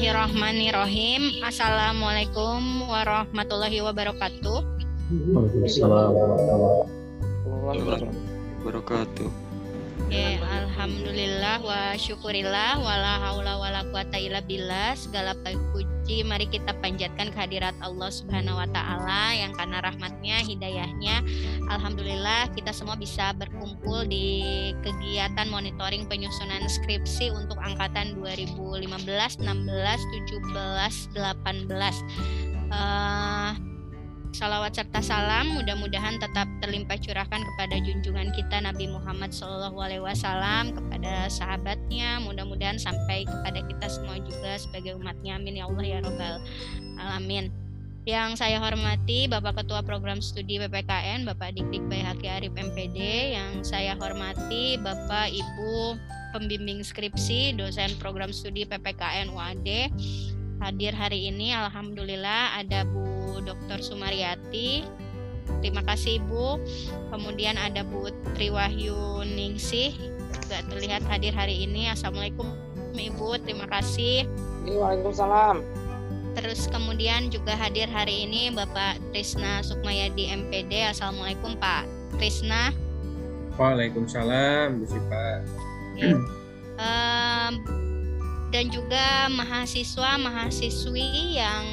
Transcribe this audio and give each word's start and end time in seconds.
Bismillahirrahmanirrahim. 0.00 1.44
Assalamualaikum 1.44 2.88
warahmatullahi 2.88 3.84
wabarakatuh. 3.84 4.64
Waalaikumsalam 5.12 6.16
warahmatullahi 6.16 8.08
wabarakatuh. 8.64 9.28
Ya, 10.08 10.40
alhamdulillah 10.40 11.60
wa 11.60 11.92
syukurillah 12.00 12.80
wala 12.80 13.28
haula 13.28 13.60
wala 13.60 13.84
quwata 13.92 14.16
illa 14.16 14.40
billah. 14.40 14.96
Segala 14.96 15.36
puji 15.44 15.89
mari 16.26 16.50
kita 16.50 16.74
panjatkan 16.82 17.30
kehadirat 17.30 17.78
Allah 17.78 18.10
Subhanahu 18.10 18.58
wa 18.58 18.68
taala 18.68 19.38
yang 19.38 19.54
karena 19.54 19.78
rahmatnya, 19.78 20.42
hidayahnya 20.42 21.22
alhamdulillah 21.70 22.50
kita 22.58 22.74
semua 22.74 22.98
bisa 22.98 23.30
berkumpul 23.38 24.02
di 24.10 24.74
kegiatan 24.82 25.46
monitoring 25.46 26.10
penyusunan 26.10 26.66
skripsi 26.66 27.30
untuk 27.30 27.56
angkatan 27.62 28.18
2015, 28.18 28.82
16, 29.38 29.46
17, 29.46 31.14
18. 31.14 32.70
Uh, 32.70 33.69
Salawat 34.30 34.78
serta 34.78 35.02
salam 35.02 35.58
mudah-mudahan 35.58 36.22
tetap 36.22 36.46
terlimpah 36.62 36.94
curahkan 37.02 37.42
kepada 37.42 37.76
junjungan 37.82 38.30
kita 38.30 38.62
Nabi 38.62 38.86
Muhammad 38.86 39.34
SAW 39.34 39.74
kepada 40.70 41.26
sahabatnya 41.26 42.22
mudah-mudahan 42.22 42.78
sampai 42.78 43.26
kepada 43.26 43.58
kita 43.66 43.86
semua 43.90 44.22
juga 44.22 44.54
sebagai 44.54 44.94
umatnya. 44.94 45.34
Amin 45.34 45.58
ya 45.58 45.66
Allah 45.66 45.82
ya 45.82 45.98
Robbal 45.98 46.34
alamin. 47.02 47.50
Yang 48.08 48.40
saya 48.40 48.62
hormati 48.62 49.28
Bapak 49.28 49.60
Ketua 49.60 49.84
Program 49.84 50.22
Studi 50.24 50.56
PPKN 50.56 51.28
Bapak 51.28 51.52
Dik-Dik 51.58 51.90
Bayhaki 51.90 52.30
Arif 52.30 52.54
MPD 52.54 52.98
yang 53.36 53.60
saya 53.66 53.98
hormati 53.98 54.80
Bapak 54.80 55.28
Ibu 55.28 55.98
pembimbing 56.30 56.80
skripsi 56.86 57.58
dosen 57.58 57.90
program 57.98 58.30
studi 58.30 58.62
PPKN 58.62 59.34
UAD 59.34 59.68
hadir 60.60 60.92
hari 60.92 61.32
ini 61.32 61.56
Alhamdulillah 61.56 62.60
ada 62.60 62.84
Bu 62.84 63.40
Dr. 63.40 63.80
Sumaryati. 63.80 64.84
Terima 65.64 65.82
kasih 65.82 66.20
Ibu. 66.22 66.60
Kemudian 67.10 67.56
ada 67.56 67.82
Bu 67.82 68.12
Triwahyu 68.36 69.24
Ningsih 69.24 69.96
juga 70.30 70.62
terlihat 70.68 71.02
hadir 71.08 71.32
hari 71.34 71.64
ini. 71.64 71.88
Assalamualaikum 71.90 72.46
Ibu, 72.94 73.40
terima 73.42 73.66
kasih. 73.66 74.28
Waalaikumsalam. 74.68 75.64
Terus 76.36 76.70
kemudian 76.70 77.32
juga 77.32 77.58
hadir 77.58 77.90
hari 77.90 78.28
ini 78.28 78.54
Bapak 78.54 79.02
Trisna 79.10 79.64
Sukmayadi 79.66 80.30
MPD. 80.30 80.94
Assalamualaikum 80.94 81.58
Pak 81.58 81.88
Trisna. 82.20 82.70
Waalaikumsalam, 83.58 84.78
Bu 84.78 84.84
Sipa. 84.86 85.24
Ya. 85.96 86.14
Um, 86.80 87.89
dan 88.50 88.70
juga 88.70 89.30
mahasiswa 89.30 90.18
mahasiswi 90.18 91.38
yang 91.38 91.64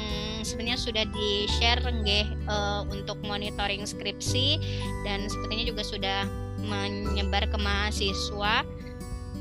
sebenarnya 0.46 0.78
sudah 0.78 1.04
di 1.10 1.50
share 1.58 1.82
nggih 1.82 2.26
uh, 2.46 2.86
untuk 2.88 3.18
monitoring 3.26 3.82
skripsi 3.82 4.62
dan 5.02 5.26
sepertinya 5.26 5.66
juga 5.66 5.82
sudah 5.82 6.20
menyebar 6.62 7.46
ke 7.50 7.58
mahasiswa. 7.58 8.62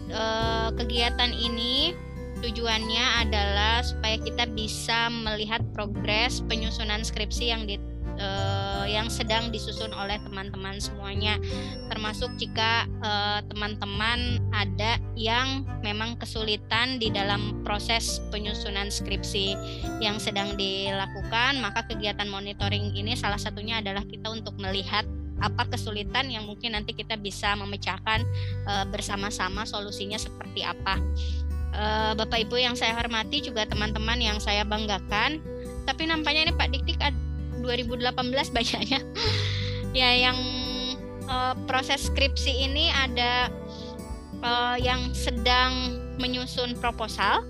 Uh, 0.08 0.72
kegiatan 0.80 1.36
ini 1.36 1.92
tujuannya 2.40 3.28
adalah 3.28 3.82
supaya 3.82 4.22
kita 4.22 4.46
bisa 4.54 5.10
melihat 5.10 5.60
progres 5.74 6.40
penyusunan 6.46 7.02
skripsi 7.02 7.52
yang 7.52 7.66
di 7.66 7.82
uh, 8.20 8.86
yang 8.86 9.08
sedang 9.08 9.50
disusun 9.54 9.94
oleh 9.94 10.18
teman-teman 10.26 10.78
semuanya 10.82 11.38
termasuk 11.90 12.34
jika 12.38 12.86
uh, 13.02 13.40
teman-teman 13.50 14.42
ada 14.54 14.98
yang 15.18 15.66
memang 15.82 16.18
kesulitan 16.18 16.98
di 16.98 17.14
dalam 17.14 17.62
proses 17.62 18.20
penyusunan 18.30 18.90
skripsi 18.90 19.56
yang 20.04 20.18
sedang 20.18 20.58
dilakukan 20.58 21.62
maka 21.62 21.86
kegiatan 21.88 22.28
monitoring 22.28 22.94
ini 22.94 23.14
salah 23.14 23.40
satunya 23.40 23.80
adalah 23.80 24.04
kita 24.06 24.30
untuk 24.30 24.58
melihat 24.58 25.06
apa 25.38 25.70
kesulitan 25.70 26.34
yang 26.34 26.50
mungkin 26.50 26.74
nanti 26.74 26.98
kita 26.98 27.14
bisa 27.18 27.54
memecahkan 27.54 28.26
uh, 28.66 28.86
bersama-sama 28.90 29.70
solusinya 29.70 30.18
seperti 30.18 30.66
apa. 30.66 30.98
Uh, 31.78 32.18
Bapak 32.18 32.42
Ibu 32.50 32.58
yang 32.58 32.74
saya 32.74 32.98
hormati 32.98 33.46
juga 33.46 33.70
teman-teman 33.70 34.18
yang 34.18 34.42
saya 34.42 34.66
banggakan. 34.66 35.38
Tapi 35.86 36.10
nampaknya 36.10 36.50
ini 36.50 36.54
Pak 36.58 36.74
Dik-Dik 36.74 37.00
2018 37.68 38.56
bacanya. 38.56 39.02
Ya 39.96 40.14
yang 40.14 40.38
uh, 41.26 41.58
proses 41.66 42.06
skripsi 42.12 42.70
ini 42.70 42.92
ada 42.92 43.50
uh, 44.46 44.76
yang 44.78 45.10
sedang 45.16 45.96
menyusun 46.22 46.78
proposal. 46.78 47.42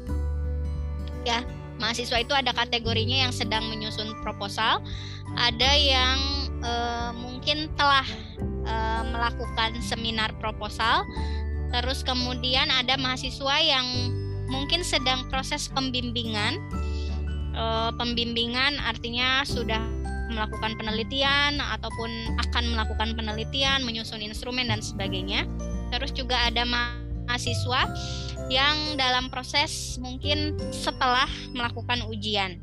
Ya 1.27 1.43
mahasiswa 1.77 2.23
itu 2.23 2.33
ada 2.33 2.53
kategorinya 2.53 3.27
yang 3.27 3.33
sedang 3.33 3.67
menyusun 3.67 4.15
proposal. 4.23 4.79
Ada 5.35 5.71
yang 5.75 6.17
uh, 6.63 7.11
mungkin 7.13 7.67
telah 7.75 8.05
uh, 8.63 9.03
melakukan 9.11 9.77
seminar 9.83 10.31
proposal. 10.39 11.03
Terus 11.73 12.01
kemudian 12.05 12.71
ada 12.71 12.95
mahasiswa 12.95 13.55
yang 13.59 13.87
mungkin 14.47 14.81
sedang 14.87 15.27
proses 15.27 15.67
pembimbingan. 15.67 16.57
Uh, 17.57 17.89
pembimbingan 17.97 18.77
artinya 18.85 19.41
sudah 19.41 19.96
melakukan 20.27 20.75
penelitian 20.75 21.59
ataupun 21.59 22.09
akan 22.49 22.63
melakukan 22.75 23.15
penelitian, 23.15 23.83
menyusun 23.83 24.19
instrumen 24.23 24.67
dan 24.67 24.83
sebagainya. 24.83 25.47
Terus 25.91 26.11
juga 26.11 26.35
ada 26.47 26.67
mahasiswa 26.67 27.87
yang 28.47 28.95
dalam 28.95 29.27
proses 29.27 29.99
mungkin 29.99 30.55
setelah 30.71 31.27
melakukan 31.51 32.03
ujian. 32.07 32.59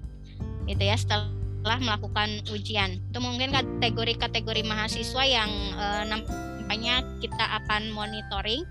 Gitu 0.65 0.81
ya, 0.81 0.97
setelah 0.97 1.81
melakukan 1.81 2.45
ujian. 2.53 3.01
Itu 3.13 3.21
mungkin 3.21 3.53
kategori-kategori 3.53 4.63
mahasiswa 4.65 5.23
yang 5.25 5.51
eh, 5.77 6.03
nampaknya 6.09 7.05
kita 7.21 7.45
akan 7.65 7.93
monitoring. 7.93 8.65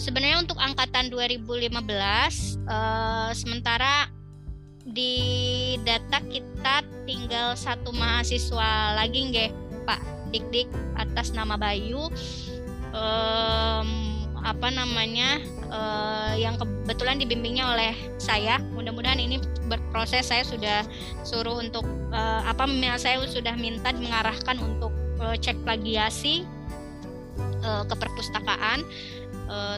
Sebenarnya 0.00 0.40
untuk 0.40 0.56
angkatan 0.56 1.12
2015 1.12 1.76
eh, 1.76 3.30
sementara 3.36 4.08
di 4.80 5.14
data 5.84 6.18
kita 6.24 6.82
tinggal 7.10 7.58
satu 7.58 7.90
mahasiswa 7.90 8.94
lagi 8.94 9.34
nggih 9.34 9.50
Pak 9.82 9.98
Dik 10.30 10.44
Dik 10.54 10.68
atas 10.94 11.34
nama 11.34 11.58
Bayu. 11.58 12.06
Um, 12.94 13.90
apa 14.40 14.72
namanya 14.72 15.36
uh, 15.68 16.32
yang 16.38 16.54
kebetulan 16.54 17.18
dibimbingnya 17.18 17.66
oleh 17.66 17.92
saya. 18.22 18.62
Mudah-mudahan 18.72 19.18
ini 19.18 19.42
berproses. 19.66 20.30
Saya 20.30 20.46
sudah 20.46 20.86
suruh 21.26 21.58
untuk 21.58 21.82
uh, 22.14 22.46
apa 22.46 22.70
saya 23.02 23.18
sudah 23.26 23.58
minta 23.58 23.90
mengarahkan 23.90 24.56
untuk 24.62 24.94
uh, 25.18 25.34
cek 25.34 25.58
plagiasi 25.66 26.46
uh, 27.66 27.82
ke 27.90 27.94
perpustakaan. 27.98 28.86
Uh, 29.50 29.76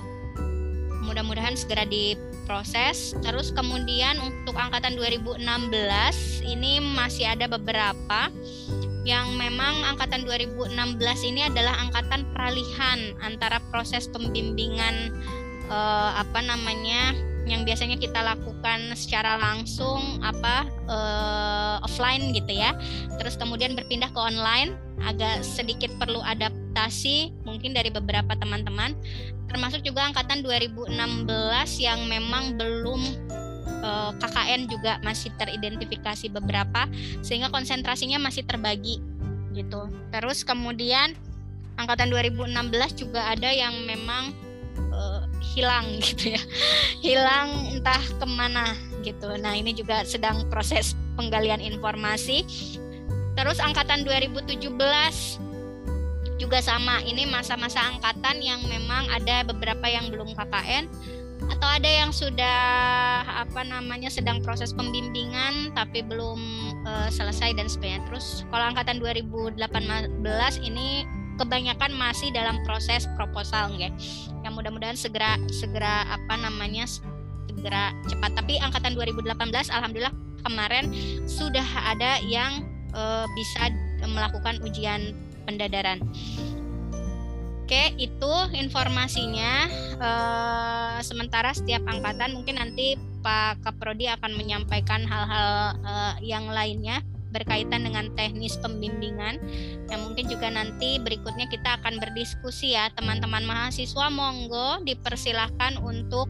mudah-mudahan 1.08 1.56
segera 1.56 1.88
di 1.88 2.14
proses. 2.44 3.16
Terus 3.22 3.50
kemudian 3.54 4.18
untuk 4.20 4.58
angkatan 4.58 4.94
2016 4.98 5.42
ini 6.44 6.82
masih 6.82 7.32
ada 7.32 7.46
beberapa 7.48 8.28
yang 9.02 9.34
memang 9.34 9.82
angkatan 9.94 10.22
2016 10.22 10.78
ini 11.26 11.50
adalah 11.50 11.74
angkatan 11.82 12.22
peralihan 12.30 13.18
antara 13.18 13.58
proses 13.74 14.06
pembimbingan 14.06 15.10
eh, 15.66 16.10
apa 16.14 16.38
namanya 16.38 17.31
yang 17.42 17.66
biasanya 17.66 17.98
kita 17.98 18.22
lakukan 18.22 18.94
secara 18.94 19.34
langsung 19.38 20.22
apa 20.22 20.66
eh, 20.86 21.76
offline 21.82 22.30
gitu 22.34 22.52
ya. 22.54 22.74
Terus 23.18 23.34
kemudian 23.34 23.74
berpindah 23.74 24.10
ke 24.14 24.20
online 24.20 24.78
agak 25.02 25.42
sedikit 25.42 25.90
perlu 25.98 26.22
adaptasi 26.22 27.34
mungkin 27.42 27.74
dari 27.74 27.90
beberapa 27.90 28.38
teman-teman 28.38 28.94
termasuk 29.50 29.84
juga 29.84 30.08
angkatan 30.08 30.40
2016 30.40 30.96
yang 31.76 32.00
memang 32.08 32.56
belum 32.56 33.02
uh, 33.84 34.10
eh, 34.10 34.12
KKN 34.16 34.60
juga 34.70 34.96
masih 35.04 35.28
teridentifikasi 35.36 36.32
beberapa 36.32 36.88
sehingga 37.20 37.52
konsentrasinya 37.52 38.16
masih 38.22 38.46
terbagi 38.46 39.02
gitu. 39.52 39.92
Terus 40.08 40.46
kemudian 40.46 41.12
angkatan 41.76 42.08
2016 42.08 42.48
juga 42.96 43.28
ada 43.28 43.52
yang 43.52 43.74
memang 43.84 44.32
uh, 44.92 45.24
hilang 45.42 45.98
gitu 46.06 46.36
ya. 46.36 46.42
hilang 47.02 47.76
entah 47.76 48.02
ke 48.02 48.26
mana 48.26 48.76
gitu. 49.02 49.34
Nah, 49.38 49.58
ini 49.58 49.74
juga 49.74 50.06
sedang 50.06 50.46
proses 50.48 50.94
penggalian 51.18 51.60
informasi. 51.60 52.46
Terus 53.32 53.58
angkatan 53.58 54.04
2017 54.04 54.60
juga 56.42 56.58
sama 56.58 56.98
ini 57.06 57.22
masa-masa 57.22 57.80
angkatan 57.86 58.42
yang 58.42 58.60
memang 58.66 59.06
ada 59.14 59.46
beberapa 59.46 59.86
yang 59.86 60.10
belum 60.10 60.34
KKN 60.34 60.90
atau 61.50 61.68
ada 61.70 61.86
yang 61.86 62.10
sudah 62.10 62.60
apa 63.46 63.62
namanya 63.66 64.10
sedang 64.10 64.42
proses 64.42 64.74
pembimbingan 64.74 65.74
tapi 65.74 66.02
belum 66.02 66.38
uh, 66.86 67.08
selesai 67.10 67.54
dan 67.54 67.66
sebagainya 67.70 68.02
terus 68.10 68.42
kalau 68.50 68.74
angkatan 68.74 68.98
2018 68.98 69.58
ini 70.66 71.06
kebanyakan 71.38 71.90
masih 71.94 72.30
dalam 72.34 72.58
proses 72.66 73.06
proposal 73.18 73.74
yang 73.78 73.94
mudah-mudahan 74.52 74.94
segera 74.94 75.40
segera 75.50 76.06
apa 76.06 76.34
namanya 76.36 76.84
segera 77.48 77.96
cepat. 78.06 78.36
Tapi 78.36 78.60
angkatan 78.60 78.94
2018 78.94 79.32
alhamdulillah 79.72 80.14
kemarin 80.44 80.92
sudah 81.24 81.64
ada 81.82 82.20
yang 82.26 82.66
uh, 82.92 83.26
bisa 83.34 83.72
melakukan 84.04 84.58
ujian 84.62 85.16
pendadaran. 85.48 86.02
Oke, 87.62 87.94
itu 87.96 88.34
informasinya. 88.52 89.64
Uh, 89.96 90.98
sementara 91.00 91.56
setiap 91.56 91.80
angkatan 91.88 92.36
mungkin 92.36 92.60
nanti 92.60 93.00
Pak 93.22 93.62
Kaprodi 93.64 94.10
akan 94.10 94.34
menyampaikan 94.34 95.06
hal-hal 95.06 95.78
uh, 95.80 96.14
yang 96.20 96.50
lainnya 96.50 97.00
berkaitan 97.32 97.88
dengan 97.88 98.12
teknis 98.14 98.60
pembimbingan 98.60 99.40
yang 99.88 100.00
mungkin 100.04 100.28
juga 100.28 100.52
nanti 100.52 101.00
berikutnya 101.00 101.48
kita 101.48 101.80
akan 101.80 101.98
berdiskusi 101.98 102.76
ya 102.76 102.92
teman-teman 102.94 103.42
mahasiswa 103.48 104.12
monggo 104.12 104.84
dipersilahkan 104.84 105.80
untuk 105.80 106.28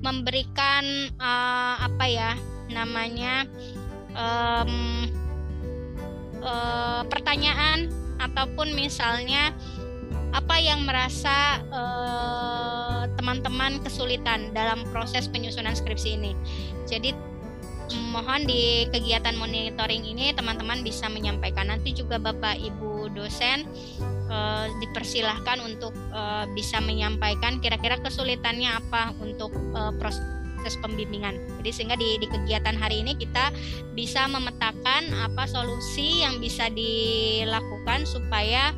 memberikan 0.00 1.10
uh, 1.18 1.80
apa 1.82 2.04
ya 2.06 2.32
namanya 2.70 3.48
um, 4.14 5.08
uh, 6.44 7.02
pertanyaan 7.08 7.88
ataupun 8.20 8.72
misalnya 8.76 9.50
apa 10.34 10.58
yang 10.58 10.82
merasa 10.82 11.62
teman-teman 13.14 13.78
uh, 13.78 13.82
kesulitan 13.86 14.50
dalam 14.50 14.82
proses 14.90 15.30
penyusunan 15.30 15.78
skripsi 15.78 16.18
ini. 16.18 16.34
Jadi 16.90 17.14
mohon 17.92 18.48
di 18.48 18.88
kegiatan 18.88 19.36
monitoring 19.36 20.04
ini 20.06 20.32
teman-teman 20.32 20.80
bisa 20.80 21.10
menyampaikan 21.12 21.68
nanti 21.68 21.92
juga 21.92 22.16
Bapak 22.16 22.56
Ibu 22.56 23.12
dosen 23.12 23.68
uh, 24.32 24.66
dipersilahkan 24.80 25.60
untuk 25.60 25.92
uh, 26.14 26.48
bisa 26.56 26.80
menyampaikan 26.80 27.60
kira-kira 27.60 28.00
kesulitannya 28.00 28.70
apa 28.72 29.12
untuk 29.20 29.52
uh, 29.76 29.92
proses 30.00 30.22
pembimbingan. 30.80 31.36
Jadi 31.60 31.70
sehingga 31.76 31.96
di, 32.00 32.16
di 32.16 32.26
kegiatan 32.30 32.72
hari 32.72 33.04
ini 33.04 33.12
kita 33.20 33.52
bisa 33.92 34.24
memetakan 34.24 35.12
apa 35.20 35.44
solusi 35.44 36.24
yang 36.24 36.40
bisa 36.40 36.72
dilakukan 36.72 38.08
supaya 38.08 38.72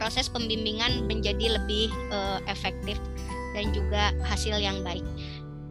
proses 0.00 0.30
pembimbingan 0.30 1.04
menjadi 1.04 1.60
lebih 1.60 1.92
uh, 2.14 2.40
efektif 2.48 2.96
dan 3.52 3.68
juga 3.74 4.14
hasil 4.24 4.56
yang 4.56 4.80
baik. 4.80 5.04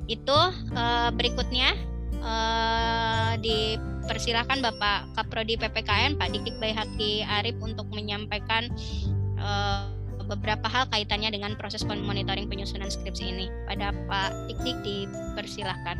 Itu 0.05 0.37
uh, 0.75 1.09
berikutnya 1.15 1.73
uh, 2.27 3.33
dipersilahkan 3.39 4.59
Bapak 4.59 5.15
Kaprodi 5.15 5.55
PPKN 5.55 6.19
Pak 6.19 6.35
Dikik 6.35 6.59
Bayhaki 6.59 7.23
Arif 7.23 7.55
untuk 7.63 7.87
menyampaikan 7.89 8.67
uh, 9.39 9.87
beberapa 10.27 10.67
hal 10.67 10.91
kaitannya 10.91 11.31
dengan 11.31 11.55
proses 11.55 11.87
monitoring 11.87 12.51
penyusunan 12.51 12.91
skripsi 12.91 13.31
ini. 13.31 13.47
Pada 13.63 13.95
Pak 14.11 14.51
Dik 14.51 14.59
Dik 14.59 14.77
dipersilahkan. 14.83 15.97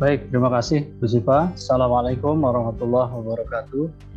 Baik, 0.00 0.28
terima 0.28 0.52
kasih 0.52 0.84
Bu 1.00 1.08
Sipa. 1.08 1.52
Assalamualaikum 1.56 2.36
warahmatullahi 2.44 3.08
wabarakatuh. 3.08 4.10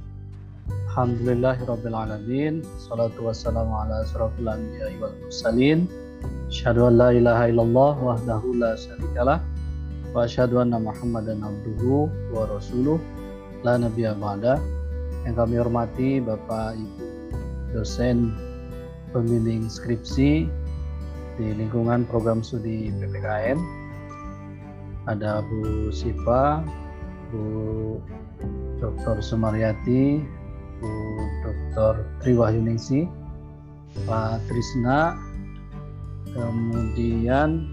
Alhamdulillahirrabbilalamin 0.93 2.61
Salatu 2.77 3.25
wassalamu 3.25 3.73
ala 3.73 4.05
asrafil 4.05 4.45
anbiya 4.45 4.93
wal 5.01 5.09
mursalin 5.25 5.89
Asyhadu 6.47 6.85
an 6.85 7.01
la 7.01 7.09
ilaha 7.17 7.49
illallah 7.49 7.93
wahdahu 7.97 8.61
la 8.61 8.77
syarikalah 8.77 9.41
Wa 10.13 10.29
asyhadu 10.29 10.61
anna 10.61 10.77
muhammadan 10.77 11.41
abduhu 11.41 12.07
wa 12.29 12.45
rasuluh 12.45 13.01
La 13.65 13.81
nabiya 13.81 14.13
ba'da 14.13 14.61
Yang 15.25 15.35
kami 15.41 15.55
hormati 15.57 16.09
Bapak 16.21 16.77
Ibu 16.77 17.13
dosen 17.73 18.37
pembimbing 19.09 19.65
skripsi 19.65 20.45
di 21.33 21.47
lingkungan 21.57 22.05
program 22.05 22.45
studi 22.45 22.93
PPKN 23.01 23.57
ada 25.09 25.43
Bu 25.43 25.91
Sipa, 25.91 26.63
Bu 27.33 27.43
Dr. 28.79 29.19
Sumaryati, 29.19 30.23
Bu 30.79 30.91
Dr. 31.43 32.07
Triwahyuningsi, 32.23 33.09
Pak 34.07 34.39
Trisna, 34.47 35.17
kemudian 36.31 37.72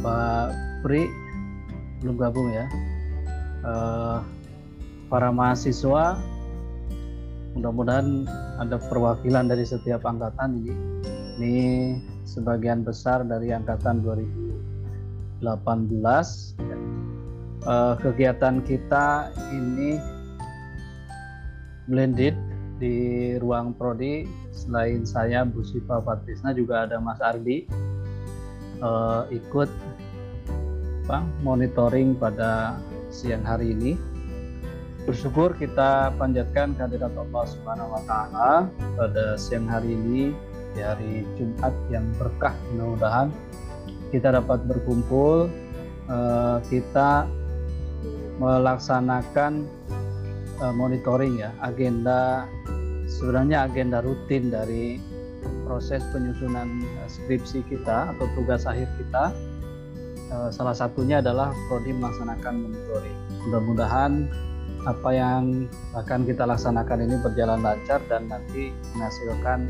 Pak 0.00 0.52
Pri 0.84 1.08
belum 2.04 2.16
gabung 2.20 2.52
ya. 2.52 2.66
Uh, 3.66 4.20
para 5.10 5.32
mahasiswa, 5.34 6.20
mudah-mudahan 7.56 8.28
ada 8.62 8.78
perwakilan 8.78 9.50
dari 9.50 9.64
setiap 9.66 10.04
angkatan 10.06 10.62
ini. 10.62 10.74
Ini 11.36 11.56
sebagian 12.24 12.84
besar 12.84 13.24
dari 13.24 13.52
angkatan 13.52 14.04
2018. 14.04 15.42
Uh, 17.66 17.98
kegiatan 17.98 18.62
kita 18.62 19.34
ini 19.50 19.98
blended 21.90 22.38
di 22.76 23.34
ruang 23.40 23.72
prodi 23.74 24.28
selain 24.52 25.02
saya 25.08 25.42
Bu 25.42 25.64
Siva 25.64 25.98
Patrisna 25.98 26.52
juga 26.52 26.84
ada 26.84 27.00
Mas 27.00 27.18
Ardi 27.24 27.66
uh, 28.80 29.28
ikut 29.30 29.70
apa, 31.06 31.22
monitoring 31.46 32.18
pada 32.18 32.80
siang 33.14 33.46
hari 33.46 33.72
ini. 33.72 33.94
Bersyukur 35.06 35.54
kita 35.54 36.10
panjatkan 36.18 36.74
kehadirat 36.74 37.14
Allah 37.14 37.44
Subhanahu 37.46 37.94
wa 37.94 38.02
taala 38.10 38.50
pada 38.98 39.38
siang 39.38 39.70
hari 39.70 39.94
ini 39.94 40.34
di 40.74 40.80
hari 40.82 41.22
Jumat 41.38 41.72
yang 41.88 42.04
berkah 42.20 42.52
mudah-mudahan 42.74 43.32
kita 44.12 44.34
dapat 44.34 44.66
berkumpul 44.68 45.48
uh, 46.10 46.58
kita 46.68 47.24
melaksanakan 48.36 49.64
uh, 50.60 50.74
monitoring 50.76 51.40
ya 51.40 51.50
agenda 51.64 52.44
sebenarnya 53.08 53.64
agenda 53.64 54.04
rutin 54.04 54.52
dari 54.52 55.00
proses 55.64 56.02
penyusunan 56.12 56.82
uh, 57.00 57.08
skripsi 57.08 57.64
kita 57.66 58.14
atau 58.14 58.26
tugas 58.34 58.64
akhir 58.64 58.88
kita. 58.98 59.34
Uh, 60.26 60.50
salah 60.50 60.74
satunya 60.74 61.22
adalah 61.22 61.54
prodi 61.70 61.94
melaksanakan 61.94 62.66
monitoring. 62.66 63.18
Mudah-mudahan 63.46 64.26
apa 64.86 65.10
yang 65.14 65.66
akan 65.94 66.26
kita 66.26 66.46
laksanakan 66.46 67.06
ini 67.06 67.16
berjalan 67.22 67.62
lancar 67.62 67.98
dan 68.06 68.30
nanti 68.30 68.70
menghasilkan 68.94 69.66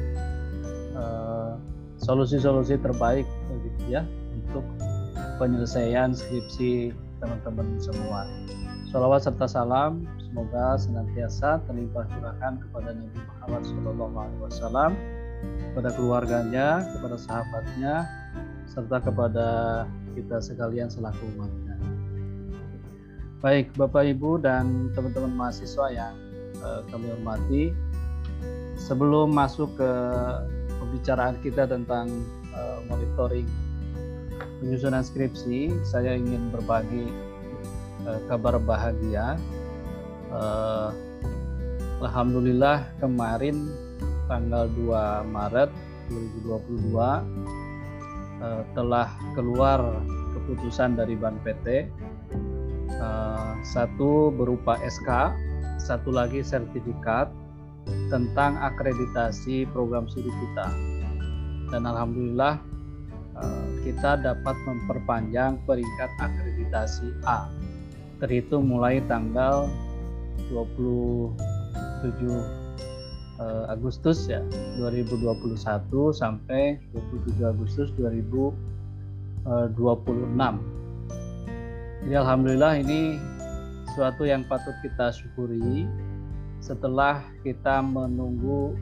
solusi-solusi 2.00 2.76
uh, 2.76 2.81
terbaik 2.81 3.28
gitu 3.64 3.82
ya 3.88 4.04
untuk 4.33 4.64
penyelesaian 5.37 6.16
skripsi 6.16 6.92
teman-teman 7.21 7.76
semua. 7.80 8.25
Salawat 8.92 9.28
serta 9.28 9.45
salam 9.45 10.04
Semoga 10.37 10.76
senantiasa 10.76 11.64
terlimpah 11.64 12.04
curahkan 12.12 12.61
kepada 12.61 12.92
Nabi 12.92 13.18
Muhammad 13.25 13.62
SAW, 13.64 14.92
kepada 15.76 15.92
keluarganya, 15.92 16.88
kepada 16.97 17.21
sahabatnya, 17.21 18.09
serta 18.64 18.97
kepada 18.97 19.49
kita 20.16 20.40
sekalian 20.40 20.88
selaku 20.88 21.28
umatnya. 21.37 21.76
Baik, 23.45 23.76
Bapak 23.76 24.09
Ibu 24.09 24.40
dan 24.40 24.88
teman-teman 24.97 25.37
mahasiswa 25.37 25.92
yang 25.92 26.16
uh, 26.64 26.80
kami 26.88 27.12
hormati, 27.12 27.76
sebelum 28.80 29.37
masuk 29.37 29.68
ke 29.76 29.92
pembicaraan 30.80 31.37
kita 31.45 31.68
tentang 31.68 32.09
uh, 32.56 32.80
monitoring 32.88 33.45
penyusunan 34.64 35.04
skripsi, 35.04 35.76
saya 35.85 36.16
ingin 36.16 36.49
berbagi 36.56 37.12
uh, 38.09 38.16
kabar 38.33 38.56
bahagia 38.56 39.37
uh, 40.33 40.88
Alhamdulillah 42.00 42.88
kemarin 42.97 43.86
tanggal 44.26 44.66
2 44.75 45.30
Maret 45.30 45.71
2022 46.11 46.95
uh, 46.95 47.23
eh, 48.42 48.62
telah 48.75 49.09
keluar 49.35 49.80
keputusan 50.37 50.99
dari 50.99 51.18
Ban 51.18 51.38
PT 51.42 51.66
eh, 52.90 53.50
satu 53.66 54.30
berupa 54.30 54.78
SK 54.87 55.35
satu 55.83 56.11
lagi 56.11 56.42
sertifikat 56.42 57.30
tentang 58.11 58.59
akreditasi 58.59 59.66
program 59.71 60.11
studi 60.11 60.30
kita. 60.30 60.66
Dan 61.71 61.87
Alhamdulillah 61.87 62.59
uh, 63.38 63.66
kita 63.87 64.18
dapat 64.18 64.56
memperpanjang 64.66 65.62
peringkat 65.66 66.11
akreditasi 66.18 67.14
A. 67.26 67.47
Terhitung 68.18 68.66
mulai 68.66 68.99
tanggal 69.06 69.71
27 70.50 72.65
uh, 73.40 73.73
Agustus 73.73 74.28
ya 74.28 74.40
2021 74.81 75.57
sampai 76.12 76.78
27 76.93 77.43
Agustus 77.45 77.88
2026. 77.99 79.47
Jadi 82.07 82.14
alhamdulillah 82.14 82.73
ini 82.81 83.19
suatu 83.97 84.28
yang 84.28 84.45
patut 84.47 84.75
kita 84.85 85.11
syukuri 85.11 85.88
setelah 86.61 87.25
kita 87.40 87.81
menunggu 87.83 88.76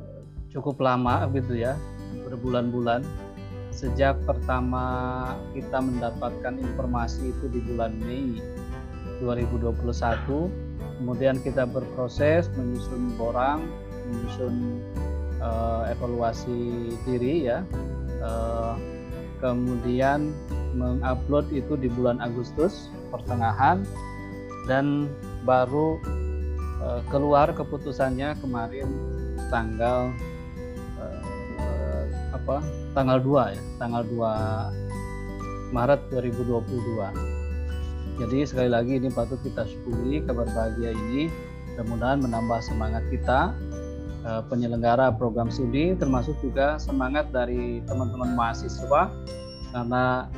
uh, 0.00 0.22
cukup 0.50 0.80
lama 0.82 1.28
gitu 1.34 1.54
ya 1.54 1.76
berbulan-bulan 2.26 3.06
sejak 3.76 4.16
pertama 4.24 5.36
kita 5.52 5.84
mendapatkan 5.84 6.56
informasi 6.56 7.28
itu 7.28 7.44
di 7.52 7.60
bulan 7.60 7.92
Mei 8.00 8.40
2021 9.20 10.65
kemudian 10.98 11.38
kita 11.40 11.68
berproses 11.68 12.48
menyusun 12.56 13.14
borang 13.18 13.66
menyusun 14.06 14.80
uh, 15.42 15.90
evaluasi 15.90 16.94
diri 17.04 17.50
ya. 17.50 17.62
Uh, 18.22 18.74
kemudian 19.38 20.32
mengupload 20.72 21.48
itu 21.52 21.76
di 21.76 21.92
bulan 21.92 22.20
Agustus 22.24 22.88
pertengahan 23.12 23.84
dan 24.64 25.06
baru 25.44 26.00
uh, 26.80 27.00
keluar 27.12 27.52
keputusannya 27.52 28.34
kemarin 28.40 28.88
tanggal 29.52 30.10
uh, 30.98 32.04
apa? 32.32 32.64
Tanggal 32.96 33.20
2 33.20 33.54
ya. 33.54 33.62
Tanggal 33.76 34.02
2 34.08 35.74
Maret 35.76 36.00
2022 36.14 37.35
jadi 38.16 38.48
sekali 38.48 38.72
lagi 38.72 38.96
ini 38.96 39.12
patut 39.12 39.36
kita 39.44 39.68
syukuri 39.68 40.24
kabar 40.24 40.48
bahagia 40.56 40.96
ini. 40.96 41.28
Mudah-mudahan 41.76 42.24
menambah 42.24 42.64
semangat 42.64 43.04
kita 43.12 43.52
uh, 44.24 44.40
penyelenggara 44.48 45.12
program 45.12 45.52
studi 45.52 45.92
termasuk 45.92 46.32
juga 46.40 46.80
semangat 46.80 47.28
dari 47.28 47.84
teman-teman 47.84 48.32
mahasiswa. 48.32 49.12
Karena 49.76 50.32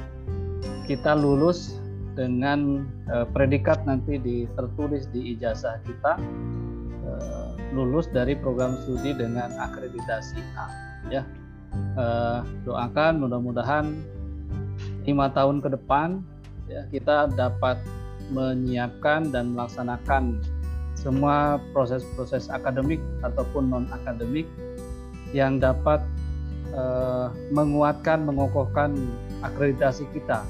kita 0.90 1.14
lulus 1.14 1.78
dengan 2.18 2.82
uh, 3.14 3.23
predikat 3.30 3.87
nanti 3.87 4.18
di, 4.18 4.50
tertulis 4.58 5.06
di 5.14 5.38
ijazah 5.38 5.78
kita 5.87 6.18
uh, 7.06 7.54
lulus 7.70 8.11
dari 8.11 8.35
program 8.35 8.75
studi 8.82 9.14
dengan 9.14 9.54
akreditasi 9.54 10.42
A 10.58 10.66
ya. 11.14 11.23
Doakan 12.64 13.23
mudah-mudahan 13.23 13.92
lima 15.04 15.30
tahun 15.30 15.61
ke 15.61 15.76
depan 15.76 16.25
ya 16.68 16.84
kita 16.92 17.32
dapat 17.32 17.80
menyiapkan 18.28 19.32
dan 19.32 19.56
melaksanakan 19.56 20.38
semua 20.92 21.62
proses-proses 21.72 22.50
akademik 22.52 23.00
ataupun 23.25 23.70
non 23.70 23.87
akademik 23.94 24.44
yang 25.30 25.62
dapat 25.62 26.02
uh, 26.75 27.30
menguatkan, 27.54 28.26
mengokohkan 28.26 28.96
akreditasi 29.44 30.08
kita. 30.10 30.42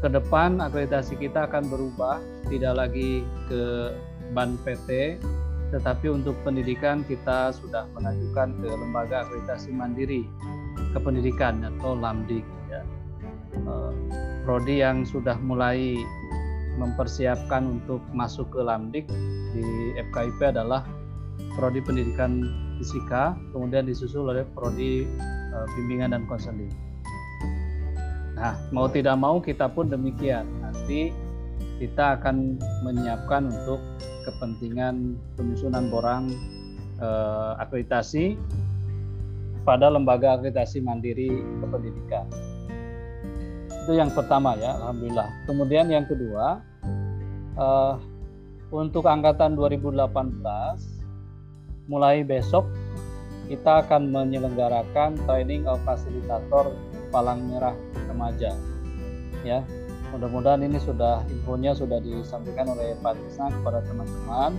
Ke 0.00 0.08
depan 0.08 0.62
akreditasi 0.62 1.18
kita 1.20 1.50
akan 1.50 1.68
berubah, 1.68 2.22
tidak 2.48 2.86
lagi 2.86 3.26
ke 3.50 3.92
ban 4.32 4.56
PT, 4.64 5.20
tetapi 5.74 6.06
untuk 6.08 6.38
pendidikan 6.46 7.02
kita 7.04 7.52
sudah 7.52 7.84
mengajukan 7.98 8.54
ke 8.62 8.68
lembaga 8.70 9.26
akreditasi 9.26 9.74
mandiri 9.74 10.24
kependidikan 10.96 11.62
atau 11.66 11.98
LAMDIK. 11.98 12.59
Prodi 14.46 14.82
yang 14.82 15.04
sudah 15.04 15.36
mulai 15.38 15.94
mempersiapkan 16.80 17.66
untuk 17.80 18.00
masuk 18.16 18.48
ke 18.50 18.60
LAMDIK 18.64 19.06
di 19.52 19.66
FKIP 20.00 20.40
adalah 20.54 20.86
prodi 21.58 21.84
pendidikan 21.84 22.46
fisika, 22.80 23.36
kemudian 23.52 23.84
disusul 23.84 24.32
oleh 24.32 24.48
prodi 24.56 25.04
uh, 25.52 25.66
bimbingan 25.76 26.16
dan 26.16 26.24
konseling. 26.24 26.72
Nah, 28.40 28.56
mau 28.72 28.88
tidak 28.88 29.20
mau 29.20 29.36
kita 29.36 29.68
pun 29.68 29.92
demikian. 29.92 30.48
Nanti 30.64 31.12
kita 31.76 32.16
akan 32.16 32.56
menyiapkan 32.86 33.52
untuk 33.52 33.80
kepentingan 34.24 35.20
penyusunan 35.36 35.92
borang 35.92 36.32
uh, 37.04 37.60
akreditasi 37.60 38.40
pada 39.68 39.92
lembaga 39.92 40.40
akreditasi 40.40 40.80
mandiri 40.80 41.28
kependidikan. 41.60 42.24
Itu 43.84 43.96
yang 43.96 44.12
pertama 44.12 44.54
ya, 44.60 44.76
alhamdulillah. 44.76 45.28
Kemudian 45.48 45.88
yang 45.88 46.04
kedua, 46.04 46.60
uh, 47.56 47.96
untuk 48.70 49.06
angkatan 49.08 49.58
2018 49.58 50.06
mulai 51.90 52.22
besok 52.22 52.70
kita 53.50 53.82
akan 53.82 54.14
menyelenggarakan 54.14 55.18
training 55.26 55.66
of 55.66 55.82
fasilitator 55.82 56.70
Palang 57.10 57.50
Merah 57.50 57.74
Remaja. 58.06 58.54
Ya, 59.42 59.66
mudah-mudahan 60.14 60.62
ini 60.62 60.78
sudah 60.78 61.26
infonya 61.26 61.74
sudah 61.74 61.98
disampaikan 61.98 62.70
oleh 62.70 62.94
Pak 63.02 63.18
Tisna 63.18 63.50
kepada 63.50 63.82
teman-teman. 63.82 64.54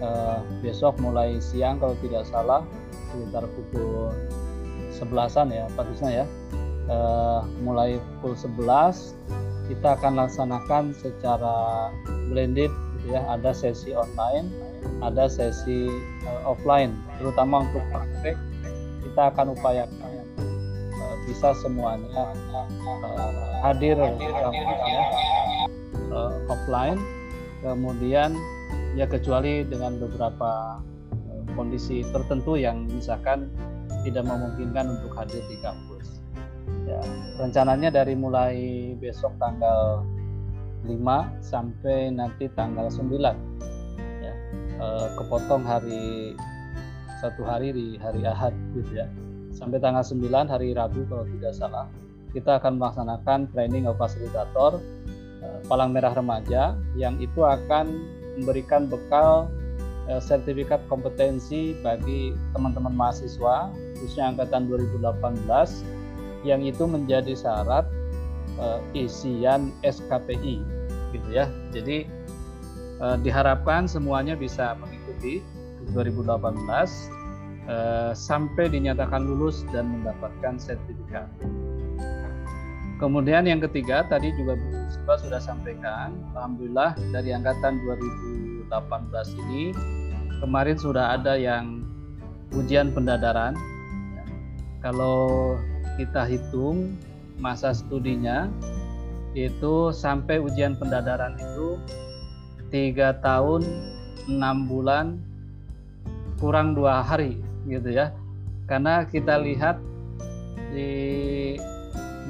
Uh, 0.00 0.40
besok 0.64 0.96
mulai 1.00 1.36
siang 1.40 1.76
kalau 1.76 1.92
tidak 2.00 2.24
salah 2.28 2.64
sekitar 3.12 3.44
pukul 3.52 4.12
11-an 4.92 5.48
ya 5.48 5.64
Pak 5.72 5.84
Tisna 5.88 6.12
ya. 6.12 6.24
Uh, 6.90 7.46
mulai 7.62 8.02
pukul 8.18 8.34
11 8.34 9.14
kita 9.70 9.94
akan 9.94 10.18
laksanakan 10.18 10.90
secara 10.90 11.86
blended 12.26 12.74
gitu 12.98 13.14
ya. 13.14 13.22
Ada 13.30 13.54
sesi 13.54 13.94
online 13.94 14.50
ada 15.00 15.28
sesi 15.28 15.88
uh, 16.24 16.52
offline 16.52 16.92
terutama 17.20 17.64
untuk 17.64 17.84
praktek. 17.92 18.36
Kita 19.04 19.32
akan 19.32 19.56
upayakan 19.56 20.12
uh, 20.92 21.14
bisa 21.28 21.56
semuanya 21.60 22.32
uh, 22.92 23.60
hadir 23.64 23.96
ya, 23.96 24.48
uh, 26.12 26.32
offline. 26.48 27.00
Kemudian 27.60 28.36
ya 28.96 29.04
kecuali 29.04 29.64
dengan 29.68 30.00
beberapa 30.00 30.80
uh, 31.28 31.42
kondisi 31.56 32.04
tertentu 32.08 32.56
yang 32.56 32.88
misalkan 32.88 33.48
tidak 34.04 34.24
memungkinkan 34.24 34.96
untuk 34.96 35.12
hadir 35.16 35.44
di 35.48 35.56
kampus 35.60 35.89
ya 36.90 37.00
rencananya 37.38 37.94
dari 37.94 38.18
mulai 38.18 38.56
besok 38.98 39.30
tanggal 39.38 40.02
5 40.84 40.96
sampai 41.44 42.10
nanti 42.10 42.50
tanggal 42.56 42.90
9 42.90 43.14
ya 44.24 44.34
e, 44.80 44.86
kepotong 45.20 45.62
hari 45.62 46.34
satu 47.20 47.44
hari 47.44 47.70
di 47.76 47.86
hari 48.00 48.24
Ahad 48.24 48.56
gitu 48.72 48.96
ya. 48.96 49.06
Sampai 49.52 49.76
tanggal 49.76 50.00
9 50.00 50.24
hari 50.48 50.72
Rabu 50.72 51.04
kalau 51.04 51.28
tidak 51.28 51.52
salah 51.52 51.86
kita 52.32 52.62
akan 52.62 52.78
melaksanakan 52.80 53.50
training 53.52 53.84
of 53.84 54.00
fasilitator 54.00 54.80
e, 55.44 55.46
Palang 55.68 55.92
Merah 55.92 56.16
Remaja 56.16 56.74
yang 56.96 57.20
itu 57.20 57.44
akan 57.44 57.86
memberikan 58.40 58.88
bekal 58.88 59.52
e, 60.08 60.16
sertifikat 60.16 60.80
kompetensi 60.88 61.76
bagi 61.84 62.32
teman-teman 62.56 62.96
mahasiswa 62.96 63.68
khususnya 64.00 64.32
angkatan 64.32 64.64
2018 64.64 65.99
yang 66.46 66.64
itu 66.64 66.88
menjadi 66.88 67.36
syarat 67.36 67.84
uh, 68.56 68.80
isian 68.96 69.72
SKPI 69.84 70.60
gitu 71.12 71.28
ya. 71.30 71.48
Jadi 71.74 72.06
uh, 73.02 73.16
diharapkan 73.20 73.88
semuanya 73.90 74.36
bisa 74.36 74.76
mengikuti 74.78 75.44
2018 75.92 76.38
uh, 77.68 78.12
sampai 78.14 78.70
dinyatakan 78.70 79.26
lulus 79.26 79.66
dan 79.74 79.88
mendapatkan 79.90 80.60
sertifikat. 80.60 81.26
Kemudian 83.00 83.48
yang 83.48 83.64
ketiga 83.64 84.04
tadi 84.04 84.28
juga 84.36 84.60
Bu 84.60 85.16
sudah 85.16 85.40
sampaikan, 85.40 86.12
alhamdulillah 86.36 86.94
dari 87.10 87.32
angkatan 87.32 87.80
2018 87.82 88.68
ini 89.48 89.72
kemarin 90.38 90.76
sudah 90.76 91.16
ada 91.16 91.34
yang 91.34 91.82
ujian 92.52 92.92
pendadaran. 92.92 93.56
Kalau 94.84 95.56
kita 95.96 96.26
hitung 96.28 96.98
masa 97.40 97.72
studinya 97.72 98.52
itu 99.32 99.94
sampai 99.94 100.42
ujian 100.42 100.74
pendadaran 100.74 101.38
itu 101.38 101.78
tiga 102.70 103.16
tahun 103.22 103.62
enam 104.26 104.66
bulan 104.66 105.18
kurang 106.38 106.74
dua 106.74 107.02
hari 107.02 107.38
gitu 107.66 107.90
ya. 107.94 108.14
Karena 108.66 109.02
kita 109.02 109.38
lihat 109.42 109.82
di 110.70 111.58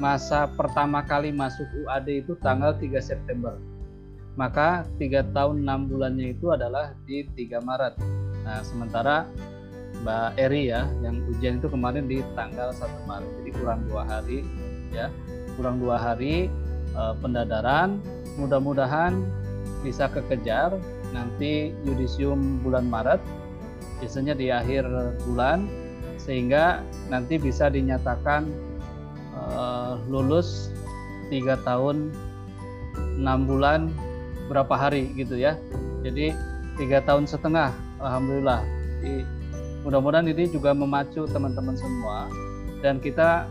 masa 0.01 0.49
pertama 0.49 1.05
kali 1.05 1.29
masuk 1.29 1.69
UAD 1.85 2.25
itu 2.25 2.33
tanggal 2.41 2.73
3 2.73 2.97
September. 2.97 3.53
Maka 4.33 4.89
tiga 4.97 5.21
tahun 5.21 5.61
enam 5.61 5.85
bulannya 5.85 6.33
itu 6.33 6.49
adalah 6.49 6.97
di 7.05 7.21
3 7.37 7.61
Maret. 7.61 7.93
Nah 8.41 8.65
sementara 8.65 9.29
Mbak 10.01 10.41
Eri 10.41 10.73
ya 10.73 10.89
yang 11.05 11.21
ujian 11.29 11.61
itu 11.61 11.69
kemarin 11.69 12.09
di 12.09 12.25
tanggal 12.33 12.73
1 12.73 13.09
Maret. 13.09 13.31
Jadi 13.41 13.49
kurang 13.53 13.79
dua 13.85 14.03
hari 14.05 14.41
ya. 14.89 15.13
Kurang 15.55 15.77
dua 15.77 16.01
hari 16.01 16.49
uh, 16.97 17.13
pendadaran 17.21 18.01
mudah-mudahan 18.39 19.21
bisa 19.85 20.09
kekejar 20.09 20.77
nanti 21.11 21.75
yudisium 21.85 22.61
bulan 22.65 22.87
Maret 22.87 23.21
biasanya 23.99 24.33
di 24.33 24.49
akhir 24.49 24.87
bulan 25.27 25.69
sehingga 26.17 26.81
nanti 27.09 27.37
bisa 27.37 27.69
dinyatakan 27.69 28.49
uh, 29.37 30.01
lulus 30.09 30.69
tiga 31.29 31.57
tahun 31.61 32.13
enam 33.21 33.45
bulan 33.45 33.93
berapa 34.49 34.73
hari 34.73 35.13
gitu 35.13 35.37
ya. 35.37 35.57
Jadi 36.01 36.33
tiga 36.81 37.03
tahun 37.05 37.29
setengah 37.29 37.69
alhamdulillah 38.01 38.65
mudah-mudahan 39.81 40.29
ini 40.29 40.49
juga 40.49 40.73
memacu 40.75 41.25
teman-teman 41.29 41.73
semua 41.73 42.29
dan 42.81 43.01
kita 43.01 43.49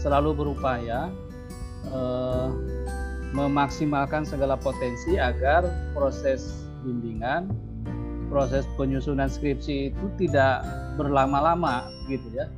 selalu 0.00 0.32
berupaya 0.32 1.12
uh, 1.92 2.48
memaksimalkan 3.30 4.26
segala 4.26 4.58
potensi 4.58 5.14
agar 5.14 5.62
proses 5.94 6.66
bimbingan, 6.82 7.46
proses 8.26 8.66
penyusunan 8.74 9.30
skripsi 9.30 9.94
itu 9.94 10.06
tidak 10.18 10.66
berlama-lama 10.98 11.86
gitu 12.10 12.26
ya, 12.34 12.50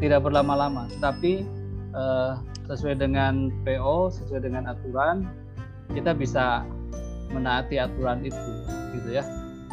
tidak 0.00 0.24
berlama-lama, 0.24 0.88
tapi 1.02 1.44
uh, 1.92 2.40
sesuai 2.64 2.96
dengan 2.96 3.52
PO, 3.68 4.16
sesuai 4.16 4.48
dengan 4.48 4.64
aturan, 4.72 5.28
kita 5.92 6.16
bisa 6.16 6.64
menaati 7.28 7.76
aturan 7.76 8.24
itu 8.24 8.50
gitu 8.96 9.20
ya. 9.20 9.24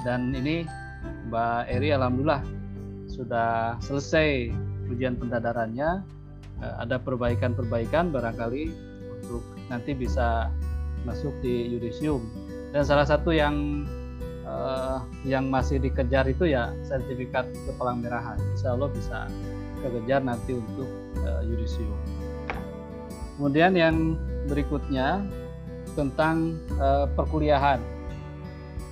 Dan 0.03 0.36
ini 0.36 0.67
Mbak 1.31 1.71
Eri 1.71 1.95
alhamdulillah 1.95 2.43
sudah 3.07 3.79
selesai 3.79 4.51
ujian 4.91 5.15
pendadarannya. 5.15 6.03
Eh, 6.59 6.75
ada 6.83 7.00
perbaikan-perbaikan 7.00 8.11
barangkali 8.11 8.67
untuk 9.15 9.39
nanti 9.71 9.95
bisa 9.95 10.51
masuk 11.07 11.31
di 11.39 11.71
yudisium. 11.71 12.19
Dan 12.75 12.83
salah 12.83 13.07
satu 13.07 13.31
yang 13.31 13.88
uh, 14.43 15.00
yang 15.23 15.47
masih 15.47 15.79
dikejar 15.79 16.27
itu 16.27 16.51
ya 16.51 16.75
sertifikat 16.83 17.47
kepalang 17.63 18.03
merahan. 18.03 18.35
Insya 18.51 18.75
Allah 18.75 18.91
bisa 18.91 19.31
kekejar 19.79 20.23
nanti 20.27 20.59
untuk 20.59 20.88
uh, 21.23 21.41
yudisium. 21.47 21.95
Kemudian 23.39 23.71
yang 23.79 24.19
berikutnya 24.51 25.23
tentang 25.95 26.59
uh, 26.79 27.07
perkuliahan 27.15 27.79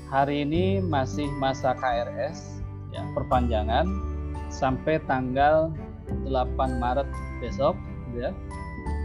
hari 0.10 0.42
ini 0.42 0.82
masih 0.82 1.30
masa 1.38 1.78
KRS 1.78 2.66
ya 2.90 3.06
perpanjangan 3.14 3.86
sampai 4.50 4.98
tanggal 5.06 5.70
8 6.26 6.82
Maret 6.82 7.06
besok 7.38 7.78
ya. 8.18 8.34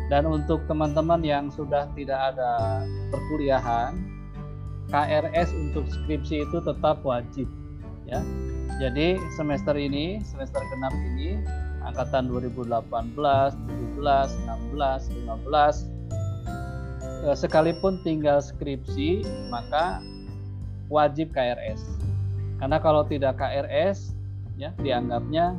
Dan 0.08 0.28
untuk 0.28 0.64
teman-teman 0.68 1.24
yang 1.24 1.48
sudah 1.48 1.88
tidak 1.96 2.36
ada 2.36 2.84
perkuliahan, 3.08 3.96
KRS 4.92 5.48
untuk 5.56 5.88
skripsi 5.88 6.44
itu 6.44 6.60
tetap 6.60 7.00
wajib 7.04 7.48
ya. 8.04 8.20
Jadi 8.80 9.16
semester 9.32 9.72
ini, 9.76 10.20
semester 10.20 10.60
genap 10.72 10.92
ini 10.92 11.40
angkatan 11.84 12.28
2018, 12.28 12.84
17, 12.84 13.56
16, 13.96 15.08
15 15.24 15.94
sekalipun 17.32 17.96
tinggal 18.04 18.44
skripsi 18.44 19.24
maka 19.48 20.04
wajib 20.88 21.32
KRS. 21.32 21.80
Karena 22.60 22.78
kalau 22.80 23.04
tidak 23.04 23.36
KRS 23.40 24.14
ya 24.54 24.70
dianggapnya 24.78 25.58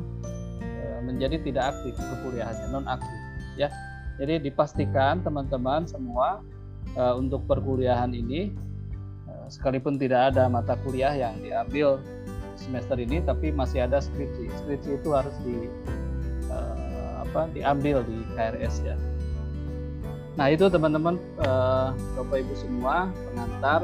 e, 0.64 1.04
menjadi 1.04 1.36
tidak 1.44 1.76
aktif 1.76 1.94
perkuliahannya 1.96 2.66
non 2.72 2.86
aktif 2.88 3.20
ya. 3.60 3.68
Jadi 4.16 4.48
dipastikan 4.48 5.20
teman-teman 5.20 5.84
semua 5.84 6.40
e, 6.96 7.02
untuk 7.14 7.44
perkuliahan 7.44 8.10
ini 8.16 8.52
e, 9.28 9.32
sekalipun 9.52 10.00
tidak 10.00 10.34
ada 10.34 10.48
mata 10.48 10.74
kuliah 10.80 11.12
yang 11.12 11.36
diambil 11.44 12.00
semester 12.56 12.96
ini 12.96 13.20
tapi 13.20 13.52
masih 13.52 13.84
ada 13.84 14.00
skripsi. 14.00 14.48
Skripsi 14.64 14.90
itu 14.96 15.08
harus 15.12 15.34
di 15.44 15.68
apa 17.26 17.50
diambil 17.52 18.06
di 18.06 18.22
KRS 18.38 18.86
ya. 18.86 18.96
Nah 20.38 20.46
itu 20.48 20.70
teman-teman 20.70 21.18
bapak 22.16 22.38
ibu 22.38 22.54
semua 22.54 23.10
pengantar 23.28 23.82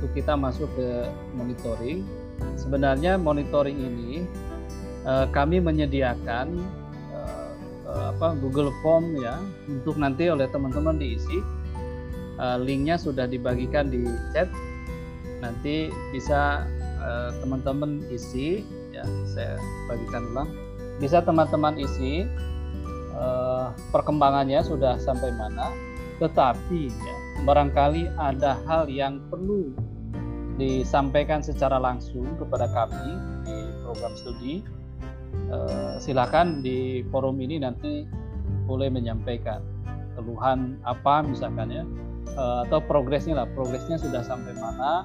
untuk 0.00 0.16
kita 0.16 0.32
masuk 0.32 0.64
ke 0.80 1.12
monitoring. 1.36 2.08
Sebenarnya 2.56 3.20
monitoring 3.20 3.76
ini 3.76 4.24
uh, 5.04 5.28
kami 5.28 5.60
menyediakan 5.60 6.56
uh, 7.12 7.52
uh, 7.84 8.16
apa 8.16 8.32
Google 8.40 8.72
Form 8.80 9.12
ya 9.20 9.36
untuk 9.68 10.00
nanti 10.00 10.32
oleh 10.32 10.48
teman-teman 10.48 10.96
diisi. 10.96 11.44
Uh, 12.40 12.56
linknya 12.56 12.96
sudah 12.96 13.28
dibagikan 13.28 13.92
di 13.92 14.08
chat. 14.32 14.48
Nanti 15.44 15.92
bisa 16.16 16.64
teman-teman 17.44 18.00
uh, 18.08 18.16
isi 18.16 18.64
ya 18.96 19.04
saya 19.28 19.60
bagikan 19.84 20.32
ulang. 20.32 20.48
Bisa 20.96 21.20
teman-teman 21.20 21.76
isi 21.76 22.24
uh, 23.12 23.76
perkembangannya 23.92 24.64
sudah 24.64 24.96
sampai 24.96 25.28
mana. 25.36 25.68
Tetapi 26.16 26.88
ya 26.88 27.16
barangkali 27.44 28.16
ada 28.16 28.56
hal 28.64 28.88
yang 28.88 29.20
perlu 29.28 29.89
disampaikan 30.60 31.40
secara 31.40 31.80
langsung 31.80 32.36
kepada 32.36 32.68
kami 32.68 33.16
di 33.48 33.56
program 33.80 34.12
studi, 34.12 34.60
eh, 35.48 35.94
silakan 35.96 36.60
di 36.60 37.00
forum 37.08 37.40
ini 37.40 37.64
nanti 37.64 38.04
boleh 38.68 38.92
menyampaikan 38.92 39.64
keluhan 40.14 40.76
apa 40.84 41.24
misalkan 41.24 41.72
ya, 41.72 41.84
eh, 42.36 42.58
atau 42.68 42.84
progresnya 42.84 43.40
lah, 43.40 43.48
progresnya 43.56 43.96
sudah 43.96 44.20
sampai 44.20 44.52
mana. 44.60 45.00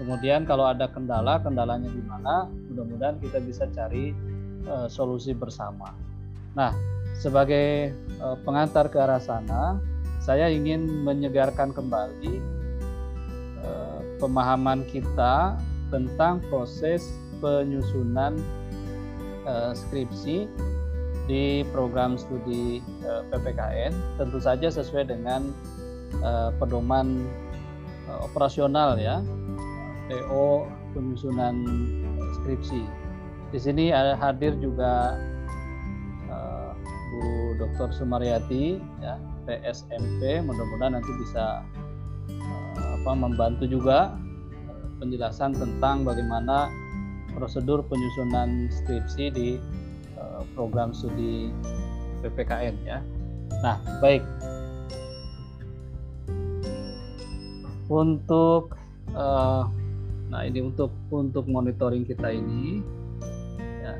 Kemudian 0.00 0.48
kalau 0.48 0.68
ada 0.68 0.88
kendala, 0.88 1.40
kendalanya 1.40 1.88
di 1.92 2.00
mana, 2.04 2.48
mudah-mudahan 2.72 3.20
kita 3.20 3.44
bisa 3.44 3.68
cari 3.76 4.16
eh, 4.64 4.88
solusi 4.88 5.36
bersama. 5.36 5.92
Nah, 6.56 6.72
sebagai 7.20 7.92
pengantar 8.48 8.88
ke 8.88 8.96
arah 8.96 9.20
sana, 9.20 9.76
saya 10.24 10.48
ingin 10.48 10.88
menyegarkan 11.04 11.70
kembali 11.70 12.55
pemahaman 14.18 14.84
kita 14.88 15.56
tentang 15.92 16.42
proses 16.50 17.06
penyusunan 17.38 18.40
uh, 19.44 19.72
skripsi 19.76 20.48
di 21.26 21.66
program 21.74 22.14
studi 22.14 22.78
uh, 23.02 23.22
eh, 23.22 23.22
PPKN 23.34 23.92
tentu 24.14 24.38
saja 24.38 24.70
sesuai 24.70 25.10
dengan 25.10 25.50
uh, 26.22 26.54
pedoman 26.62 27.26
uh, 28.06 28.18
operasional 28.22 28.94
ya 28.94 29.18
PO 30.06 30.70
penyusunan 30.94 31.66
skripsi. 32.40 32.82
Di 33.50 33.58
sini 33.58 33.90
ada 33.90 34.14
hadir 34.14 34.54
juga 34.62 35.18
uh, 36.30 36.72
Bu 37.10 37.22
Dr. 37.58 37.90
Sumaryati 37.90 38.78
ya 39.02 39.18
PSMP 39.46 40.42
mudah-mudahan 40.46 40.98
nanti 40.98 41.12
bisa 41.22 41.66
apa 43.06 43.12
membantu 43.14 43.70
juga 43.70 44.18
eh, 44.66 44.88
penjelasan 44.98 45.54
tentang 45.54 46.02
bagaimana 46.02 46.66
prosedur 47.38 47.84
penyusunan 47.86 48.72
skripsi 48.72 49.24
di 49.30 49.48
uh, 50.16 50.40
program 50.56 50.96
studi 50.96 51.52
PPKN 52.24 52.74
ya. 52.82 52.98
Nah, 53.60 53.76
baik. 54.00 54.24
Untuk 57.86 58.74
uh, 59.14 59.68
nah 60.26 60.42
ini 60.42 60.64
untuk 60.64 60.90
untuk 61.12 61.46
monitoring 61.46 62.08
kita 62.08 62.32
ini 62.32 62.82
ya. 63.84 63.94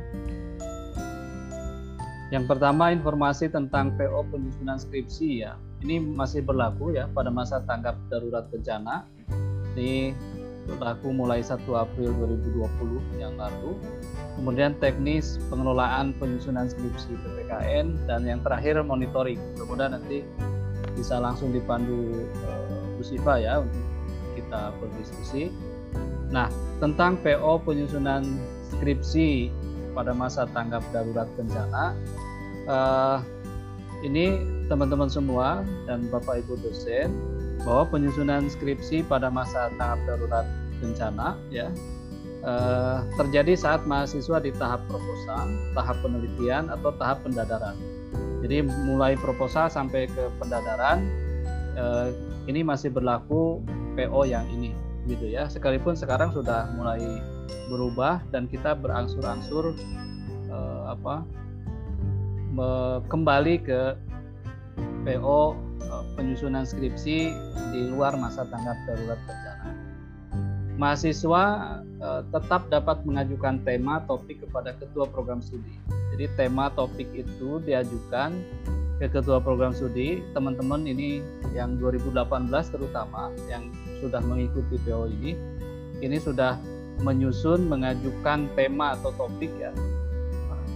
Yang 2.35 2.45
pertama 2.51 2.91
informasi 2.91 3.53
tentang 3.53 3.95
PO 3.95 4.27
penyusunan 4.35 4.83
skripsi 4.83 5.47
ya 5.47 5.55
ini 5.85 6.01
masih 6.01 6.41
berlaku 6.41 6.97
ya 6.97 7.11
pada 7.11 7.29
masa 7.29 7.61
tanggap 7.65 7.99
darurat 8.09 8.49
bencana. 8.49 9.05
Ini 9.77 10.17
berlaku 10.67 11.15
mulai 11.15 11.45
1 11.45 11.63
April 11.77 12.11
2020 12.17 13.21
yang 13.23 13.37
lalu. 13.37 13.77
Kemudian 14.37 14.77
teknis 14.81 15.37
pengelolaan 15.49 16.17
penyusunan 16.17 16.69
skripsi 16.69 17.17
PPKN 17.23 18.09
dan 18.09 18.25
yang 18.25 18.41
terakhir 18.43 18.81
monitoring. 18.83 19.39
Mudah-mudahan 19.57 20.01
nanti 20.01 20.27
bisa 20.97 21.21
langsung 21.21 21.53
dipandu 21.53 22.27
uh, 22.49 22.97
Bu 22.97 23.03
Siva 23.05 23.37
ya 23.37 23.61
untuk 23.61 23.85
kita 24.37 24.73
berdiskusi. 24.81 25.53
Nah, 26.33 26.51
tentang 26.83 27.21
PO 27.23 27.63
penyusunan 27.63 28.25
skripsi 28.75 29.53
pada 29.97 30.13
masa 30.13 30.45
tanggap 30.51 30.85
darurat 30.93 31.29
bencana, 31.39 31.97
uh, 32.69 33.19
ini 34.05 34.56
teman-teman 34.67 35.07
semua 35.07 35.63
dan 35.87 36.11
Bapak 36.11 36.43
Ibu 36.43 36.59
dosen 36.59 37.15
bahwa 37.63 37.87
penyusunan 37.91 38.51
skripsi 38.51 39.07
pada 39.07 39.31
masa 39.31 39.71
tanggap 39.79 39.99
darurat 40.07 40.47
bencana 40.83 41.39
ya 41.49 41.71
eh, 42.45 42.99
terjadi 43.17 43.55
saat 43.57 43.87
mahasiswa 43.87 44.43
di 44.43 44.51
tahap 44.55 44.83
proposal, 44.91 45.47
tahap 45.73 45.97
penelitian 46.03 46.69
atau 46.69 46.91
tahap 46.99 47.23
pendadaran. 47.25 47.75
Jadi 48.45 48.63
mulai 48.87 49.17
proposal 49.17 49.71
sampai 49.71 50.11
ke 50.11 50.25
pendadaran 50.39 51.07
eh, 51.79 52.09
ini 52.51 52.63
masih 52.67 52.91
berlaku 52.91 53.63
PO 53.95 54.27
yang 54.29 54.47
ini 54.51 54.75
gitu 55.07 55.31
ya. 55.31 55.47
Sekalipun 55.47 55.95
sekarang 55.95 56.35
sudah 56.35 56.71
mulai 56.75 57.01
berubah 57.71 58.23
dan 58.35 58.51
kita 58.51 58.75
berangsur-angsur 58.75 59.75
eh, 60.51 60.83
apa 60.91 61.23
kembali 63.13 63.61
ke 63.61 63.81
PO 65.07 65.55
eh, 65.87 66.05
penyusunan 66.19 66.67
skripsi 66.67 67.31
di 67.71 67.81
luar 67.95 68.19
masa 68.19 68.43
tanggap 68.51 68.75
darurat 68.91 69.21
bencana. 69.23 69.71
Mahasiswa 70.77 71.45
eh, 72.03 72.23
tetap 72.35 72.67
dapat 72.69 73.07
mengajukan 73.07 73.63
tema 73.63 74.03
topik 74.11 74.43
kepada 74.43 74.75
ketua 74.75 75.07
program 75.07 75.39
studi. 75.39 75.79
Jadi 76.13 76.27
tema 76.35 76.75
topik 76.75 77.07
itu 77.15 77.63
diajukan 77.63 78.35
ke 78.97 79.07
ketua 79.13 79.39
program 79.45 79.77
studi 79.77 80.25
teman-teman 80.33 80.89
ini 80.89 81.21
yang 81.53 81.77
2018 81.77 82.49
terutama 82.73 83.29
yang 83.47 83.69
sudah 84.01 84.25
mengikuti 84.25 84.81
PO 84.89 85.13
ini 85.21 85.37
ini 86.01 86.17
sudah 86.17 86.57
menyusun 87.05 87.69
mengajukan 87.69 88.49
tema 88.57 88.97
atau 88.97 89.13
topik 89.21 89.53
ya 89.61 89.69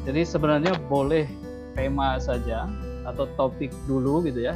jadi 0.04 0.20
sebenarnya 0.24 0.76
boleh 0.92 1.24
tema 1.72 2.20
saja 2.20 2.68
atau 3.08 3.24
topik 3.38 3.72
dulu 3.88 4.24
gitu 4.24 4.50
ya 4.50 4.54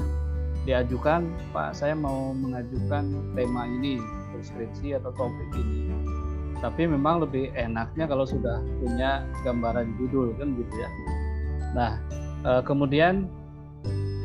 diajukan 0.64 1.28
Pak 1.52 1.76
saya 1.76 1.92
mau 1.92 2.32
mengajukan 2.32 3.04
tema 3.36 3.68
ini 3.68 4.00
deskripsi 4.34 4.96
atau 4.98 5.12
topik 5.14 5.48
ini. 5.60 5.92
Tapi 6.58 6.88
memang 6.88 7.20
lebih 7.20 7.52
enaknya 7.52 8.08
kalau 8.08 8.24
sudah 8.24 8.64
punya 8.80 9.28
gambaran 9.44 9.92
judul 10.00 10.32
kan 10.40 10.56
gitu 10.56 10.74
ya. 10.74 10.90
Nah 11.76 11.92
eh, 12.48 12.62
kemudian 12.64 13.28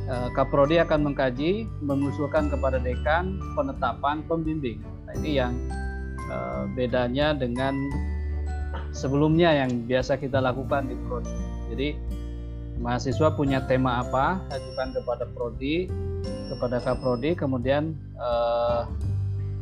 eh, 0.08 0.29
Kaprodi 0.32 0.79
akan 0.79 1.12
mengkaji 1.12 1.67
mengusulkan 1.84 2.47
kepada 2.47 2.79
dekan 2.79 3.36
penetapan 3.60 4.23
pembimbing. 4.23 4.79
Nah 5.08 5.13
ini 5.19 5.32
yang 5.43 5.53
eh, 6.32 6.63
bedanya 6.71 7.36
dengan 7.36 7.75
sebelumnya 8.95 9.51
yang 9.51 9.84
biasa 9.84 10.15
kita 10.15 10.39
lakukan 10.39 10.88
di 10.88 10.95
prodi. 11.05 11.36
Jadi 11.69 11.89
mahasiswa 12.79 13.27
punya 13.35 13.59
tema 13.67 14.01
apa? 14.01 14.39
Ajukan 14.49 14.95
kepada 14.95 15.27
prodi 15.29 15.91
kepada 16.49 16.81
kaprodi 16.81 17.37
kemudian 17.37 17.93
eh, 18.17 18.81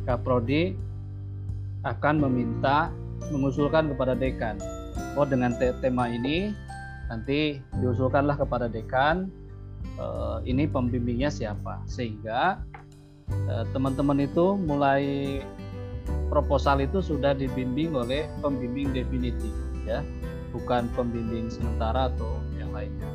kaprodi 0.08 0.74
akan 1.84 2.24
meminta 2.24 2.88
mengusulkan 3.28 3.92
kepada 3.92 4.16
dekan. 4.16 4.56
Oh 5.14 5.26
dengan 5.28 5.54
te 5.54 5.74
tema 5.84 6.08
ini 6.10 6.54
nanti 7.12 7.60
diusulkanlah 7.78 8.38
kepada 8.38 8.66
dekan 8.66 9.28
eh, 9.98 10.38
ini 10.48 10.64
pembimbingnya 10.64 11.28
siapa. 11.28 11.84
Sehingga 11.84 12.62
eh, 13.30 13.64
teman-teman 13.74 14.24
eh, 14.24 14.26
itu 14.26 14.46
mulai 14.56 15.04
proposal 16.32 16.80
itu 16.80 17.04
sudah 17.04 17.36
dibimbing 17.36 17.92
oleh 17.92 18.24
pembimbing 18.40 18.94
definitif 18.96 19.52
ya. 19.84 20.00
Bukan 20.48 20.88
pembimbing 20.96 21.52
sementara 21.52 22.08
atau 22.08 22.40
lainnya. 22.78 23.10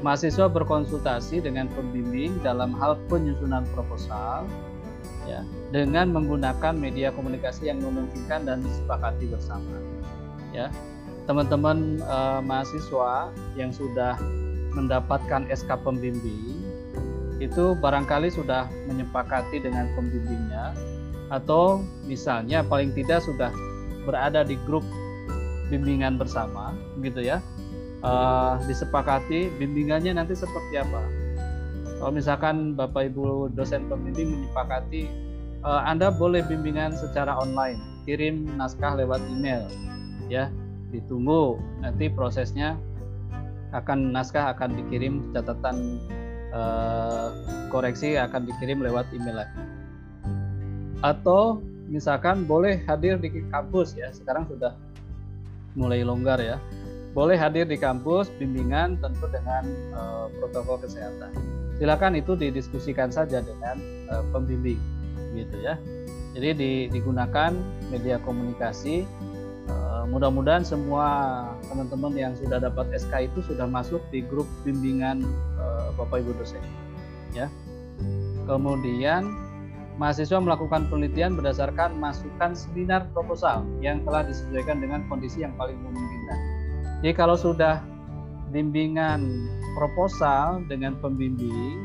Mahasiswa 0.00 0.48
berkonsultasi 0.48 1.44
dengan 1.44 1.68
pembimbing 1.74 2.38
dalam 2.40 2.72
hal 2.78 2.96
penyusunan 3.10 3.66
proposal 3.76 4.48
ya, 5.28 5.44
dengan 5.74 6.08
menggunakan 6.14 6.72
media 6.72 7.12
komunikasi 7.12 7.68
yang 7.68 7.84
memungkinkan 7.84 8.48
dan 8.48 8.64
disepakati 8.64 9.28
bersama. 9.28 9.76
Ya, 10.56 10.72
teman-teman 11.28 12.00
eh, 12.00 12.40
mahasiswa 12.40 13.28
yang 13.58 13.74
sudah 13.76 14.16
mendapatkan 14.72 15.50
SK 15.50 15.82
pembimbing 15.82 16.62
itu 17.40 17.72
barangkali 17.80 18.28
sudah 18.28 18.68
menyepakati 18.86 19.64
dengan 19.64 19.88
pembimbingnya 19.96 20.76
atau 21.32 21.80
misalnya 22.04 22.60
paling 22.60 22.92
tidak 22.92 23.24
sudah 23.24 23.48
berada 24.04 24.44
di 24.44 24.60
grup 24.68 24.84
bimbingan 25.72 26.20
bersama 26.20 26.74
gitu 27.00 27.22
ya 27.22 27.38
uh, 28.04 28.60
disepakati 28.64 29.52
bimbingannya 29.56 30.16
nanti 30.16 30.36
seperti 30.36 30.80
apa. 30.80 31.02
Kalau 32.00 32.12
misalkan 32.16 32.72
Bapak 32.72 33.12
Ibu 33.12 33.52
dosen 33.52 33.84
pembimbing 33.92 34.32
menyepakati 34.32 35.08
uh, 35.64 35.84
Anda 35.84 36.08
boleh 36.08 36.40
bimbingan 36.48 36.96
secara 36.96 37.36
online, 37.36 37.80
kirim 38.08 38.48
naskah 38.56 38.96
lewat 38.96 39.20
email, 39.28 39.68
ya 40.32 40.48
ditunggu 40.90 41.60
nanti 41.84 42.10
prosesnya 42.10 42.74
akan 43.70 44.10
naskah 44.10 44.50
akan 44.56 44.74
dikirim 44.80 45.30
catatan 45.30 46.00
uh, 46.50 47.30
koreksi 47.70 48.18
akan 48.18 48.48
dikirim 48.48 48.82
lewat 48.82 49.06
email 49.14 49.44
lagi. 49.44 49.60
Atau 51.04 51.60
misalkan 51.90 52.48
boleh 52.48 52.80
hadir 52.88 53.18
di 53.20 53.28
kampus 53.50 53.98
ya 53.98 54.08
sekarang 54.14 54.46
sudah 54.48 54.72
mulai 55.74 56.02
longgar 56.02 56.38
ya 56.42 56.58
boleh 57.10 57.34
hadir 57.34 57.66
di 57.66 57.74
kampus 57.74 58.30
bimbingan 58.38 58.94
tentu 59.02 59.26
dengan 59.30 59.66
uh, 59.94 60.26
protokol 60.38 60.78
kesehatan. 60.78 61.34
Silakan 61.80 62.14
itu 62.14 62.38
didiskusikan 62.38 63.10
saja 63.10 63.42
dengan 63.42 63.76
uh, 64.12 64.22
pembimbing 64.30 64.78
gitu 65.34 65.56
ya. 65.58 65.74
Jadi 66.38 66.48
di, 66.54 66.70
digunakan 66.94 67.50
media 67.90 68.22
komunikasi. 68.22 69.02
Uh, 69.70 70.02
mudah-mudahan 70.10 70.66
semua 70.66 71.06
teman-teman 71.70 72.14
yang 72.14 72.32
sudah 72.34 72.58
dapat 72.58 72.90
SK 72.94 73.30
itu 73.30 73.38
sudah 73.46 73.70
masuk 73.70 74.02
di 74.10 74.22
grup 74.22 74.46
bimbingan 74.66 75.22
uh, 75.58 75.90
Bapak 75.98 76.22
Ibu 76.22 76.34
dosen. 76.38 76.62
Ya. 77.34 77.50
Kemudian 78.46 79.30
mahasiswa 79.98 80.42
melakukan 80.42 80.90
penelitian 80.90 81.38
berdasarkan 81.38 81.94
masukan 81.98 82.54
seminar 82.54 83.06
proposal 83.14 83.62
yang 83.78 84.02
telah 84.02 84.26
disesuaikan 84.26 84.82
dengan 84.82 85.06
kondisi 85.06 85.44
yang 85.46 85.54
paling 85.54 85.78
memungkinkan 85.78 86.39
jadi 87.00 87.16
kalau 87.16 87.36
sudah 87.36 87.80
bimbingan 88.52 89.48
proposal 89.72 90.60
dengan 90.68 90.98
pembimbing, 91.00 91.80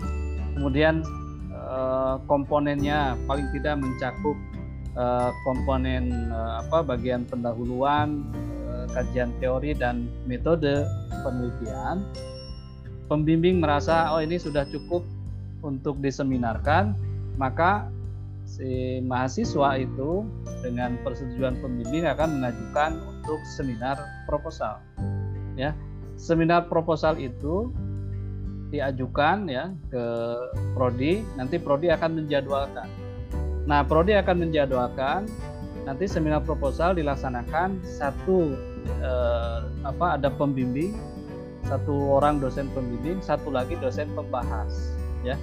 kemudian 0.57 1.05
eh, 1.53 2.15
komponennya 2.27 3.15
paling 3.23 3.47
tidak 3.55 3.79
mencakup 3.79 4.37
eh, 4.99 5.31
komponen 5.47 6.11
eh, 6.27 6.53
apa 6.67 6.83
bagian 6.83 7.23
pendahuluan, 7.23 8.27
kajian 8.91 9.31
teori 9.39 9.71
dan 9.75 10.07
metode 10.27 10.83
penelitian, 11.23 12.03
pembimbing 13.07 13.63
merasa 13.63 14.11
oh 14.11 14.19
ini 14.19 14.35
sudah 14.35 14.67
cukup 14.67 15.03
untuk 15.63 15.97
diseminarkan, 16.03 16.91
maka 17.39 17.87
si 18.45 19.01
mahasiswa 19.01 19.79
itu 19.81 20.27
dengan 20.61 20.99
persetujuan 21.01 21.57
pembimbing 21.59 22.05
akan 22.05 22.39
mengajukan 22.39 22.91
untuk 23.25 23.41
seminar 23.41 23.97
proposal. 24.29 24.77
Ya, 25.57 25.73
seminar 26.13 26.69
proposal 26.69 27.17
itu 27.17 27.73
diajukan 28.69 29.49
ya 29.49 29.73
ke 29.89 30.05
prodi, 30.77 31.25
nanti 31.33 31.57
prodi 31.57 31.89
akan 31.89 32.21
menjadwalkan. 32.21 32.85
Nah, 33.65 33.81
prodi 33.81 34.13
akan 34.13 34.45
menjadwalkan 34.45 35.25
nanti 35.89 36.05
seminar 36.05 36.45
proposal 36.45 36.93
dilaksanakan 36.93 37.81
satu 37.81 38.53
eh, 39.01 39.59
apa 39.81 40.21
ada 40.21 40.29
pembimbing, 40.29 40.93
satu 41.65 42.21
orang 42.21 42.37
dosen 42.37 42.69
pembimbing, 42.77 43.25
satu 43.25 43.49
lagi 43.49 43.73
dosen 43.81 44.05
pembahas, 44.13 44.93
ya. 45.25 45.33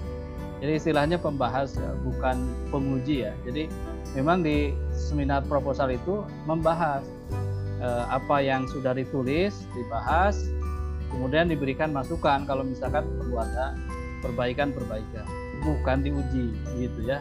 Jadi 0.63 0.79
istilahnya 0.79 1.19
pembahas 1.19 1.75
ya, 1.75 1.91
bukan 2.07 2.47
penguji 2.71 3.27
ya. 3.27 3.35
Jadi 3.43 3.67
memang 4.15 4.47
di 4.47 4.71
seminar 4.95 5.43
proposal 5.51 5.91
itu 5.91 6.23
membahas 6.47 7.03
eh, 7.83 8.05
apa 8.09 8.39
yang 8.39 8.71
sudah 8.71 8.95
ditulis 8.95 9.67
dibahas 9.75 10.39
kemudian 11.11 11.51
diberikan 11.51 11.93
masukan 11.93 12.49
kalau 12.49 12.65
misalkan 12.65 13.05
perlu 13.21 13.43
ada 13.43 13.77
perbaikan-perbaikan 14.25 15.27
bukan 15.63 16.01
diuji 16.01 16.55
gitu 16.79 17.01
ya. 17.05 17.21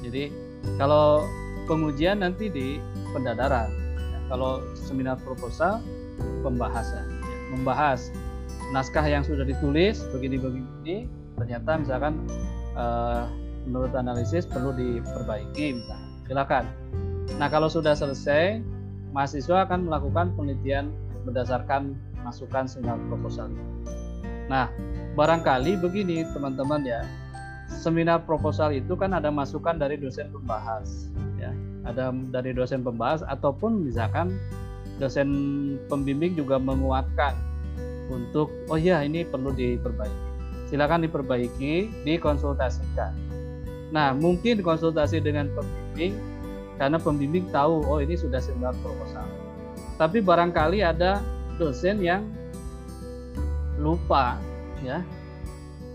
Jadi 0.00 0.30
kalau 0.78 1.26
pengujian 1.66 2.22
nanti 2.22 2.48
di 2.48 2.78
pendadaran 3.10 3.68
ya, 3.98 4.18
kalau 4.30 4.62
seminar 4.74 5.18
proposal 5.20 5.82
pembahasan 6.40 7.04
ya, 7.22 7.38
membahas 7.52 8.10
naskah 8.72 9.04
yang 9.04 9.22
sudah 9.22 9.46
ditulis 9.46 10.02
begini-begini 10.14 11.06
ternyata 11.36 11.70
misalkan 11.76 12.14
eh, 12.74 13.22
menurut 13.66 13.92
analisis 13.98 14.46
perlu 14.46 14.72
diperbaiki 14.72 15.82
misalnya 15.82 16.08
silakan. 16.26 16.64
Nah 17.38 17.48
kalau 17.50 17.66
sudah 17.66 17.94
selesai 17.94 18.62
mahasiswa 19.16 19.64
akan 19.64 19.88
melakukan 19.88 20.36
penelitian 20.36 20.92
berdasarkan 21.24 21.96
masukan 22.20 22.68
seminar 22.68 23.00
proposal. 23.08 23.48
Nah, 24.52 24.68
barangkali 25.16 25.80
begini 25.80 26.28
teman-teman 26.36 26.84
ya, 26.84 27.00
seminar 27.72 28.28
proposal 28.28 28.76
itu 28.76 28.92
kan 28.92 29.16
ada 29.16 29.32
masukan 29.32 29.80
dari 29.80 29.96
dosen 29.96 30.28
pembahas, 30.28 31.08
ya, 31.40 31.48
ada 31.88 32.12
dari 32.28 32.52
dosen 32.52 32.84
pembahas 32.84 33.24
ataupun 33.24 33.88
misalkan 33.88 34.36
dosen 35.00 35.28
pembimbing 35.88 36.36
juga 36.36 36.60
menguatkan 36.60 37.32
untuk 38.12 38.52
oh 38.68 38.76
ya 38.76 39.00
ini 39.00 39.24
perlu 39.24 39.50
diperbaiki. 39.56 40.20
Silakan 40.68 41.08
diperbaiki, 41.08 42.04
dikonsultasikan. 42.04 43.16
Nah, 43.94 44.12
mungkin 44.12 44.60
konsultasi 44.60 45.22
dengan 45.22 45.46
pembimbing 45.54 46.35
karena 46.76 47.00
pembimbing 47.00 47.48
tahu 47.52 47.84
oh 47.84 47.98
ini 48.00 48.16
sudah 48.16 48.40
seminar 48.40 48.76
proposal. 48.84 49.24
Tapi 49.96 50.20
barangkali 50.20 50.84
ada 50.84 51.24
dosen 51.56 52.04
yang 52.04 52.28
lupa 53.80 54.36
ya. 54.84 55.00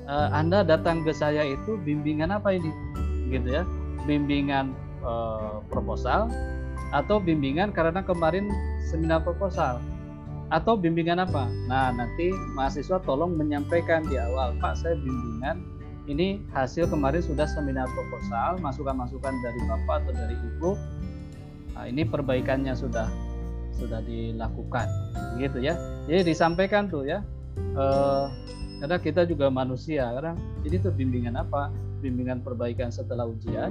E, 0.10 0.16
anda 0.34 0.66
datang 0.66 1.06
ke 1.06 1.14
saya 1.14 1.46
itu 1.46 1.78
bimbingan 1.86 2.34
apa 2.34 2.58
ini? 2.58 2.70
Gitu 3.30 3.62
ya. 3.62 3.64
Bimbingan 4.10 4.74
e, 5.06 5.14
proposal 5.70 6.34
atau 6.92 7.22
bimbingan 7.22 7.70
karena 7.72 8.02
kemarin 8.02 8.50
seminar 8.90 9.22
proposal. 9.22 9.80
atau 10.52 10.76
bimbingan 10.76 11.24
apa? 11.24 11.48
Nah, 11.72 11.96
nanti 11.96 12.36
mahasiswa 12.54 13.00
tolong 13.08 13.40
menyampaikan 13.40 14.04
di 14.04 14.20
awal, 14.20 14.52
Pak, 14.60 14.76
saya 14.84 15.00
bimbingan 15.00 15.64
ini 16.10 16.42
hasil 16.54 16.90
kemarin 16.90 17.22
sudah 17.22 17.46
seminar 17.46 17.86
proposal, 17.94 18.58
masukan-masukan 18.62 19.34
dari 19.42 19.60
Bapak 19.70 20.06
atau 20.06 20.14
dari 20.18 20.36
Ibu. 20.38 20.72
Nah, 21.78 21.86
ini 21.88 22.04
perbaikannya 22.06 22.74
sudah 22.74 23.08
sudah 23.78 24.02
dilakukan, 24.06 24.86
gitu 25.42 25.62
ya. 25.62 25.74
Jadi 26.06 26.34
disampaikan 26.34 26.90
tuh 26.90 27.06
ya. 27.06 27.26
Eh, 27.58 28.26
karena 28.82 28.98
kita 28.98 29.26
juga 29.30 29.54
manusia, 29.54 30.10
karena 30.10 30.34
ini 30.66 30.76
tuh 30.82 30.94
bimbingan 30.94 31.38
apa? 31.38 31.70
Bimbingan 32.02 32.42
perbaikan 32.42 32.90
setelah 32.90 33.30
ujian, 33.30 33.70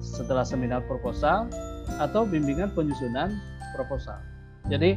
setelah 0.00 0.44
seminar 0.44 0.84
proposal, 0.84 1.48
atau 1.96 2.28
bimbingan 2.28 2.72
penyusunan 2.76 3.32
proposal. 3.72 4.20
Jadi 4.68 4.96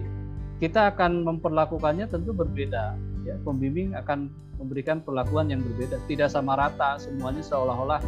kita 0.60 0.96
akan 0.96 1.24
memperlakukannya 1.24 2.08
tentu 2.12 2.32
berbeda. 2.36 2.96
Ya, 3.28 3.36
pembimbing 3.44 3.92
akan 3.92 4.32
memberikan 4.56 5.04
perlakuan 5.04 5.52
yang 5.52 5.60
berbeda, 5.60 6.00
tidak 6.08 6.32
sama 6.32 6.56
rata, 6.56 6.96
semuanya 6.96 7.44
seolah-olah 7.44 8.00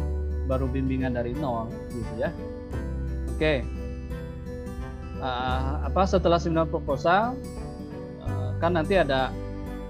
baru 0.48 0.64
bimbingan 0.64 1.12
dari 1.12 1.36
nol, 1.36 1.68
gitu 1.92 2.14
ya. 2.16 2.32
Oke, 3.36 3.60
uh, 5.20 5.84
apa 5.84 6.08
setelah 6.08 6.40
seminar 6.40 6.72
proposal 6.72 7.36
uh, 8.24 8.50
kan 8.64 8.80
nanti 8.80 8.96
ada 8.96 9.28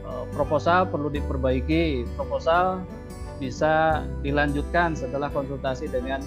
uh, 0.02 0.26
proposal 0.34 0.90
perlu 0.90 1.06
diperbaiki, 1.14 2.10
proposal 2.18 2.82
bisa 3.38 4.02
dilanjutkan 4.26 4.98
setelah 4.98 5.30
konsultasi 5.30 5.86
dengan 5.88 6.20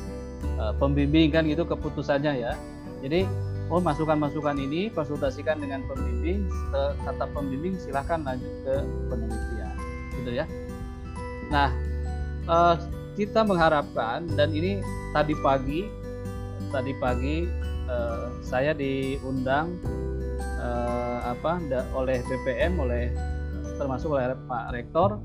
uh, 0.63 0.71
pembimbing 0.79 1.27
kan 1.29 1.43
gitu 1.43 1.67
keputusannya 1.67 2.39
ya. 2.39 2.55
Jadi 3.03 3.27
oh 3.71 3.79
masukan-masukan 3.79 4.59
ini 4.59 4.91
konsultasikan 4.91 5.59
dengan 5.59 5.83
pembimbing, 5.87 6.47
kata 7.03 7.25
pembimbing 7.31 7.79
silahkan 7.79 8.23
lanjut 8.23 8.51
ke 8.63 8.75
penelitian 9.07 9.75
gitu 10.19 10.31
ya. 10.43 10.45
Nah, 11.51 11.69
uh, 12.47 12.75
kita 13.13 13.45
mengharapkan 13.45 14.25
dan 14.33 14.49
ini 14.51 14.81
tadi 15.13 15.37
pagi 15.39 15.85
tadi 16.73 16.93
pagi 16.97 17.45
uh, 17.85 18.33
saya 18.41 18.73
diundang 18.73 19.77
uh, 20.57 21.19
apa 21.29 21.61
oleh 21.93 22.25
BPM 22.25 22.81
oleh 22.81 23.13
termasuk 23.77 24.17
oleh 24.17 24.33
Pak 24.49 24.73
Rektor 24.73 25.21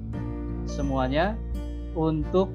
semuanya 0.68 1.36
untuk 1.96 2.52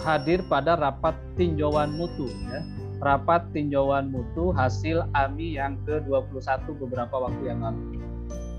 hadir 0.00 0.40
pada 0.48 0.74
rapat 0.74 1.12
tinjauan 1.36 1.92
mutu 1.92 2.26
ya. 2.48 2.64
Rapat 3.02 3.50
tinjauan 3.50 4.14
mutu 4.14 4.54
hasil 4.54 5.02
AMI 5.10 5.58
yang 5.58 5.74
ke-21 5.82 6.70
beberapa 6.78 7.18
waktu 7.18 7.50
yang 7.50 7.66
lalu. 7.66 7.98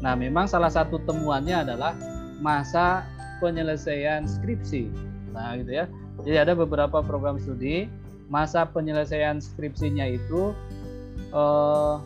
Nah, 0.03 0.19
memang 0.19 0.51
salah 0.51 0.67
satu 0.67 0.99
temuannya 1.07 1.63
adalah 1.63 1.95
masa 2.43 3.07
penyelesaian 3.39 4.27
skripsi. 4.27 4.91
Nah, 5.31 5.55
gitu 5.55 5.71
ya. 5.71 5.85
Jadi 6.27 6.37
ada 6.37 6.53
beberapa 6.59 6.99
program 6.99 7.39
studi 7.39 7.87
masa 8.27 8.67
penyelesaian 8.67 9.39
skripsinya 9.39 10.05
itu 10.11 10.51
uh, 11.31 12.03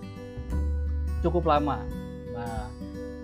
cukup 1.25 1.49
lama. 1.49 1.81
Nah, 2.33 2.65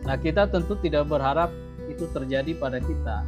nah 0.04 0.15
kita 0.17 0.49
tentu 0.49 0.73
tidak 0.82 1.06
berharap 1.06 1.54
itu 1.88 2.08
terjadi 2.15 2.56
pada 2.58 2.80
kita, 2.80 3.28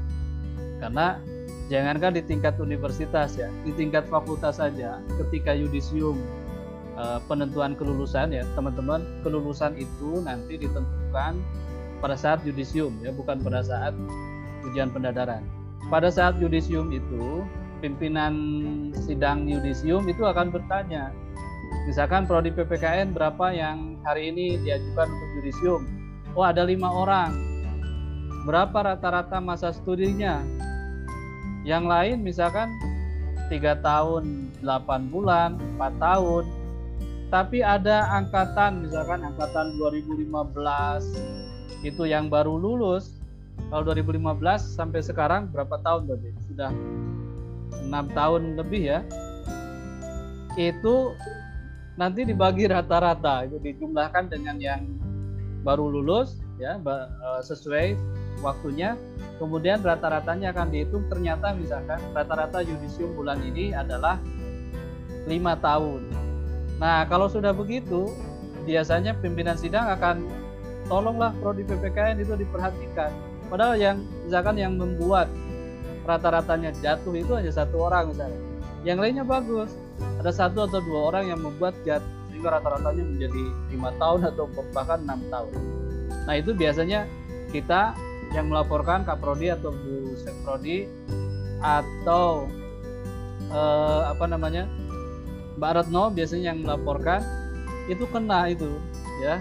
karena 0.80 1.19
jangankan 1.67 2.17
di 2.17 2.21
tingkat 2.21 2.56
universitas 2.62 3.36
ya, 3.36 3.49
di 3.65 3.73
tingkat 3.73 4.06
fakultas 4.06 4.62
saja, 4.62 5.01
ketika 5.23 5.54
yudisium 5.58 6.17
uh, 6.95 7.17
penentuan 7.25 7.73
kelulusan 7.73 8.34
ya, 8.34 8.45
teman-teman 8.54 9.01
kelulusan 9.25 9.73
itu 9.80 10.21
nanti 10.21 10.62
ditentukan 10.62 11.41
pada 12.04 12.15
saat 12.19 12.43
yudisium 12.45 12.93
ya 13.01 13.10
bukan 13.15 13.41
pada 13.41 13.65
saat 13.65 13.97
ujian 14.67 14.93
pendadaran. 14.93 15.41
Pada 15.89 16.10
saat 16.10 16.38
yudisium 16.41 16.89
itu 16.93 17.45
pimpinan 17.82 18.34
sidang 19.06 19.45
yudisium 19.45 20.06
itu 20.10 20.25
akan 20.25 20.49
bertanya 20.49 21.13
misalkan 21.86 22.25
prodi 22.25 22.49
PPKN 22.49 23.13
berapa 23.13 23.54
yang 23.54 23.97
hari 24.01 24.34
ini 24.34 24.58
diajukan 24.62 25.08
untuk 25.10 25.30
yudisium? 25.41 25.82
Oh 26.34 26.45
ada 26.45 26.65
lima 26.65 26.89
orang. 26.89 27.32
Berapa 28.45 28.93
rata-rata 28.93 29.41
masa 29.41 29.73
studinya 29.73 30.45
yang 31.65 31.89
lain 31.89 32.21
misalkan 32.21 32.69
tiga 33.49 33.75
tahun 33.82 34.54
8 34.62 35.10
bulan 35.10 35.58
4 35.82 35.97
tahun. 35.97 36.45
Tapi 37.34 37.65
ada 37.65 38.06
angkatan 38.13 38.86
misalkan 38.86 39.25
angkatan 39.25 39.75
2015 39.82 40.30
itu 41.82 42.04
yang 42.06 42.30
baru 42.30 42.56
lulus. 42.56 43.17
Kalau 43.73 43.82
2015 43.82 44.62
sampai 44.62 45.01
sekarang 45.01 45.49
berapa 45.49 45.82
tahun 45.82 46.06
berarti? 46.06 46.30
Sudah 46.54 46.69
enam 47.82 48.06
tahun 48.13 48.62
lebih 48.62 48.82
ya. 48.93 48.99
Itu 50.54 51.17
nanti 51.97 52.28
dibagi 52.28 52.67
rata-rata 52.67 53.47
itu 53.47 53.58
dijumlahkan 53.60 54.28
dengan 54.28 54.60
yang 54.60 54.84
baru 55.63 55.88
lulus 55.88 56.43
ya 56.60 56.75
e, 56.75 57.28
sesuai 57.41 57.95
waktunya 58.39 59.00
kemudian 59.38 59.84
rata-ratanya 59.84 60.56
akan 60.56 60.67
dihitung 60.71 61.08
ternyata 61.12 61.52
misalkan 61.56 62.00
rata-rata 62.15 62.63
yudisium 62.63 63.15
bulan 63.15 63.39
ini 63.43 63.76
adalah 63.76 64.19
lima 65.28 65.56
tahun 65.60 66.08
nah 66.80 67.08
kalau 67.08 67.32
sudah 67.32 67.56
begitu 67.56 68.12
biasanya 68.65 69.13
pimpinan 69.21 69.56
sidang 69.56 69.88
akan 69.93 70.26
tolonglah 70.89 71.34
prodi 71.41 71.65
PPKN 71.65 72.21
itu 72.21 72.34
diperhatikan. 72.38 73.13
Padahal 73.50 73.78
yang 73.78 74.02
misalkan 74.26 74.58
yang 74.58 74.74
membuat 74.78 75.30
rata-ratanya 76.06 76.74
jatuh 76.82 77.13
itu 77.13 77.34
hanya 77.38 77.54
satu 77.54 77.89
orang 77.89 78.13
misalnya. 78.13 78.41
Yang 78.86 78.98
lainnya 79.02 79.26
bagus. 79.26 79.69
Ada 80.21 80.32
satu 80.50 80.65
atau 80.67 80.82
dua 80.82 81.13
orang 81.13 81.30
yang 81.30 81.39
membuat 81.41 81.78
jatuh 81.86 82.10
sehingga 82.30 82.58
rata-ratanya 82.60 83.04
menjadi 83.06 83.43
lima 83.71 83.89
tahun 84.02 84.21
atau 84.34 84.45
bahkan 84.74 85.00
enam 85.06 85.21
tahun. 85.30 85.54
Nah 86.26 86.36
itu 86.36 86.52
biasanya 86.52 87.08
kita 87.54 87.95
yang 88.36 88.52
melaporkan 88.52 89.08
Prodi 89.08 89.48
atau 89.50 89.71
Bu 89.71 90.19
Prodi 90.43 90.86
atau 91.63 92.52
eh, 93.50 94.02
apa 94.12 94.26
namanya 94.28 94.67
Mbak 95.56 95.71
Retno 95.71 96.12
biasanya 96.12 96.52
yang 96.52 96.60
melaporkan 96.67 97.24
itu 97.88 98.04
kena 98.12 98.52
itu 98.52 98.67
ya 99.24 99.39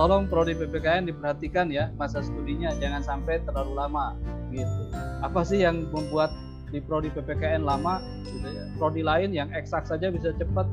tolong 0.00 0.24
prodi 0.24 0.56
PPKN 0.56 1.04
diperhatikan 1.12 1.68
ya 1.68 1.92
masa 2.00 2.24
studinya 2.24 2.72
jangan 2.80 3.04
sampai 3.04 3.44
terlalu 3.44 3.76
lama 3.76 4.16
gitu. 4.48 4.82
Apa 5.20 5.44
sih 5.44 5.60
yang 5.60 5.88
membuat 5.92 6.32
di 6.72 6.80
prodi 6.80 7.12
PPKN 7.12 7.68
lama 7.68 8.00
gitu 8.24 8.48
ya. 8.48 8.64
Prodi 8.80 9.04
lain 9.04 9.36
yang 9.36 9.52
eksak 9.52 9.84
saja 9.84 10.08
bisa 10.08 10.32
cepat 10.36 10.64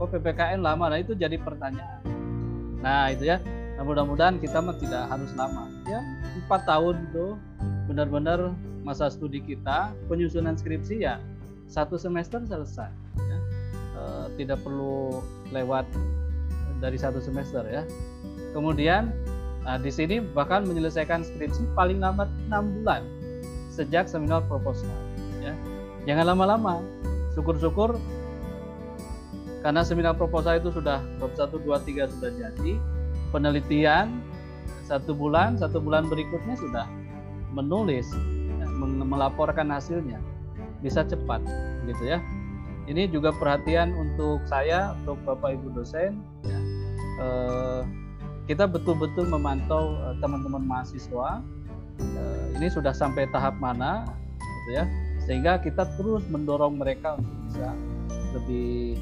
kok 0.00 0.08
PPKN 0.16 0.64
lama. 0.64 0.88
Nah, 0.88 0.98
itu 1.00 1.12
jadi 1.12 1.36
pertanyaan. 1.36 2.00
Nah, 2.80 3.12
itu 3.12 3.28
ya. 3.28 3.38
Nah, 3.82 3.90
mudah-mudahan 3.90 4.38
kita 4.38 4.62
mah 4.62 4.78
tidak 4.78 5.10
harus 5.10 5.34
lama. 5.34 5.66
Ya, 5.90 5.98
empat 6.38 6.70
tahun 6.70 7.02
itu 7.10 7.34
benar-benar 7.90 8.54
masa 8.86 9.10
studi 9.10 9.42
kita, 9.42 9.90
penyusunan 10.06 10.54
skripsi 10.54 11.02
ya 11.02 11.18
satu 11.66 11.98
semester 11.98 12.38
selesai. 12.46 12.94
Ya. 13.18 13.38
E, 13.98 14.02
tidak 14.38 14.62
perlu 14.62 15.18
lewat 15.50 15.82
dari 16.78 16.94
satu 16.94 17.18
semester 17.18 17.66
ya 17.66 17.82
Kemudian 18.54 19.10
nah, 19.66 19.82
di 19.82 19.90
sini 19.90 20.22
bahkan 20.22 20.62
menyelesaikan 20.62 21.26
skripsi 21.26 21.74
paling 21.74 21.98
lambat 21.98 22.30
6 22.54 22.54
bulan 22.78 23.02
sejak 23.74 24.06
seminar 24.06 24.46
proposal. 24.46 24.94
Ya. 25.42 25.58
Jangan 26.06 26.38
lama-lama. 26.38 26.78
Syukur-syukur 27.34 27.98
karena 29.66 29.82
seminar 29.82 30.14
proposal 30.14 30.62
itu 30.62 30.70
sudah 30.70 31.02
bab 31.18 31.34
1, 31.34 31.50
2, 31.50 31.66
3 31.66 32.14
sudah 32.14 32.30
jadi. 32.30 32.78
Penelitian 33.32 34.20
satu 34.84 35.16
bulan, 35.16 35.56
satu 35.56 35.80
bulan 35.80 36.06
berikutnya 36.06 36.54
sudah 36.54 36.86
menulis, 37.56 38.06
ya, 38.60 38.68
melaporkan 38.84 39.72
hasilnya. 39.72 40.20
Bisa 40.84 41.02
cepat 41.02 41.40
gitu 41.88 42.04
ya. 42.04 42.20
Ini 42.84 43.08
juga 43.08 43.32
perhatian 43.32 43.94
untuk 43.94 44.44
saya, 44.44 44.92
untuk 45.00 45.16
Bapak 45.24 45.56
Ibu 45.56 45.72
dosen. 45.72 46.20
Ya. 46.44 46.58
Eh, 47.22 47.82
kita 48.50 48.66
betul-betul 48.66 49.30
memantau 49.30 49.94
uh, 50.02 50.18
teman-teman 50.18 50.66
mahasiswa 50.66 51.40
ini 52.58 52.66
sudah 52.66 52.90
sampai 52.90 53.30
tahap 53.30 53.54
mana 53.62 54.06
gitu 54.42 54.70
ya 54.82 54.84
sehingga 55.22 55.62
kita 55.62 55.86
terus 55.94 56.26
mendorong 56.26 56.78
mereka 56.78 57.18
untuk 57.18 57.36
bisa 57.46 57.68
lebih 58.34 58.98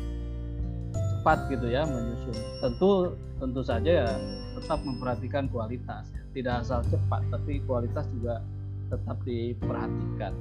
cepat 1.21 1.53
gitu 1.53 1.69
ya 1.69 1.85
menyusun 1.85 2.33
tentu 2.65 3.13
tentu 3.37 3.61
saja 3.61 4.09
ya 4.09 4.09
tetap 4.57 4.81
memperhatikan 4.81 5.53
kualitas 5.53 6.09
ya. 6.17 6.21
tidak 6.33 6.55
asal 6.65 6.81
cepat 6.89 7.21
tapi 7.29 7.61
kualitas 7.69 8.09
juga 8.17 8.41
tetap 8.89 9.21
diperhatikan 9.29 10.33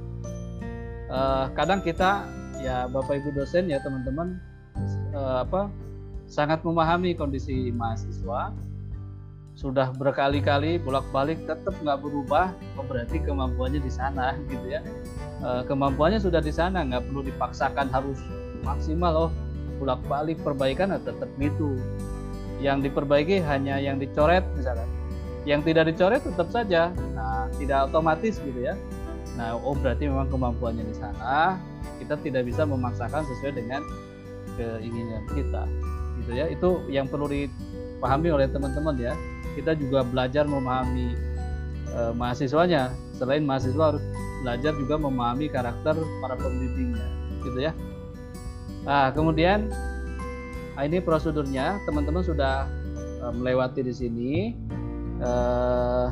uh, 1.12 1.52
kadang 1.52 1.84
kita 1.84 2.24
ya 2.64 2.88
bapak 2.88 3.20
ibu 3.20 3.36
dosen 3.36 3.68
ya 3.68 3.84
teman-teman 3.84 4.40
uh, 5.12 5.44
apa 5.44 5.68
sangat 6.32 6.64
memahami 6.64 7.12
kondisi 7.12 7.76
mahasiswa 7.76 8.56
sudah 9.60 9.92
berkali-kali 9.92 10.80
bolak-balik 10.80 11.44
tetap 11.44 11.76
nggak 11.84 12.00
berubah, 12.00 12.56
oh 12.80 12.86
berarti 12.88 13.20
kemampuannya 13.20 13.84
di 13.84 13.92
sana 13.92 14.32
gitu 14.48 14.72
ya. 14.72 14.80
E, 15.44 15.68
kemampuannya 15.68 16.16
sudah 16.16 16.40
di 16.40 16.48
sana, 16.48 16.88
nggak 16.88 17.12
perlu 17.12 17.28
dipaksakan 17.28 17.92
harus 17.92 18.24
maksimal 18.64 19.28
oh 19.28 19.32
bolak-balik 19.80 20.38
perbaikan 20.44 20.92
atau 20.94 21.16
tetap 21.16 21.32
itu. 21.40 21.80
Yang 22.60 22.92
diperbaiki 22.92 23.40
hanya 23.48 23.80
yang 23.80 23.98
dicoret 23.98 24.44
misalkan. 24.54 24.86
Yang 25.48 25.72
tidak 25.72 25.96
dicoret 25.96 26.22
tetap 26.22 26.48
saja, 26.52 26.92
nah 27.16 27.48
tidak 27.56 27.88
otomatis 27.88 28.38
gitu 28.44 28.60
ya. 28.60 28.76
Nah, 29.40 29.56
oh 29.56 29.72
berarti 29.72 30.12
memang 30.12 30.28
kemampuannya 30.28 30.84
di 30.84 30.96
sana. 31.00 31.56
Kita 31.96 32.20
tidak 32.20 32.44
bisa 32.44 32.68
memaksakan 32.68 33.24
sesuai 33.24 33.56
dengan 33.56 33.80
keinginan 34.60 35.24
kita, 35.32 35.64
gitu 36.20 36.32
ya. 36.36 36.46
Itu 36.52 36.84
yang 36.92 37.08
perlu 37.08 37.32
dipahami 37.32 38.36
oleh 38.36 38.52
teman-teman 38.52 39.00
ya 39.00 39.16
kita 39.60 39.76
juga 39.76 40.08
belajar 40.08 40.48
memahami 40.48 41.16
uh, 41.96 42.14
mahasiswanya. 42.16 42.94
Selain 43.16 43.44
mahasiswa 43.44 43.96
harus 43.96 44.04
belajar 44.40 44.72
juga 44.80 44.96
memahami 44.96 45.52
karakter 45.52 46.00
para 46.24 46.36
pembimbingnya, 46.40 47.08
gitu 47.44 47.60
ya. 47.60 47.72
Nah, 48.90 49.14
kemudian 49.14 49.70
nah 50.74 50.82
ini 50.82 50.98
prosedurnya, 50.98 51.78
teman-teman 51.86 52.26
sudah 52.26 52.66
uh, 53.22 53.30
melewati 53.30 53.86
di 53.86 53.94
sini. 53.94 54.34
Uh, 55.22 56.10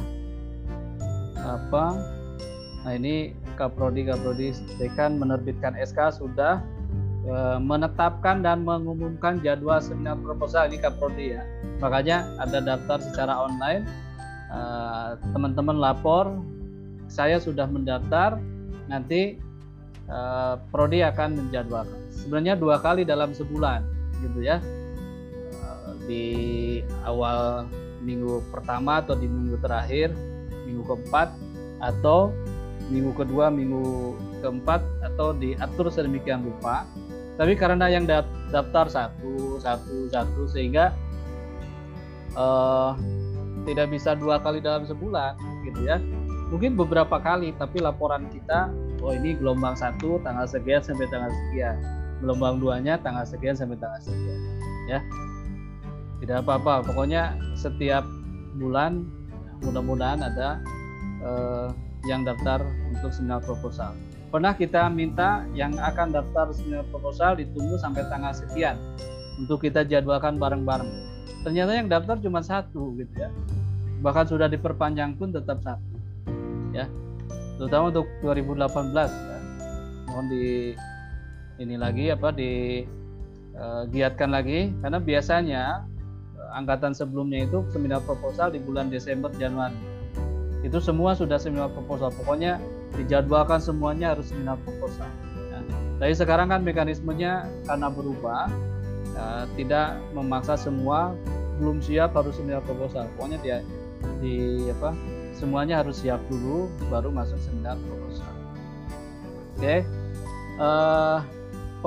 apa? 1.42 1.86
Nah, 2.86 2.94
ini 2.94 3.34
Kaprodi 3.58 4.06
Kaprodi 4.06 4.54
Dekan 4.78 5.18
menerbitkan 5.18 5.74
SK 5.74 6.22
sudah 6.22 6.62
menetapkan 7.60 8.40
dan 8.40 8.64
mengumumkan 8.64 9.44
jadwal 9.44 9.84
seminar 9.84 10.16
proposal. 10.24 10.72
Ini 10.72 10.80
Kaprodi 10.80 11.36
ya. 11.36 11.44
Makanya 11.84 12.24
ada 12.40 12.64
daftar 12.64 13.04
secara 13.04 13.36
online. 13.36 13.84
Eh, 14.48 15.10
teman-teman 15.36 15.76
lapor 15.76 16.40
saya 17.12 17.36
sudah 17.36 17.68
mendaftar. 17.68 18.40
Nanti 18.88 19.36
uh, 20.08 20.56
prodi 20.72 21.04
akan 21.04 21.36
menjadwalkan 21.36 22.07
sebenarnya 22.28 22.60
dua 22.60 22.84
kali 22.84 23.08
dalam 23.08 23.32
sebulan 23.32 23.88
gitu 24.20 24.44
ya. 24.44 24.60
Di 26.04 26.28
awal 27.08 27.72
minggu 28.04 28.44
pertama 28.52 29.00
atau 29.00 29.16
di 29.16 29.32
minggu 29.32 29.56
terakhir 29.64 30.12
minggu 30.68 30.84
keempat 30.84 31.32
atau 31.80 32.36
minggu 32.92 33.16
kedua 33.16 33.48
minggu 33.48 34.20
keempat 34.44 34.84
atau 35.08 35.32
diatur 35.32 35.88
sedemikian 35.88 36.44
rupa. 36.44 36.84
Tapi 37.40 37.56
karena 37.56 37.88
yang 37.88 38.04
daftar 38.52 38.92
satu 38.92 39.64
satu 39.64 40.12
satu 40.12 40.52
sehingga 40.52 40.92
uh, 42.36 42.92
tidak 43.64 43.88
bisa 43.88 44.20
dua 44.20 44.44
kali 44.44 44.60
dalam 44.60 44.84
sebulan 44.84 45.40
gitu 45.64 45.80
ya. 45.88 45.96
Mungkin 46.52 46.76
beberapa 46.76 47.24
kali 47.24 47.56
tapi 47.56 47.80
laporan 47.80 48.28
kita 48.28 48.68
oh 49.00 49.16
ini 49.16 49.40
gelombang 49.40 49.80
satu 49.80 50.20
tanggal 50.28 50.44
sekian 50.44 50.84
sampai 50.84 51.08
tanggal 51.08 51.32
sekian 51.32 51.76
gelombang 52.22 52.58
duanya 52.58 52.98
tanggal 52.98 53.24
sekian 53.24 53.54
sampai 53.54 53.78
tanggal 53.78 54.02
sekian 54.02 54.40
ya. 54.90 55.00
Tidak 56.18 56.42
apa-apa 56.42 56.82
pokoknya 56.82 57.38
setiap 57.54 58.02
bulan 58.58 59.06
mudah-mudahan 59.62 60.22
ada 60.26 60.58
uh, 61.22 61.70
yang 62.06 62.26
daftar 62.26 62.62
untuk 62.90 63.14
seminar 63.14 63.42
proposal. 63.42 63.94
Pernah 64.28 64.54
kita 64.58 64.92
minta 64.92 65.48
yang 65.56 65.78
akan 65.80 66.12
daftar 66.12 66.52
seminar 66.52 66.84
proposal 66.92 67.40
ditunggu 67.40 67.80
sampai 67.80 68.04
tanggal 68.12 68.34
sekian 68.36 68.76
untuk 69.40 69.64
kita 69.64 69.86
jadwalkan 69.88 70.36
bareng-bareng. 70.36 70.90
Ternyata 71.46 71.72
yang 71.78 71.88
daftar 71.88 72.18
cuma 72.20 72.44
satu 72.44 72.98
gitu 72.98 73.14
ya. 73.14 73.30
Bahkan 74.04 74.26
sudah 74.28 74.52
diperpanjang 74.52 75.16
pun 75.16 75.32
tetap 75.32 75.64
satu 75.64 75.96
ya. 76.76 76.90
Terutama 77.58 77.90
untuk 77.90 78.06
2018 78.22 78.94
ya. 78.94 79.40
mohon 80.12 80.26
di 80.30 80.74
ini 81.58 81.76
lagi 81.78 82.14
apa 82.14 82.30
di 82.34 82.86
uh, 83.58 83.84
giatkan 83.90 84.34
lagi. 84.34 84.74
Karena 84.82 85.02
biasanya 85.02 85.64
uh, 86.38 86.58
angkatan 86.58 86.94
sebelumnya 86.94 87.46
itu 87.46 87.66
seminar 87.74 88.02
proposal 88.06 88.54
di 88.54 88.62
bulan 88.62 88.90
Desember 88.94 89.30
Januari. 89.36 89.78
Itu 90.66 90.82
semua 90.82 91.14
sudah 91.14 91.38
seminar 91.38 91.74
proposal. 91.74 92.14
Pokoknya 92.14 92.62
dijadwalkan 92.98 93.62
semuanya 93.62 94.16
harus 94.16 94.34
seminar 94.34 94.58
proposal. 94.66 95.10
Ya. 95.54 95.60
tapi 95.98 96.14
sekarang 96.14 96.54
kan 96.54 96.62
mekanismenya 96.62 97.50
karena 97.66 97.88
berubah 97.90 98.50
ya, 99.14 99.50
tidak 99.58 99.98
memaksa 100.14 100.58
semua 100.58 101.14
belum 101.58 101.82
siap 101.82 102.14
harus 102.14 102.38
seminar 102.38 102.62
proposal. 102.66 103.10
Pokoknya 103.18 103.38
dia 103.42 103.58
di 104.22 104.66
apa 104.70 104.94
semuanya 105.38 105.82
harus 105.86 106.02
siap 106.02 106.22
dulu 106.30 106.70
baru 106.90 107.14
masuk 107.14 107.38
seminar 107.42 107.78
proposal. 107.86 108.30
Oke? 109.58 109.62
Okay. 109.62 109.80
uh, 110.62 110.66
eh, 110.66 111.37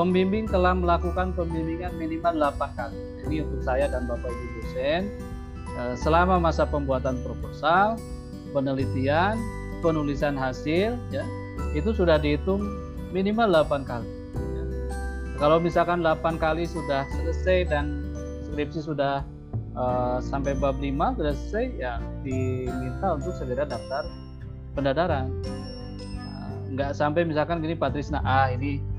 pembimbing 0.01 0.49
telah 0.49 0.73
melakukan 0.73 1.37
pembimbingan 1.37 1.93
minimal 2.01 2.33
8 2.57 2.73
kali. 2.73 2.97
Ini 3.29 3.45
untuk 3.45 3.61
saya 3.61 3.85
dan 3.93 4.09
bapak 4.09 4.33
ibu 4.33 4.49
dosen. 4.65 5.13
Uh, 5.77 5.93
selama 5.93 6.41
masa 6.41 6.65
pembuatan 6.65 7.21
proposal 7.21 8.01
penelitian 8.57 9.37
penulisan 9.85 10.35
hasil 10.35 10.97
ya 11.13 11.25
itu 11.77 11.93
sudah 11.93 12.17
dihitung 12.17 12.65
minimal 13.13 13.53
8 13.69 13.85
kali. 13.85 14.09
Ya. 14.09 14.65
kalau 15.37 15.61
misalkan 15.61 16.01
8 16.01 16.41
kali 16.41 16.65
sudah 16.65 17.05
selesai 17.13 17.69
dan 17.69 18.01
skripsi 18.49 18.81
sudah 18.83 19.21
uh, 19.77 20.19
sampai 20.25 20.57
bab 20.57 20.81
5 20.81 21.21
sudah 21.21 21.33
selesai 21.37 21.67
ya 21.77 21.93
diminta 22.25 23.21
untuk 23.21 23.37
segera 23.37 23.69
daftar 23.69 24.09
pendadaran. 24.73 25.29
Uh, 26.19 26.51
nggak 26.73 26.97
sampai 26.97 27.23
misalkan 27.23 27.63
gini 27.63 27.79
Patrisna 27.79 28.19
ah 28.27 28.51
ini 28.51 28.90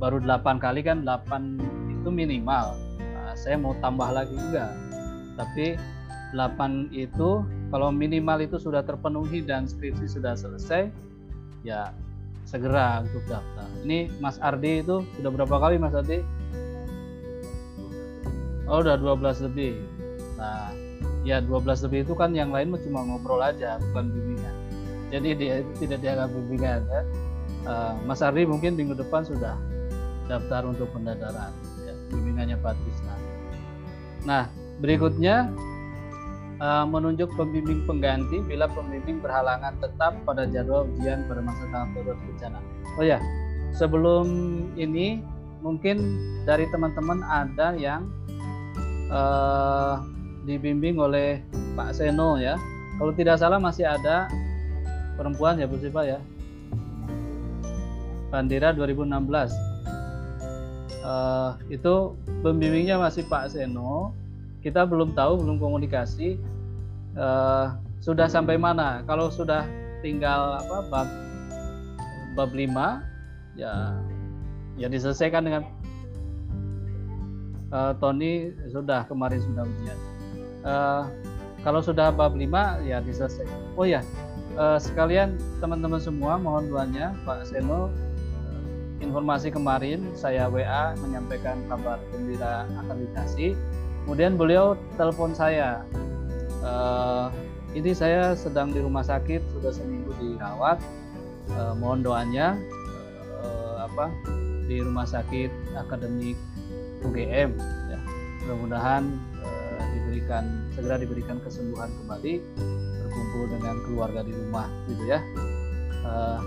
baru 0.00 0.18
8 0.24 0.56
kali 0.56 0.80
kan 0.80 1.04
8 1.04 2.00
itu 2.00 2.08
minimal 2.08 2.74
nah, 2.98 3.36
saya 3.36 3.60
mau 3.60 3.76
tambah 3.84 4.08
lagi 4.08 4.32
enggak 4.32 4.72
tapi 5.36 5.76
8 6.32 6.90
itu 6.96 7.44
kalau 7.70 7.92
minimal 7.92 8.40
itu 8.42 8.56
sudah 8.58 8.82
terpenuhi 8.82 9.44
dan 9.44 9.68
skripsi 9.68 10.08
sudah 10.08 10.34
selesai 10.34 10.88
ya 11.62 11.92
segera 12.48 13.04
untuk 13.04 13.22
daftar 13.28 13.68
ini 13.84 14.08
Mas 14.18 14.40
Ardi 14.40 14.80
itu 14.80 15.04
sudah 15.20 15.30
berapa 15.30 15.56
kali 15.60 15.76
Mas 15.76 15.94
Ardi 15.94 16.24
Oh 18.70 18.86
udah 18.86 18.94
12 19.02 19.50
lebih 19.50 19.82
Nah, 20.40 20.72
ya 21.20 21.44
12 21.44 21.84
lebih 21.84 22.08
itu 22.08 22.14
kan 22.16 22.32
yang 22.32 22.48
lain 22.48 22.72
cuma 22.88 23.04
ngobrol 23.04 23.44
aja, 23.44 23.76
bukan 23.92 24.08
bimbingan. 24.08 24.54
Jadi 25.12 25.28
dia 25.36 25.54
tidak 25.76 25.98
dianggap 26.00 26.28
bimbingan. 26.32 26.80
Ya. 26.88 27.02
Uh, 27.68 27.92
Mas 28.08 28.24
Ardi 28.24 28.48
mungkin 28.48 28.72
minggu 28.72 28.96
depan 28.96 29.20
sudah 29.20 29.52
daftar 30.30 30.62
untuk 30.70 30.86
pendadaran, 30.94 31.50
ya, 31.82 31.94
bimbingannya 32.14 32.54
Pak 32.62 32.78
Trisna. 32.78 33.14
Nah, 34.22 34.46
berikutnya 34.78 35.50
uh, 36.62 36.84
menunjuk 36.86 37.32
pembimbing 37.34 37.82
pengganti 37.88 38.38
bila 38.44 38.70
pembimbing 38.70 39.18
berhalangan 39.18 39.74
tetap 39.82 40.14
pada 40.22 40.46
jadwal 40.46 40.86
ujian 40.96 41.26
pada 41.26 41.40
masa 41.42 41.64
tanggap 41.74 42.14
bencana. 42.14 42.60
Oh 43.00 43.04
ya, 43.04 43.18
sebelum 43.74 44.26
ini 44.78 45.24
mungkin 45.64 46.00
dari 46.44 46.68
teman-teman 46.70 47.24
ada 47.26 47.76
yang 47.76 48.08
uh, 49.10 50.04
dibimbing 50.44 51.00
oleh 51.00 51.40
Pak 51.74 51.96
Seno 51.96 52.36
ya. 52.40 52.56
Kalau 53.00 53.16
tidak 53.16 53.40
salah 53.40 53.56
masih 53.56 53.88
ada 53.88 54.28
perempuan 55.16 55.56
ya 55.56 55.64
Bu 55.64 55.80
Sipa 55.80 56.04
ya. 56.04 56.20
Bandera 58.28 58.70
2016. 58.76 59.69
Uh, 61.00 61.56
itu 61.72 62.14
pembimbingnya 62.44 63.00
masih 63.00 63.24
Pak 63.26 63.56
Seno. 63.56 64.12
Kita 64.60 64.84
belum 64.84 65.16
tahu, 65.16 65.40
belum 65.40 65.56
komunikasi 65.56 66.36
uh, 67.16 67.76
sudah 68.04 68.28
sampai 68.28 68.60
mana. 68.60 69.00
Kalau 69.08 69.32
sudah 69.32 69.64
tinggal 70.04 70.60
apa 70.60 70.78
bab 70.88 71.08
bab 72.36 72.50
5 72.52 72.72
ya 73.58 73.92
ya 74.80 74.86
diselesaikan 74.88 75.44
dengan 75.44 75.62
uh, 77.68 77.92
Tony 78.00 78.54
sudah 78.72 79.04
kemarin 79.04 79.44
sudah 79.44 79.64
ujian 79.66 79.98
uh, 80.64 81.04
kalau 81.60 81.84
sudah 81.84 82.08
bab 82.08 82.32
5 82.32 82.88
ya 82.88 83.04
diselesaikan. 83.04 83.60
Oh 83.76 83.84
ya, 83.84 84.00
uh, 84.56 84.80
sekalian 84.80 85.36
teman-teman 85.60 86.00
semua 86.00 86.40
mohon 86.40 86.72
doanya 86.72 87.12
Pak 87.28 87.52
Seno 87.52 87.92
informasi 89.00 89.48
kemarin 89.48 90.04
saya 90.12 90.46
WA 90.46 90.94
menyampaikan 91.00 91.60
kabar 91.66 91.98
gembira 92.12 92.68
akreditasi. 92.84 93.56
Kemudian 94.04 94.36
beliau 94.36 94.76
telepon 94.96 95.32
saya. 95.36 95.84
Uh, 96.60 97.32
ini 97.72 97.96
saya 97.96 98.36
sedang 98.36 98.70
di 98.70 98.84
rumah 98.84 99.04
sakit 99.04 99.40
sudah 99.56 99.72
seminggu 99.72 100.12
dirawat. 100.20 100.80
Uh, 101.50 101.74
mohon 101.74 102.04
doanya 102.04 102.54
uh, 103.40 103.88
apa 103.88 104.12
di 104.68 104.78
rumah 104.84 105.08
sakit 105.08 105.50
akademik 105.74 106.36
UGM 107.02 107.56
ya. 107.90 107.98
Mudah-mudahan 108.44 109.30
diberikan 109.90 110.44
segera 110.74 110.96
diberikan 110.98 111.38
kesembuhan 111.42 111.90
kembali 112.02 112.42
berkumpul 113.02 113.44
dengan 113.50 113.76
keluarga 113.86 114.20
di 114.22 114.32
rumah 114.34 114.66
gitu 114.86 115.02
ya 115.06 115.18
uh, 116.06 116.38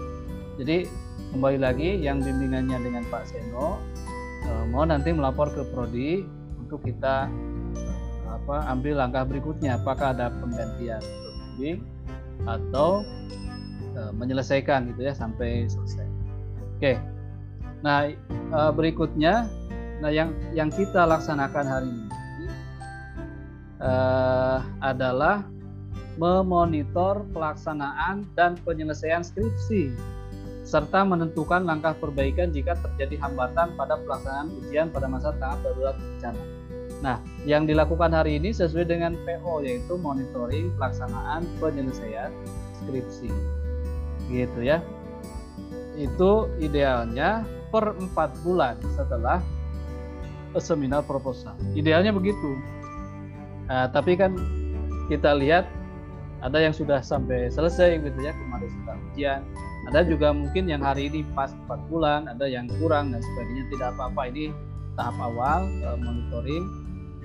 jadi 0.60 0.88
kembali 1.34 1.60
lagi 1.60 1.90
yang 1.98 2.22
bimbingannya 2.22 2.78
dengan 2.78 3.04
Pak 3.10 3.34
Seno. 3.34 3.82
Uh, 4.46 4.66
mau 4.70 4.86
nanti 4.86 5.10
melapor 5.10 5.50
ke 5.50 5.66
prodi 5.74 6.22
untuk 6.62 6.86
kita 6.86 7.26
apa 8.30 8.56
ambil 8.70 9.02
langkah 9.02 9.26
berikutnya. 9.26 9.82
Apakah 9.82 10.14
ada 10.14 10.30
penggantian 10.30 11.02
bimbing 11.58 11.82
atau 12.46 13.02
uh, 13.98 14.12
menyelesaikan 14.14 14.94
gitu 14.94 15.10
ya 15.10 15.14
sampai 15.18 15.66
selesai. 15.66 16.06
Oke. 16.78 17.02
Nah 17.82 18.14
uh, 18.54 18.72
berikutnya 18.72 19.50
Nah, 20.04 20.12
yang 20.12 20.36
yang 20.52 20.68
kita 20.68 21.08
laksanakan 21.08 21.64
hari 21.64 21.88
ini 21.88 22.12
adalah 24.84 25.48
memonitor 26.20 27.24
pelaksanaan 27.32 28.28
dan 28.36 28.60
penyelesaian 28.68 29.24
skripsi 29.24 29.96
serta 30.64 31.04
menentukan 31.04 31.68
langkah 31.68 31.92
perbaikan 31.96 32.50
jika 32.50 32.80
terjadi 32.80 33.20
hambatan 33.20 33.76
pada 33.76 34.00
pelaksanaan 34.00 34.48
ujian 34.64 34.88
pada 34.90 35.12
masa 35.12 35.36
tanggap 35.36 35.60
darurat 35.64 35.96
bencana. 36.00 36.44
Nah, 37.04 37.20
yang 37.44 37.68
dilakukan 37.68 38.16
hari 38.16 38.40
ini 38.40 38.56
sesuai 38.56 38.88
dengan 38.88 39.20
PO 39.28 39.68
yaitu 39.68 40.00
monitoring 40.00 40.72
pelaksanaan 40.80 41.44
penyelesaian 41.60 42.32
skripsi. 42.80 43.28
Gitu 44.32 44.60
ya. 44.64 44.80
Itu 46.00 46.48
idealnya 46.64 47.44
per 47.76 47.92
empat 48.00 48.40
bulan 48.42 48.80
setelah 48.96 49.44
seminar 50.56 51.04
proposal. 51.04 51.60
Idealnya 51.76 52.16
begitu. 52.16 52.56
Nah, 53.68 53.92
tapi 53.92 54.16
kan 54.16 54.40
kita 55.12 55.36
lihat 55.36 55.68
ada 56.40 56.60
yang 56.60 56.72
sudah 56.76 57.00
sampai 57.04 57.52
selesai 57.52 58.00
gitu 58.00 58.20
ya 58.24 58.32
kemarin 58.32 58.70
sudah 58.70 58.96
ujian. 59.12 59.42
Ada 59.92 60.08
juga 60.08 60.32
mungkin 60.32 60.72
yang 60.72 60.80
hari 60.80 61.12
ini 61.12 61.28
pas 61.36 61.52
4 61.68 61.92
bulan, 61.92 62.32
ada 62.32 62.48
yang 62.48 62.72
kurang 62.80 63.12
dan 63.12 63.20
sebagainya 63.20 63.68
tidak 63.68 63.88
apa-apa. 63.96 64.22
Ini 64.32 64.46
tahap 64.96 65.18
awal 65.20 65.68
uh, 65.84 66.00
monitoring. 66.00 66.64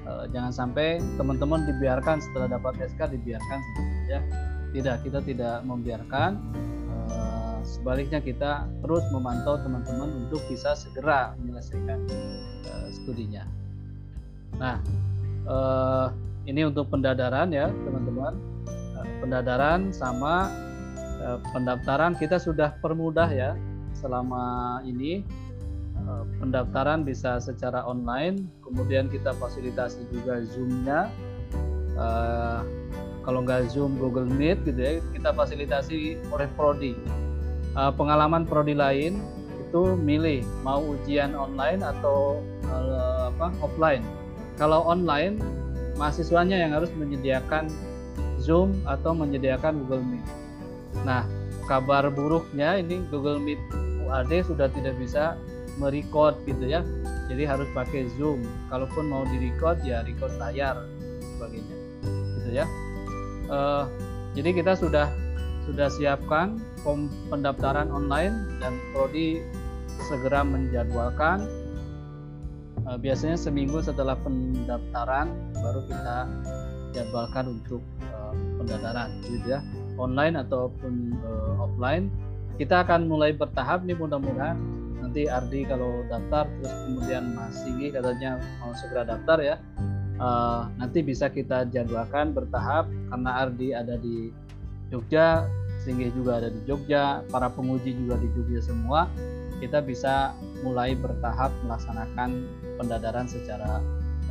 Uh, 0.08 0.24
jangan 0.34 0.50
sampai 0.50 0.98
teman-teman 1.20 1.68
dibiarkan 1.68 2.18
setelah 2.18 2.58
dapat 2.58 2.80
SK 2.82 3.14
dibiarkan 3.14 3.60
ya. 4.10 4.20
Tidak, 4.74 4.96
kita 5.06 5.22
tidak 5.22 5.62
membiarkan. 5.62 6.30
Uh, 7.08 7.62
sebaliknya 7.62 8.18
kita 8.18 8.66
terus 8.82 9.06
memantau 9.14 9.54
teman-teman 9.62 10.26
untuk 10.26 10.42
bisa 10.50 10.74
segera 10.74 11.38
menyelesaikan 11.38 12.04
studinya. 12.88 13.44
Nah, 14.56 14.80
ini 16.48 16.64
untuk 16.64 16.88
pendadaran 16.88 17.52
ya 17.52 17.68
teman-teman. 17.84 18.32
Pendadaran 19.20 19.92
sama 19.92 20.48
pendaftaran 21.50 22.14
kita 22.14 22.38
sudah 22.38 22.78
permudah 22.78 23.28
ya 23.30 23.58
selama 23.98 24.78
ini. 24.86 25.26
Eh, 25.98 26.24
pendaftaran 26.40 27.04
bisa 27.04 27.36
secara 27.42 27.84
online, 27.84 28.48
kemudian 28.64 29.10
kita 29.12 29.34
fasilitasi 29.36 30.08
juga 30.08 30.40
Zoom-nya. 30.46 31.10
Eh, 31.98 32.60
kalau 33.26 33.44
nggak 33.44 33.68
Zoom, 33.68 34.00
Google 34.00 34.24
Meet 34.24 34.64
gitu 34.64 34.80
ya, 34.80 34.92
kita 35.12 35.36
fasilitasi 35.36 36.16
oleh 36.32 36.48
prodi. 36.56 36.96
Pengalaman 37.76 38.42
prodi 38.42 38.74
lain 38.74 39.22
itu 39.68 39.94
milih 40.00 40.42
mau 40.66 40.80
ujian 40.80 41.36
online 41.36 41.84
atau 41.84 42.40
apa 43.28 43.52
offline. 43.62 44.02
Kalau 44.56 44.82
online 44.88 45.38
mahasiswanya 46.00 46.56
yang 46.58 46.72
harus 46.74 46.90
menyediakan 46.96 47.70
Zoom 48.40 48.74
atau 48.88 49.12
menyediakan 49.12 49.84
Google 49.84 50.02
Meet. 50.02 50.26
Nah, 51.02 51.26
kabar 51.68 52.08
buruknya 52.08 52.80
ini 52.80 53.04
Google 53.12 53.38
Meet 53.38 53.60
UAD 54.08 54.32
sudah 54.48 54.72
tidak 54.72 54.96
bisa 54.96 55.36
merecord 55.76 56.40
gitu 56.48 56.64
ya. 56.64 56.80
Jadi 57.28 57.44
harus 57.44 57.68
pakai 57.76 58.08
Zoom. 58.16 58.42
Kalaupun 58.72 59.12
mau 59.12 59.22
direcord 59.28 59.84
ya 59.84 60.00
record 60.02 60.32
layar 60.40 60.88
sebagainya. 61.36 61.76
Gitu 62.40 62.50
ya. 62.56 62.66
Uh, 63.48 63.84
jadi 64.32 64.56
kita 64.56 64.72
sudah 64.76 65.08
sudah 65.68 65.92
siapkan 65.92 66.56
form 66.80 67.12
pendaftaran 67.28 67.92
online 67.92 68.56
dan 68.56 68.80
prodi 68.96 69.44
segera 70.08 70.40
menjadwalkan 70.40 71.44
uh, 72.88 72.96
biasanya 72.96 73.36
seminggu 73.36 73.84
setelah 73.84 74.16
pendaftaran 74.24 75.28
baru 75.52 75.84
kita 75.84 76.18
jadwalkan 76.96 77.60
untuk 77.60 77.84
uh, 78.16 78.32
pendaftaran 78.56 79.20
gitu 79.28 79.44
ya 79.44 79.60
online 79.98 80.38
ataupun 80.38 81.18
uh, 81.20 81.66
offline 81.66 82.08
kita 82.58 82.82
akan 82.82 83.06
mulai 83.06 83.30
bertahap 83.30 83.86
nih 83.86 83.94
mudah-mudahan. 83.94 84.58
Nanti 84.98 85.30
Ardi 85.30 85.62
kalau 85.64 86.02
daftar 86.10 86.50
terus 86.58 86.74
kemudian 86.84 87.32
Mas 87.32 87.54
Singgi 87.62 87.94
katanya 87.94 88.42
mau 88.60 88.74
segera 88.74 89.06
daftar 89.06 89.38
ya. 89.40 89.56
Uh, 90.18 90.66
nanti 90.82 91.06
bisa 91.06 91.30
kita 91.30 91.62
jadwalkan 91.70 92.34
bertahap 92.34 92.90
karena 92.90 93.30
Ardi 93.46 93.70
ada 93.70 93.94
di 93.94 94.34
Jogja 94.90 95.46
Singgi 95.86 96.10
juga 96.10 96.42
ada 96.42 96.50
di 96.50 96.58
Jogja 96.66 97.22
para 97.30 97.46
penguji 97.46 97.94
juga 97.94 98.18
di 98.18 98.26
Jogja 98.34 98.60
semua. 98.60 99.06
Kita 99.62 99.78
bisa 99.78 100.34
mulai 100.66 100.98
bertahap 100.98 101.54
melaksanakan 101.62 102.50
pendadaran 102.82 103.30
secara 103.30 103.78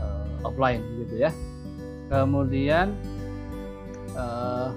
uh, 0.03 0.27
offline 0.43 0.83
gitu 0.99 1.23
ya. 1.23 1.31
Kemudian 2.11 2.91
uh, 4.19 4.75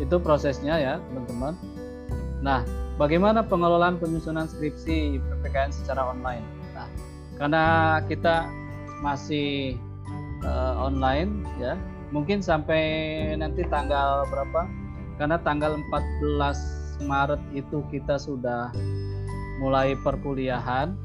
itu 0.00 0.16
prosesnya 0.16 0.80
ya 0.80 0.94
teman-teman. 1.12 1.54
Nah, 2.40 2.64
bagaimana 2.96 3.44
pengelolaan 3.44 4.00
penyusunan 4.00 4.48
skripsi 4.48 5.20
PPKN 5.20 5.70
secara 5.70 6.08
online? 6.08 6.42
Nah, 6.72 6.88
karena 7.36 7.64
kita 8.08 8.48
masih 9.04 9.76
uh, 10.40 10.88
online 10.88 11.44
ya, 11.60 11.76
mungkin 12.10 12.40
sampai 12.40 12.82
nanti 13.36 13.62
tanggal 13.68 14.24
berapa? 14.32 14.64
Karena 15.20 15.36
tanggal 15.44 15.76
14 15.76 17.04
Maret 17.04 17.40
itu 17.52 17.84
kita 17.92 18.16
sudah 18.16 18.72
mulai 19.60 19.92
perkuliahan 20.00 20.96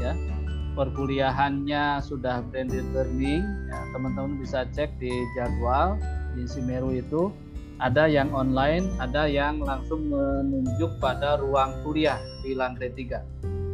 ya 0.00 0.16
perkuliahannya 0.72 2.00
sudah 2.00 2.40
blended 2.48 2.86
learning 2.96 3.44
ya, 3.68 3.78
teman-teman 3.92 4.40
bisa 4.40 4.64
cek 4.72 4.96
di 4.96 5.10
jadwal 5.36 6.00
di 6.32 6.46
Simeru 6.46 6.94
itu 6.94 7.28
ada 7.80 8.04
yang 8.04 8.28
online 8.36 8.84
ada 9.00 9.24
yang 9.24 9.64
langsung 9.64 10.12
menunjuk 10.12 11.00
pada 11.00 11.40
ruang 11.40 11.72
kuliah 11.80 12.20
di 12.44 12.52
lantai 12.52 12.92
tiga 12.92 13.24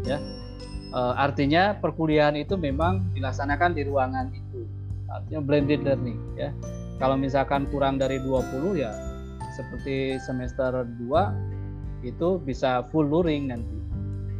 ya. 0.06 0.22
E, 0.94 1.00
artinya 1.18 1.74
perkuliahan 1.74 2.38
itu 2.38 2.54
memang 2.54 3.02
dilaksanakan 3.12 3.74
di 3.74 3.82
ruangan 3.82 4.30
itu 4.30 4.62
artinya 5.10 5.40
blended 5.42 5.82
learning 5.82 6.18
ya. 6.38 6.54
Kalau 6.96 7.18
misalkan 7.18 7.68
kurang 7.68 8.00
dari 8.00 8.22
20 8.22 8.80
ya 8.80 8.94
seperti 9.52 10.16
semester 10.22 10.86
2 11.02 12.06
itu 12.06 12.38
bisa 12.40 12.86
full 12.88 13.10
luring 13.10 13.50
nanti. 13.50 13.76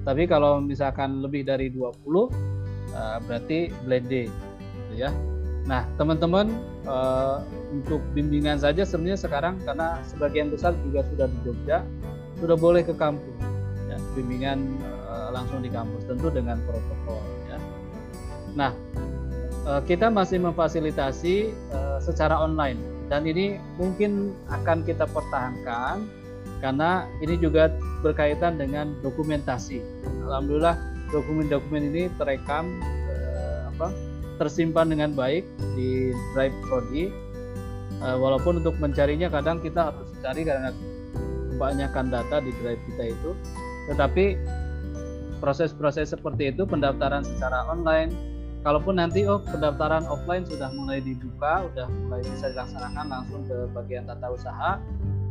Tapi 0.06 0.30
kalau 0.30 0.62
misalkan 0.62 1.18
lebih 1.18 1.42
dari 1.42 1.68
20 1.74 1.82
uh, 1.82 2.30
eh, 2.94 3.18
berarti 3.26 3.58
blended 3.82 4.30
gitu 4.30 4.94
ya. 4.94 5.10
Nah, 5.66 5.82
teman-teman 5.98 6.46
uh, 6.86 7.42
untuk 7.74 7.98
bimbingan 8.14 8.62
saja 8.62 8.86
sebenarnya 8.86 9.18
sekarang 9.18 9.58
karena 9.66 9.98
sebagian 10.06 10.48
besar 10.48 10.78
juga 10.86 11.02
sudah 11.10 11.26
di 11.26 11.38
Jogja 11.42 11.82
sudah 12.38 12.54
boleh 12.54 12.86
ke 12.86 12.94
kampus 12.94 13.34
ya, 13.90 13.98
bimbingan 14.14 14.78
uh, 15.10 15.34
langsung 15.34 15.66
di 15.66 15.70
kampus 15.70 16.06
tentu 16.06 16.30
dengan 16.30 16.62
protokol 16.62 17.18
ya. 17.50 17.58
Nah, 18.54 18.72
uh, 19.66 19.82
kita 19.82 20.06
masih 20.06 20.38
memfasilitasi 20.38 21.50
uh, 21.74 21.98
secara 21.98 22.38
online 22.38 22.78
dan 23.10 23.26
ini 23.26 23.58
mungkin 23.74 24.38
akan 24.46 24.86
kita 24.86 25.10
pertahankan 25.10 26.06
karena 26.62 27.10
ini 27.20 27.36
juga 27.36 27.74
berkaitan 28.06 28.54
dengan 28.56 28.94
dokumentasi. 29.02 29.82
Alhamdulillah 30.30 30.78
dokumen-dokumen 31.10 31.90
ini 31.94 32.02
terekam 32.18 32.82
eh, 32.82 33.58
apa 33.74 33.92
tersimpan 34.36 34.92
dengan 34.92 35.12
baik 35.16 35.44
di 35.74 36.12
Drive 36.32 36.56
Prodi. 36.68 37.08
Eh, 37.96 38.16
walaupun 38.16 38.60
untuk 38.60 38.76
mencarinya 38.76 39.32
kadang 39.32 39.58
kita 39.64 39.88
harus 39.88 40.12
cari 40.20 40.44
karena 40.44 40.70
kebanyakan 41.56 42.12
data 42.12 42.36
di 42.44 42.52
Drive 42.60 42.80
kita 42.92 43.04
itu. 43.12 43.30
Tetapi 43.88 44.24
proses-proses 45.40 46.12
seperti 46.12 46.52
itu 46.52 46.68
pendaftaran 46.68 47.24
secara 47.24 47.68
online 47.68 48.36
kalaupun 48.66 48.98
nanti 48.98 49.22
oh 49.30 49.38
pendaftaran 49.46 50.02
offline 50.10 50.42
sudah 50.42 50.74
mulai 50.74 50.98
dibuka, 50.98 51.62
sudah 51.70 51.86
mulai 51.86 52.20
bisa 52.26 52.50
dilaksanakan 52.50 53.06
langsung 53.06 53.46
ke 53.46 53.70
bagian 53.70 54.10
tata 54.10 54.26
usaha, 54.26 54.70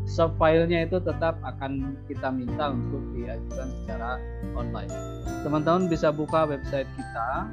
subfilenya 0.07 0.87
itu 0.87 1.03
tetap 1.03 1.35
akan 1.43 1.99
kita 2.07 2.31
minta 2.31 2.71
untuk 2.71 3.03
diajukan 3.11 3.67
secara 3.83 4.15
online. 4.55 4.93
Teman-teman 5.43 5.91
bisa 5.91 6.15
buka 6.15 6.47
website 6.47 6.87
kita 6.95 7.51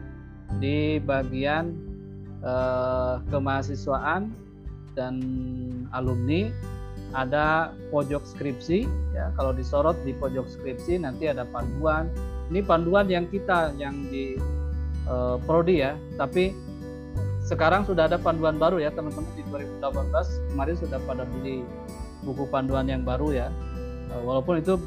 di 0.59 1.01
bagian 1.01 1.73
eh, 2.43 3.15
kemahasiswaan 3.31 4.33
dan 4.97 5.15
alumni. 5.93 6.53
Ada 7.13 7.77
pojok 7.93 8.25
skripsi 8.25 8.89
ya. 9.13 9.29
Kalau 9.37 9.53
disorot 9.53 10.01
di 10.01 10.17
pojok 10.17 10.49
skripsi 10.49 11.05
nanti 11.05 11.29
ada 11.29 11.45
panduan. 11.45 12.09
Ini 12.49 12.65
panduan 12.65 13.05
yang 13.05 13.29
kita 13.29 13.77
yang 13.77 14.09
di 14.09 14.41
uh, 15.05 15.37
prodi 15.45 15.85
ya. 15.85 15.93
Tapi 16.17 16.57
sekarang 17.45 17.85
sudah 17.85 18.09
ada 18.09 18.17
panduan 18.17 18.57
baru 18.57 18.81
ya 18.81 18.89
teman-teman 18.97 19.29
di 19.37 19.45
2018 19.53 20.57
kemarin 20.57 20.77
sudah 20.81 20.99
pada 21.05 21.29
beli 21.29 21.61
buku 22.25 22.49
panduan 22.49 22.89
yang 22.89 23.05
baru 23.05 23.45
ya. 23.45 23.49
Uh, 24.09 24.25
walaupun 24.25 24.65
itu 24.65 24.81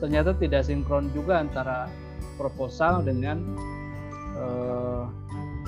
ternyata 0.00 0.32
tidak 0.32 0.64
sinkron 0.64 1.12
juga 1.12 1.44
antara 1.44 1.92
proposal 2.40 3.04
dengan 3.04 3.40
uh, 4.36 5.04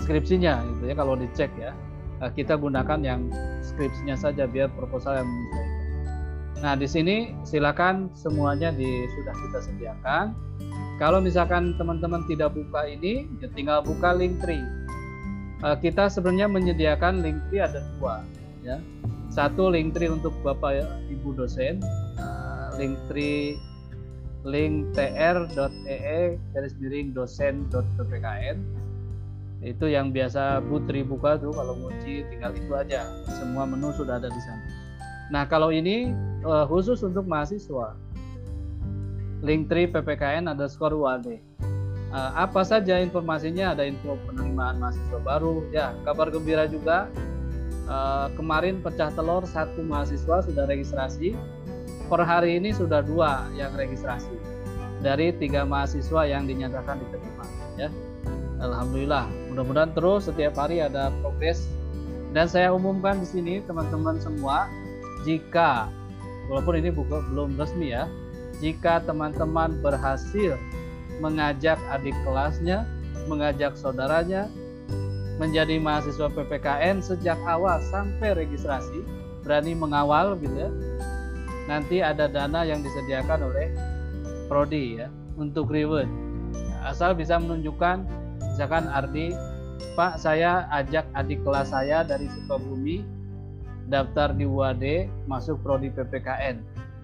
skripsinya 0.05 0.62
gitu 0.77 0.93
ya 0.93 0.95
kalau 0.95 1.19
dicek 1.19 1.51
ya 1.59 1.73
kita 2.35 2.59
gunakan 2.59 2.99
yang 3.03 3.31
skripsinya 3.62 4.19
saja 4.19 4.51
biar 4.51 4.66
proposal 4.75 5.23
yang 5.23 5.29
menyesuaikan 5.29 5.79
Nah, 6.59 6.75
di 6.75 6.91
sini 6.91 7.31
silakan 7.47 8.11
semuanya 8.19 8.75
di, 8.75 9.07
sudah 9.14 9.35
kita 9.35 9.59
sediakan. 9.62 10.35
Kalau 10.99 11.23
misalkan 11.23 11.79
teman-teman 11.79 12.27
tidak 12.27 12.51
buka 12.59 12.83
ini, 12.91 13.31
ya 13.39 13.47
tinggal 13.55 13.79
buka 13.87 14.11
link 14.11 14.43
tree. 14.43 14.62
Uh, 15.62 15.79
kita 15.79 16.11
sebenarnya 16.11 16.51
menyediakan 16.51 17.23
link 17.23 17.39
tree 17.47 17.62
ada 17.62 17.79
dua, 17.99 18.27
ya. 18.66 18.83
Satu 19.31 19.71
link 19.71 19.95
tree 19.95 20.11
untuk 20.11 20.35
bapak 20.43 20.83
ibu 21.07 21.31
dosen, 21.39 21.79
link 22.75 22.99
tree 23.07 23.55
link 24.49 24.96
tr.ee 24.96 26.40
garis 26.57 26.74
miring 26.80 27.12
dosen.ppkn 27.12 28.57
itu 29.61 29.86
yang 29.90 30.14
biasa 30.14 30.64
Putri 30.64 31.05
buka 31.05 31.36
tuh 31.36 31.53
kalau 31.53 31.76
nguci 31.76 32.24
tinggal 32.32 32.57
itu 32.57 32.72
aja 32.72 33.05
semua 33.28 33.68
menu 33.68 33.92
sudah 33.92 34.16
ada 34.16 34.32
di 34.32 34.40
sana 34.40 34.88
Nah, 35.28 35.44
kalau 35.44 35.68
ini 35.68 36.12
uh, 36.44 36.64
khusus 36.64 37.05
untuk 37.05 37.28
mahasiswa. 37.28 37.96
Linktree 39.44 39.86
PPKN 39.86 40.51
underscore 40.51 40.96
UAD. 40.96 41.38
Uh, 42.09 42.32
apa 42.34 42.64
saja 42.64 42.96
informasinya? 42.99 43.76
Ada 43.76 43.84
info 43.84 44.16
penerimaan 44.24 44.80
mahasiswa 44.80 45.20
baru. 45.20 45.68
Ya, 45.70 45.92
kabar 46.03 46.32
gembira 46.32 46.64
juga. 46.64 47.12
Uh, 47.88 48.32
kemarin 48.36 48.80
pecah 48.80 49.12
telur 49.12 49.44
satu 49.44 49.84
mahasiswa 49.84 50.42
sudah 50.42 50.64
registrasi. 50.64 51.36
Per 52.09 52.20
hari 52.24 52.57
ini 52.57 52.72
sudah 52.72 53.05
dua 53.05 53.44
yang 53.53 53.76
registrasi 53.76 54.32
dari 54.99 55.30
tiga 55.36 55.62
mahasiswa 55.62 56.26
yang 56.26 56.46
dinyatakan 56.46 56.99
diterima. 57.03 57.44
Ya, 57.78 57.88
Alhamdulillah. 58.59 59.30
Mudah-mudahan 59.53 59.94
terus 59.94 60.26
setiap 60.26 60.59
hari 60.59 60.82
ada 60.82 61.14
progres. 61.22 61.66
Dan 62.28 62.44
saya 62.44 62.74
umumkan 62.76 63.24
di 63.24 63.26
sini 63.26 63.64
teman-teman 63.64 64.20
semua 64.20 64.68
jika 65.24 65.88
walaupun 66.49 66.80
ini 66.80 66.90
buku, 66.92 67.20
belum 67.32 67.57
resmi 67.61 67.92
ya 67.92 68.09
jika 68.59 69.05
teman-teman 69.05 69.78
berhasil 69.84 70.57
mengajak 71.22 71.78
adik 71.92 72.16
kelasnya 72.26 72.88
mengajak 73.28 73.76
saudaranya 73.76 74.49
menjadi 75.38 75.78
mahasiswa 75.78 76.26
PPKN 76.32 76.99
sejak 76.99 77.38
awal 77.46 77.78
sampai 77.92 78.34
registrasi 78.34 79.05
berani 79.46 79.76
mengawal 79.76 80.34
gitu 80.40 80.57
ya 80.57 80.70
nanti 81.70 82.03
ada 82.03 82.26
dana 82.26 82.64
yang 82.64 82.82
disediakan 82.82 83.46
oleh 83.46 83.70
prodi 84.49 84.99
ya 84.99 85.12
untuk 85.36 85.70
reward 85.70 86.09
asal 86.82 87.12
bisa 87.12 87.36
menunjukkan 87.38 88.03
misalkan 88.40 88.88
Ardi 88.90 89.36
Pak 89.94 90.18
saya 90.18 90.66
ajak 90.74 91.07
adik 91.14 91.42
kelas 91.42 91.70
saya 91.70 92.03
dari 92.07 92.26
Sukabumi 92.30 93.03
daftar 93.88 94.30
di 94.36 94.44
UAD 94.44 95.09
masuk 95.26 95.59
prodi 95.64 95.88
PPKN. 95.90 96.61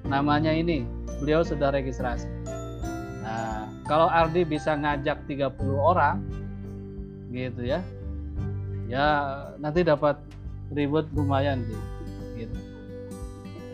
Namanya 0.06 0.52
ini, 0.52 0.84
beliau 1.18 1.40
sudah 1.40 1.72
registrasi. 1.72 2.28
Nah, 3.24 3.66
kalau 3.88 4.06
Ardi 4.06 4.44
bisa 4.44 4.76
ngajak 4.76 5.24
30 5.26 5.58
orang 5.74 6.20
gitu 7.32 7.64
ya. 7.64 7.80
Ya, 8.84 9.06
nanti 9.56 9.80
dapat 9.80 10.20
ribut 10.70 11.08
lumayan 11.16 11.64
sih. 11.64 11.80
Gitu. 12.44 12.56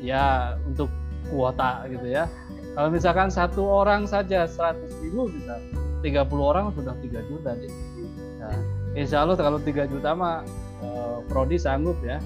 Ya, 0.06 0.54
untuk 0.64 0.88
kuota 1.28 1.84
gitu 1.90 2.08
ya. 2.08 2.30
Kalau 2.74 2.88
misalkan 2.88 3.28
satu 3.28 3.66
orang 3.66 4.06
saja 4.06 4.46
100 4.46 5.02
ribu 5.02 5.28
bisa 5.30 5.58
30 6.00 6.26
orang 6.38 6.72
sudah 6.72 6.94
3 6.98 7.28
juta 7.28 7.50
deh. 7.58 7.72
Nah, 8.40 8.56
insya 8.94 9.26
Allah 9.26 9.36
kalau 9.36 9.58
3 9.60 9.90
juta 9.90 10.14
mah 10.14 10.46
eh, 10.80 11.18
Prodi 11.28 11.58
sanggup 11.58 11.98
ya. 12.00 12.22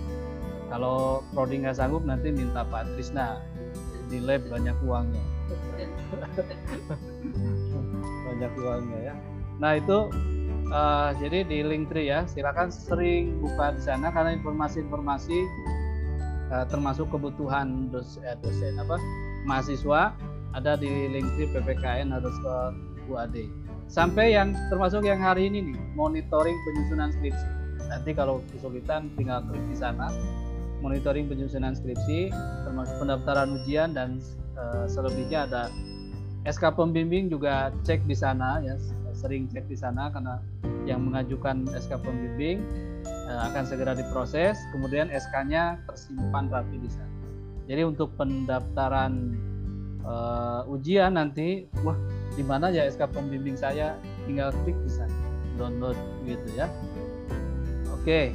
Kalau 0.69 1.25
Prodi 1.33 1.65
nggak 1.65 1.77
sanggup 1.77 2.05
nanti 2.05 2.31
minta 2.31 2.63
Pak 2.67 2.95
Trisna 2.95 3.41
di 4.13 4.21
lab 4.21 4.45
banyak 4.47 4.77
uangnya. 4.85 5.25
Banyak 8.25 8.53
uangnya 8.57 8.99
ya. 9.13 9.15
Nah 9.61 9.79
itu 9.79 10.11
uh, 10.71 11.11
jadi 11.19 11.47
di 11.47 11.63
link 11.63 11.91
tree 11.91 12.11
ya 12.11 12.27
silakan 12.27 12.73
sering 12.73 13.39
buka 13.39 13.75
di 13.77 13.83
sana 13.83 14.11
karena 14.11 14.35
informasi-informasi 14.39 15.39
uh, 16.51 16.65
termasuk 16.69 17.11
kebutuhan 17.13 17.93
dos, 17.93 18.19
eh, 18.23 18.37
dosen 18.41 18.79
apa 18.81 18.97
mahasiswa 19.45 20.17
ada 20.55 20.79
di 20.79 21.11
link 21.11 21.27
tree 21.35 21.51
PPKN 21.51 22.15
ke 22.15 22.57
UAD 23.11 23.37
sampai 23.95 24.33
yang 24.35 24.57
termasuk 24.73 25.05
yang 25.05 25.21
hari 25.21 25.47
ini 25.47 25.71
nih 25.71 25.79
monitoring 25.95 26.57
penyusunan 26.67 27.13
skripsi. 27.13 27.49
Nanti 27.87 28.11
kalau 28.17 28.41
kesulitan 28.51 29.13
tinggal 29.15 29.45
klik 29.47 29.63
di 29.69 29.77
sana. 29.77 30.11
Monitoring 30.83 31.33
penyusunan 31.33 31.73
skripsi, 31.73 32.29
termasuk 32.69 33.01
pendaftaran 33.01 33.57
ujian 33.57 33.97
dan 33.97 34.21
uh, 34.59 34.85
selebihnya 34.85 35.49
ada. 35.49 35.73
SK 36.45 36.77
pembimbing 36.77 37.33
juga 37.33 37.73
cek 37.89 38.05
di 38.05 38.13
sana 38.13 38.61
ya. 38.61 38.77
Sering 39.17 39.49
cek 39.49 39.65
di 39.65 39.79
sana 39.81 40.13
karena 40.13 40.45
yang 40.85 41.01
mengajukan 41.09 41.65
SK 41.73 42.05
pembimbing 42.05 42.61
uh, 43.31 43.49
akan 43.49 43.65
segera 43.65 43.97
diproses, 43.97 44.61
kemudian 44.77 45.09
SK-nya 45.09 45.81
tersimpan 45.89 46.53
rapi 46.53 46.77
di 46.77 46.91
sana. 46.93 47.09
Jadi 47.65 47.81
untuk 47.89 48.13
pendaftaran 48.21 49.41
uh, 50.05 50.63
ujian 50.69 51.17
nanti, 51.17 51.69
wah 51.83 51.97
di 52.37 52.45
mana 52.45 52.71
ya 52.71 52.87
SK 52.87 53.11
pembimbing 53.11 53.57
saya, 53.57 53.99
tinggal 54.29 54.53
klik 54.63 54.77
di 54.85 54.91
sana, 54.93 55.13
download 55.57 55.97
gitu 56.29 56.49
ya. 56.55 56.69
Oke, 57.93 58.33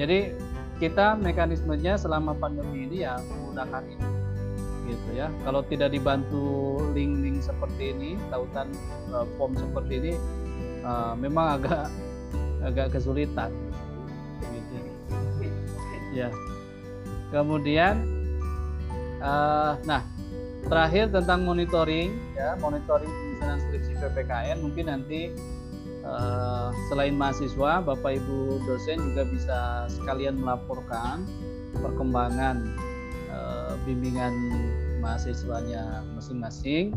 jadi 0.00 0.32
kita 0.80 1.12
mekanismenya 1.20 2.00
selama 2.00 2.32
pandemi 2.32 2.88
ini 2.88 3.04
ya 3.04 3.20
menggunakan 3.20 3.84
ini 3.84 4.08
gitu 4.88 5.08
ya. 5.14 5.28
Kalau 5.44 5.60
tidak 5.68 5.92
dibantu 5.92 6.80
link-link 6.96 7.44
seperti 7.44 7.92
ini 7.94 8.10
tautan 8.32 8.72
uh, 9.12 9.28
form 9.36 9.54
seperti 9.54 10.00
ini 10.00 10.12
uh, 10.82 11.12
memang 11.14 11.60
agak 11.60 11.92
agak 12.64 12.86
kesulitan 12.96 13.52
gitu. 14.40 14.76
Ya. 16.16 16.32
Kemudian 17.30 18.02
uh, 19.22 19.78
nah 19.86 20.02
terakhir 20.68 21.08
tentang 21.14 21.46
monitoring 21.46 22.12
ya 22.36 22.58
monitoring 22.60 23.08
penyusunan 23.08 23.58
skripsi 23.64 23.92
PPKN 24.00 24.58
mungkin 24.60 24.86
nanti 24.92 25.32
Eh, 26.00 26.68
selain 26.88 27.12
mahasiswa, 27.12 27.84
Bapak 27.84 28.16
Ibu 28.16 28.64
dosen 28.64 28.96
juga 29.12 29.28
bisa 29.28 29.58
sekalian 29.92 30.40
melaporkan 30.40 31.28
perkembangan 31.76 32.72
uh, 33.30 33.76
bimbingan 33.84 34.32
mahasiswanya 35.04 36.00
masing-masing. 36.16 36.96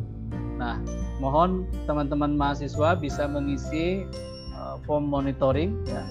Nah, 0.55 0.79
mohon 1.19 1.67
teman-teman 1.83 2.39
mahasiswa 2.39 2.95
bisa 2.95 3.27
mengisi 3.27 4.07
uh, 4.55 4.79
form 4.87 5.11
monitoring 5.11 5.75
ya 5.83 6.03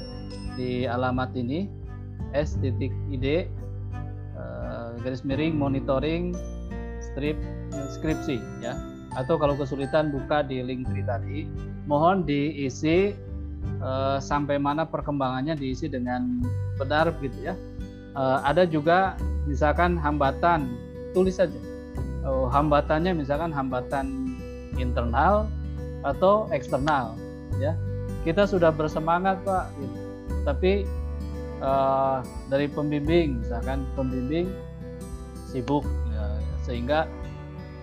di 0.61 0.85
alamat 0.85 1.33
ini 1.33 1.73
s.id 2.37 2.77
uh, 4.37 4.89
garis 5.01 5.25
miring 5.25 5.57
monitoring 5.57 6.37
strip 7.13 7.37
skripsi 7.93 8.41
ya 8.65 8.75
atau 9.13 9.37
kalau 9.37 9.53
kesulitan 9.57 10.09
buka 10.09 10.41
di 10.41 10.65
link 10.65 10.89
tree 10.89 11.05
tadi 11.05 11.39
mohon 11.85 12.25
diisi 12.25 13.13
uh, 13.83 14.17
sampai 14.23 14.57
mana 14.57 14.87
perkembangannya 14.87 15.59
diisi 15.59 15.91
dengan 15.91 16.41
benar 16.79 17.13
gitu 17.21 17.53
ya. 17.53 17.55
Uh, 18.13 18.45
ada 18.45 18.69
juga 18.69 19.17
misalkan 19.49 19.97
hambatan 19.97 20.69
tulis 21.17 21.41
saja. 21.41 21.57
Uh, 22.23 22.47
hambatannya 22.49 23.19
misalkan 23.19 23.51
hambatan 23.51 24.37
internal 24.79 25.51
atau 26.07 26.49
eksternal 26.55 27.19
ya. 27.59 27.75
Kita 28.23 28.47
sudah 28.47 28.71
bersemangat 28.71 29.43
Pak 29.43 29.75
gitu. 29.83 29.99
Tapi 30.47 30.73
uh, 31.59 32.23
dari 32.47 32.71
pembimbing 32.71 33.43
misalkan 33.43 33.83
pembimbing 33.99 34.51
sibuk 35.51 35.85
sehingga 36.63 37.11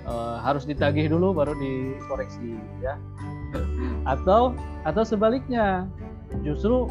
uh, 0.07 0.39
harus 0.41 0.63
ditagih 0.63 1.11
dulu 1.11 1.35
baru 1.35 1.53
dikoreksi 1.55 2.55
ya 2.79 2.95
atau 4.07 4.55
atau 4.87 5.03
sebaliknya 5.03 5.85
justru 6.41 6.87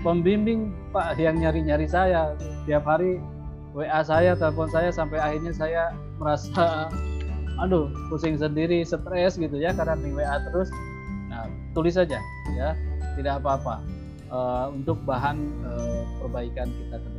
pembimbing 0.00 0.72
Pak 0.92 1.18
yang 1.18 1.40
nyari-nyari 1.40 1.88
saya 1.88 2.36
tiap 2.68 2.84
hari 2.86 3.20
WA 3.76 4.00
saya, 4.00 4.32
telepon 4.32 4.72
saya 4.72 4.88
sampai 4.88 5.20
akhirnya 5.20 5.52
saya 5.52 5.82
merasa 6.16 6.88
aduh 7.60 7.92
pusing 8.08 8.40
sendiri, 8.40 8.80
stres 8.88 9.36
gitu 9.36 9.56
ya 9.60 9.76
karena 9.76 10.00
di 10.00 10.16
WA 10.16 10.36
terus. 10.48 10.72
Nah, 11.28 11.44
tulis 11.76 11.92
saja 11.92 12.16
ya, 12.56 12.72
tidak 13.20 13.44
apa-apa 13.44 13.84
uh, 14.32 14.72
untuk 14.72 14.96
bahan 15.04 15.36
uh, 15.68 16.02
perbaikan 16.24 16.72
kita 16.72 16.96
ke. 16.96 17.15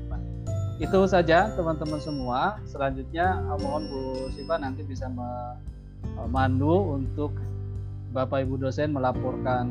Itu 0.77 1.09
saja 1.09 1.49
teman-teman 1.57 1.97
semua. 1.97 2.61
Selanjutnya 2.69 3.41
mohon 3.57 3.89
Bu 3.89 4.29
Siva 4.37 4.61
nanti 4.61 4.85
bisa 4.85 5.09
memandu 5.09 7.01
untuk 7.01 7.33
Bapak 8.13 8.45
Ibu 8.45 8.61
dosen 8.61 8.93
melaporkan 8.93 9.67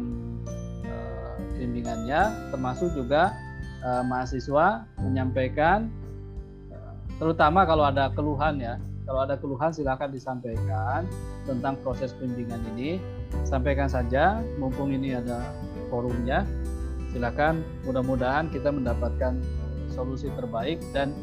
uh, 0.86 1.34
bimbingannya, 1.57 2.52
termasuk 2.52 2.92
juga 2.94 3.32
uh, 3.82 4.04
mahasiswa 4.04 4.84
menyampaikan, 5.02 5.88
uh, 6.70 6.94
terutama 7.16 7.64
kalau 7.64 7.88
ada 7.88 8.12
keluhan 8.12 8.61
ya, 8.61 8.76
kalau 9.09 9.24
ada 9.24 9.40
keluhan 9.40 9.72
silakan 9.72 10.12
disampaikan 10.12 11.09
tentang 11.48 11.80
proses 11.80 12.12
bimbingan 12.18 12.61
ini, 12.76 13.00
sampaikan 13.42 13.88
saja, 13.88 14.38
mumpung 14.61 14.92
ini 14.92 15.16
ada 15.16 15.42
forumnya, 15.88 16.44
silakan. 17.11 17.64
Mudah-mudahan 17.88 18.52
kita 18.52 18.68
mendapatkan 18.68 19.42
solusi 19.97 20.28
terbaik 20.36 20.78
dan 20.92 21.16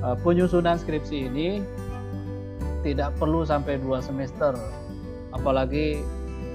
uh, 0.00 0.14
penyusunan 0.22 0.78
skripsi 0.78 1.26
ini 1.28 1.60
tidak 2.86 3.16
perlu 3.18 3.42
sampai 3.42 3.80
dua 3.80 3.98
semester, 4.04 4.54
apalagi 5.32 6.04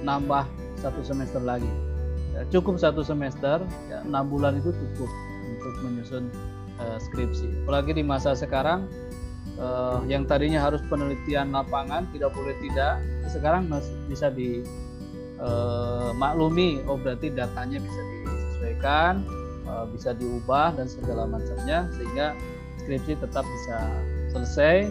nambah 0.06 0.46
satu 0.80 1.04
semester 1.04 1.42
lagi. 1.42 1.68
Ya, 2.30 2.46
cukup 2.48 2.78
satu 2.78 3.02
semester, 3.02 3.60
ya, 3.90 4.00
enam 4.06 4.30
bulan 4.30 4.56
itu 4.56 4.70
cukup 4.70 5.10
untuk 5.50 5.74
menyusun 5.82 6.30
uh, 6.78 6.96
skripsi. 7.02 7.66
Apalagi 7.66 7.98
di 7.98 8.06
masa 8.06 8.38
sekarang 8.38 8.86
uh, 9.58 9.98
yang 10.06 10.22
tadinya 10.24 10.62
harus 10.62 10.78
penelitian 10.86 11.50
lapangan 11.50 12.06
tidak 12.14 12.30
boleh 12.32 12.54
tidak, 12.62 13.02
sekarang 13.26 13.66
masih 13.66 13.90
bisa 14.06 14.30
dimaklumi. 14.30 14.70
Uh, 16.86 16.94
oh 16.94 16.96
berarti 16.96 17.34
datanya 17.34 17.82
bisa 17.82 17.98
disesuaikan, 17.98 19.26
uh, 19.70 19.86
bisa 19.86 20.10
diubah 20.18 20.74
dan 20.74 20.90
segala 20.90 21.30
macamnya 21.30 21.86
sehingga 21.94 22.34
skripsi 22.82 23.22
tetap 23.22 23.46
bisa 23.46 23.76
selesai 24.34 24.90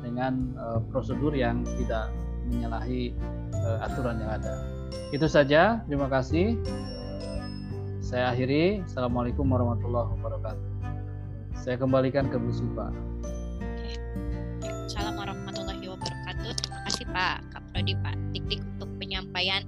dengan 0.00 0.56
uh, 0.56 0.80
prosedur 0.88 1.36
yang 1.36 1.64
tidak 1.80 2.08
menyalahi 2.48 3.12
uh, 3.52 3.84
aturan 3.84 4.20
yang 4.20 4.40
ada. 4.40 4.54
Itu 5.12 5.28
saja, 5.28 5.84
terima 5.88 6.08
kasih. 6.08 6.56
Saya 8.04 8.36
akhiri. 8.36 8.84
Assalamualaikum 8.84 9.48
warahmatullahi 9.48 10.12
wabarakatuh. 10.20 10.68
Saya 11.56 11.80
kembalikan 11.80 12.28
ke 12.28 12.36
Bu 12.36 12.52
Sipa. 12.52 12.92
Assalamualaikum 14.84 15.48
warahmatullahi 15.48 15.86
wabarakatuh. 15.88 16.50
Terima 16.60 16.80
kasih 16.84 17.04
Pak 17.08 17.36
Kaprodi, 17.48 17.92
Pak 18.04 18.16
Dik-Dik 18.36 18.60
untuk 18.76 18.90
penyampaian 19.00 19.62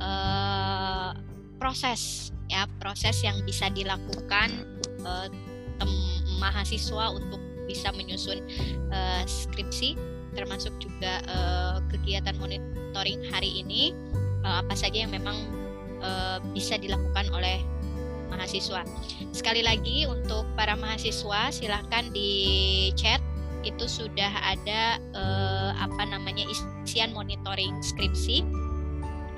uh, 0.00 1.12
proses 1.60 2.32
ya 2.56 2.64
proses 2.80 3.20
yang 3.20 3.36
bisa 3.44 3.68
dilakukan 3.68 4.48
uh, 5.04 5.28
mahasiswa 6.40 7.12
untuk 7.12 7.36
bisa 7.68 7.92
menyusun 7.92 8.40
uh, 8.88 9.22
skripsi 9.28 10.00
termasuk 10.32 10.72
juga 10.80 11.20
uh, 11.28 11.76
kegiatan 11.92 12.32
monitoring 12.40 13.20
hari 13.28 13.60
ini 13.60 13.92
uh, 14.40 14.64
apa 14.64 14.72
saja 14.72 15.04
yang 15.04 15.12
memang 15.12 15.36
uh, 16.00 16.40
bisa 16.56 16.80
dilakukan 16.80 17.28
oleh 17.32 17.60
mahasiswa. 18.32 18.84
Sekali 19.32 19.64
lagi 19.64 20.04
untuk 20.08 20.44
para 20.56 20.76
mahasiswa 20.76 21.52
silahkan 21.52 22.08
di 22.12 22.90
chat 22.96 23.20
itu 23.66 23.84
sudah 23.88 24.30
ada 24.30 25.02
uh, 25.16 25.70
apa 25.74 26.06
namanya 26.06 26.46
isian 26.46 27.10
monitoring 27.10 27.74
skripsi 27.82 28.46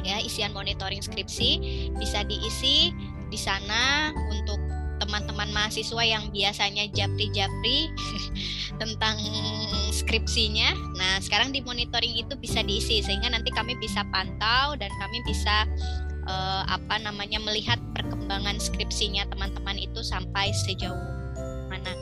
ya 0.07 0.23
isian 0.23 0.55
monitoring 0.55 1.03
skripsi 1.03 1.51
bisa 1.99 2.23
diisi 2.27 2.95
di 3.29 3.39
sana 3.39 4.13
untuk 4.31 4.59
teman-teman 4.99 5.49
mahasiswa 5.55 6.03
yang 6.03 6.29
biasanya 6.35 6.91
japri-japri 6.91 7.89
tentang 8.83 9.17
skripsinya. 9.95 10.75
Nah, 10.99 11.23
sekarang 11.23 11.55
di 11.55 11.63
monitoring 11.63 12.19
itu 12.19 12.35
bisa 12.35 12.61
diisi 12.67 13.01
sehingga 13.01 13.31
nanti 13.31 13.55
kami 13.55 13.79
bisa 13.79 14.03
pantau 14.11 14.75
dan 14.75 14.91
kami 14.99 15.23
bisa 15.25 15.65
uh, 16.27 16.63
apa 16.67 16.99
namanya 17.01 17.39
melihat 17.41 17.79
perkembangan 17.95 18.59
skripsinya 18.59 19.25
teman-teman 19.31 19.79
itu 19.79 20.03
sampai 20.03 20.51
sejauh 20.67 20.99
mana. 21.71 21.93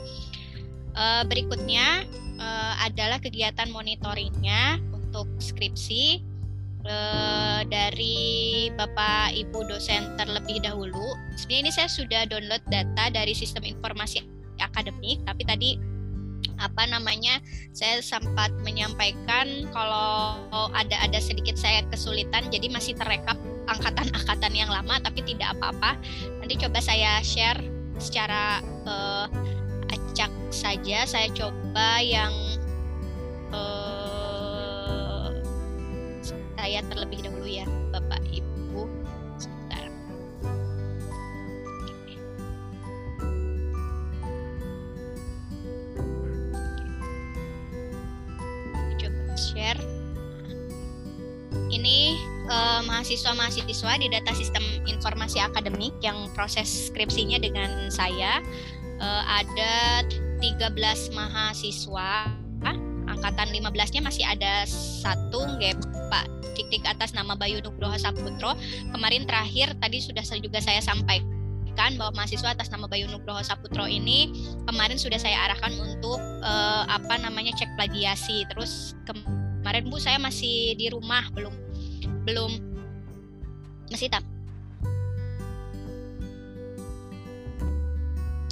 Uh, 0.97 1.23
berikutnya 1.29 2.09
uh, 2.41 2.73
adalah 2.81 3.21
kegiatan 3.21 3.69
monitoringnya 3.69 4.81
untuk 4.97 5.29
skripsi 5.37 6.36
uh, 6.87 7.61
dari 7.67 8.67
Bapak 8.73 9.35
Ibu 9.35 9.67
dosen 9.67 10.15
terlebih 10.17 10.63
dahulu. 10.63 11.13
Sebenarnya 11.35 11.61
ini 11.67 11.71
saya 11.71 11.89
sudah 11.91 12.25
download 12.25 12.63
data 12.71 13.11
dari 13.11 13.35
sistem 13.35 13.67
informasi 13.67 14.23
akademik, 14.57 15.21
tapi 15.27 15.43
tadi 15.45 15.71
apa 16.57 16.89
namanya 16.89 17.37
saya 17.69 18.01
sempat 18.01 18.49
menyampaikan 18.65 19.69
kalau 19.69 20.41
ada 20.73 20.97
ada 21.05 21.19
sedikit 21.21 21.53
saya 21.53 21.85
kesulitan 21.93 22.49
jadi 22.49 22.65
masih 22.73 22.97
terekap 22.97 23.37
angkatan-angkatan 23.69 24.53
yang 24.57 24.69
lama 24.71 24.97
tapi 24.97 25.21
tidak 25.21 25.53
apa-apa 25.53 26.01
nanti 26.41 26.57
coba 26.57 26.81
saya 26.81 27.21
share 27.21 27.61
secara 28.01 28.61
uh, 28.89 29.29
acak 29.93 30.33
saja 30.49 31.05
saya 31.05 31.29
coba 31.29 32.01
yang 32.01 32.33
uh, 33.53 33.96
saya 36.57 36.81
terlebih 36.89 37.21
dahulu 37.21 37.45
ya 37.45 37.69
Bapak 37.93 38.17
Ibu. 38.33 38.89
Sebentar. 39.37 39.85
Coba 48.97 49.35
share. 49.37 49.81
Ini 51.69 52.17
uh, 52.49 52.81
mahasiswa-mahasiswa 52.89 53.93
di 54.01 54.09
data 54.09 54.33
sistem 54.33 54.65
informasi 54.89 55.37
akademik 55.37 55.93
yang 56.01 56.25
proses 56.33 56.89
skripsinya 56.89 57.37
dengan 57.37 57.93
saya 57.93 58.41
uh, 58.97 59.23
ada 59.29 60.01
13 60.41 60.73
mahasiswa. 61.13 62.33
Angkatan 63.07 63.49
15-nya 63.49 64.01
masih 64.03 64.27
ada 64.27 64.67
satu 64.67 65.47
nggak 65.57 65.79
Titik 66.57 66.81
atas 66.89 67.13
nama 67.13 67.37
Bayu 67.37 67.61
Nugroho 67.61 67.93
Saputro. 68.01 68.57
Kemarin 68.89 69.29
terakhir 69.29 69.77
tadi 69.77 70.01
sudah 70.01 70.25
juga 70.41 70.57
saya 70.57 70.81
sampaikan 70.81 71.93
bahwa 72.01 72.17
mahasiswa 72.17 72.57
atas 72.57 72.73
nama 72.73 72.89
Bayu 72.89 73.05
Nugroho 73.05 73.45
Saputro 73.45 73.85
ini 73.85 74.33
kemarin 74.65 74.97
sudah 74.97 75.21
saya 75.21 75.37
arahkan 75.45 75.77
untuk 75.77 76.17
uh, 76.41 76.89
apa 76.89 77.21
namanya 77.21 77.53
cek 77.53 77.77
plagiasi. 77.77 78.49
Terus 78.49 78.97
kemarin 79.05 79.85
Bu 79.85 80.01
saya 80.01 80.17
masih 80.17 80.73
di 80.73 80.89
rumah 80.89 81.29
belum 81.37 81.53
belum 82.25 82.51
masih 83.87 84.11
tak 84.11 84.25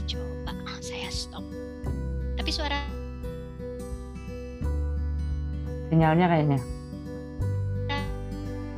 coba 0.08 0.54
saya 0.80 1.12
stop 1.12 1.44
tapi 2.40 2.52
suara 2.56 2.80
sinyalnya 5.92 6.26
kayaknya 6.32 6.60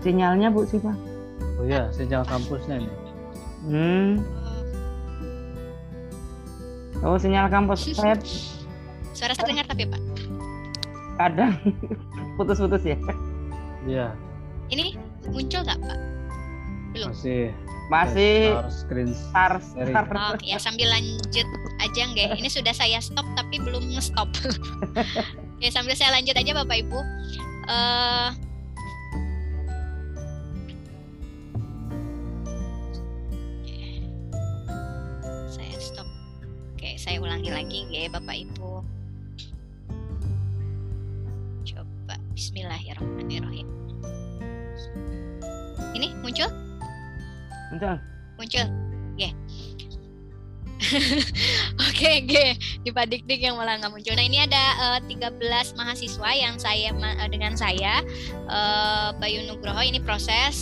sinyalnya 0.01 0.53
Bu 0.53 0.65
Siva? 0.67 0.93
Oh 1.57 1.65
iya, 1.65 1.89
sinyal 1.93 2.21
kampusnya 2.25 2.81
ini. 2.81 2.93
Hmm. 3.67 4.11
Oh, 7.05 7.17
sinyal 7.17 7.49
kampus 7.49 7.93
saya. 7.93 8.17
Suara 9.13 9.33
saya 9.33 9.49
dengar 9.49 9.65
tapi 9.69 9.85
Pak. 9.85 10.01
Kadang 11.17 11.53
putus-putus 12.37 12.85
ya. 12.85 12.97
Iya. 13.85 14.07
Ini 14.69 14.97
muncul 15.29 15.61
nggak 15.65 15.79
Pak? 15.81 15.99
Belum. 16.93 17.09
Masih. 17.13 17.53
Masih 17.87 18.51
star 18.51 18.67
screen 18.67 19.11
star, 19.15 19.53
star. 19.63 20.05
Oh, 20.11 20.35
ya 20.43 20.59
sambil 20.59 20.91
lanjut 20.91 21.47
aja 21.79 22.01
nggak. 22.11 22.35
Ini 22.35 22.49
sudah 22.51 22.73
saya 22.75 22.99
stop 22.99 23.23
tapi 23.39 23.63
belum 23.63 23.95
nge-stop. 23.95 24.27
Oke, 25.57 25.67
sambil 25.71 25.95
saya 25.95 26.11
lanjut 26.13 26.35
aja 26.35 26.51
Bapak 26.51 26.83
Ibu. 26.83 26.99
Uh, 27.67 28.29
saya 37.07 37.23
ulangi 37.23 37.47
lagi 37.47 37.87
ya 37.87 38.11
Bapak 38.11 38.35
Ibu. 38.35 38.83
Coba 41.63 42.19
Bismillahirrahmanirrahim. 42.35 43.63
Ini 45.95 46.11
muncul? 46.19 46.51
Muncul. 47.71 47.95
Muncul. 48.35 48.67
Oke. 49.15 49.29
Oke, 51.89 52.21
oke. 52.21 52.45
Di 52.85 52.89
Pak 52.93 53.09
Dik 53.09 53.25
yang 53.41 53.57
malah 53.57 53.81
nggak 53.81 53.89
muncul. 53.89 54.13
Nah, 54.13 54.21
ini 54.21 54.45
ada 54.45 54.99
uh, 54.99 54.99
13 55.01 55.39
mahasiswa 55.73 56.29
yang 56.37 56.61
saya 56.61 56.93
uh, 56.93 57.27
dengan 57.31 57.57
saya 57.57 58.05
uh, 58.45 59.09
Bayu 59.17 59.47
Nugroho 59.49 59.81
ini 59.81 59.97
proses 59.97 60.53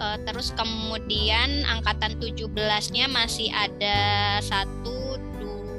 uh, 0.00 0.16
terus 0.24 0.52
kemudian 0.56 1.64
angkatan 1.68 2.16
17-nya 2.18 3.06
masih 3.12 3.52
ada 3.52 3.98
satu, 4.40 4.89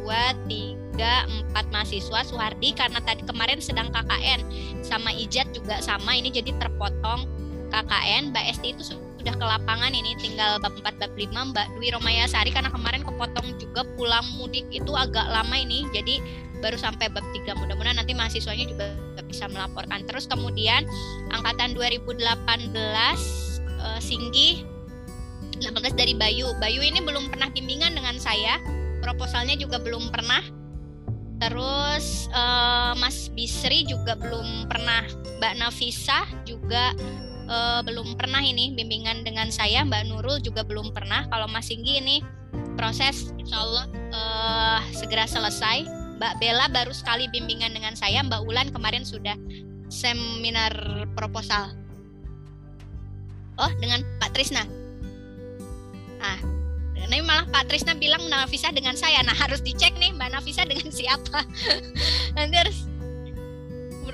dua, 0.02 0.34
tiga, 0.50 1.30
empat 1.30 1.70
mahasiswa 1.70 2.26
Suhardi 2.26 2.74
karena 2.74 2.98
tadi 3.06 3.22
kemarin 3.22 3.62
sedang 3.62 3.94
KKN 3.94 4.42
sama 4.82 5.14
Ijat 5.14 5.54
juga 5.54 5.78
sama 5.80 6.18
ini 6.18 6.34
jadi 6.34 6.52
terpotong 6.58 7.30
KKN 7.70 8.36
Mbak 8.36 8.46
Esti 8.52 8.68
itu 8.76 8.84
sudah 8.84 9.38
ke 9.38 9.46
lapangan 9.46 9.94
ini 9.94 10.18
tinggal 10.18 10.58
bab 10.58 10.74
4 10.74 10.98
bab 10.98 11.14
5 11.14 11.30
Mbak 11.30 11.68
Dwi 11.78 11.94
Romaya 11.94 12.26
Sari 12.26 12.50
karena 12.50 12.74
kemarin 12.74 13.06
kepotong 13.06 13.56
juga 13.62 13.86
pulang 13.94 14.26
mudik 14.42 14.66
itu 14.74 14.92
agak 14.98 15.30
lama 15.30 15.56
ini 15.56 15.86
jadi 15.94 16.18
baru 16.60 16.78
sampai 16.78 17.10
bab 17.14 17.24
3 17.30 17.54
mudah-mudahan 17.58 18.02
nanti 18.02 18.18
mahasiswanya 18.18 18.66
juga 18.66 18.98
bisa 19.32 19.48
melaporkan. 19.48 20.04
Terus 20.04 20.28
kemudian 20.28 20.84
angkatan 21.32 21.72
2018 21.72 22.20
uh, 23.80 24.00
Singgi 24.04 24.68
18 25.64 25.96
dari 25.96 26.14
Bayu. 26.18 26.52
Bayu 26.60 26.84
ini 26.84 27.00
belum 27.00 27.32
pernah 27.32 27.48
bimbingan 27.54 27.96
dengan 27.96 28.20
saya 28.20 28.60
proposalnya 29.02 29.58
juga 29.58 29.82
belum 29.82 30.14
pernah. 30.14 30.40
Terus 31.42 32.30
uh, 32.38 32.94
Mas 33.02 33.34
Bisri 33.34 33.90
juga 33.90 34.14
belum 34.14 34.70
pernah. 34.70 35.02
Mbak 35.42 35.54
Nafisa 35.58 36.30
juga 36.46 36.94
uh, 37.50 37.82
belum 37.82 38.14
pernah 38.14 38.46
ini 38.46 38.78
bimbingan 38.78 39.26
dengan 39.26 39.50
saya. 39.50 39.82
Mbak 39.82 40.04
Nurul 40.06 40.38
juga 40.46 40.62
belum 40.62 40.94
pernah. 40.94 41.26
Kalau 41.34 41.50
Mas 41.50 41.74
Singgi 41.74 41.98
ini 41.98 42.22
proses 42.78 43.34
Insya 43.42 43.58
Allah 43.58 43.86
uh, 44.14 44.80
segera 44.94 45.26
selesai. 45.26 45.90
Mbak 46.22 46.38
Bella 46.38 46.70
baru 46.70 46.94
sekali 46.94 47.26
bimbingan 47.34 47.74
dengan 47.74 47.98
saya. 47.98 48.22
Mbak 48.22 48.42
Ulan 48.46 48.70
kemarin 48.70 49.02
sudah 49.02 49.34
seminar 49.90 50.78
proposal. 51.18 51.74
Oh 53.58 53.72
dengan 53.82 54.06
Pak 54.22 54.30
Trisna. 54.38 54.62
Ah 56.22 56.61
ini 57.08 57.24
malah 57.26 57.48
Pak 57.50 57.72
Trisna 57.72 57.98
bilang 57.98 58.22
Nafisa 58.30 58.70
dengan 58.70 58.94
saya. 58.94 59.22
Nah 59.26 59.34
harus 59.34 59.64
dicek 59.64 59.96
nih 59.98 60.14
Mbak 60.14 60.30
Nafisa 60.38 60.64
dengan 60.68 60.90
siapa. 61.00 61.46
Nanti 62.38 62.56
harus 62.58 62.78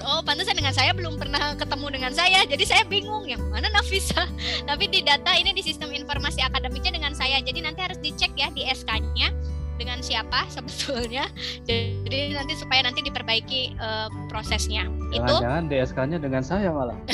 oh 0.07 0.21
pantesan 0.23 0.55
dengan 0.55 0.71
saya 0.71 0.93
belum 0.93 1.17
pernah 1.19 1.57
ketemu 1.57 1.88
dengan 1.89 2.11
saya 2.13 2.45
jadi 2.45 2.63
saya 2.63 2.83
bingung. 2.85 3.27
Yang 3.27 3.43
mana 3.49 3.67
Nafisa? 3.73 4.29
Tapi 4.69 4.88
di 4.88 5.01
data 5.03 5.33
ini 5.35 5.51
di 5.51 5.63
sistem 5.65 5.91
informasi 5.91 6.41
akademiknya 6.45 6.95
dengan 6.95 7.13
saya. 7.17 7.41
Jadi 7.43 7.59
nanti 7.65 7.83
harus 7.83 7.99
dicek 7.99 8.31
ya 8.38 8.47
di 8.53 8.63
SK-nya 8.65 9.33
dengan 9.77 10.01
siapa 10.01 10.49
sebetulnya. 10.49 11.29
Jadi 11.67 11.96
nanti 12.09 12.53
supaya 12.55 12.81
nanti 12.85 13.03
diperbaiki 13.03 13.75
uh, 13.77 14.07
prosesnya 14.31 14.87
jangan, 15.11 15.13
itu 15.13 15.33
jangan 15.43 15.63
DSK-nya 15.67 16.17
dengan 16.21 16.43
saya 16.43 16.69
malah 16.71 16.97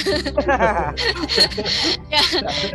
ya, 2.13 2.21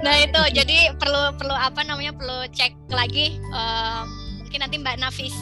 nah 0.03 0.15
itu 0.19 0.41
jadi 0.55 0.97
perlu 0.99 1.37
perlu 1.39 1.55
apa 1.55 1.85
namanya 1.87 2.13
perlu 2.17 2.49
cek 2.51 2.75
lagi 2.91 3.39
um, 3.55 4.05
mungkin 4.43 4.59
nanti 4.65 4.77
Mbak 4.81 4.97
Nafis 4.99 5.35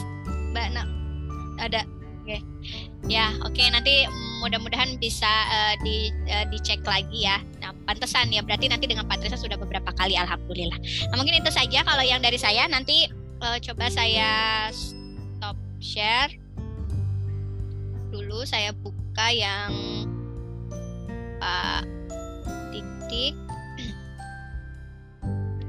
Mbak 0.53 0.67
Na 0.75 0.83
ada 1.57 1.81
oke 2.21 2.29
okay. 2.29 2.39
ya 3.09 3.33
oke 3.41 3.55
okay, 3.55 3.67
nanti 3.73 4.05
mudah-mudahan 4.41 4.97
bisa 5.01 5.29
uh, 5.49 5.73
di 5.81 6.13
uh, 6.29 6.45
dicek 6.53 6.81
lagi 6.85 7.25
ya. 7.25 7.41
Nah, 7.61 7.73
pantesan 7.89 8.29
ya 8.29 8.45
berarti 8.45 8.69
nanti 8.69 8.85
dengan 8.85 9.09
Patricia 9.09 9.37
sudah 9.37 9.57
beberapa 9.57 9.89
kali 9.97 10.13
alhamdulillah. 10.13 10.77
Nah, 11.09 11.15
mungkin 11.17 11.41
itu 11.41 11.49
saja 11.49 11.81
kalau 11.81 12.03
yang 12.05 12.21
dari 12.21 12.37
saya 12.37 12.69
nanti 12.69 13.09
uh, 13.41 13.57
coba 13.61 13.89
saya 13.89 14.29
stop 14.69 15.57
share 15.81 16.29
dulu 18.11 18.47
saya 18.47 18.71
buka 18.71 19.27
yang 19.31 19.71
Pak 21.37 21.83
Titik. 22.73 23.35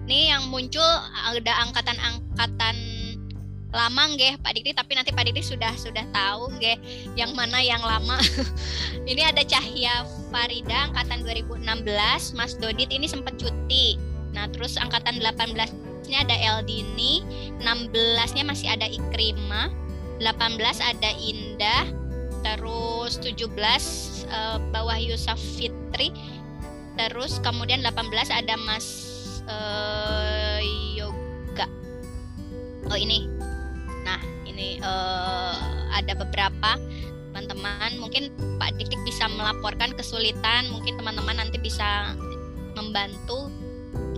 Ini 0.08 0.32
yang 0.32 0.48
muncul 0.48 0.88
ada 1.12 1.68
angkatan-angkatan 1.68 2.76
lama 3.68 4.02
nggih 4.16 4.40
Pak 4.40 4.56
Dikti 4.56 4.72
tapi 4.72 4.96
nanti 4.96 5.12
Pak 5.12 5.28
Dikti 5.28 5.44
sudah 5.44 5.76
sudah 5.76 6.00
tahu 6.08 6.48
nggih 6.56 6.76
yang 7.20 7.36
mana 7.36 7.60
yang 7.60 7.84
lama. 7.84 8.16
ini 9.10 9.20
ada 9.20 9.44
Cahya 9.44 10.08
Farida 10.32 10.88
angkatan 10.88 11.20
2016, 11.28 12.32
Mas 12.32 12.56
Dodit 12.56 12.88
ini 12.88 13.04
sempat 13.04 13.36
cuti. 13.36 14.00
Nah, 14.32 14.48
terus 14.52 14.80
angkatan 14.80 15.20
18 15.20 15.52
ini 16.08 16.16
ada 16.16 16.36
Eldini, 16.36 17.20
16-nya 17.60 18.44
masih 18.48 18.72
ada 18.72 18.88
Ikrima, 18.88 19.68
18 20.20 20.56
ada 20.80 21.10
Indah, 21.20 21.84
terus 22.44 23.18
17 23.20 23.48
uh, 23.48 23.66
eh, 24.28 24.58
bawah 24.70 24.98
Yusuf 24.98 25.38
Fitri, 25.56 26.12
terus 26.96 27.38
kemudian 27.40 27.82
18 27.82 28.30
ada 28.30 28.54
Mas 28.64 28.86
uh, 29.46 30.60
Yoga. 30.94 31.66
Oh 32.90 32.98
ini. 32.98 33.28
Ini 34.48 34.82
uh, 34.82 35.54
ada 35.94 36.18
beberapa 36.18 36.74
teman-teman. 37.30 38.02
Mungkin 38.02 38.34
Pak 38.58 38.74
Dik 38.74 38.90
bisa 39.06 39.30
melaporkan 39.30 39.94
kesulitan. 39.94 40.66
Mungkin 40.74 40.98
teman-teman 40.98 41.38
nanti 41.38 41.62
bisa 41.62 42.18
membantu. 42.74 43.54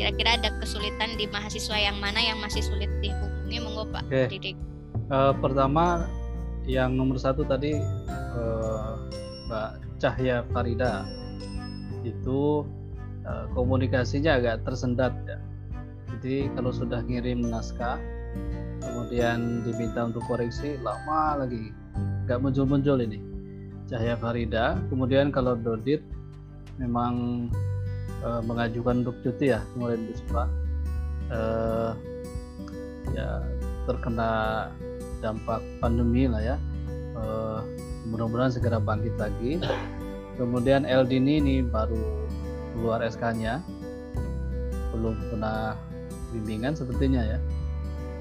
Kira-kira 0.01 0.41
ada 0.41 0.49
kesulitan 0.57 1.21
di 1.21 1.29
mahasiswa 1.29 1.77
yang 1.77 2.01
mana 2.01 2.25
yang 2.25 2.41
masih 2.41 2.65
sulit 2.65 2.89
dihubungi? 3.05 3.61
Monggo 3.61 3.85
Pak 3.93 4.09
okay. 4.09 4.27
Didik 4.33 4.57
uh, 5.11 5.33
pertama 5.37 6.07
yang 6.71 6.95
nomor 6.95 7.19
satu 7.19 7.43
tadi 7.43 7.75
uh, 8.39 8.95
Mbak 9.51 9.71
Cahya 9.99 10.47
Farida. 10.55 11.03
Itu 12.07 12.65
uh, 13.27 13.47
komunikasinya 13.53 14.39
agak 14.39 14.63
tersendat 14.63 15.13
ya. 15.27 15.39
Jadi 16.15 16.53
kalau 16.55 16.71
sudah 16.71 17.03
ngirim 17.03 17.43
naskah 17.43 17.99
kemudian 18.81 19.67
diminta 19.67 20.07
untuk 20.07 20.23
koreksi 20.31 20.79
lama 20.81 21.43
lagi. 21.43 21.75
Nggak 22.27 22.39
muncul-muncul 22.39 23.03
ini. 23.03 23.19
Cahaya 23.91 24.15
Farida 24.15 24.79
kemudian 24.87 25.35
kalau 25.35 25.59
Dodit 25.59 26.07
memang 26.79 27.47
e, 28.23 28.29
mengajukan 28.47 29.03
untuk 29.03 29.19
cuti 29.27 29.51
ya 29.51 29.61
kemarin 29.75 30.07
Bispa 30.07 30.47
e, 31.27 31.41
ya 33.19 33.43
terkena 33.91 34.71
dampak 35.21 35.61
pandemi 35.79 36.27
lah 36.27 36.43
ya. 36.43 36.57
E, 37.17 37.25
mudah-mudahan 38.09 38.53
segera 38.53 38.81
bangkit 38.81 39.15
lagi. 39.21 39.61
Kemudian 40.41 40.89
Eldini 40.89 41.37
ini 41.37 41.57
baru 41.61 42.01
keluar 42.73 43.05
SK-nya 43.05 43.61
belum 44.97 45.15
pernah 45.31 45.77
bimbingan 46.33 46.75
sepertinya 46.75 47.23
ya. 47.23 47.39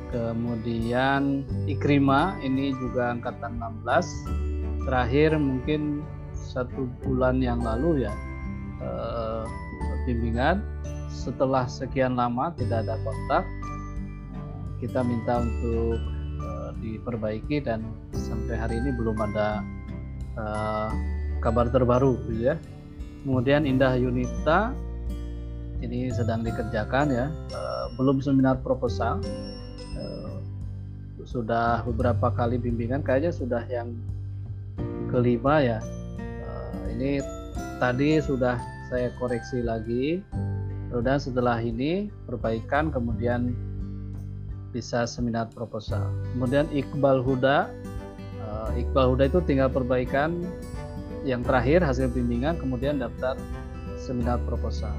Kemudian 0.09 1.45
Ikrima 1.69 2.35
ini 2.41 2.73
juga 2.75 3.13
angkatan 3.13 3.61
16 3.85 4.85
terakhir 4.89 5.37
mungkin 5.37 6.01
satu 6.33 6.89
bulan 7.05 7.39
yang 7.39 7.61
lalu 7.61 8.09
ya 8.09 8.13
eh, 8.81 9.43
bimbingan. 10.09 10.65
Setelah 11.09 11.65
sekian 11.65 12.17
lama 12.17 12.53
tidak 12.57 12.85
ada 12.85 12.95
kontak 13.01 13.43
kita 14.79 15.03
minta 15.03 15.43
untuk 15.43 15.99
diperbaiki 16.79 17.63
dan 17.63 17.83
sampai 18.15 18.55
hari 18.55 18.75
ini 18.79 18.95
belum 18.95 19.15
ada 19.19 19.63
eh, 20.35 20.89
kabar 21.43 21.69
terbaru 21.71 22.15
gitu 22.27 22.51
ya. 22.51 22.55
Kemudian 23.23 23.67
Indah 23.67 23.95
Yunita 23.99 24.71
ini 25.79 26.11
sedang 26.11 26.43
dikerjakan 26.43 27.07
ya. 27.11 27.27
Eh, 27.29 27.85
belum 27.99 28.23
seminar 28.23 28.59
proposal. 28.63 29.19
Sudah 31.29 31.85
beberapa 31.85 32.33
kali 32.33 32.57
bimbingan 32.57 33.05
kayaknya 33.05 33.29
sudah 33.29 33.61
yang 33.69 33.93
kelima 35.13 35.61
ya. 35.61 35.77
Uh, 36.41 36.89
ini 36.97 37.21
tadi 37.77 38.17
sudah 38.17 38.57
saya 38.89 39.13
koreksi 39.21 39.61
lagi. 39.61 40.25
Dan 40.89 41.21
setelah 41.21 41.61
ini 41.61 42.09
perbaikan 42.25 42.89
kemudian 42.89 43.53
bisa 44.69 45.09
seminar 45.09 45.49
proposal. 45.51 46.05
Kemudian 46.33 46.69
Iqbal 46.69 47.21
Huda 47.25 47.69
uh, 48.49 48.69
Iqbal 48.77 49.15
Huda 49.15 49.23
itu 49.29 49.39
tinggal 49.45 49.69
perbaikan 49.69 50.45
yang 51.27 51.43
terakhir 51.43 51.83
hasil 51.83 52.07
bimbingan 52.09 52.55
kemudian 52.57 52.97
daftar 53.01 53.35
seminar 53.99 54.39
proposal. 54.47 54.93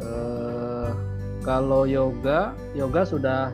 Uh, 0.00 0.90
kalau 1.44 1.84
yoga 1.84 2.56
yoga 2.72 3.02
sudah 3.04 3.52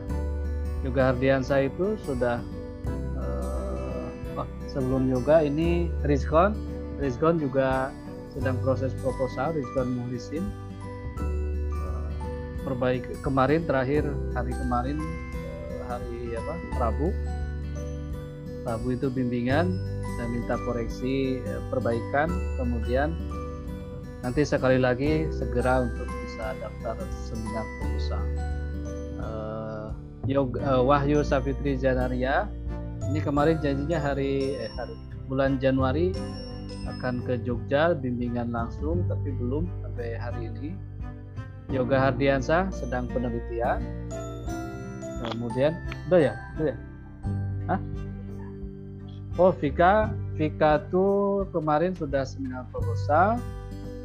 yoga 0.81 1.11
Hardiansa 1.11 1.67
itu 1.67 1.99
sudah 2.07 2.39
uh, 3.19 4.07
oh, 4.39 4.47
sebelum 4.71 5.11
yoga 5.11 5.43
ini 5.43 5.91
Rizkon 6.07 6.55
Rizkon 6.97 7.37
juga 7.37 7.91
sedang 8.31 8.55
proses 8.63 8.95
proposal 9.03 9.51
Rizkon 9.53 9.91
Muhlisin 9.91 10.47
perbaik 12.63 13.03
kemarin 13.25 13.65
terakhir 13.65 14.05
hari 14.33 14.53
kemarin 14.55 14.97
uh, 14.99 15.83
hari 15.89 16.35
apa 16.37 16.53
Rabu. 16.77 17.09
Rabu 18.61 18.93
itu 18.93 19.09
bimbingan, 19.09 19.73
saya 20.17 20.27
minta 20.29 20.53
koreksi 20.69 21.41
eh, 21.41 21.61
perbaikan, 21.73 22.29
kemudian 22.61 23.17
nanti 24.21 24.45
sekali 24.45 24.77
lagi 24.77 25.25
segera 25.33 25.81
untuk 25.81 26.05
bisa 26.05 26.53
daftar 26.61 26.93
seminar. 27.25 27.65
Uh, 29.17 29.89
Yoga, 30.29 30.61
uh, 30.61 30.81
Wahyu 30.85 31.25
Safitri 31.25 31.73
Janaria 31.73 32.45
ini 33.09 33.19
kemarin 33.19 33.57
janjinya 33.57 33.97
hari 33.97 34.53
eh, 34.55 34.69
hari 34.77 34.93
bulan 35.25 35.57
Januari 35.57 36.13
akan 36.85 37.25
ke 37.25 37.41
Jogja 37.41 37.97
bimbingan 37.97 38.53
langsung 38.53 39.03
tapi 39.09 39.33
belum 39.35 39.65
sampai 39.81 40.15
hari 40.15 40.53
ini 40.53 40.77
Yoga 41.71 41.97
Hardiansa 42.11 42.67
sedang 42.75 43.07
penelitian. 43.07 43.79
Kemudian 45.23 45.73
udah 46.11 46.19
ya? 46.19 46.33
Udah 46.59 46.67
ya? 46.75 46.77
Hah? 47.71 47.79
oh 49.39 49.51
Vika 49.55 50.11
Vika 50.35 50.83
tuh 50.91 51.47
kemarin 51.55 51.95
sudah 51.95 52.27
seminar 52.27 52.67
proposal 52.73 53.39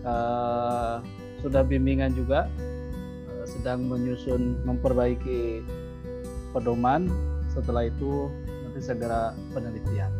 uh, 0.07 1.03
sudah 1.43 1.67
bimbingan 1.67 2.15
juga 2.15 2.47
uh, 3.35 3.47
sedang 3.47 3.87
menyusun 3.87 4.63
memperbaiki 4.63 5.65
pedoman. 6.55 7.11
Setelah 7.51 7.89
itu 7.89 8.29
nanti 8.69 8.81
segera 8.85 9.33
penelitian. 9.57 10.13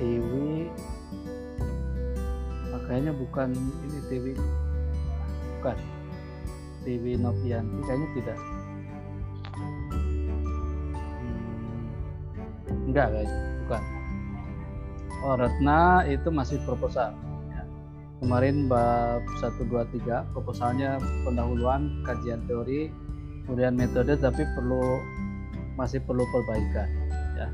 Dewi 0.00 0.68
makanya 2.86 3.10
bukan 3.18 3.50
ini 3.82 3.98
Dewi 4.06 4.32
bukan. 5.58 5.74
Dewi 6.86 7.18
Novianti 7.18 7.82
kayaknya 7.82 8.08
tidak. 8.14 8.38
Hmm, 11.18 12.86
enggak 12.86 13.10
kayaknya 13.10 13.38
bukan. 13.66 13.82
Oh 15.26 15.34
Retna 15.34 16.06
itu 16.06 16.30
masih 16.30 16.62
proposal. 16.62 17.10
Ya. 17.50 17.66
kemarin 18.22 18.70
bab 18.70 19.26
123 19.42 20.30
proposalnya 20.30 21.02
pendahuluan 21.26 22.06
kajian 22.06 22.46
teori 22.46 22.94
kemudian 23.50 23.74
metode 23.74 24.14
tapi 24.14 24.46
perlu 24.54 25.02
masih 25.74 25.98
perlu 26.06 26.22
perbaikan 26.30 26.86
ya 27.34 27.50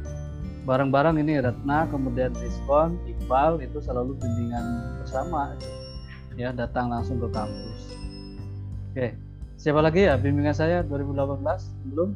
bareng-bareng 0.63 1.19
ini 1.19 1.43
Retna 1.43 1.91
kemudian 1.91 2.33
Rizkon 2.39 2.99
Iqbal 3.07 3.63
itu 3.63 3.83
selalu 3.83 4.19
bimbingan 4.19 4.97
bersama. 5.03 5.55
Ya 6.39 6.55
datang 6.55 6.89
langsung 6.89 7.21
ke 7.21 7.29
kampus. 7.29 7.83
Oke 8.93 9.17
siapa 9.63 9.79
lagi 9.79 10.11
ya 10.11 10.19
bimbingan 10.19 10.59
saya 10.59 10.83
2018 10.91 11.39
belum? 11.95 12.11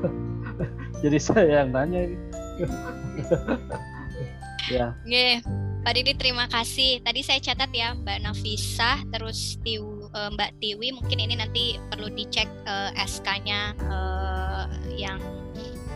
Jadi 1.04 1.18
saya 1.20 1.62
yang 1.62 1.76
nanya 1.76 2.08
ini. 2.08 2.16
Ya. 4.72 4.96
Oke, 5.04 5.44
Pak 5.84 5.92
Didi 5.92 6.16
terima 6.16 6.48
kasih. 6.48 7.04
Tadi 7.04 7.20
saya 7.20 7.36
catat 7.36 7.68
ya 7.76 7.92
Mbak 7.92 8.24
Nafisa 8.24 8.96
terus 9.12 9.60
Tiu, 9.60 10.08
uh, 10.08 10.32
Mbak 10.32 10.56
Tiwi 10.56 10.88
mungkin 10.96 11.20
ini 11.20 11.36
nanti 11.36 11.76
perlu 11.92 12.08
dicek 12.08 12.48
uh, 12.64 12.88
eh, 12.96 13.04
SK-nya 13.04 13.76
uh, 13.84 14.64
eh, 14.64 15.04
yang 15.04 15.20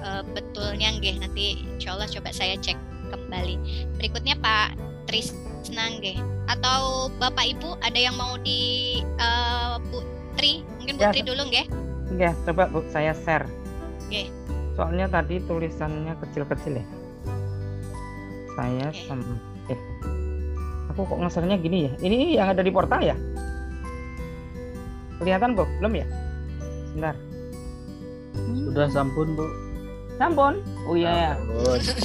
uh, 0.08 0.22
betulnya 0.32 0.96
nggih 0.96 1.20
nanti 1.20 1.68
insya 1.76 1.94
Allah 1.94 2.08
coba 2.08 2.30
saya 2.32 2.56
cek 2.56 2.76
kembali. 3.12 3.56
Berikutnya 4.00 4.34
Pak 4.40 4.76
Trisna 5.08 5.84
nggih. 6.00 6.18
Atau 6.48 7.12
Bapak 7.20 7.44
Ibu 7.44 7.76
ada 7.84 7.98
yang 7.98 8.16
mau 8.16 8.40
di 8.40 9.00
uh, 9.20 9.76
Putri? 9.92 10.64
Mungkin 10.80 10.96
ya, 10.96 11.12
Putri 11.12 11.20
ya, 11.20 11.26
dulu 11.28 11.42
nggih. 11.52 11.66
Ya 12.16 12.30
coba 12.48 12.72
Bu 12.72 12.80
saya 12.88 13.12
share. 13.12 13.44
Okay. 14.08 14.32
soalnya 14.72 15.04
tadi 15.04 15.36
tulisannya 15.44 16.16
kecil-kecil 16.16 16.80
ya. 16.80 16.86
Saya 18.56 18.88
okay. 18.88 19.04
sama 19.04 19.36
eh 19.68 19.80
aku 20.88 21.04
kok 21.04 21.18
ngesernya 21.20 21.60
gini 21.60 21.78
ya? 21.84 21.92
Ini 22.00 22.40
yang 22.40 22.48
ada 22.56 22.64
di 22.64 22.72
portal 22.72 23.04
ya? 23.04 23.12
Kelihatan 25.20 25.52
Bu? 25.52 25.68
Belum 25.82 25.92
ya? 25.92 26.06
Sebentar. 26.88 27.14
Sudah 28.48 28.88
sampun 28.88 29.36
Bu 29.36 29.67
Sampun? 30.18 30.58
Oh 30.90 30.98
iya 30.98 31.30
ya. 31.30 31.32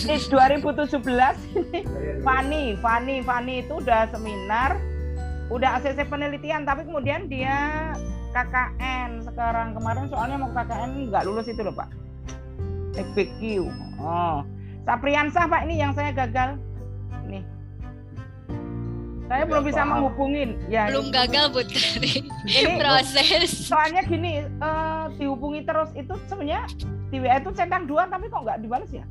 Ini 0.05 0.15
2017 0.29 1.01
Fani, 2.21 2.63
Fani, 2.77 3.15
Fani 3.25 3.53
itu 3.65 3.73
udah 3.81 4.05
seminar, 4.13 4.77
udah 5.49 5.81
ACC 5.81 6.05
penelitian, 6.05 6.61
tapi 6.63 6.85
kemudian 6.85 7.25
dia 7.25 7.91
KKN 8.37 9.25
sekarang 9.25 9.73
kemarin 9.73 10.05
soalnya 10.09 10.37
mau 10.41 10.53
KKN 10.53 11.09
nggak 11.09 11.25
lulus 11.25 11.49
itu 11.49 11.65
loh 11.65 11.73
Pak. 11.73 11.89
FBQ. 12.93 13.65
Oh. 13.97 14.45
Sapriansah 14.85 15.49
Pak 15.49 15.65
ini 15.65 15.81
yang 15.81 15.97
saya 15.97 16.13
gagal. 16.13 16.61
Nih. 17.25 17.41
Saya 19.33 19.49
belum 19.49 19.65
bisa 19.65 19.81
menghubungin. 19.81 20.61
Ya, 20.69 20.93
belum 20.93 21.09
ini. 21.09 21.15
gagal 21.17 21.45
Bu 21.49 21.61
Ini 21.65 22.77
proses. 22.85 23.49
Soalnya 23.65 24.05
gini, 24.05 24.45
uh, 24.61 25.09
dihubungi 25.17 25.65
terus 25.65 25.89
itu 25.97 26.13
sebenarnya 26.29 26.69
di 27.09 27.17
WA 27.17 27.41
itu 27.41 27.49
centang 27.57 27.89
dua 27.89 28.09
tapi 28.09 28.25
kok 28.29 28.41
nggak 28.41 28.61
dibalas 28.65 28.89
ya 28.89 29.05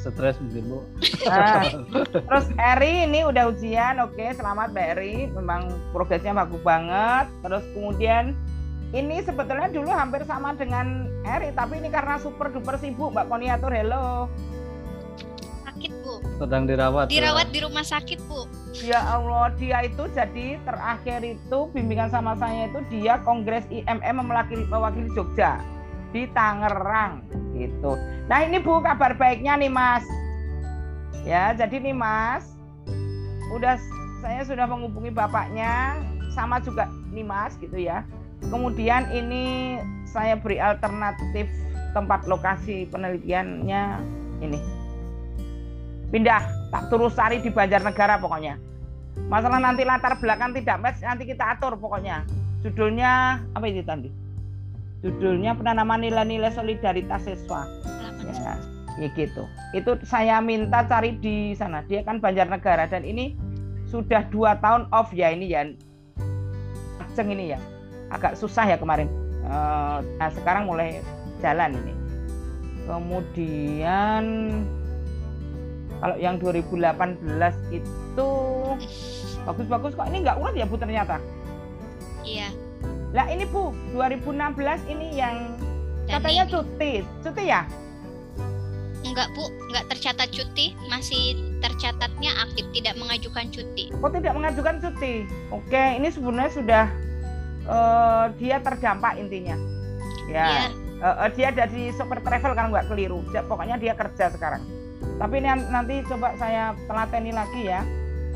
stres 0.00 0.34
mungkin 0.42 0.64
bu 0.66 0.78
nah, 1.28 1.62
terus 2.10 2.46
Eri 2.58 3.06
ini 3.06 3.22
udah 3.22 3.54
ujian 3.54 4.02
oke 4.02 4.24
selamat 4.34 4.74
Mbak 4.74 4.86
Eri 4.96 5.30
memang 5.30 5.70
progresnya 5.94 6.34
bagus 6.34 6.58
banget 6.64 7.30
terus 7.44 7.62
kemudian 7.76 8.34
ini 8.92 9.22
sebetulnya 9.22 9.70
dulu 9.70 9.92
hampir 9.94 10.26
sama 10.26 10.56
dengan 10.58 11.06
Eri 11.22 11.54
tapi 11.54 11.78
ini 11.78 11.92
karena 11.92 12.18
super 12.18 12.50
duper 12.50 12.80
sibuk 12.82 13.14
Mbak 13.14 13.30
Koniatur 13.30 13.70
hello 13.70 14.26
sedang 16.42 16.66
dirawat 16.66 17.06
dirawat 17.06 17.46
ya. 17.48 17.52
di 17.54 17.58
rumah 17.62 17.86
sakit 17.86 18.18
bu 18.26 18.50
ya 18.82 18.98
Allah 18.98 19.54
dia 19.54 19.86
itu 19.86 20.10
jadi 20.10 20.58
terakhir 20.66 21.22
itu 21.22 21.58
bimbingan 21.70 22.10
sama 22.10 22.34
saya 22.34 22.66
itu 22.66 22.82
dia 22.90 23.22
kongres 23.22 23.62
IMM 23.70 24.26
mewakili, 24.26 24.66
mewakili 24.66 25.06
Jogja 25.14 25.62
di 26.12 26.28
Tangerang 26.36 27.24
gitu. 27.56 27.96
Nah 28.28 28.44
ini 28.44 28.60
Bu 28.60 28.84
kabar 28.84 29.16
baiknya 29.16 29.56
nih 29.56 29.72
Mas. 29.72 30.04
Ya 31.24 31.56
jadi 31.56 31.80
nih 31.80 31.96
Mas, 31.96 32.52
udah 33.50 33.80
saya 34.20 34.44
sudah 34.44 34.68
menghubungi 34.68 35.10
bapaknya 35.10 35.98
sama 36.36 36.60
juga 36.60 36.86
nih 37.10 37.24
Mas 37.24 37.56
gitu 37.58 37.80
ya. 37.80 38.04
Kemudian 38.52 39.08
ini 39.14 39.78
saya 40.04 40.36
beri 40.36 40.60
alternatif 40.60 41.48
tempat 41.96 42.28
lokasi 42.28 42.88
penelitiannya 42.92 43.84
ini. 44.44 44.81
Pindah 46.12 46.44
tak 46.68 46.92
terus 46.92 47.16
cari 47.16 47.40
di 47.40 47.48
Banjarnegara 47.48 48.20
pokoknya. 48.20 48.60
Masalah 49.32 49.60
nanti 49.60 49.82
latar 49.82 50.20
belakang 50.20 50.52
tidak 50.52 50.76
match 50.80 51.00
nanti 51.00 51.24
kita 51.24 51.56
atur 51.56 51.74
pokoknya. 51.80 52.28
Judulnya 52.60 53.40
apa 53.56 53.64
itu 53.64 53.82
tadi? 53.82 54.22
judulnya 55.02 55.58
penanaman 55.58 56.00
nilai-nilai 56.06 56.54
solidaritas 56.54 57.26
siswa. 57.26 57.66
Ya, 58.22 58.54
ya 59.02 59.08
gitu. 59.18 59.44
Itu 59.74 59.98
saya 60.06 60.38
minta 60.38 60.86
cari 60.86 61.18
di 61.18 61.52
sana. 61.58 61.82
Dia 61.90 62.06
kan 62.06 62.22
Banjarnegara 62.22 62.86
dan 62.86 63.02
ini 63.02 63.34
sudah 63.90 64.24
dua 64.30 64.56
tahun 64.62 64.86
off 64.94 65.10
ya 65.10 65.34
ini 65.34 65.50
ya. 65.50 65.66
Aceng 67.02 67.34
ini 67.34 67.52
ya. 67.52 67.58
Agak 68.14 68.38
susah 68.38 68.64
ya 68.64 68.78
kemarin. 68.78 69.10
Eh, 69.42 69.98
nah 70.22 70.30
sekarang 70.30 70.70
mulai 70.70 71.02
jalan 71.42 71.74
ini. 71.74 71.94
Kemudian 72.86 74.24
kalau 76.02 76.18
yang 76.18 76.34
2018 76.42 77.22
itu 77.70 78.30
bagus-bagus 79.46 79.94
kok 79.94 80.06
ini 80.10 80.26
nggak 80.26 80.38
urat 80.42 80.54
ya 80.58 80.66
Bu 80.66 80.74
ternyata 80.74 81.22
iya 82.26 82.50
lah 83.12 83.28
ini 83.28 83.44
Bu, 83.44 83.76
2016 83.92 84.88
ini 84.88 85.20
yang 85.20 85.52
Dan 86.08 86.18
katanya 86.18 86.44
ini. 86.48 86.52
cuti. 86.52 86.92
Cuti 87.20 87.42
ya? 87.44 87.68
Enggak 89.04 89.28
Bu, 89.36 89.52
enggak 89.68 89.84
tercatat 89.92 90.32
cuti, 90.32 90.72
masih 90.88 91.36
tercatatnya 91.60 92.32
aktif, 92.40 92.64
tidak 92.72 92.96
mengajukan 92.96 93.52
cuti. 93.52 93.92
Oh 94.00 94.08
tidak 94.08 94.32
mengajukan 94.32 94.80
cuti. 94.80 95.28
Oke, 95.52 96.00
ini 96.00 96.08
sebenarnya 96.08 96.52
sudah 96.56 96.84
uh, 97.68 98.24
dia 98.40 98.64
terdampak 98.64 99.20
intinya. 99.20 99.60
Ya. 100.32 100.48
Yeah. 100.48 100.68
Uh, 101.02 101.26
uh, 101.26 101.28
dia 101.34 101.52
ada 101.52 101.68
di 101.68 101.92
super 101.92 102.22
travel 102.24 102.56
kalau 102.56 102.72
nggak 102.72 102.88
keliru. 102.88 103.20
Pokoknya 103.44 103.76
dia 103.76 103.92
kerja 103.92 104.32
sekarang. 104.32 104.64
Tapi 105.20 105.34
ini 105.38 105.48
nanti 105.70 105.94
coba 106.06 106.34
saya 106.34 106.74
telateni 106.90 107.30
lagi 107.30 107.70
ya 107.70 107.86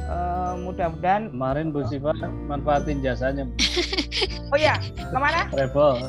uh, 0.07 0.55
mudah-mudahan 0.61 1.31
kemarin 1.35 1.75
Bu 1.75 1.85
Siva 1.87 2.15
manfaatin 2.47 3.03
jasanya 3.03 3.45
oh 4.53 4.59
ya 4.59 4.79
ke 4.95 5.19
mana 5.19 5.51
travel 5.51 6.07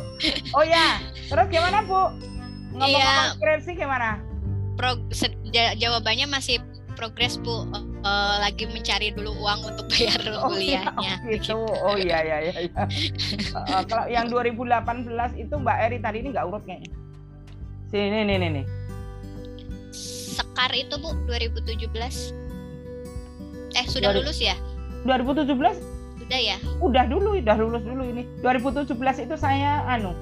oh 0.53 0.65
ya 0.65 1.01
terus 1.27 1.47
gimana 1.49 1.81
Bu 1.85 2.13
ngomong-ngomong 2.77 3.27
iya. 3.33 3.35
skripsi 3.37 3.71
gimana 3.73 4.21
Pro, 4.77 4.93
jawabannya 5.49 6.29
masih 6.29 6.61
progres 6.93 7.41
Bu. 7.41 7.65
Uh, 8.05 8.35
lagi 8.45 8.69
mencari 8.69 9.09
dulu 9.09 9.33
uang 9.41 9.73
untuk 9.73 9.89
bayar 9.89 10.21
oh, 10.37 10.53
iya, 10.53 10.85
kuliahnya. 10.85 11.13
Oh, 11.17 11.29
gitu. 11.33 11.57
Oh 11.81 11.95
iya 11.97 12.17
iya 12.21 12.37
iya. 12.45 12.53
iya. 12.69 12.83
uh, 13.57 13.81
kalau 13.89 14.05
yang 14.05 14.29
2018 14.29 15.41
itu 15.41 15.53
Mbak 15.57 15.77
Eri 15.81 15.97
tadi 15.97 16.17
ini 16.21 16.29
nggak 16.29 16.45
urut 16.45 16.61
kayaknya. 16.69 16.93
Sini 17.89 18.21
nih 18.21 18.37
nih 18.37 18.49
nih. 18.61 18.65
Sekar 20.37 20.69
itu 20.77 20.93
Bu 21.01 21.17
2017. 21.25 21.89
Eh 23.73 23.85
sudah 23.89 24.13
20... 24.13 24.21
lulus 24.21 24.37
ya? 24.37 24.53
2017? 25.09 25.49
Sudah 26.21 26.39
ya? 26.39 26.57
Udah 26.77 27.09
dulu, 27.09 27.33
udah 27.41 27.57
lulus 27.57 27.81
dulu 27.81 28.05
ini. 28.05 28.29
2017 28.45 29.25
itu 29.25 29.35
saya 29.37 29.81
anu 29.89 30.13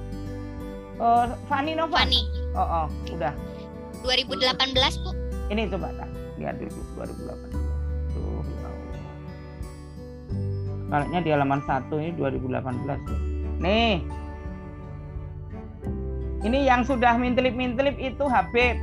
uh, 0.96 1.36
Fani 1.52 1.76
Nova. 1.76 2.00
Fani. 2.00 2.24
Oh, 2.56 2.64
oh, 2.64 2.86
udah. 3.12 3.32
2018 4.00 5.04
Bu. 5.04 5.12
Ini 5.52 5.68
coba 5.68 5.92
tak 6.00 6.08
lihat 6.40 6.56
dulu 6.56 6.80
2018. 6.96 7.52
Tuh, 8.16 8.40
ya 8.40 8.70
Kayaknya 10.86 11.20
di 11.20 11.30
halaman 11.34 11.60
1 11.60 11.92
ini 11.92 12.10
2018. 12.16 13.60
Nih. 13.60 14.00
Ini 16.46 16.58
yang 16.62 16.86
sudah 16.86 17.18
mintelip-mintelip 17.18 17.98
itu 17.98 18.24
Habib. 18.30 18.78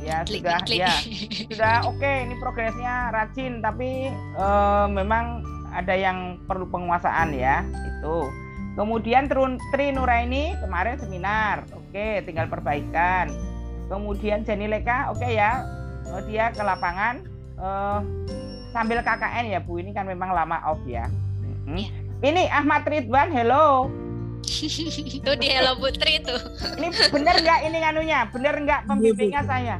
Ya 0.00 0.24
klik, 0.24 0.42
sudah 0.42 0.58
klik. 0.64 0.80
ya. 0.80 0.92
Sudah 1.52 1.74
oke 1.84 2.00
okay, 2.00 2.24
ini 2.24 2.34
progresnya 2.40 3.12
rajin 3.12 3.60
tapi 3.60 4.08
uh, 4.40 4.88
memang 4.88 5.44
ada 5.70 5.92
yang 5.92 6.40
perlu 6.48 6.64
penguasaan 6.70 7.36
ya. 7.36 7.62
Itu. 7.98 8.30
Kemudian 8.78 9.28
Tri 9.74 9.92
Nuraini 9.92 10.56
kemarin 10.62 10.96
seminar. 10.96 11.68
Oke, 11.74 12.22
tinggal 12.24 12.48
perbaikan 12.48 13.28
kemudian 13.90 14.46
Jenny 14.46 14.70
Leka 14.70 15.10
oke 15.10 15.18
okay 15.18 15.34
ya 15.34 15.66
oh, 16.14 16.22
dia 16.22 16.54
ke 16.54 16.62
lapangan 16.62 17.26
uh, 17.58 17.98
sambil 18.70 19.02
KKN 19.02 19.50
ya 19.50 19.58
Bu 19.58 19.82
ini 19.82 19.90
kan 19.90 20.06
memang 20.06 20.30
lama 20.30 20.62
off 20.62 20.78
ya 20.86 21.10
hmm. 21.66 21.90
ini 22.22 22.46
Ahmad 22.54 22.86
Ridwan 22.86 23.34
hello 23.34 23.90
itu 25.20 25.30
di 25.36 25.48
Hello 25.48 25.76
Putri 25.78 26.20
itu 26.20 26.36
ini 26.76 26.88
bener 27.12 27.34
nggak 27.40 27.60
ini 27.68 27.76
nganunya? 27.80 28.20
Bener 28.32 28.54
nggak 28.60 28.80
pembimbingnya 28.88 29.42
saya? 29.44 29.76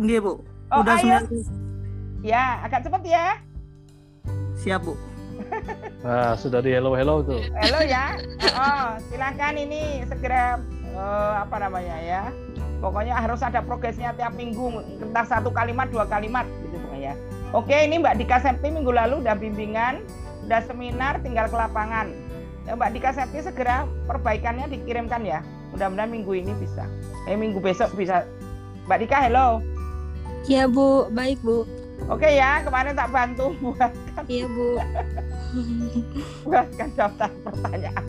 Iya 0.00 0.18
Bu. 0.20 0.40
Oh 0.72 0.80
Udah 0.80 0.96
ayo. 0.96 1.18
ya 2.24 2.64
agak 2.64 2.88
cepet 2.88 3.02
ya. 3.04 3.36
Siap 4.56 4.80
Bu. 4.84 4.94
Nah, 6.04 6.32
sudah 6.40 6.64
di 6.64 6.72
hello 6.72 6.96
hello 6.96 7.20
tuh. 7.20 7.42
Hello 7.60 7.80
ya. 7.84 8.16
Oh, 8.56 8.96
silakan 9.10 9.58
ini 9.60 10.06
segera 10.08 10.56
uh, 10.96 11.44
apa 11.44 11.56
namanya 11.60 11.96
ya. 12.00 12.22
Pokoknya 12.80 13.14
harus 13.14 13.44
ada 13.44 13.60
progresnya 13.60 14.16
tiap 14.16 14.32
minggu. 14.32 14.80
Entah 15.02 15.28
satu 15.28 15.52
kalimat 15.52 15.92
dua 15.92 16.08
kalimat 16.08 16.48
gitu 16.64 16.80
pokoknya 16.88 17.12
oke 17.52 17.72
ini 17.72 18.00
Mbak 18.00 18.14
Dika 18.20 18.38
Septi 18.40 18.68
minggu 18.72 18.92
lalu 18.92 19.20
udah 19.24 19.36
bimbingan 19.36 20.00
udah 20.48 20.60
seminar 20.66 21.20
tinggal 21.22 21.46
ke 21.46 21.56
lapangan 21.56 22.10
ya, 22.66 22.72
Mbak 22.78 22.90
Dika 22.94 23.10
Septi 23.14 23.38
segera 23.42 23.84
perbaikannya 24.06 24.70
dikirimkan 24.70 25.22
ya 25.26 25.40
mudah-mudahan 25.72 26.10
minggu 26.12 26.32
ini 26.36 26.52
bisa 26.60 26.84
eh 27.26 27.36
minggu 27.38 27.58
besok 27.58 27.94
bisa 27.96 28.26
Mbak 28.86 28.98
Dika 29.06 29.18
hello 29.24 29.62
ya 30.46 30.66
Bu 30.68 31.08
baik 31.10 31.40
Bu 31.42 31.64
Oke 32.10 32.26
ya, 32.34 32.58
kemarin 32.66 32.98
tak 32.98 33.14
bantu 33.14 33.54
buatkan. 33.62 34.26
Iya 34.26 34.50
Bu. 34.50 34.74
buatkan 36.46 36.88
daftar 36.98 37.30
pertanyaan. 37.46 38.04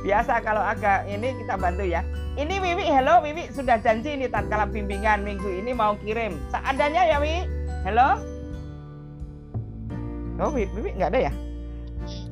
Biasa 0.00 0.40
kalau 0.40 0.64
agak 0.64 1.04
ini 1.10 1.36
kita 1.36 1.60
bantu 1.60 1.84
ya. 1.84 2.00
Ini 2.38 2.54
Wiwi, 2.56 2.86
hello 2.86 3.20
Wiwi 3.20 3.50
sudah 3.50 3.82
janji 3.82 4.14
ini 4.14 4.30
tatkala 4.30 4.64
bimbingan 4.70 5.26
minggu 5.26 5.44
ini 5.44 5.76
mau 5.76 5.98
kirim. 6.00 6.38
Seadanya 6.48 7.02
ya 7.04 7.16
Wiwi. 7.20 7.44
Halo. 7.84 8.08
Oh 10.40 10.54
Wiwi, 10.54 10.70
Wiwi 10.72 10.90
nggak 10.96 11.10
ada 11.12 11.20
ya? 11.28 11.32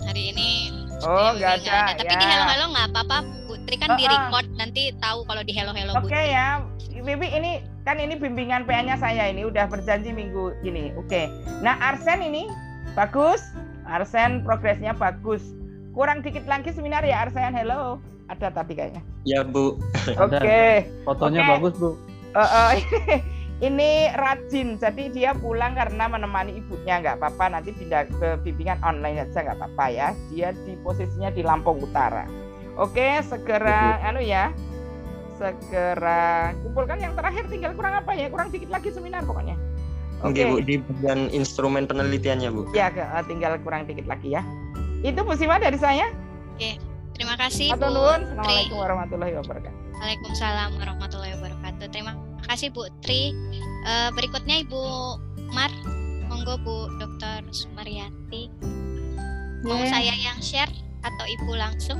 Hari 0.06 0.32
ini 0.32 0.75
Oh 1.04 1.36
nggak 1.36 1.52
ada. 1.64 1.92
ada. 1.92 2.00
Tapi 2.00 2.14
ya. 2.14 2.20
di 2.20 2.26
hello 2.26 2.44
hello 2.48 2.66
nggak 2.72 2.86
apa-apa. 2.94 3.18
Putri 3.44 3.74
kan 3.76 3.88
oh, 3.92 3.98
di 3.98 4.04
record 4.08 4.46
nanti 4.56 4.82
tahu 5.02 5.18
kalau 5.28 5.42
di 5.44 5.52
hello 5.52 5.72
hello. 5.76 5.92
Oke 6.00 6.08
okay, 6.08 6.32
ya. 6.32 6.64
Wiwi 6.96 7.28
ini 7.28 7.60
kan 7.84 8.00
ini 8.00 8.18
bimbingan 8.18 8.64
PA-nya 8.64 8.98
saya 8.98 9.28
ini 9.28 9.44
udah 9.44 9.68
berjanji 9.68 10.10
minggu 10.10 10.56
ini. 10.64 10.96
Oke. 10.96 11.06
Okay. 11.06 11.24
Nah 11.60 11.76
Arsen 11.84 12.24
ini 12.24 12.48
bagus. 12.96 13.44
Arsen 13.84 14.40
progresnya 14.42 14.96
bagus. 14.96 15.44
Kurang 15.92 16.24
dikit 16.24 16.48
lagi 16.48 16.72
seminar 16.72 17.04
ya 17.04 17.28
Arsen. 17.28 17.52
Hello. 17.52 18.00
Ada 18.26 18.50
tadi 18.50 18.74
kayaknya. 18.74 19.04
Ya 19.28 19.44
Bu. 19.44 19.78
Oke. 20.18 20.40
Okay. 20.40 20.88
Fotonya 21.04 21.44
okay. 21.44 21.52
bagus 21.58 21.74
Bu. 21.78 21.90
Uh, 22.36 22.40
uh, 22.40 22.70
ini 23.56 24.12
rajin, 24.12 24.76
jadi 24.76 25.08
dia 25.08 25.30
pulang 25.32 25.72
karena 25.72 26.12
menemani 26.12 26.60
ibunya 26.60 27.00
nggak 27.00 27.16
apa-apa. 27.16 27.56
Nanti 27.56 27.72
pindah 27.72 28.04
ke 28.04 28.36
bimbingan 28.44 28.76
online 28.84 29.24
aja 29.24 29.40
nggak 29.40 29.56
apa-apa 29.56 29.84
ya. 29.88 30.08
Dia 30.28 30.52
di 30.68 30.76
posisinya 30.84 31.32
di 31.32 31.40
Lampung 31.40 31.80
Utara. 31.80 32.28
Oke, 32.76 33.24
segera, 33.24 33.96
anu 34.04 34.20
ya, 34.20 34.52
segera 35.40 36.52
kumpulkan 36.60 37.00
yang 37.00 37.16
terakhir. 37.16 37.48
Tinggal 37.48 37.72
kurang 37.72 37.96
apa 37.96 38.12
ya? 38.12 38.28
Kurang 38.28 38.52
dikit 38.52 38.68
lagi 38.68 38.92
seminar 38.92 39.24
pokoknya. 39.24 39.56
Oke 40.20 40.44
okay. 40.44 40.52
Bu, 40.52 40.60
di 40.60 40.76
bagian 40.80 41.32
instrumen 41.32 41.88
penelitiannya 41.88 42.52
Bu. 42.52 42.68
Ya, 42.76 42.92
tinggal 43.24 43.56
kurang 43.64 43.88
dikit 43.88 44.04
lagi 44.04 44.36
ya. 44.36 44.44
Itu 45.00 45.24
Bu 45.24 45.32
Sima 45.32 45.56
dari 45.56 45.80
saya. 45.80 46.12
Oke. 46.52 46.76
Terima 47.16 47.32
kasih 47.40 47.72
Bu 47.72 47.88
Assalamualaikum 47.88 48.76
warahmatullahi 48.76 49.32
wabarakatuh. 49.40 49.80
Waalaikumsalam 49.96 50.76
warahmatullahi 50.76 51.32
wabarakatuh. 51.40 51.88
Terima 51.88 52.12
kasih 52.12 52.35
Bu 52.72 52.88
Tri. 53.02 53.34
Uh, 53.86 54.10
berikutnya 54.18 54.66
Ibu 54.66 54.82
Mar, 55.54 55.70
monggo 56.26 56.58
Bu 56.62 56.76
Dr. 56.98 57.46
Sumaryanti. 57.54 58.50
Mau 59.66 59.78
yeah. 59.82 59.90
saya 59.90 60.14
yang 60.14 60.38
share 60.42 60.70
atau 61.02 61.24
Ibu 61.26 61.52
langsung? 61.54 61.98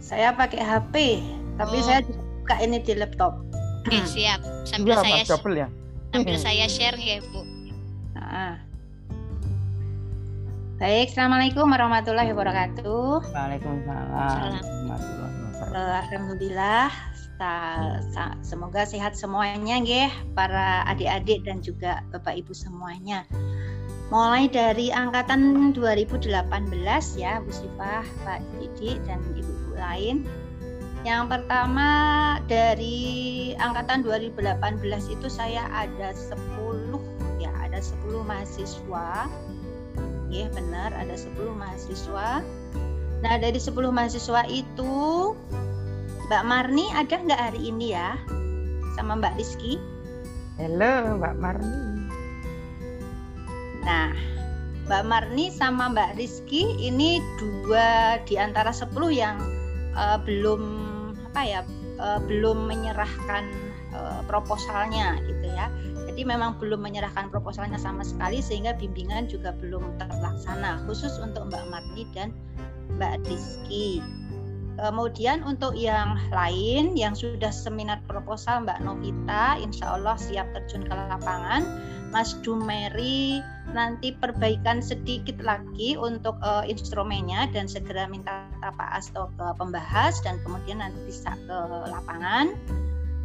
Saya 0.00 0.32
pakai 0.32 0.60
HP, 0.60 0.94
tapi 1.60 1.76
oh. 1.80 1.84
saya 1.84 2.00
buka 2.04 2.56
ini 2.64 2.80
di 2.80 2.96
laptop. 2.96 3.44
Oke, 3.84 3.96
okay, 3.96 4.02
siap. 4.08 4.40
Sambil 4.68 4.96
saya 5.00 5.24
ya. 5.24 5.68
Sambil 6.10 6.36
saya 6.36 6.66
share 6.68 6.98
ya, 6.98 7.22
Bu. 7.32 7.40
Nah. 8.16 8.60
Baik, 10.80 11.12
Assalamualaikum 11.12 11.68
warahmatullahi 11.68 12.32
wabarakatuh. 12.32 13.36
Waalaikumsalam. 13.36 14.64
Uh, 15.70 15.92
Alhamdulillah, 16.08 16.88
semoga 18.44 18.84
sehat 18.84 19.16
semuanya 19.16 19.80
nggih 19.80 20.10
para 20.36 20.84
adik-adik 20.86 21.42
dan 21.48 21.64
juga 21.64 22.04
Bapak 22.12 22.36
Ibu 22.44 22.52
semuanya. 22.52 23.24
Mulai 24.10 24.50
dari 24.50 24.90
angkatan 24.90 25.70
2018 25.70 26.26
ya, 27.14 27.38
Bu 27.38 27.50
Sifah, 27.54 28.02
Pak 28.26 28.42
Didi 28.58 28.98
dan 29.06 29.22
ibu-ibu 29.32 29.78
lain. 29.78 30.26
Yang 31.06 31.32
pertama 31.32 31.88
dari 32.50 33.54
angkatan 33.56 34.02
2018 34.04 34.82
itu 35.08 35.28
saya 35.30 35.64
ada 35.72 36.12
10 36.12 36.98
ya, 37.40 37.54
ada 37.56 37.78
10 37.78 38.20
mahasiswa 38.26 39.30
ya 40.30 40.46
benar 40.54 40.94
ada 40.94 41.18
10 41.18 41.34
mahasiswa 41.58 42.40
nah 43.20 43.34
dari 43.36 43.58
10 43.58 43.74
mahasiswa 43.92 44.40
itu 44.48 44.94
Mbak 46.30 46.46
Marni 46.46 46.86
ada 46.94 47.18
nggak 47.26 47.42
hari 47.42 47.74
ini 47.74 47.90
ya? 47.90 48.14
Sama 48.94 49.18
Mbak 49.18 49.34
Rizky? 49.34 49.82
Halo 50.62 51.18
Mbak 51.18 51.34
Marni. 51.42 52.06
Nah 53.82 54.14
Mbak 54.86 55.04
Marni 55.10 55.50
sama 55.50 55.90
Mbak 55.90 56.14
Rizky 56.14 56.78
ini 56.78 57.18
dua 57.42 58.22
di 58.30 58.38
antara 58.38 58.70
10 58.70 58.94
yang 59.10 59.42
uh, 59.98 60.22
belum 60.22 60.62
apa 61.34 61.42
ya 61.42 61.60
uh, 61.98 62.22
belum 62.22 62.62
menyerahkan 62.62 63.50
uh, 63.90 64.22
proposalnya 64.30 65.18
gitu 65.26 65.50
ya. 65.50 65.66
Jadi 66.06 66.22
memang 66.22 66.62
belum 66.62 66.78
menyerahkan 66.78 67.26
proposalnya 67.34 67.74
sama 67.74 68.06
sekali 68.06 68.38
sehingga 68.38 68.78
bimbingan 68.78 69.26
juga 69.26 69.50
belum 69.58 69.98
terlaksana 69.98 70.78
khusus 70.86 71.10
untuk 71.18 71.50
Mbak 71.50 71.74
Marni 71.74 72.06
dan 72.14 72.30
Mbak 72.94 73.26
Rizky. 73.26 73.98
Kemudian 74.80 75.44
untuk 75.44 75.76
yang 75.76 76.16
lain 76.32 76.96
yang 76.96 77.12
sudah 77.12 77.52
seminar 77.52 78.00
proposal 78.08 78.64
Mbak 78.64 78.80
Novita 78.80 79.60
insya 79.60 79.92
Allah 79.92 80.16
siap 80.16 80.48
terjun 80.56 80.88
ke 80.88 80.94
lapangan. 80.96 81.68
Mas 82.10 82.34
Dumeri 82.42 83.38
nanti 83.70 84.16
perbaikan 84.16 84.80
sedikit 84.82 85.38
lagi 85.44 85.94
untuk 86.00 86.34
uh, 86.42 86.64
instrumennya 86.66 87.46
dan 87.52 87.68
segera 87.68 88.08
minta 88.08 88.48
Pak 88.64 88.90
Asto 88.90 89.30
ke 89.36 89.46
pembahas 89.60 90.18
dan 90.24 90.40
kemudian 90.42 90.80
nanti 90.80 90.98
bisa 91.06 91.36
ke 91.44 91.58
lapangan. 91.92 92.56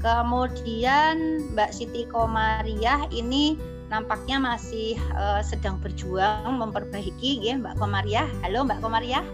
Kemudian 0.03 1.49
Mbak 1.55 1.71
Siti 1.71 2.03
Komariah 2.11 3.09
ini 3.09 3.55
nampaknya 3.87 4.37
masih 4.37 4.99
uh, 5.15 5.39
sedang 5.39 5.79
berjuang 5.79 6.59
memperbaiki 6.59 7.41
ya 7.41 7.57
Mbak 7.57 7.79
Komariah. 7.79 8.27
Halo 8.43 8.67
Mbak 8.67 8.83
Komariah. 8.83 9.25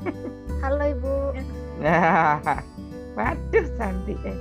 Halo 0.60 0.84
Ibu. 0.92 1.16
Waduh 3.16 3.66
cantik 3.80 4.20
eh. 4.28 4.38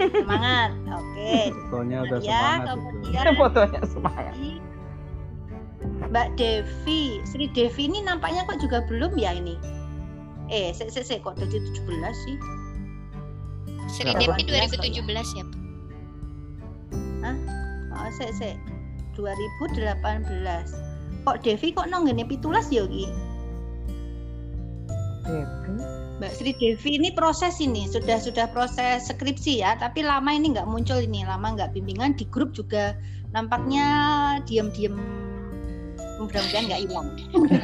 Semangat. 0.00 0.72
Oke. 0.98 1.52
Fotonya 1.68 1.98
udah 2.08 2.18
ya, 2.24 2.40
semangat 2.40 2.64
itu. 2.64 2.72
kemudian 2.80 3.24
Fotonya 3.40 3.80
semangat. 3.84 4.34
Mbak 6.08 6.28
Devi, 6.40 7.20
Sri 7.28 7.52
Devi 7.52 7.82
ini 7.84 8.00
nampaknya 8.00 8.48
kok 8.48 8.56
juga 8.64 8.80
belum 8.88 9.20
ya 9.20 9.36
ini? 9.36 9.60
Eh, 10.48 10.72
se 10.72 10.88
se 10.88 11.04
se 11.04 11.20
kok 11.20 11.36
jadi 11.36 11.60
17 11.60 11.84
sih? 12.24 12.36
Sri? 13.92 14.16
Devi 14.16 14.48
2017 14.48 15.04
ya, 15.36 15.44
Bu. 15.44 15.56
Oh, 17.92 18.08
se 18.16 18.32
se 18.32 18.56
2018. 19.12 20.87
Kok 21.26 21.42
Devi 21.42 21.74
kok 21.74 21.88
nang 21.90 22.06
ngene 22.06 22.26
pitulas 22.28 22.68
ya 22.70 22.86
Ki? 22.86 23.06
Mbak 26.18 26.32
Sri 26.34 26.50
Devi 26.58 26.98
ini 26.98 27.14
proses 27.14 27.62
ini 27.62 27.86
sudah 27.86 28.18
sudah 28.18 28.50
proses 28.50 29.06
skripsi 29.06 29.62
ya, 29.62 29.78
tapi 29.78 30.02
lama 30.02 30.34
ini 30.34 30.50
nggak 30.50 30.66
muncul 30.66 30.98
ini, 30.98 31.22
lama 31.22 31.54
nggak 31.54 31.78
bimbingan 31.78 32.18
di 32.18 32.26
grup 32.26 32.50
juga 32.58 32.98
nampaknya 33.30 33.86
diam-diam 34.48 34.98
mudah-mudahan 36.18 36.64
nggak 36.66 36.82
hilang. 36.82 37.08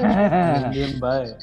Diam 0.75 0.93
baik. 1.03 1.35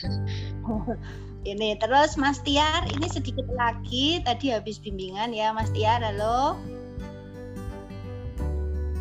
Ini 1.43 1.76
terus 1.82 2.16
Mas 2.16 2.39
Tiar 2.45 2.88
ini 2.88 3.09
sedikit 3.12 3.49
lagi 3.57 4.24
tadi 4.24 4.53
habis 4.53 4.80
bimbingan 4.80 5.36
ya 5.36 5.51
Mas 5.51 5.68
Tiar 5.76 5.99
halo. 5.99 6.55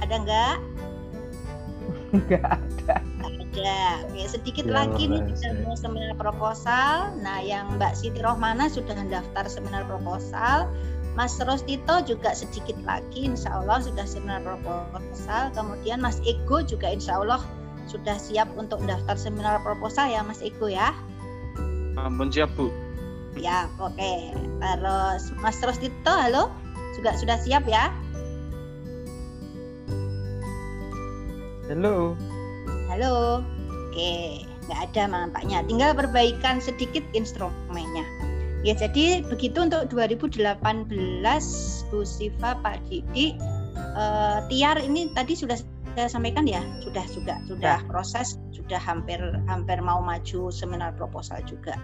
Ada 0.02 0.16
nggak? 0.26 0.56
Enggak 2.10 2.58
ada. 2.58 2.96
Ada. 3.22 3.76
Oke, 4.10 4.22
sedikit 4.30 4.66
Ya, 4.66 4.74
lagi 4.82 5.10
nih 5.10 5.26
kita 5.26 5.50
saya. 5.50 5.62
mau 5.66 5.74
seminar 5.74 6.14
proposal. 6.14 7.10
Nah, 7.18 7.42
yang 7.42 7.74
Mbak 7.78 7.98
Siti 7.98 8.22
Rohmana 8.22 8.70
sudah 8.70 8.94
daftar 9.10 9.44
seminar 9.50 9.86
proposal. 9.90 10.70
Mas 11.18 11.34
Rostito 11.42 11.98
juga 12.06 12.30
sedikit 12.30 12.78
lagi, 12.86 13.26
insya 13.26 13.50
Allah 13.58 13.82
sudah 13.82 14.06
seminar 14.06 14.46
proposal. 14.46 15.50
Kemudian 15.50 15.98
Mas 15.98 16.22
Ego 16.22 16.62
juga 16.62 16.94
insya 16.94 17.18
Allah 17.18 17.42
sudah 17.90 18.14
siap 18.14 18.46
untuk 18.54 18.78
daftar 18.86 19.18
seminar 19.18 19.58
proposal 19.66 20.06
ya 20.06 20.22
Mas 20.22 20.38
Ego 20.38 20.70
ya. 20.70 20.94
Ampun 21.98 22.30
siap 22.30 22.54
Bu. 22.54 22.70
Ya, 23.34 23.66
oke. 23.82 24.34
Terus 24.62 25.34
Mas 25.42 25.58
Rostito, 25.58 26.14
halo, 26.14 26.54
juga 26.94 27.18
sudah 27.18 27.36
siap 27.42 27.66
ya? 27.66 27.90
Halo. 31.70 32.18
Halo. 32.90 33.46
Oke, 33.70 34.42
nggak 34.66 34.80
ada 34.90 35.02
nampaknya. 35.06 35.62
Tinggal 35.70 35.94
perbaikan 35.94 36.58
sedikit 36.58 37.06
instrumennya. 37.14 38.02
Ya, 38.66 38.74
jadi 38.74 39.22
begitu 39.22 39.70
untuk 39.70 39.86
2018 39.94 40.66
Bu 41.94 42.02
Siva, 42.02 42.58
Pak 42.58 42.82
Didi, 42.90 43.38
eh, 43.94 44.38
Tiar 44.50 44.82
ini 44.82 45.14
tadi 45.14 45.38
sudah 45.38 45.62
saya 45.94 46.10
sampaikan 46.10 46.42
ya, 46.42 46.58
sudah 46.82 47.06
juga 47.14 47.38
sudah 47.46 47.78
proses, 47.86 48.34
sudah 48.50 48.82
hampir 48.82 49.22
hampir 49.46 49.78
mau 49.78 50.02
maju 50.02 50.50
seminar 50.50 50.90
proposal 50.98 51.38
juga. 51.46 51.78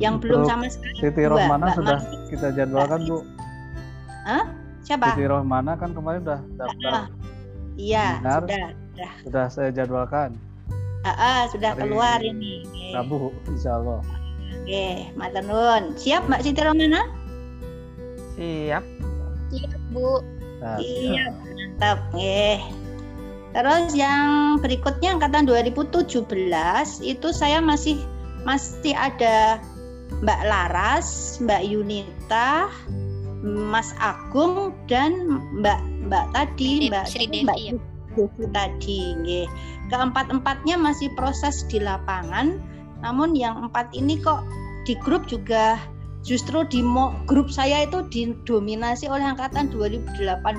Yang 0.00 0.24
belum 0.24 0.48
Untuk 0.48 0.48
sama 0.48 0.66
sekali 0.72 0.96
Siti 0.96 1.22
Rohmana 1.28 1.68
Mbak 1.68 1.76
sudah 1.76 1.98
kita 2.32 2.48
jadwalkan 2.56 3.04
Bu. 3.04 3.20
Siapa? 4.80 5.12
Siti 5.12 5.28
Rohmana 5.28 5.76
kan 5.76 5.92
kemarin 5.92 6.24
udah 6.24 6.40
daftar. 6.56 6.88
Ah, 6.88 7.06
Iya, 7.80 8.20
Seminar. 8.20 8.79
Sudah. 9.00 9.12
Sudah 9.24 9.46
saya 9.48 9.70
jadwalkan. 9.72 10.36
Ah, 11.08 11.16
ah, 11.16 11.40
sudah 11.48 11.72
Hari 11.72 11.88
keluar 11.88 12.20
ini. 12.20 12.68
Oke. 12.68 12.92
Rabu 12.92 13.32
insya 13.48 13.80
Allah. 13.80 14.04
Oke, 14.60 15.08
matur 15.16 15.42
nuwun. 15.48 15.96
Siap 15.96 16.28
Mbak 16.28 16.40
Siti 16.44 16.60
Romana? 16.60 17.08
Siap. 18.36 18.84
Iya, 19.50 19.72
Bu. 19.96 20.20
Nah, 20.60 20.76
Iya, 20.76 21.32
mantap. 21.32 21.98
Nggih. 22.12 22.60
Terus 23.50 23.96
yang 23.96 24.60
berikutnya 24.60 25.16
angkatan 25.16 25.48
2017 25.48 26.28
itu 27.02 27.28
saya 27.32 27.58
masih 27.58 27.96
masih 28.44 28.92
ada 28.94 29.58
Mbak 30.20 30.40
Laras, 30.44 31.40
Mbak 31.40 31.64
Yunita, 31.64 32.68
Mas 33.42 33.96
Agung 33.98 34.76
dan 34.86 35.40
Mbak 35.56 35.80
Mbak 36.12 36.26
tadi, 36.36 36.92
Mbak 36.92 37.04
Sri 37.08 37.26
Mbak 37.26 37.56
Devi, 37.56 37.74
ya. 37.74 37.90
Devi 38.14 38.44
tadi. 38.50 39.00
nggih. 39.18 39.46
Keempat-empatnya 39.90 40.76
masih 40.78 41.10
proses 41.18 41.66
di 41.70 41.82
lapangan. 41.82 42.58
Namun 43.00 43.32
yang 43.34 43.70
empat 43.70 43.90
ini 43.96 44.20
kok 44.20 44.44
di 44.84 44.96
grup 45.00 45.24
juga 45.28 45.80
justru 46.20 46.68
di 46.68 46.84
grup 47.24 47.48
saya 47.48 47.88
itu 47.88 48.04
didominasi 48.12 49.08
oleh 49.08 49.24
angkatan 49.24 49.72
2018 49.72 50.20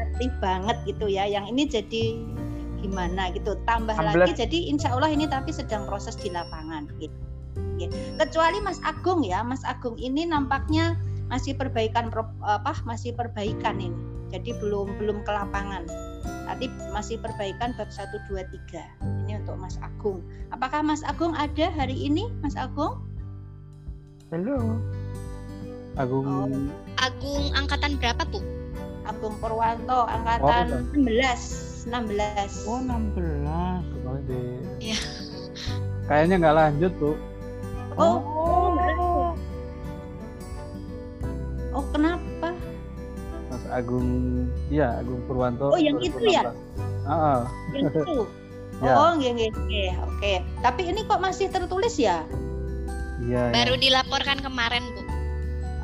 aktif 0.00 0.30
banget 0.38 0.76
gitu 0.86 1.10
ya 1.10 1.26
yang 1.26 1.50
ini 1.50 1.66
jadi 1.66 2.14
gimana 2.80 3.34
gitu 3.34 3.58
tambah 3.66 3.92
lagi 3.98 4.38
16. 4.38 4.42
jadi 4.46 4.58
insya 4.70 4.88
Allah 4.94 5.10
ini 5.10 5.26
tapi 5.26 5.50
sedang 5.50 5.84
proses 5.90 6.14
di 6.16 6.30
lapangan 6.30 6.86
gitu 7.02 7.14
kecuali 8.20 8.62
Mas 8.62 8.78
Agung 8.86 9.26
ya 9.26 9.42
Mas 9.42 9.66
Agung 9.66 9.98
ini 9.98 10.28
nampaknya 10.28 10.94
masih 11.28 11.58
perbaikan 11.58 12.12
apa 12.44 12.72
masih 12.86 13.12
perbaikan 13.18 13.82
ini 13.82 13.98
jadi 14.30 14.50
belum 14.58 14.98
belum 14.98 15.22
ke 15.26 15.30
lapangan 15.30 15.84
tapi 16.46 16.66
masih 16.90 17.18
perbaikan 17.22 17.74
bab 17.78 17.90
1 17.90 18.10
2 18.30 18.42
3 18.70 19.26
ini 19.26 19.38
untuk 19.38 19.54
Mas 19.58 19.78
Agung 19.82 20.22
apakah 20.50 20.82
Mas 20.82 21.02
Agung 21.06 21.34
ada 21.34 21.70
hari 21.70 21.94
ini 21.94 22.30
Mas 22.42 22.58
Agung 22.58 22.98
Halo. 24.30 24.78
Agung 25.98 26.22
Oh. 26.22 26.46
Agung 27.02 27.50
angkatan 27.50 27.98
berapa, 27.98 28.22
Bu? 28.30 28.38
Agung 29.02 29.34
Purwanto 29.42 30.06
Oh, 30.06 30.06
angkatan 30.06 30.86
16 30.94 31.90
16 31.90 32.70
Oh, 32.70 32.78
16. 32.78 33.82
kemarin 33.90 34.22
di. 34.30 34.40
Iya. 34.78 34.98
Kayaknya 36.06 36.34
nggak 36.46 36.56
lanjut 36.62 36.92
Bu. 37.02 37.10
Oh, 37.98 38.22
oh, 38.22 39.34
oh 41.74 41.84
kenapa? 41.90 42.29
Agung, 43.70 44.08
iya 44.68 44.98
Agung 44.98 45.22
Purwanto. 45.24 45.70
Oh, 45.72 45.80
yang 45.80 45.98
itu 46.02 46.18
ya? 46.26 46.50
2016. 46.50 47.06
Ah, 47.06 47.12
ah. 47.12 47.40
Yang 47.72 47.90
itu? 48.04 48.18
Ya. 48.80 48.94
Oh, 48.96 49.12
nggih, 49.16 49.30
nggih, 49.36 49.50
nggih. 49.52 49.90
Oke. 50.08 50.32
Tapi 50.64 50.80
ini 50.88 51.00
kok 51.04 51.20
masih 51.20 51.46
tertulis 51.52 51.94
ya? 52.00 52.24
iya. 53.20 53.52
Baru 53.52 53.76
ya. 53.76 53.80
dilaporkan 53.80 54.40
kemarin, 54.40 54.84
Bu. 54.96 55.00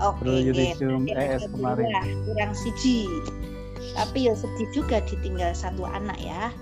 Oke, 0.01 0.24
nggih. 0.28 0.41
yudisium 0.53 1.09
Berarti 1.09 1.24
ES 1.24 1.43
ada 1.45 1.49
kemarin. 1.53 1.87
kurang 2.28 2.53
siji. 2.53 3.09
Tapi 3.97 4.28
ya 4.28 4.35
sedih 4.36 4.69
juga 4.77 5.01
ditinggal 5.05 5.56
satu 5.56 5.89
anak 5.89 6.16
ya. 6.20 6.52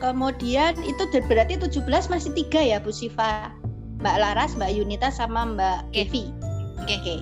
Kemudian 0.00 0.76
itu 0.84 1.08
berarti 1.24 1.56
17 1.56 1.88
masih 2.12 2.30
tiga 2.36 2.60
ya 2.60 2.76
Bu 2.76 2.92
Siva, 2.92 3.48
Mbak 4.04 4.16
Laras, 4.20 4.52
Mbak 4.52 4.76
Yunita 4.76 5.08
sama 5.08 5.48
Mbak 5.56 5.78
Oke. 5.88 5.92
Devi. 5.96 6.24
Oke. 6.84 7.16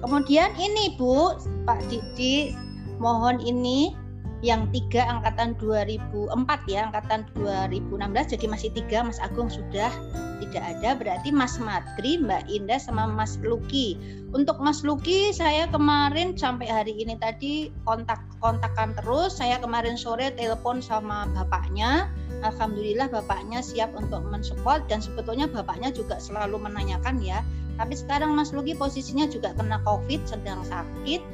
Kemudian 0.00 0.56
ini 0.56 0.96
Bu, 0.96 1.36
Pak 1.68 1.80
Didi, 1.92 2.56
mohon 2.96 3.36
ini 3.40 3.92
yang 4.40 4.72
tiga 4.72 5.04
angkatan 5.04 5.52
2004 5.60 6.32
ya, 6.64 6.88
angkatan 6.88 7.28
2016 7.36 8.32
jadi 8.32 8.46
masih 8.48 8.70
tiga 8.72 9.04
Mas 9.04 9.20
Agung 9.20 9.52
sudah 9.52 9.92
tidak 10.40 10.64
ada 10.64 10.96
berarti 10.96 11.28
Mas 11.30 11.60
Madri, 11.60 12.16
Mbak 12.16 12.48
Indah 12.48 12.80
sama 12.80 13.04
Mas 13.04 13.36
Luki. 13.44 14.00
Untuk 14.32 14.56
Mas 14.58 14.80
Luki 14.80 15.30
saya 15.36 15.68
kemarin 15.68 16.34
sampai 16.34 16.66
hari 16.66 16.96
ini 16.96 17.14
tadi 17.20 17.68
kontak 17.84 18.18
kontakkan 18.40 18.96
terus. 18.96 19.36
Saya 19.36 19.60
kemarin 19.60 20.00
sore 20.00 20.32
telepon 20.34 20.80
sama 20.80 21.28
bapaknya. 21.36 22.08
Alhamdulillah 22.40 23.12
bapaknya 23.12 23.60
siap 23.60 23.92
untuk 23.92 24.24
mensupport 24.24 24.80
dan 24.88 25.04
sebetulnya 25.04 25.44
bapaknya 25.44 25.92
juga 25.92 26.16
selalu 26.16 26.56
menanyakan 26.56 27.20
ya 27.20 27.44
tapi 27.80 27.96
sekarang 27.96 28.36
Mas 28.36 28.52
Luki 28.52 28.76
posisinya 28.76 29.24
juga 29.24 29.56
kena 29.56 29.80
COVID, 29.88 30.28
sedang 30.28 30.60
sakit. 30.68 31.24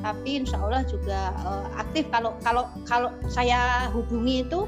Tapi 0.00 0.40
insya 0.40 0.56
Allah 0.56 0.88
juga 0.88 1.36
eh, 1.36 1.66
aktif. 1.76 2.08
Kalau 2.08 2.32
kalau 2.40 2.64
kalau 2.88 3.12
saya 3.28 3.92
hubungi 3.92 4.48
itu 4.48 4.64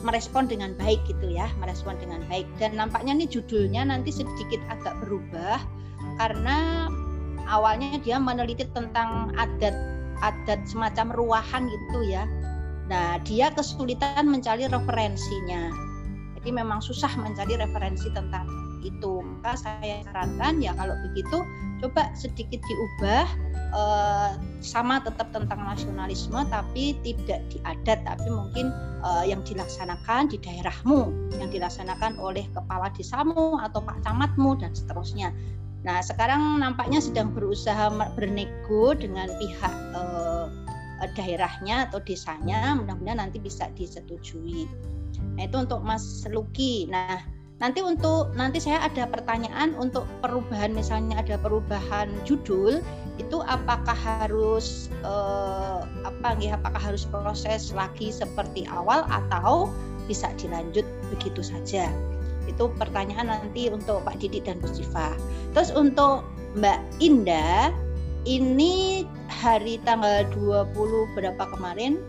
merespon 0.00 0.48
dengan 0.48 0.72
baik 0.80 1.04
gitu 1.04 1.28
ya, 1.28 1.52
merespon 1.60 2.00
dengan 2.00 2.24
baik. 2.32 2.48
Dan 2.56 2.80
nampaknya 2.80 3.20
nih 3.20 3.28
judulnya 3.28 3.84
nanti 3.84 4.16
sedikit 4.16 4.64
agak 4.72 4.96
berubah 5.04 5.60
karena 6.16 6.88
awalnya 7.46 8.00
dia 8.00 8.16
meneliti 8.16 8.64
tentang 8.72 9.28
adat 9.36 9.76
adat 10.24 10.64
semacam 10.64 11.12
ruahan 11.12 11.68
gitu 11.68 12.00
ya. 12.08 12.24
Nah 12.88 13.20
dia 13.28 13.52
kesulitan 13.52 14.24
mencari 14.24 14.66
referensinya. 14.72 15.68
Jadi 16.40 16.48
memang 16.48 16.80
susah 16.80 17.12
mencari 17.20 17.60
referensi 17.60 18.08
tentang 18.10 18.61
itu 18.82 19.22
maka 19.22 19.54
saya 19.54 20.02
sarankan 20.06 20.58
ya 20.58 20.74
kalau 20.74 20.94
begitu 21.10 21.46
coba 21.82 22.10
sedikit 22.14 22.58
diubah 22.62 23.26
eh, 23.74 24.30
sama 24.62 25.02
tetap 25.02 25.30
tentang 25.30 25.62
nasionalisme 25.62 26.42
tapi 26.50 26.98
tidak 27.06 27.42
di 27.48 27.58
adat 27.62 28.02
tapi 28.02 28.28
mungkin 28.28 28.74
eh, 29.02 29.24
yang 29.30 29.40
dilaksanakan 29.46 30.30
di 30.30 30.36
daerahmu 30.42 31.30
yang 31.38 31.50
dilaksanakan 31.50 32.18
oleh 32.18 32.46
kepala 32.50 32.90
desamu 32.94 33.58
atau 33.62 33.82
pak 33.82 34.02
camatmu 34.02 34.58
dan 34.58 34.74
seterusnya 34.74 35.30
Nah, 35.82 35.98
sekarang 35.98 36.62
nampaknya 36.62 37.02
sedang 37.02 37.34
berusaha 37.34 37.90
bernego 38.14 38.94
dengan 38.94 39.26
pihak 39.38 39.74
eh, 39.98 40.46
daerahnya 41.18 41.90
atau 41.90 41.98
desanya, 41.98 42.78
mudah-mudahan 42.78 43.18
nanti 43.18 43.42
bisa 43.42 43.66
disetujui. 43.74 44.70
Nah, 45.34 45.42
itu 45.42 45.56
untuk 45.58 45.82
Mas 45.82 46.22
Luki. 46.30 46.86
Nah, 46.86 47.18
nanti 47.62 47.78
untuk 47.78 48.34
nanti 48.34 48.58
saya 48.58 48.82
ada 48.82 49.06
pertanyaan 49.06 49.78
untuk 49.78 50.02
perubahan 50.18 50.74
misalnya 50.74 51.22
ada 51.22 51.38
perubahan 51.38 52.10
judul 52.26 52.82
itu 53.22 53.38
apakah 53.44 53.94
harus 53.94 54.90
eh, 55.04 55.80
apa 56.02 56.26
nggih, 56.36 56.56
apakah 56.56 56.80
harus 56.80 57.04
proses 57.06 57.70
lagi 57.70 58.08
seperti 58.10 58.64
awal 58.66 59.04
atau 59.06 59.70
bisa 60.10 60.32
dilanjut 60.40 60.84
begitu 61.14 61.44
saja? 61.44 61.86
Itu 62.48 62.74
pertanyaan 62.74 63.30
nanti 63.30 63.70
untuk 63.70 64.02
Pak 64.02 64.18
Didik 64.18 64.48
dan 64.48 64.58
Bu 64.58 64.66
Siva. 64.72 65.14
Terus 65.54 65.70
untuk 65.70 66.26
Mbak 66.58 66.80
Indah 66.98 67.70
ini 68.26 69.04
hari 69.28 69.78
tanggal 69.86 70.26
20 70.34 71.14
berapa 71.14 71.44
kemarin? 71.52 72.00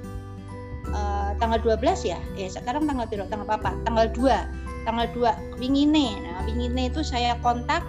Eh, 0.87 1.31
tanggal 1.37 1.59
12 1.59 2.07
ya? 2.07 2.19
Eh 2.39 2.47
sekarang 2.47 2.87
tanggal 2.87 3.05
berapa? 3.11 3.27
Tanggal 3.27 3.47
apa? 3.51 3.71
Tanggal 3.83 4.07
2. 4.15 4.62
Tanggal 4.83 5.07
2 5.15 5.59
wingine. 5.59 6.19
Nah, 6.19 6.43
wingine 6.47 6.91
itu 6.91 7.01
saya 7.01 7.39
kontak 7.39 7.83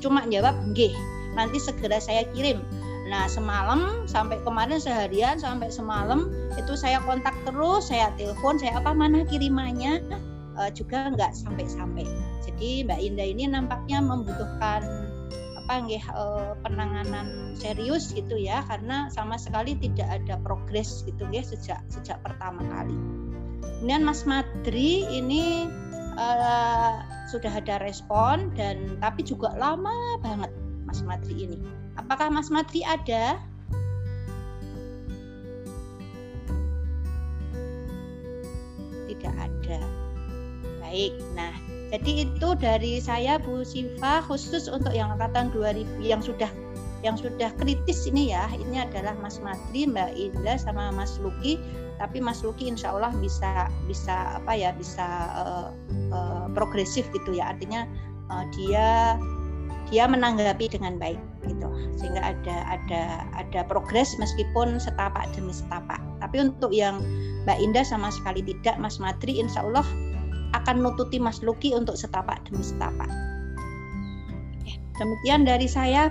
cuma 0.00 0.22
jawab 0.30 0.54
nggih. 0.72 0.94
Nanti 1.34 1.60
segera 1.60 2.00
saya 2.00 2.24
kirim. 2.32 2.62
Nah, 3.06 3.30
semalam 3.30 4.06
sampai 4.10 4.42
kemarin 4.42 4.82
seharian 4.82 5.38
sampai 5.38 5.70
semalam 5.70 6.26
itu 6.58 6.74
saya 6.74 6.98
kontak 7.06 7.34
terus, 7.46 7.86
saya 7.86 8.10
telepon, 8.18 8.58
saya 8.58 8.82
apa 8.82 8.90
mana 8.90 9.22
kirimannya 9.22 10.02
eh, 10.58 10.70
juga 10.74 11.14
nggak 11.14 11.30
sampai-sampai. 11.38 12.02
Jadi 12.42 12.82
Mbak 12.82 12.98
Indah 12.98 13.28
ini 13.30 13.46
nampaknya 13.46 14.02
membutuhkan 14.02 14.82
apa 15.54 15.74
nggih 15.86 16.02
eh, 16.02 16.50
penanganan 16.66 17.54
serius 17.54 18.10
gitu 18.10 18.34
ya 18.34 18.66
karena 18.66 19.06
sama 19.14 19.38
sekali 19.38 19.78
tidak 19.78 20.10
ada 20.10 20.34
progres 20.42 21.06
gitu 21.06 21.30
ya 21.30 21.46
sejak 21.46 21.78
sejak 21.86 22.18
pertama 22.26 22.62
kali. 22.74 22.94
Kemudian 23.78 24.02
Mas 24.02 24.26
Madri 24.26 25.06
ini 25.06 25.70
eh, 26.16 26.92
sudah 27.28 27.52
ada 27.52 27.80
respon 27.82 28.50
dan 28.56 28.98
tapi 28.98 29.22
juga 29.22 29.52
lama 29.56 30.16
banget 30.24 30.50
Mas 30.88 31.02
Madri 31.02 31.46
ini. 31.48 31.58
Apakah 31.96 32.28
Mas 32.32 32.48
Madri 32.48 32.84
ada? 32.84 33.40
Tidak 39.06 39.34
ada. 39.34 39.80
Baik. 40.84 41.12
Nah, 41.34 41.52
jadi 41.90 42.28
itu 42.28 42.48
dari 42.58 42.98
saya 43.02 43.38
Bu 43.38 43.66
Siva 43.66 44.22
khusus 44.22 44.70
untuk 44.70 44.94
yang 44.94 45.14
angkatan 45.14 45.50
2000 45.50 46.02
yang 46.02 46.22
sudah 46.22 46.50
yang 47.04 47.16
sudah 47.18 47.52
kritis 47.60 48.08
ini 48.08 48.32
ya. 48.32 48.48
Ini 48.52 48.88
adalah 48.88 49.16
Mas 49.20 49.40
Madri, 49.42 49.88
Mbak 49.88 50.16
Indah 50.16 50.56
sama 50.56 50.92
Mas 50.94 51.16
Luki. 51.20 51.60
Tapi 51.96 52.20
Mas 52.20 52.44
Luki 52.44 52.68
insya 52.68 52.92
Allah 52.92 53.12
bisa 53.20 53.72
bisa 53.88 54.36
apa 54.36 54.52
ya 54.52 54.72
bisa 54.76 55.06
uh, 55.32 55.68
uh, 56.12 56.46
progresif 56.52 57.08
gitu 57.12 57.36
ya. 57.36 57.56
Artinya 57.56 57.88
uh, 58.28 58.44
dia 58.56 59.16
dia 59.86 60.04
menanggapi 60.10 60.66
dengan 60.66 60.98
baik 60.98 61.18
gitu 61.46 61.70
sehingga 61.94 62.34
ada 62.34 62.56
ada 62.66 63.02
ada 63.38 63.60
progres 63.70 64.18
meskipun 64.18 64.82
setapak 64.82 65.30
demi 65.32 65.54
setapak 65.54 66.02
tapi 66.18 66.42
untuk 66.42 66.74
yang 66.74 66.98
Mbak 67.46 67.58
Indah 67.62 67.86
sama 67.86 68.10
sekali 68.10 68.42
tidak 68.42 68.76
Mas 68.82 68.98
Madri 68.98 69.38
Insya 69.38 69.62
Allah 69.62 69.86
akan 70.58 70.82
nututi 70.82 71.22
Mas 71.22 71.38
Luki 71.38 71.70
untuk 71.70 71.94
setapak 71.94 72.42
demi 72.50 72.66
setapak 72.66 73.06
demikian 74.98 75.46
dari 75.46 75.70
saya 75.70 76.10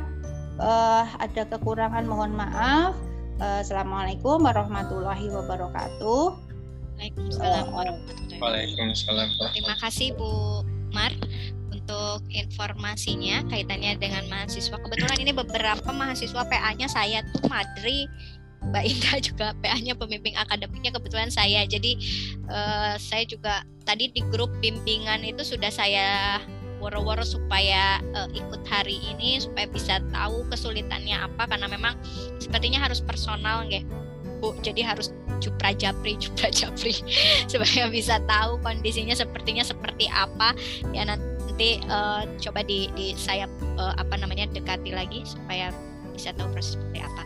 Eh, 0.56 1.06
ada 1.20 1.42
kekurangan 1.52 2.08
mohon 2.08 2.32
maaf 2.32 2.96
Eh, 3.36 3.60
Assalamualaikum 3.60 4.48
warahmatullahi 4.48 5.28
wabarakatuh 5.28 6.40
Waalaikumsalam 6.96 7.68
warahmatullahi 7.76 8.40
wabarakatuh. 8.40 8.40
Waalaikumsalam. 8.40 9.28
Terima 9.52 9.76
kasih 9.84 10.16
Bu 10.16 10.64
Mar 10.96 11.12
untuk 11.76 12.24
informasinya 12.32 13.44
kaitannya 13.52 14.00
dengan 14.00 14.24
mahasiswa. 14.32 14.80
Kebetulan 14.80 15.20
ini 15.20 15.36
beberapa 15.36 15.92
mahasiswa 15.92 16.48
PA-nya 16.48 16.88
saya 16.88 17.20
tuh 17.36 17.44
Madri, 17.52 18.08
Mbak 18.72 18.84
Indah 18.88 19.18
juga 19.28 19.48
PA-nya 19.60 20.00
pembimbing 20.00 20.40
akademiknya 20.40 20.96
kebetulan 20.96 21.28
saya. 21.28 21.68
Jadi 21.68 22.00
eh, 22.48 22.96
saya 22.96 23.28
juga 23.28 23.68
tadi 23.84 24.08
di 24.16 24.24
grup 24.32 24.56
bimbingan 24.64 25.28
itu 25.28 25.44
sudah 25.44 25.68
saya 25.68 26.40
woro-woro 26.80 27.24
supaya 27.24 28.00
eh, 28.14 28.30
ikut 28.38 28.62
hari 28.68 29.00
ini 29.16 29.42
supaya 29.42 29.66
bisa 29.70 30.02
tahu 30.12 30.46
kesulitannya 30.52 31.16
apa 31.16 31.48
karena 31.50 31.68
memang 31.70 31.96
sepertinya 32.38 32.84
harus 32.84 33.00
personal 33.02 33.66
nggih. 33.68 33.86
Bu. 34.44 34.52
Jadi 34.60 34.84
harus 34.84 35.16
jupra 35.40 35.72
japri 35.72 36.20
jupra 36.24 36.52
japri. 36.52 36.96
Supaya 37.52 37.88
bisa 37.88 38.20
tahu 38.28 38.60
kondisinya 38.62 39.16
sepertinya 39.16 39.64
seperti 39.64 40.12
apa. 40.12 40.54
Ya 40.92 41.08
nanti 41.08 41.80
eh, 41.80 42.22
coba 42.44 42.62
di, 42.64 42.92
di 42.94 43.16
saya 43.16 43.48
eh, 43.80 43.94
apa 43.96 44.16
namanya 44.20 44.48
dekati 44.52 44.92
lagi 44.92 45.24
supaya 45.24 45.72
bisa 46.12 46.32
tahu 46.36 46.52
proses 46.52 46.76
seperti 46.80 47.00
apa. 47.04 47.24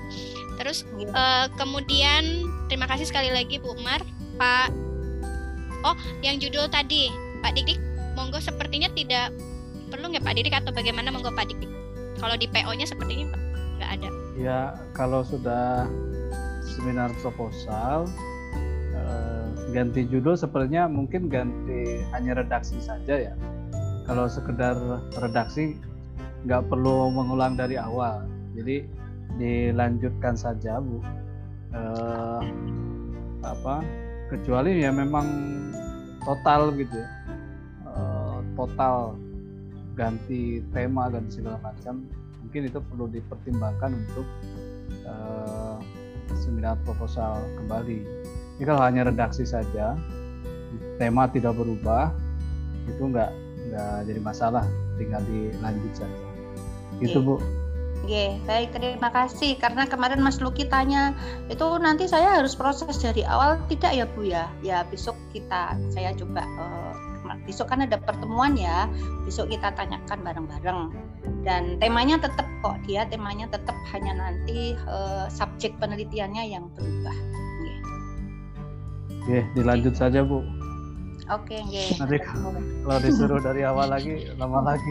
Terus 0.61 0.85
eh, 0.95 1.47
kemudian 1.57 2.45
terima 2.69 2.85
kasih 2.85 3.09
sekali 3.09 3.33
lagi 3.33 3.57
Bu 3.57 3.73
Umar 3.73 4.01
Pak 4.39 4.89
oh 5.83 5.95
yang 6.23 6.39
judul 6.39 6.67
tadi 6.67 7.11
Pak 7.39 7.55
Dik 7.55 7.79
monggo 8.19 8.43
sepertinya 8.43 8.91
tidak 8.91 9.31
perlu 9.87 10.11
nggak 10.11 10.27
Pak 10.27 10.35
Didik 10.35 10.55
atau 10.59 10.75
bagaimana 10.75 11.07
monggo 11.15 11.31
Pak 11.31 11.47
Dik 11.47 11.63
kalau 12.19 12.35
di 12.35 12.51
PO-nya 12.51 12.83
sepertinya 12.83 13.31
nggak 13.79 13.91
ada 13.95 14.09
Ya, 14.39 14.71
kalau 14.95 15.19
sudah 15.19 15.83
seminar 16.63 17.11
proposal 17.19 18.07
eh, 18.95 19.45
ganti 19.75 20.07
judul 20.07 20.39
sepertinya 20.39 20.87
mungkin 20.87 21.27
ganti 21.27 21.99
hanya 22.15 22.39
redaksi 22.39 22.79
saja 22.79 23.19
ya. 23.19 23.35
Kalau 24.07 24.31
sekedar 24.31 24.79
redaksi 25.19 25.75
nggak 26.47 26.71
perlu 26.71 27.11
mengulang 27.11 27.59
dari 27.59 27.75
awal. 27.75 28.23
Jadi 28.55 28.87
dilanjutkan 29.35 30.39
saja 30.39 30.79
bu. 30.79 31.03
Eh, 31.75 32.43
apa? 33.43 33.83
Kecuali 34.31 34.87
ya 34.87 34.95
memang 34.95 35.27
total 36.23 36.71
gitu 36.79 36.95
ya. 36.95 37.09
Total 38.59 39.15
ganti 39.95 40.59
tema 40.75 41.07
ganti 41.07 41.39
segala 41.39 41.59
macam 41.63 42.03
mungkin 42.43 42.67
itu 42.67 42.79
perlu 42.83 43.07
dipertimbangkan 43.07 43.91
untuk 43.95 44.27
eh, 45.07 45.77
seminar 46.35 46.75
proposal 46.83 47.39
kembali. 47.55 47.99
Ini 48.59 48.63
kalau 48.67 48.83
hanya 48.83 49.07
redaksi 49.07 49.47
saja, 49.47 49.95
tema 50.99 51.31
tidak 51.31 51.55
berubah, 51.55 52.11
itu 52.89 52.99
nggak 52.99 53.31
nggak 53.69 53.95
jadi 54.11 54.21
masalah, 54.23 54.65
tinggal 54.99 55.23
dilanjut 55.29 55.93
saja. 55.95 56.19
Itu 56.99 57.23
bu. 57.23 57.39
Oke, 57.99 58.41
baik 58.47 58.73
terima 58.73 59.13
kasih 59.13 59.59
karena 59.61 59.85
kemarin 59.85 60.23
Mas 60.23 60.41
Luki 60.41 60.65
tanya 60.65 61.13
itu 61.51 61.61
nanti 61.77 62.09
saya 62.09 62.41
harus 62.41 62.57
proses 62.57 62.97
dari 62.97 63.21
awal 63.21 63.61
tidak 63.69 63.91
ya 63.93 64.05
Bu 64.09 64.25
ya? 64.25 64.49
Ya 64.65 64.81
besok 64.87 65.13
kita 65.29 65.77
saya 65.93 66.15
coba 66.17 66.41
eh, 66.41 66.88
besok 67.49 67.73
kan 67.73 67.81
ada 67.81 67.97
pertemuan 67.97 68.53
ya, 68.53 68.85
besok 69.25 69.49
kita 69.49 69.73
tanyakan 69.73 70.21
bareng-bareng 70.21 70.93
dan 71.41 71.81
temanya 71.81 72.21
tetap 72.21 72.45
kok 72.61 72.77
dia 72.85 73.09
temanya 73.09 73.49
tetap 73.49 73.73
hanya 73.89 74.13
nanti 74.13 74.77
eh, 74.77 75.25
subjek 75.33 75.73
penelitiannya 75.81 76.45
yang 76.45 76.69
berubah. 76.77 77.17
Oke, 77.57 77.73
Oke, 79.25 79.37
dilanjut 79.57 79.97
saja 79.97 80.21
bu. 80.21 80.45
Oke, 81.29 81.61
oke. 81.61 81.83
Nanti 82.01 82.17
kalau 82.85 82.99
disuruh 83.01 83.41
dari 83.41 83.61
awal 83.65 83.93
lagi 83.93 84.29
lama 84.37 84.73
lagi. 84.73 84.89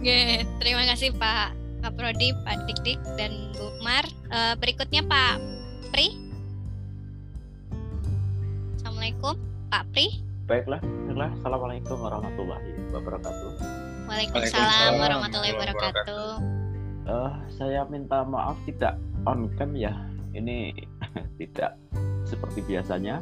Oke, 0.00 0.20
terima 0.60 0.82
kasih 0.88 1.12
Pak 1.16 1.52
Pak 1.84 1.92
Prodi, 1.98 2.32
Pak 2.44 2.68
Dik 2.68 2.78
Dik 2.84 3.00
dan 3.16 3.32
Bu 3.56 3.66
Mar. 3.80 4.04
Eh, 4.32 4.54
berikutnya 4.60 5.04
Pak 5.04 5.36
Pri. 5.92 6.31
Assalamualaikum, 9.02 9.34
Pak 9.66 9.84
Pri. 9.90 10.06
Baiklah, 10.46 10.78
baiklah. 10.78 11.30
Assalamualaikum 11.34 11.96
warahmatullahi 12.06 12.70
wabarakatuh. 12.94 13.50
Waalaikumsalam 14.06 14.92
warahmatullahi 14.94 15.52
wabarakatuh. 15.58 16.26
Eh, 17.10 17.32
saya 17.50 17.82
minta 17.90 18.22
maaf 18.22 18.54
tidak 18.62 19.02
on 19.26 19.50
cam 19.58 19.74
ya. 19.74 19.90
Ini 20.38 20.86
tidak 21.42 21.74
seperti 22.22 22.62
biasanya. 22.62 23.18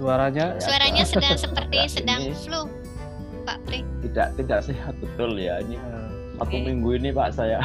Suaranya 0.00 0.56
Saya 0.56 0.88
Suaranya 0.88 1.04
sedang 1.12 1.36
seperti 1.36 1.76
sedang 1.84 2.20
ini 2.24 2.32
flu, 2.40 2.64
Pak 3.44 3.60
Pri. 3.68 3.84
tidak 4.00 4.32
tidak 4.40 4.64
sehat 4.64 4.96
betul 5.04 5.36
ya. 5.36 5.60
Ini 5.60 5.76
eh, 5.76 6.08
satu 6.40 6.48
Oke. 6.48 6.64
minggu 6.64 6.96
ini 6.96 7.12
Pak 7.12 7.28
saya 7.36 7.60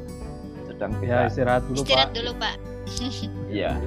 sedang 0.74 0.90
ya 1.06 1.30
istirahat 1.30 1.62
dulu 1.70 1.86
Istirahat 1.86 2.10
pak. 2.10 2.16
dulu 2.18 2.30
Pak. 2.34 2.54
Iya. 3.46 3.78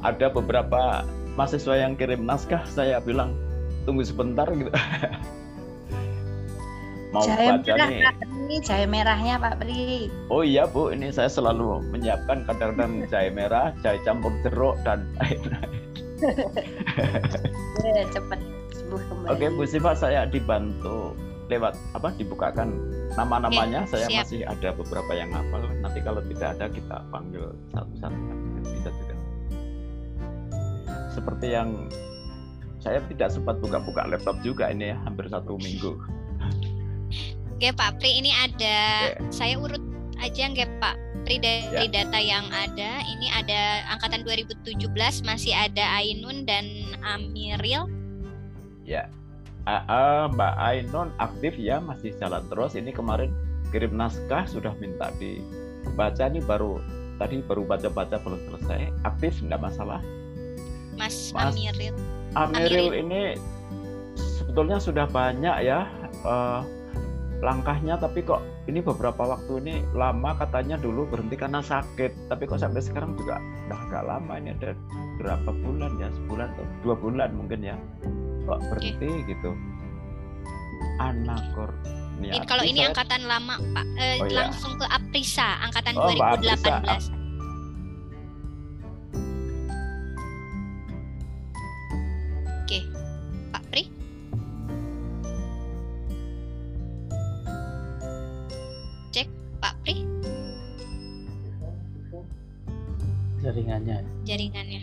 Ada 0.00 0.32
beberapa 0.32 1.04
mahasiswa 1.36 1.74
yang 1.76 1.96
kirim 1.96 2.24
naskah. 2.24 2.64
Saya 2.68 3.00
bilang 3.04 3.36
tunggu 3.84 4.04
sebentar 4.04 4.48
gitu. 4.50 4.70
Mau 7.10 7.26
Jahe 7.26 7.58
baca 7.58 7.74
merah, 7.74 7.88
nih. 7.90 8.00
Pak 8.06 8.22
Pri, 8.22 8.56
jahe 8.62 8.86
merahnya 8.86 9.34
Pak 9.42 9.54
Pri. 9.58 10.06
Oh 10.30 10.46
iya 10.46 10.62
Bu, 10.70 10.94
ini 10.94 11.10
saya 11.10 11.26
selalu 11.26 11.82
menyiapkan 11.90 12.46
kadang-kadang 12.46 13.02
jahe 13.10 13.34
merah, 13.34 13.74
jahe 13.82 13.98
campur 14.06 14.30
jeruk 14.46 14.78
dan 14.86 15.02
Ya, 17.82 18.04
cepat 18.14 18.38
sembuh 18.70 19.00
kembali. 19.10 19.30
Oke 19.34 19.46
Bu 19.58 19.66
Siva 19.66 19.90
saya 19.98 20.22
dibantu 20.28 21.18
lewat 21.50 21.74
apa 21.98 22.14
dibukakan 22.14 22.78
nama-namanya 23.18 23.82
saya 23.90 24.06
siap. 24.06 24.22
masih 24.22 24.46
ada 24.46 24.70
beberapa 24.70 25.10
yang 25.10 25.34
hafal 25.34 25.66
nanti 25.82 25.98
kalau 25.98 26.22
tidak 26.30 26.54
ada 26.54 26.70
kita 26.70 27.02
panggil 27.10 27.50
satu-satu 27.74 28.18
bisa 28.62 28.90
juga 28.94 29.09
seperti 31.10 31.52
yang 31.52 31.90
saya 32.80 33.04
tidak 33.12 33.28
sempat 33.28 33.60
buka-buka 33.60 34.08
laptop 34.08 34.40
juga 34.40 34.72
ini 34.72 34.94
ya 34.94 34.96
hampir 35.04 35.28
satu 35.28 35.60
minggu. 35.60 36.00
Oke 37.60 37.76
Pak 37.76 38.00
Pri 38.00 38.24
ini 38.24 38.32
ada. 38.32 38.76
Oke. 39.20 39.28
saya 39.28 39.60
urut 39.60 39.84
aja 40.16 40.48
nggak 40.48 40.80
Pak 40.80 40.96
Pri 41.28 41.36
dari 41.36 41.86
data 41.92 42.16
yang 42.16 42.48
ada. 42.48 43.04
Ini 43.04 43.26
ada 43.36 43.84
angkatan 43.92 44.24
2017 44.24 44.80
masih 45.28 45.52
ada 45.52 45.84
Ainun 46.00 46.48
dan 46.48 46.64
Amiril. 47.04 47.84
Ya. 48.88 49.12
AA 49.68 50.32
Mbak 50.32 50.54
Ainun 50.56 51.12
aktif 51.20 51.52
ya 51.60 51.84
masih 51.84 52.16
jalan 52.16 52.40
terus. 52.48 52.72
Ini 52.72 52.96
kemarin 52.96 53.28
kirim 53.68 53.92
naskah 53.92 54.48
sudah 54.48 54.72
minta 54.80 55.12
dibaca. 55.20 56.32
Ini 56.32 56.40
baru 56.48 56.80
tadi 57.20 57.44
baru 57.44 57.68
baca-baca 57.68 58.16
belum 58.24 58.40
selesai. 58.48 58.88
Aktif 59.04 59.36
tidak 59.44 59.60
masalah 59.68 60.00
Mas, 61.00 61.32
Mas- 61.32 61.50
Amiril. 61.50 61.96
Amiril 62.32 62.68
Amiril. 62.86 63.00
ini 63.00 63.22
sebetulnya 64.36 64.76
sudah 64.76 65.08
banyak 65.08 65.56
ya 65.62 65.88
eh, 66.20 66.60
langkahnya 67.40 67.96
tapi 67.96 68.20
kok 68.20 68.38
ini 68.68 68.78
beberapa 68.78 69.24
waktu 69.26 69.58
ini 69.58 69.74
lama 69.92 70.36
katanya 70.36 70.76
dulu 70.76 71.08
berhenti 71.08 71.34
karena 71.34 71.58
sakit. 71.58 72.28
Tapi 72.28 72.44
kok 72.44 72.60
sampai 72.60 72.78
sekarang 72.78 73.16
juga 73.16 73.40
udah 73.66 73.78
agak 73.80 74.02
lama 74.04 74.32
ini 74.36 74.52
ada 74.54 74.76
berapa 75.16 75.50
bulan 75.54 75.96
ya 75.96 76.08
sebulan 76.12 76.52
atau 76.52 76.64
dua 76.82 76.94
bulan 76.94 77.32
mungkin 77.32 77.60
ya 77.64 77.76
kok 78.44 78.60
berhenti 78.68 79.08
gitu. 79.26 79.50
Anakor 80.98 81.72
Ini 82.20 82.44
kalau 82.44 82.60
ini 82.60 82.84
angkatan 82.84 83.24
lama 83.24 83.56
Pak 83.72 83.86
Eh, 83.96 84.20
Oh, 84.20 84.28
iya. 84.28 84.44
langsung 84.44 84.76
ke 84.76 84.84
Aprisa 84.86 85.56
angkatan 85.62 85.96
Oh, 85.96 86.12
Mbak 86.12 86.44
2018 86.44 87.08
Oke 87.08 87.19
jaringannya. 103.40 104.04
jaringannya 104.22 104.82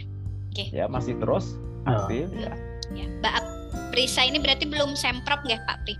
ya 0.58 0.86
masih 0.86 1.14
terus 1.16 1.54
Oh. 1.84 2.04
aktif 2.04 2.28
ya 2.34 2.52
ya 2.92 3.06
Mbak 3.16 3.34
Aprisa 3.88 4.22
ini 4.22 4.38
berarti 4.38 4.66
belum 4.66 4.92
semprot 4.94 5.40
nggak 5.40 5.62
Pak 5.64 5.78
Pri 5.84 5.96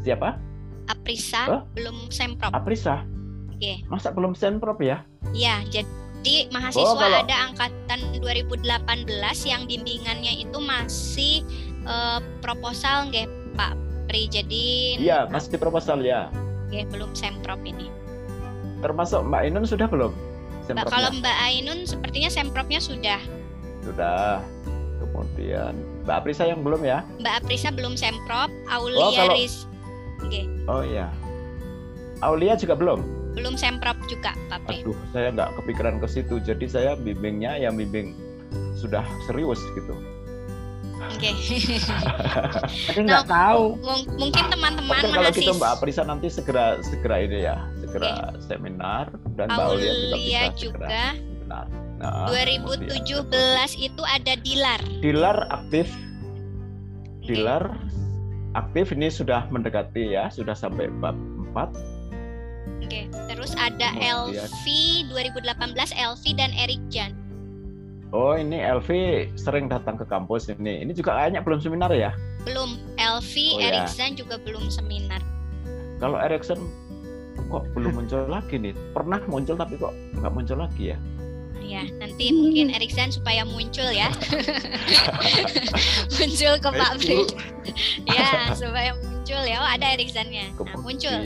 siapa 0.00 0.38
Aprisa 0.86 1.42
Hah? 1.44 1.62
belum 1.72 2.08
semprot 2.08 2.48
Aprisa 2.50 3.02
Oke. 3.50 3.82
masa 3.86 4.08
belum 4.10 4.32
senprop 4.32 4.78
ya 4.78 5.02
Ya, 5.32 5.64
jadi 5.66 6.46
mahasiswa 6.48 6.84
Oh, 6.86 6.94
kalau- 6.94 7.20
ada 7.20 7.48
angkatan 7.48 8.00
2018 8.14 8.94
yang 9.42 9.64
bimbingannya 9.64 10.38
itu 10.38 10.58
masih 10.58 11.42
eh, 11.82 12.20
proposal 12.38 13.08
nggak 13.08 13.26
Pak 13.52 13.72
Pri. 14.04 14.24
Jadi 14.26 14.64
iya 14.98 15.24
masih 15.26 15.56
proposal 15.56 16.00
ya 16.00 16.28
nggih, 16.66 16.86
belum 16.88 17.12
semprot 17.12 17.60
ini. 17.60 17.88
termasuk 18.78 19.20
Mbak 19.22 19.42
Inun 19.44 19.64
sudah 19.64 19.84
belum 19.84 20.12
Mbak, 20.64 20.72
Sempropnya? 20.80 20.90
kalau 20.90 21.10
Mbak 21.14 21.36
Ainun 21.42 21.78
sepertinya 21.84 22.30
sempropnya 22.30 22.80
sudah. 22.80 23.20
Sudah. 23.80 24.40
Kemudian 24.96 25.72
Mbak 26.02 26.16
Aprisa 26.16 26.44
yang 26.44 26.64
belum 26.64 26.80
ya? 26.82 27.04
Mbak 27.18 27.34
Aprisa 27.38 27.68
belum 27.68 27.94
semprot, 27.94 28.48
Oh, 28.66 28.72
Aulia 28.80 29.12
kalau- 29.14 29.36
Riz 29.36 29.68
nggih, 30.22 30.44
Oh 30.66 30.80
iya. 30.80 31.12
Aulia 32.20 32.56
juga 32.56 32.72
belum? 32.72 33.00
belum 33.34 33.58
semprot 33.58 33.98
juga 34.06 34.30
Pak 34.46 34.62
Pri. 34.64 34.80
Aduh, 34.80 34.94
saya 35.10 35.28
nggak 35.28 35.58
kepikiran 35.58 35.98
ke 35.98 36.06
situ. 36.06 36.38
Jadi 36.38 36.64
saya 36.64 36.94
bimbingnya 36.94 37.58
yang 37.58 37.74
bimbing 37.74 38.14
sudah 38.74 39.02
serius 39.26 39.58
gitu. 39.74 39.90
Oke. 41.10 41.30
Tapi 42.86 43.00
nggak 43.02 43.26
tahu. 43.26 43.76
Mung- 43.78 44.08
mungkin 44.16 44.44
teman-teman 44.48 44.94
Oke, 44.94 45.06
kalau 45.06 45.30
gitu 45.30 45.50
mahasiswa 45.50 45.54
Mbak 45.54 45.70
Aprisa 45.76 46.02
nanti 46.02 46.26
segera 46.28 46.66
segera 46.80 47.16
ini 47.20 47.38
ya, 47.42 47.56
segera 47.78 48.12
seminar 48.40 49.12
dan 49.36 49.46
Aulia 49.50 49.92
juga 49.92 50.16
bisa 50.16 50.24
segera 50.24 50.48
juga 50.56 50.86
seminar. 51.12 51.66
Nah, 51.94 52.26
2017 52.28 53.72
itu 53.78 54.02
ada 54.02 54.32
Dilar. 54.36 54.80
Dilar 55.00 55.38
aktif. 55.48 55.86
Dilar 57.24 57.64
aktif 58.52 58.92
ini 58.92 59.08
sudah 59.08 59.48
mendekati 59.48 60.12
ya, 60.12 60.28
sudah 60.28 60.52
sampai 60.52 60.92
bab 61.00 61.16
4. 61.54 61.72
Oke, 62.84 63.08
terus 63.26 63.56
ada 63.56 63.88
Kemudian- 63.96 64.44
Elvi 64.44 64.84
2018 65.08 65.90
Elvi 65.96 66.30
dan 66.36 66.52
Erik 66.52 66.82
Jan. 66.86 67.16
Oh, 68.14 68.38
ini 68.38 68.62
Elvi 68.62 69.26
sering 69.34 69.66
datang 69.66 69.98
ke 69.98 70.06
kampus 70.06 70.46
ini. 70.46 70.86
Ini 70.86 70.94
juga 70.94 71.18
kayaknya 71.18 71.42
belum 71.42 71.58
seminar 71.58 71.90
ya? 71.90 72.14
Belum 72.46 72.78
Elvi, 72.94 73.58
Oh, 73.58 73.58
ya. 73.58 73.74
Erik 73.74 73.90
Jan 73.90 74.14
juga 74.14 74.38
belum 74.38 74.70
seminar. 74.70 75.18
Kalau 75.98 76.22
Erikson 76.22 76.62
kok 77.50 77.66
belum 77.74 77.98
muncul 77.98 78.22
lagi 78.30 78.54
nih? 78.62 78.70
Pernah 78.94 79.18
muncul 79.26 79.58
tapi 79.58 79.74
kok 79.82 79.90
nggak 80.14 80.30
muncul 80.30 80.62
lagi 80.62 80.94
ya? 80.94 80.98
Ya, 81.58 81.82
nanti 81.98 82.30
mungkin 82.30 82.70
Erik 82.70 82.94
Jan 82.94 83.10
supaya 83.10 83.42
muncul 83.42 83.90
ya. 83.90 84.14
muncul 86.14 86.54
ke 86.54 86.68
Pak. 86.70 86.90
Bu. 87.02 87.26
ya, 88.06 88.54
supaya 88.54 88.94
muncul 88.94 89.42
ya. 89.42 89.58
Oh, 89.58 89.66
ada 89.74 89.90
Erik 89.90 90.14
Jan-nya. 90.14 90.54
Nah, 90.54 90.78
muncul. 90.78 91.18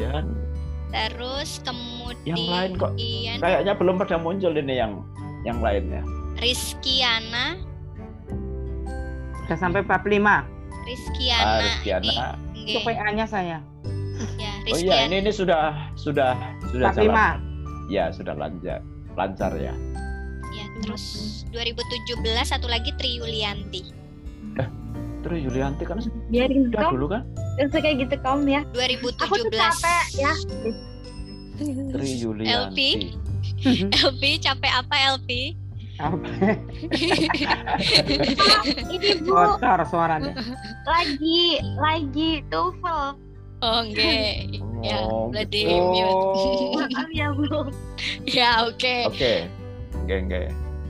Terus 0.88 1.60
kemudian 1.60 2.32
yang 2.32 2.44
lain 2.48 2.72
kok 2.80 2.96
kayaknya 3.44 3.76
belum 3.76 4.00
pada 4.00 4.16
muncul 4.16 4.56
ini 4.56 4.80
yang 4.80 5.04
yang 5.44 5.60
lainnya. 5.60 6.00
Rizkiana, 6.38 7.58
Udah 9.42 9.56
sampai 9.56 9.80
bab 9.80 10.04
5. 10.04 10.44
Rizkiana, 10.84 11.44
Ah, 11.44 11.60
Rizkiana. 11.60 12.12
ini 12.54 12.70
Itu 12.70 12.78
PA-nya 12.82 13.24
saya. 13.24 13.58
ya, 14.36 14.52
Oh 14.62 14.64
Rizkiana. 14.66 14.94
iya, 14.94 15.06
ini 15.08 15.16
ini 15.20 15.30
sudah 15.30 15.62
sudah 15.94 16.36
sudah 16.68 16.88
Bab 16.88 16.96
jalan. 16.96 17.10
5. 17.10 17.26
Ya, 17.88 18.04
sudah 18.10 18.34
lancar. 18.34 18.80
Lancar 19.14 19.52
ya. 19.56 19.72
Ya, 20.50 20.64
terus 20.78 21.04
2017 21.50 22.22
satu 22.46 22.66
lagi 22.66 22.92
Tri 22.94 23.18
Yulianti. 23.18 23.82
Terus 25.18 25.38
Yulianti 25.42 25.82
kan 25.82 25.98
Biarin 26.30 26.70
sudah 26.70 26.78
kom, 26.80 26.92
dulu 26.94 27.06
kan? 27.10 27.22
terus 27.58 27.74
kayak 27.74 27.96
gitu 28.00 28.16
kom 28.22 28.46
ya. 28.46 28.62
2017 28.70 29.18
Aku 29.18 29.34
tuh 29.36 29.50
capek 29.50 30.04
ya. 30.14 30.32
Tri 31.90 32.08
Yulianti. 32.16 32.90
LP 33.90 34.22
capek 34.38 34.72
apa 34.72 34.94
LP? 35.18 35.58
Ini 38.88 39.18
bu 39.20 39.30
Kotor 39.30 39.80
suaranya. 39.84 40.32
lagi 40.86 41.58
lagi 41.74 42.30
TOEFL. 42.48 43.18
Oh 43.58 43.82
enggak. 43.82 44.46
Ya, 44.78 45.02
Oh, 45.02 45.26
berarti 45.28 45.66
gitu. 45.66 45.82
mute. 45.82 46.86
Maaf 46.94 47.10
ya 47.10 47.26
bu. 47.34 47.66
ya, 48.24 48.50
oke. 48.62 48.94
Oke. 49.10 49.50
Enggak, 49.98 50.18
enggak. 50.22 50.42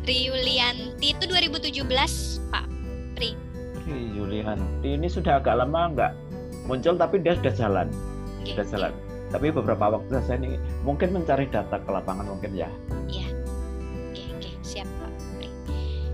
Tri 0.04 0.28
Yulianti 0.28 1.16
itu 1.16 1.24
2017, 1.24 1.88
Pak. 2.52 2.68
Pri. 3.16 3.32
Tri 3.80 3.96
Yulianti 4.12 4.88
ini 4.92 5.08
sudah 5.08 5.40
agak 5.40 5.56
lama 5.56 5.80
enggak 5.88 6.12
muncul 6.68 6.92
tapi 6.94 7.16
dia 7.18 7.32
sudah 7.34 7.54
jalan. 7.56 7.88
Oke. 8.38 8.52
Sudah 8.52 8.66
jalan. 8.68 8.92
Tapi 9.28 9.48
beberapa 9.48 9.84
waktu 9.90 10.20
saya 10.22 10.36
ini 10.38 10.56
mungkin 10.80 11.12
mencari 11.14 11.48
data 11.48 11.80
ke 11.80 11.88
lapangan 11.88 12.28
mungkin 12.28 12.52
ya. 12.52 12.68
Iya. 13.06 13.28
Oke, 14.08 14.22
oke, 14.34 14.50
siap, 14.60 14.84
Pak. 14.84 14.92
Pri. 14.92 14.97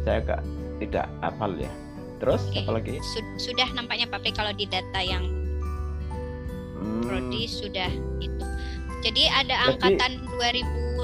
Saya 0.05 0.21
agak 0.21 0.41
tidak 0.79 1.07
hafal 1.21 1.53
ya. 1.57 1.73
Terus 2.21 2.43
Oke. 2.47 2.61
apa 2.63 2.71
lagi? 2.77 2.95
Su- 3.03 3.35
sudah 3.51 3.69
nampaknya 3.73 4.07
Pak 4.07 4.21
Pri 4.21 4.33
kalau 4.33 4.53
di 4.53 4.65
data 4.65 5.01
yang 5.01 5.25
Hmm, 6.75 7.01
prodi 7.03 7.49
sudah 7.49 7.89
itu. 8.21 8.45
Jadi 9.01 9.29
ada 9.29 9.69
angkatan 9.69 10.17
2018 10.37 11.01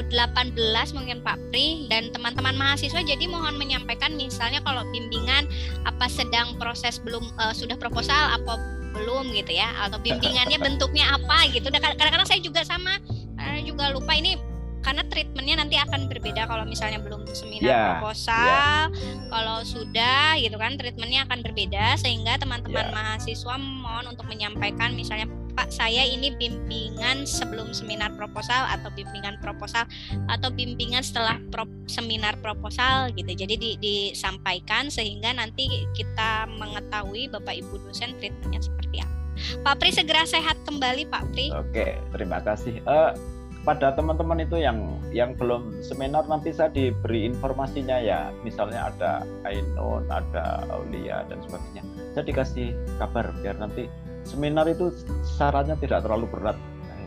mungkin 0.92 1.20
Pak 1.20 1.36
Pri 1.48 1.88
dan 1.88 2.08
teman-teman 2.10 2.56
mahasiswa 2.56 3.00
jadi 3.00 3.24
mohon 3.24 3.56
menyampaikan 3.56 4.12
misalnya 4.12 4.60
kalau 4.60 4.84
bimbingan 4.88 5.44
apa 5.84 6.08
sedang 6.08 6.56
proses 6.56 6.96
belum 6.96 7.24
eh, 7.36 7.52
sudah 7.52 7.76
proposal 7.76 8.36
apa 8.36 8.56
belum 8.90 9.30
gitu 9.32 9.54
ya 9.54 9.70
atau 9.84 10.00
bimbingannya 10.00 10.56
bentuknya 10.66 11.16
apa 11.16 11.48
gitu. 11.48 11.68
Dan 11.68 11.80
Kadang-kadang 11.80 12.28
saya 12.28 12.40
juga 12.40 12.60
sama 12.64 12.96
kadang 13.36 13.64
juga 13.64 13.92
lupa 13.92 14.12
ini 14.12 14.36
karena 14.80 15.02
treatmentnya 15.06 15.60
nanti 15.60 15.76
akan 15.76 16.08
berbeda 16.08 16.48
kalau 16.48 16.64
misalnya 16.64 16.98
belum 16.98 17.28
seminar 17.30 17.60
Ya, 17.62 17.82
proposal, 17.96 18.90
kalau 19.28 19.58
sudah 19.62 20.36
gitu 20.36 20.56
kan 20.56 20.74
treatmentnya 20.74 21.24
akan 21.24 21.44
berbeda 21.44 21.96
sehingga 21.96 22.36
teman-teman 22.36 22.88
Ya. 22.88 22.92
mahasiswa 22.92 23.54
mohon 23.56 24.10
untuk 24.10 24.26
menyampaikan 24.26 24.96
misalnya 24.96 25.28
Pak 25.50 25.68
saya 25.68 26.06
ini 26.06 26.30
bimbingan 26.32 27.26
sebelum 27.26 27.74
seminar 27.74 28.14
proposal 28.14 28.70
atau 28.70 28.86
bimbingan 28.90 29.34
proposal 29.38 29.82
atau 30.26 30.48
bimbingan 30.48 31.02
setelah 31.02 31.42
pro- 31.50 31.66
seminar 31.84 32.38
proposal 32.38 33.10
gitu. 33.12 33.34
Jadi 33.34 33.54
di- 33.58 33.76
disampaikan 33.76 34.88
sehingga 34.88 35.34
nanti 35.34 35.66
kita 35.92 36.46
mengetahui 36.48 37.28
Bapak 37.28 37.58
Ibu 37.58 37.82
dosen 37.82 38.14
treatmentnya 38.16 38.62
seperti 38.62 39.02
apa. 39.02 39.14
Pak 39.60 39.74
Pri 39.76 39.90
segera 39.90 40.22
sehat 40.22 40.54
kembali 40.62 41.10
Pak 41.10 41.24
Pri. 41.34 41.50
Oke, 41.50 41.98
terima 42.14 42.38
kasih. 42.40 42.78
Eh, 42.78 43.10
pada 43.60 43.92
teman-teman 43.92 44.40
itu 44.40 44.56
yang 44.56 44.96
yang 45.12 45.36
belum 45.36 45.84
seminar 45.84 46.24
nanti 46.24 46.48
saya 46.52 46.72
diberi 46.72 47.28
informasinya 47.28 48.00
ya. 48.00 48.32
Misalnya 48.40 48.88
ada 48.88 49.12
Ainun, 49.44 50.08
ada 50.08 50.64
Aulia 50.72 51.28
dan 51.28 51.44
sebagainya. 51.44 51.84
Saya 52.16 52.24
dikasih 52.24 52.72
kabar 52.96 53.28
biar 53.44 53.60
nanti 53.60 53.84
seminar 54.24 54.64
itu 54.68 54.88
syaratnya 55.36 55.76
tidak 55.76 56.08
terlalu 56.08 56.26
berat. 56.32 56.56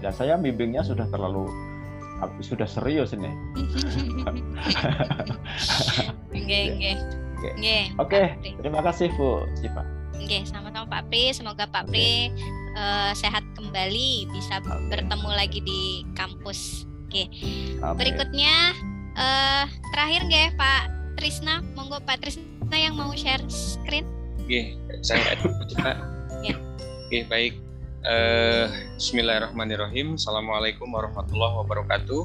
Ya, 0.03 0.11
saya 0.13 0.37
bimbingnya 0.37 0.83
sudah 0.83 1.07
terlalu 1.09 1.49
sudah 2.43 2.69
serius 2.69 3.11
ini. 3.17 3.31
Oke, 6.33 6.75
oke. 6.75 6.91
Oke. 7.55 7.77
Oke. 7.99 8.21
Terima 8.59 8.79
kasih 8.83 9.11
Bu 9.15 9.47
Siva. 9.55 9.83
Oke, 10.15 10.43
sama-sama 10.43 10.87
Pak 10.87 11.07
Pri. 11.07 11.31
Semoga 11.31 11.67
Pak 11.67 11.87
Pri 11.87 12.31
eh, 12.73 13.11
sehat 13.15 13.43
kembali, 13.55 14.29
bisa 14.33 14.61
Amin. 14.61 14.89
bertemu 14.89 15.29
lagi 15.33 15.59
di 15.61 15.81
kampus. 16.17 16.85
Oke. 17.07 17.29
Amin. 17.81 17.97
Berikutnya 17.97 18.55
eh 19.13 19.65
terakhir 19.93 20.21
nggih 20.25 20.57
Pak 20.57 20.83
Trisna, 21.21 21.61
monggo 21.77 22.01
Pak 22.01 22.25
Trisna 22.25 22.73
yang 22.73 22.97
mau 22.97 23.13
share 23.13 23.45
screen. 23.49 24.05
Oke, 24.41 24.75
saya 25.05 25.37
Pak. 25.37 25.97
Ya. 26.43 26.59
Oke, 27.07 27.23
baik. 27.31 27.55
Eh, 28.03 28.67
Bismillahirrahmanirrahim. 28.99 30.19
Assalamualaikum 30.19 30.91
warahmatullahi 30.91 31.55
wabarakatuh. 31.63 32.21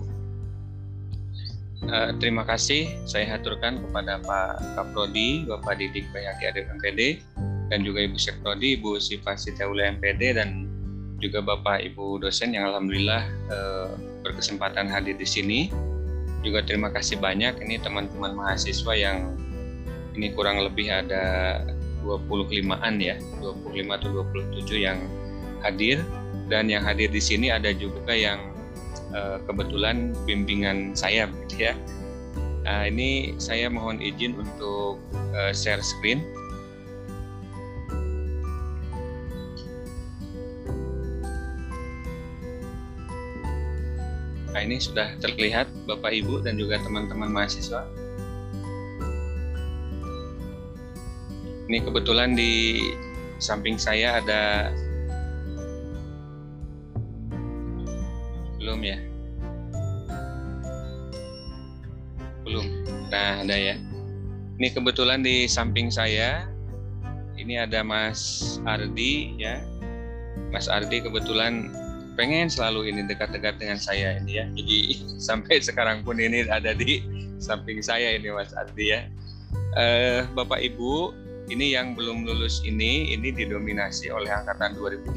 Eh, 1.87 2.11
terima 2.19 2.43
kasih 2.43 2.91
saya 3.07 3.39
haturkan 3.39 3.79
kepada 3.79 4.19
Pak 4.19 4.75
Kaprodi, 4.75 5.47
Bapak 5.47 5.79
Didik 5.79 6.11
Bayaki 6.11 6.51
Adib 6.51 6.66
MPD, 6.83 7.23
dan 7.69 7.85
juga 7.85 8.05
Ibu 8.05 8.16
Sekprodi, 8.16 8.81
Ibu 8.81 9.01
Siva 9.01 9.36
Sitiaula 9.36 9.97
MPD, 9.97 10.36
dan 10.36 10.69
juga 11.19 11.43
Bapak 11.43 11.82
Ibu 11.82 12.23
dosen 12.23 12.55
yang 12.55 12.70
alhamdulillah 12.70 13.23
eh, 13.51 13.89
berkesempatan 14.23 14.89
hadir 14.89 15.19
di 15.19 15.28
sini. 15.28 15.61
Juga 16.47 16.62
terima 16.62 16.89
kasih 16.95 17.19
banyak 17.19 17.59
ini 17.66 17.82
teman-teman 17.82 18.39
mahasiswa 18.39 18.95
yang 18.95 19.35
ini 20.15 20.31
kurang 20.35 20.62
lebih 20.62 20.86
ada 20.90 21.59
25-an 22.07 22.95
ya, 23.03 23.19
25 23.43 23.97
atau 23.99 24.09
27 24.23 24.86
yang 24.86 24.99
hadir 25.66 25.99
dan 26.47 26.70
yang 26.70 26.86
hadir 26.86 27.11
di 27.11 27.19
sini 27.19 27.51
ada 27.51 27.74
juga 27.74 28.15
yang 28.15 28.39
eh, 29.12 29.36
kebetulan 29.45 30.15
bimbingan 30.24 30.95
saya 30.95 31.27
begitu 31.27 31.70
ya. 31.70 31.74
Nah, 32.69 32.85
ini 32.85 33.32
saya 33.40 33.66
mohon 33.73 33.99
izin 33.99 34.39
untuk 34.39 35.03
eh, 35.35 35.51
share 35.51 35.82
screen. 35.82 36.23
Nah, 44.53 44.61
ini 44.65 44.81
sudah 44.81 45.12
terlihat 45.20 45.69
Bapak 45.85 46.12
Ibu 46.12 46.41
dan 46.41 46.57
juga 46.57 46.81
teman-teman 46.81 47.29
mahasiswa. 47.29 47.85
Ini 51.69 51.85
kebetulan 51.85 52.33
di 52.33 52.81
samping 53.37 53.77
saya 53.77 54.25
ada 54.25 54.73
belum 58.57 58.81
ya? 58.81 58.99
Belum. 62.49 62.66
Nah, 63.12 63.45
ada 63.45 63.53
ya. 63.53 63.77
Ini 64.59 64.69
kebetulan 64.73 65.20
di 65.20 65.45
samping 65.45 65.93
saya 65.93 66.49
ini 67.39 67.61
ada 67.61 67.87
Mas 67.87 68.57
Ardi 68.66 69.39
ya. 69.39 69.62
Mas 70.51 70.66
Ardi 70.66 71.05
kebetulan 71.05 71.70
pengen 72.19 72.51
selalu 72.51 72.90
ini 72.90 73.07
dekat-dekat 73.07 73.62
dengan 73.62 73.78
saya 73.78 74.19
ini 74.19 74.43
ya. 74.43 74.45
Jadi 74.51 74.78
sampai 75.31 75.62
sekarang 75.62 76.03
pun 76.03 76.19
ini 76.19 76.51
ada 76.51 76.74
di 76.74 76.99
samping 77.39 77.78
saya 77.78 78.19
ini 78.19 78.35
Mas 78.35 78.51
Ardi 78.59 78.90
ya. 78.90 79.07
Eh, 79.78 80.27
Bapak 80.35 80.59
Ibu, 80.59 81.15
ini 81.47 81.78
yang 81.78 81.95
belum 81.95 82.27
lulus 82.27 82.61
ini 82.66 83.15
ini 83.15 83.31
didominasi 83.31 84.11
oleh 84.11 84.28
angkatan 84.35 84.74
2018 84.74 85.15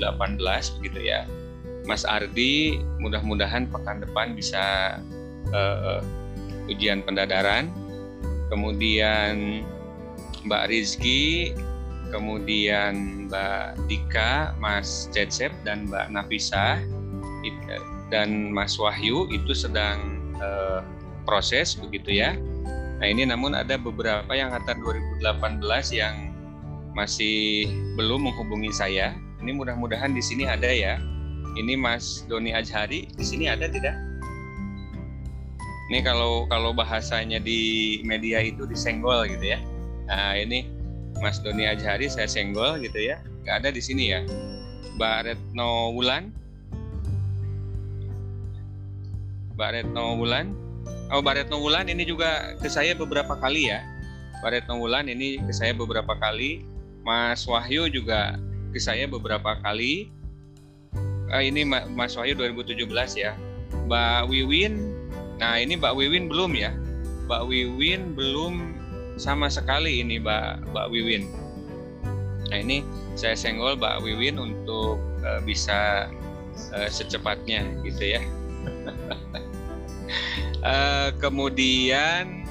begitu 0.78 1.00
ya. 1.02 1.26
Mas 1.90 2.06
Ardi 2.06 2.78
mudah-mudahan 3.02 3.66
pekan 3.66 4.06
depan 4.06 4.38
bisa 4.38 4.96
eh, 5.50 6.00
ujian 6.70 7.02
pendadaran. 7.02 7.74
Kemudian 8.54 9.66
Mbak 10.46 10.70
Rizky, 10.70 11.56
kemudian 12.12 13.26
Mbak 13.32 13.88
Dika, 13.88 14.54
Mas 14.60 15.08
Cecep 15.16 15.56
dan 15.64 15.88
Mbak 15.88 16.12
Nafisa 16.12 16.78
dan 18.12 18.52
Mas 18.52 18.76
Wahyu 18.76 19.32
itu 19.32 19.56
sedang 19.56 20.20
eh, 20.38 20.80
proses 21.24 21.80
begitu 21.80 22.20
ya. 22.20 22.36
Nah 23.02 23.08
ini 23.10 23.26
namun 23.26 23.58
ada 23.58 23.80
beberapa 23.80 24.30
yang 24.36 24.54
angkatan 24.54 24.84
2018 25.24 25.64
yang 25.96 26.36
masih 26.94 27.72
belum 27.96 28.30
menghubungi 28.30 28.70
saya. 28.70 29.16
Ini 29.42 29.58
mudah-mudahan 29.58 30.14
di 30.14 30.22
sini 30.22 30.46
ada 30.46 30.70
ya. 30.70 31.02
Ini 31.58 31.74
Mas 31.80 32.28
Doni 32.30 32.54
Ajhari 32.54 33.10
di 33.16 33.26
sini 33.26 33.50
ada 33.50 33.66
tidak? 33.66 33.96
Ini 35.92 36.00
kalau 36.06 36.48
kalau 36.48 36.72
bahasanya 36.72 37.42
di 37.42 38.00
media 38.08 38.40
itu 38.40 38.64
disenggol 38.64 39.28
gitu 39.28 39.56
ya. 39.56 39.60
Nah 40.08 40.38
ini 40.40 40.81
Mas 41.22 41.38
Doni 41.38 41.70
Ajhari 41.70 42.10
saya 42.10 42.26
senggol 42.26 42.82
gitu 42.82 42.98
ya. 42.98 43.22
Nggak 43.46 43.56
ada 43.62 43.70
di 43.70 43.82
sini 43.82 44.10
ya. 44.10 44.26
Mbak 44.98 45.18
Retno 45.30 45.94
Wulan. 45.94 46.34
Mbak 49.56 49.70
Retno 49.78 50.18
Wulan. 50.18 50.48
Oh 51.14 51.22
Mbak 51.22 51.46
Retno 51.46 51.62
Wulan 51.62 51.86
ini 51.88 52.04
juga 52.04 52.58
ke 52.58 52.68
saya 52.68 52.98
beberapa 52.98 53.38
kali 53.38 53.70
ya. 53.70 53.86
Mbak 54.42 54.50
Retno 54.50 54.82
Wulan 54.82 55.06
ini 55.06 55.38
ke 55.46 55.54
saya 55.54 55.78
beberapa 55.78 56.18
kali. 56.18 56.66
Mas 57.06 57.46
Wahyu 57.46 57.90
juga 57.90 58.38
ke 58.74 58.82
saya 58.82 59.06
beberapa 59.06 59.58
kali. 59.62 60.10
Eh, 61.32 61.44
ini 61.48 61.64
Ma- 61.64 61.86
Mas 61.88 62.18
Wahyu 62.18 62.34
2017 62.34 62.90
ya. 63.16 63.38
Mbak 63.88 64.28
Wiwin, 64.28 64.74
nah 65.40 65.56
ini 65.56 65.80
Mbak 65.80 65.94
Wiwin 65.96 66.28
belum 66.28 66.52
ya. 66.58 66.72
Mbak 67.30 67.42
Wiwin 67.48 68.14
belum 68.14 68.71
sama 69.22 69.46
sekali 69.54 70.02
ini 70.02 70.18
Mbak 70.18 70.74
Mbak 70.74 70.88
Wiwin. 70.90 71.30
Nah 72.50 72.58
ini 72.58 72.82
saya 73.14 73.38
senggol 73.38 73.78
Mbak 73.78 74.02
Wiwin 74.02 74.42
untuk 74.42 74.98
eh, 75.22 75.38
bisa 75.46 76.10
eh, 76.74 76.90
secepatnya 76.90 77.62
gitu 77.86 78.18
ya. 78.18 78.22
Eh, 80.62 81.10
kemudian 81.18 82.46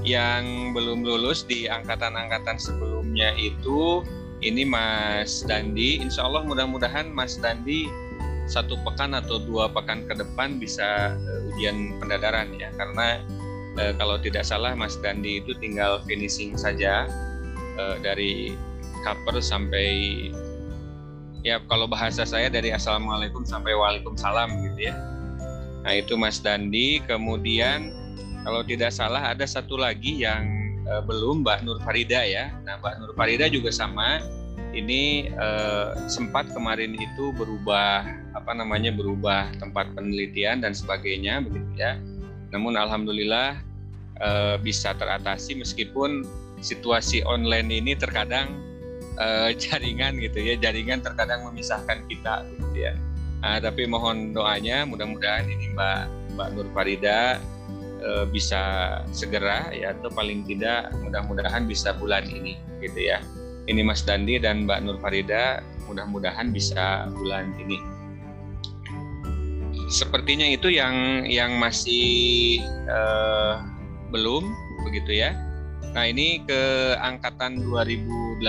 yang 0.00 0.72
belum 0.72 1.04
lulus 1.04 1.44
di 1.44 1.68
angkatan-angkatan 1.68 2.56
sebelumnya 2.56 3.36
itu 3.36 4.00
ini 4.40 4.64
Mas 4.64 5.44
Dandi. 5.44 6.00
Insya 6.00 6.24
Allah 6.24 6.48
mudah-mudahan 6.48 7.12
Mas 7.12 7.36
Dandi 7.36 7.92
satu 8.48 8.78
pekan 8.86 9.12
atau 9.12 9.42
dua 9.42 9.68
pekan 9.68 10.06
ke 10.08 10.14
depan 10.16 10.56
bisa 10.56 11.12
ujian 11.52 11.98
pendadaran 12.00 12.54
ya 12.56 12.70
karena 12.78 13.20
eh, 13.80 13.92
kalau 13.96 14.16
tidak 14.20 14.44
salah 14.44 14.72
Mas 14.72 14.96
Dandi 15.00 15.40
itu 15.40 15.52
tinggal 15.60 16.00
finishing 16.04 16.56
saja 16.56 17.08
eh, 17.76 17.96
dari 18.00 18.56
cover 19.04 19.38
sampai 19.38 19.88
ya 21.46 21.62
kalau 21.70 21.86
bahasa 21.86 22.26
saya 22.26 22.50
dari 22.50 22.74
assalamualaikum 22.74 23.46
sampai 23.46 23.76
waalaikumsalam 23.76 24.50
gitu 24.72 24.90
ya. 24.90 24.94
Nah 25.86 25.92
itu 25.94 26.18
Mas 26.18 26.42
Dandi. 26.42 26.98
Kemudian 27.06 27.94
kalau 28.42 28.66
tidak 28.66 28.90
salah 28.90 29.30
ada 29.30 29.46
satu 29.46 29.78
lagi 29.78 30.24
yang 30.26 30.42
eh, 30.88 31.02
belum 31.04 31.46
Mbak 31.46 31.58
Nur 31.62 31.78
Farida 31.84 32.24
ya. 32.26 32.50
Nah 32.66 32.80
Mbak 32.82 32.94
Nur 33.00 33.12
Farida 33.14 33.46
juga 33.46 33.70
sama. 33.70 34.18
Ini 34.76 35.32
sempat 36.04 36.52
kemarin 36.52 36.92
itu 37.00 37.32
berubah 37.32 38.04
apa 38.36 38.52
namanya 38.52 38.92
berubah 38.92 39.48
tempat 39.56 39.88
penelitian 39.96 40.60
dan 40.60 40.76
sebagainya 40.76 41.40
begitu 41.40 41.80
ya 41.80 41.96
namun 42.54 42.78
alhamdulillah 42.78 43.58
eh, 44.20 44.56
bisa 44.62 44.94
teratasi 44.94 45.58
meskipun 45.58 46.24
situasi 46.62 47.26
online 47.26 47.68
ini 47.70 47.92
terkadang 47.98 48.54
eh, 49.18 49.54
jaringan 49.62 50.18
gitu 50.18 50.42
ya 50.42 50.54
jaringan 50.58 51.02
terkadang 51.02 51.44
memisahkan 51.46 52.04
kita 52.06 52.46
gitu 52.58 52.90
ya 52.90 52.94
Nah, 53.46 53.62
tapi 53.62 53.84
mohon 53.86 54.34
doanya 54.34 54.82
mudah-mudahan 54.88 55.46
ini 55.46 55.70
Mbak 55.70 56.34
Mbak 56.34 56.48
Nur 56.58 56.68
Farida 56.74 57.38
eh, 58.02 58.24
bisa 58.26 58.60
segera 59.14 59.70
ya 59.70 59.94
atau 59.94 60.10
paling 60.10 60.42
tidak 60.50 60.90
mudah-mudahan 60.98 61.68
bisa 61.68 61.94
bulan 61.94 62.26
ini 62.26 62.56
gitu 62.82 63.12
ya. 63.12 63.22
Ini 63.70 63.86
Mas 63.86 64.02
Dandi 64.02 64.42
dan 64.42 64.66
Mbak 64.66 64.78
Nur 64.82 64.98
Farida 64.98 65.62
mudah-mudahan 65.86 66.50
bisa 66.50 67.06
bulan 67.14 67.54
ini. 67.60 67.78
Sepertinya 69.86 70.46
itu 70.50 70.66
yang 70.66 71.22
yang 71.30 71.62
masih 71.62 72.58
eh, 72.90 73.54
belum 74.10 74.42
begitu 74.86 75.22
ya. 75.22 75.34
Nah, 75.94 76.04
ini 76.10 76.44
ke 76.44 76.92
angkatan 77.00 77.62
2018 77.64 78.42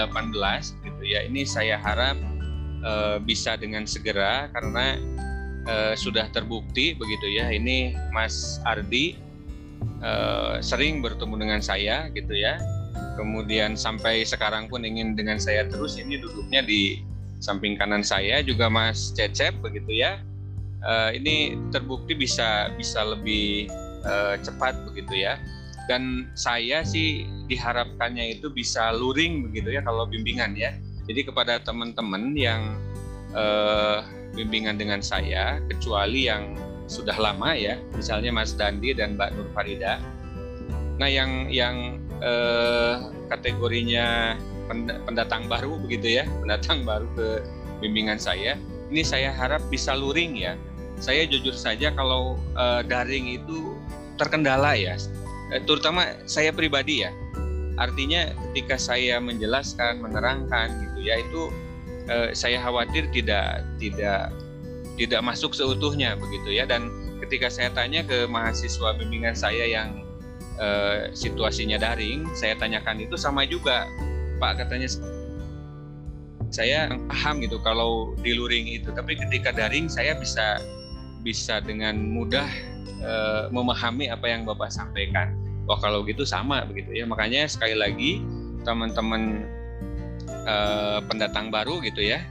gitu 0.84 1.04
ya. 1.06 1.24
Ini 1.24 1.42
saya 1.48 1.78
harap 1.78 2.18
eh, 2.84 3.18
bisa 3.22 3.54
dengan 3.56 3.86
segera 3.86 4.50
karena 4.52 4.98
eh, 5.70 5.94
sudah 5.94 6.26
terbukti 6.34 6.98
begitu 6.98 7.30
ya. 7.38 7.54
Ini 7.54 7.94
Mas 8.10 8.58
Ardi 8.66 9.16
eh, 10.02 10.56
sering 10.60 11.06
bertemu 11.06 11.36
dengan 11.38 11.62
saya 11.62 12.10
gitu 12.12 12.34
ya. 12.34 12.58
Kemudian 13.14 13.78
sampai 13.78 14.26
sekarang 14.26 14.70
pun 14.70 14.86
ingin 14.86 15.14
dengan 15.18 15.42
saya 15.42 15.66
terus 15.70 15.98
ini 15.98 16.22
duduknya 16.22 16.62
di 16.66 17.02
samping 17.38 17.78
kanan 17.78 18.02
saya 18.02 18.42
juga 18.42 18.70
Mas 18.70 19.14
Cecep 19.14 19.62
begitu 19.62 20.02
ya. 20.02 20.22
Eh, 20.78 21.10
ini 21.18 21.58
terbukti 21.74 22.14
bisa 22.14 22.70
bisa 22.78 23.02
lebih 23.02 23.66
eh, 24.06 24.36
cepat 24.46 24.78
begitu 24.86 25.26
ya 25.26 25.42
dan 25.88 26.28
saya 26.36 26.84
sih 26.84 27.26
diharapkannya 27.48 28.38
itu 28.38 28.52
bisa 28.52 28.92
luring 28.94 29.48
begitu 29.50 29.80
ya 29.80 29.82
kalau 29.82 30.06
bimbingan 30.06 30.54
ya. 30.54 30.76
Jadi 31.08 31.32
kepada 31.32 31.64
teman-teman 31.64 32.36
yang 32.36 32.76
eh, 33.32 34.04
bimbingan 34.36 34.76
dengan 34.76 35.00
saya, 35.00 35.64
kecuali 35.72 36.28
yang 36.28 36.54
sudah 36.92 37.16
lama 37.16 37.56
ya, 37.56 37.80
misalnya 37.96 38.36
Mas 38.36 38.54
Dandi 38.54 38.92
dan 38.92 39.16
Mbak 39.16 39.30
Nur 39.40 39.48
Farida. 39.56 39.98
Nah 41.00 41.08
yang 41.08 41.48
yang 41.48 42.04
eh, 42.20 42.96
kategorinya 43.32 44.36
pend- 44.68 45.00
pendatang 45.08 45.48
baru 45.48 45.80
begitu 45.80 46.20
ya, 46.20 46.24
pendatang 46.44 46.84
baru 46.84 47.08
ke 47.16 47.28
bimbingan 47.80 48.20
saya, 48.20 48.60
ini 48.90 49.04
saya 49.04 49.34
harap 49.34 49.64
bisa 49.68 49.96
luring 49.96 50.38
ya. 50.38 50.56
Saya 50.98 51.30
jujur 51.30 51.54
saja 51.54 51.94
kalau 51.94 52.42
eh, 52.58 52.82
daring 52.88 53.38
itu 53.38 53.78
terkendala 54.18 54.74
ya 54.74 54.98
Eh, 55.52 55.64
terutama 55.64 56.04
saya 56.28 56.52
pribadi 56.52 57.08
ya. 57.08 57.12
Artinya 57.78 58.34
ketika 58.52 58.76
saya 58.76 59.22
menjelaskan, 59.22 60.02
menerangkan 60.02 60.68
gitu 60.84 61.00
ya 61.08 61.22
itu 61.22 61.42
eh, 62.12 62.30
saya 62.36 62.60
khawatir 62.60 63.08
tidak 63.16 63.64
tidak 63.80 64.34
tidak 64.98 65.22
masuk 65.22 65.54
seutuhnya 65.54 66.18
begitu 66.18 66.58
ya 66.58 66.66
dan 66.66 66.90
ketika 67.22 67.54
saya 67.54 67.70
tanya 67.70 68.02
ke 68.02 68.26
mahasiswa 68.26 68.98
bimbingan 68.98 69.38
saya 69.38 69.64
yang 69.64 70.04
eh, 70.60 71.14
situasinya 71.16 71.80
daring, 71.80 72.28
saya 72.36 72.58
tanyakan 72.60 73.08
itu 73.08 73.16
sama 73.16 73.48
juga 73.48 73.88
Pak 74.42 74.66
katanya 74.66 74.90
saya 76.50 76.88
paham 77.12 77.44
gitu 77.44 77.60
kalau 77.60 78.16
di 78.24 78.32
luring 78.32 78.72
itu 78.72 78.90
tapi 78.96 79.20
ketika 79.20 79.52
daring 79.52 79.92
saya 79.92 80.16
bisa 80.16 80.60
bisa 81.28 81.60
dengan 81.60 82.00
mudah 82.08 82.48
uh, 83.04 83.52
memahami 83.52 84.08
apa 84.08 84.32
yang 84.32 84.48
Bapak 84.48 84.72
sampaikan. 84.72 85.36
Wah 85.68 85.76
kalau 85.84 86.08
gitu 86.08 86.24
sama 86.24 86.64
begitu 86.64 86.96
ya. 86.96 87.04
Makanya 87.04 87.44
sekali 87.52 87.76
lagi 87.76 88.24
teman-teman 88.64 89.44
uh, 90.48 91.04
pendatang 91.04 91.52
baru 91.52 91.84
gitu 91.84 92.00
ya, 92.00 92.24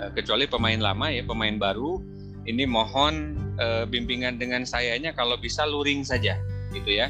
uh, 0.00 0.12
kecuali 0.12 0.44
pemain 0.44 0.76
lama 0.76 1.08
ya, 1.08 1.24
pemain 1.24 1.56
baru, 1.56 2.00
ini 2.44 2.68
mohon 2.68 3.40
uh, 3.56 3.88
bimbingan 3.88 4.36
dengan 4.36 4.68
sayanya 4.68 5.16
kalau 5.16 5.40
bisa 5.40 5.64
luring 5.64 6.04
saja 6.04 6.36
gitu 6.76 6.92
ya. 6.92 7.08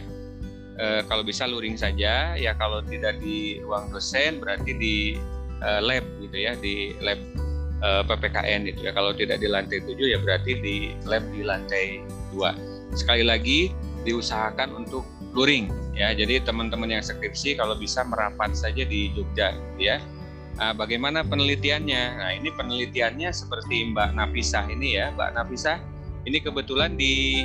Uh, 0.74 1.06
kalau 1.06 1.22
bisa 1.22 1.47
luring 1.47 1.78
saja, 1.78 2.35
ya 2.35 2.51
kalau 2.59 2.82
tidak 2.82 3.18
di 3.22 3.62
ruang 3.62 3.94
dosen 3.94 4.43
berarti 4.43 4.74
di 4.74 4.97
uh, 5.62 5.81
lab 5.85 6.05
gitu 6.22 6.36
ya, 6.39 6.56
di 6.59 6.97
lab 7.05 7.20
uh, 7.85 8.02
PPKN 8.09 8.66
gitu 8.72 8.81
ya. 8.89 8.93
Kalau 8.97 9.12
tidak 9.14 9.39
di 9.39 9.48
lantai 9.51 9.78
7 9.85 9.94
ya 10.01 10.18
berarti 10.18 10.52
di 10.59 10.74
lab 11.06 11.22
di 11.31 11.43
lantai 11.44 12.02
2. 12.32 12.97
Sekali 12.97 13.22
lagi 13.26 13.70
diusahakan 14.06 14.85
untuk 14.85 15.05
luring 15.35 15.68
ya. 15.93 16.14
Jadi 16.14 16.40
teman-teman 16.43 16.90
yang 16.98 17.02
skripsi 17.02 17.59
kalau 17.59 17.74
bisa 17.74 18.02
merapat 18.06 18.55
saja 18.55 18.82
di 18.86 19.10
Jogja 19.12 19.52
gitu 19.52 19.90
ya. 19.90 19.98
Nah, 20.55 20.70
bagaimana 20.70 21.26
penelitiannya? 21.26 22.02
Nah, 22.14 22.31
ini 22.39 22.47
penelitiannya 22.55 23.35
seperti 23.35 23.90
Mbak 23.90 24.14
Nafisah 24.14 24.70
ini 24.70 24.94
ya, 24.94 25.10
Mbak 25.10 25.31
Nafisah. 25.35 25.82
Ini 26.24 26.39
kebetulan 26.40 26.94
di 26.94 27.44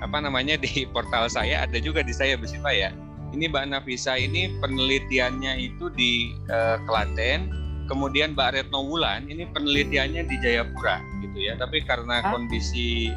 apa 0.00 0.16
namanya 0.24 0.56
di 0.56 0.88
portal 0.88 1.28
saya 1.28 1.68
ada 1.68 1.76
juga 1.76 2.00
di 2.00 2.16
saya 2.16 2.40
Pak 2.40 2.72
ya. 2.72 2.90
Ini 3.30 3.46
Mbak 3.46 3.64
Nafisa 3.70 4.18
ini 4.18 4.50
penelitiannya 4.58 5.54
itu 5.62 5.86
di 5.94 6.34
uh, 6.50 6.82
Klaten, 6.82 7.46
kemudian 7.86 8.34
Mbak 8.34 8.50
Retno 8.58 8.82
Wulan 8.82 9.30
ini 9.30 9.46
penelitiannya 9.54 10.26
di 10.26 10.36
Jayapura 10.42 10.98
gitu 11.22 11.38
ya. 11.38 11.54
Tapi 11.54 11.86
karena 11.86 12.22
Hah? 12.22 12.34
kondisi 12.34 13.14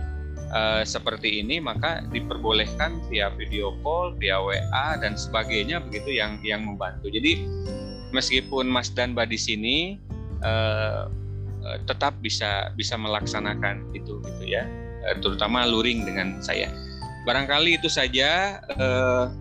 uh, 0.53 0.85
seperti 0.85 1.41
ini 1.41 1.57
maka 1.57 2.05
diperbolehkan 2.13 3.01
via 3.09 3.33
video 3.33 3.73
call, 3.81 4.13
via 4.21 4.37
WA 4.37 5.01
dan 5.01 5.17
sebagainya 5.17 5.81
begitu 5.81 6.13
yang 6.13 6.37
yang 6.45 6.61
membantu. 6.61 7.09
Jadi 7.09 7.41
meskipun 8.13 8.69
Mas 8.69 8.93
dan 8.93 9.17
Mbak 9.17 9.33
di 9.33 9.39
sini 9.41 9.77
uh, 10.45 11.09
uh, 11.65 11.77
tetap 11.89 12.13
bisa 12.21 12.69
bisa 12.77 12.93
melaksanakan 12.95 13.89
itu 13.97 14.21
gitu 14.21 14.43
ya, 14.45 14.63
uh, 15.09 15.17
terutama 15.19 15.65
luring 15.65 16.05
dengan 16.05 16.37
saya. 16.37 16.69
Barangkali 17.25 17.81
itu 17.81 17.89
saja 17.89 18.61
uh, 18.77 19.31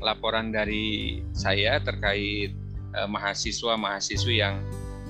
laporan 0.00 0.52
dari 0.52 1.20
saya 1.32 1.80
terkait 1.80 2.52
uh, 2.92 3.08
mahasiswa-mahasiswi 3.08 4.40
yang 4.40 4.60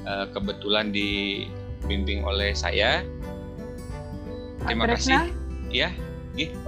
uh, 0.06 0.26
kebetulan 0.30 0.94
dibimbing 0.94 2.22
oleh 2.22 2.54
saya. 2.54 3.02
Terima 4.66 4.86
Pak 4.86 4.98
Tresna, 4.98 5.18
kasih. 5.26 5.34
Ya, 5.70 5.90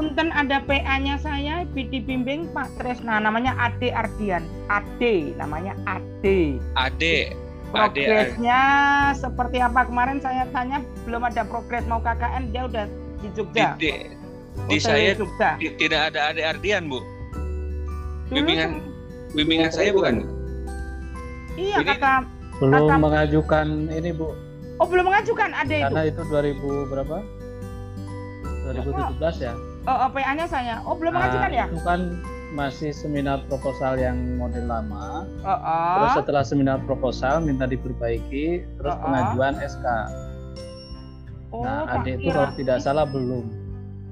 Punten 0.00 0.32
ada 0.32 0.64
PA-nya 0.64 1.20
saya 1.20 1.68
dibimbing 1.76 2.48
Pak 2.56 2.80
Tresna 2.80 3.20
namanya 3.20 3.52
Ade 3.60 3.92
Ardian. 3.92 4.48
Ade 4.72 5.36
namanya 5.36 5.76
Ade. 5.84 6.56
Ade. 6.72 7.36
Ade. 7.68 8.00
Progresnya 8.00 8.60
seperti 9.12 9.60
apa 9.60 9.84
kemarin 9.84 10.24
saya 10.24 10.48
tanya 10.56 10.80
belum 11.04 11.20
ada 11.20 11.44
progres 11.44 11.84
mau 11.84 12.00
KKN 12.00 12.48
dia 12.48 12.64
udah 12.64 12.84
di 13.20 13.28
Di, 13.28 13.28
Jogja. 13.36 13.68
di, 13.76 13.90
di 14.72 14.76
Hotel 14.76 14.80
saya 14.80 15.10
Jogja. 15.12 15.50
di- 15.60 15.76
tidak 15.76 16.00
ada 16.14 16.32
Ade 16.32 16.42
Ardian, 16.48 16.88
Bu. 16.88 17.04
Bimbingan 18.28 18.70
bimbingan 19.30 19.70
saya 19.70 19.90
bukan. 19.90 20.24
Iya 21.54 21.80
Jadi- 21.80 21.90
kata 21.96 22.14
Belum 22.58 22.90
Kata- 22.90 22.98
mengajukan 22.98 23.66
ini 23.88 24.10
Bu, 24.10 24.34
oh 24.76 24.86
belum 24.86 25.06
mengajukan 25.06 25.54
Ade 25.54 25.78
itu. 25.78 25.84
karena 25.84 26.02
itu 26.04 26.20
2000 26.24 26.58
berapa? 26.86 27.16
2017 28.66 29.36
ya. 29.40 29.54
Oh, 29.86 29.94
oh, 29.96 30.08
PA-nya 30.10 30.44
saya. 30.44 30.82
Oh 30.82 30.92
belum 30.92 31.08
Nah, 31.08 31.22
mengajukan 31.22 31.50
ya? 31.50 31.64
Itu 31.66 31.80
kan 31.80 32.00
masih 32.50 32.90
seminar 32.90 33.46
proposal 33.46 33.94
yang 33.96 34.18
model 34.34 34.66
lama. 34.66 35.22
Oh, 35.38 35.48
oh. 35.48 35.94
Terus 35.96 36.12
setelah 36.18 36.42
seminar 36.42 36.82
proposal 36.82 37.40
minta 37.40 37.64
diperbaiki, 37.64 38.66
terus 38.74 38.90
Oh, 38.90 38.96
oh. 38.96 39.02
pengajuan 39.06 39.54
SK. 39.62 39.86
oh, 41.48 41.62
Nah, 41.62 41.94
adik 41.94 42.18
itu 42.18 42.28
kalau 42.28 42.50
tidak 42.52 42.78
salah 42.82 43.06
belum. 43.06 43.46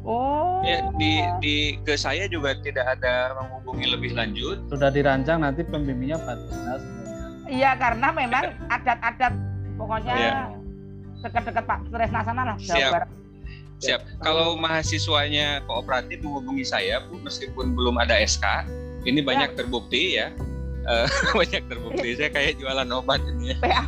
Oh. 0.06 0.62
Ya, 0.62 0.86
di 0.94 1.18
di 1.42 1.56
ke 1.82 1.98
saya 1.98 2.30
juga 2.30 2.54
tidak 2.62 2.86
ada 2.98 3.34
menghubungi 3.42 3.90
lebih 3.90 4.14
lanjut. 4.14 4.62
Sudah 4.70 4.94
dirancang 4.94 5.42
nanti 5.42 5.66
pembimbingnya 5.66 6.22
sebenarnya. 6.22 6.94
Iya 7.46 7.74
karena 7.74 8.08
memang 8.14 8.54
adat-adat 8.70 9.34
pokoknya 9.78 10.14
Iya. 10.14 10.34
dekat-dekat 11.26 11.64
Pak 11.66 11.78
Tresna 11.90 12.22
sana 12.22 12.42
lah 12.54 12.56
Jawa 12.58 12.78
Siap. 12.78 12.92
Barat. 12.94 13.10
Siap. 13.76 14.00
Kalau 14.24 14.56
mahasiswanya 14.56 15.60
kooperatif 15.68 16.24
menghubungi 16.24 16.64
saya, 16.64 17.02
Bu, 17.06 17.20
meskipun 17.20 17.76
belum 17.76 18.00
ada 18.00 18.16
SK, 18.16 18.64
ini 19.04 19.20
banyak 19.20 19.52
terbukti 19.58 20.16
ya. 20.16 20.32
Eh, 20.86 21.06
banyak 21.38 21.62
terbukti. 21.66 22.08
Saya 22.14 22.30
kayak 22.30 22.52
jualan 22.56 22.86
obat 22.88 23.18
ini 23.26 23.50
ya. 23.50 23.56
PA. 23.58 23.82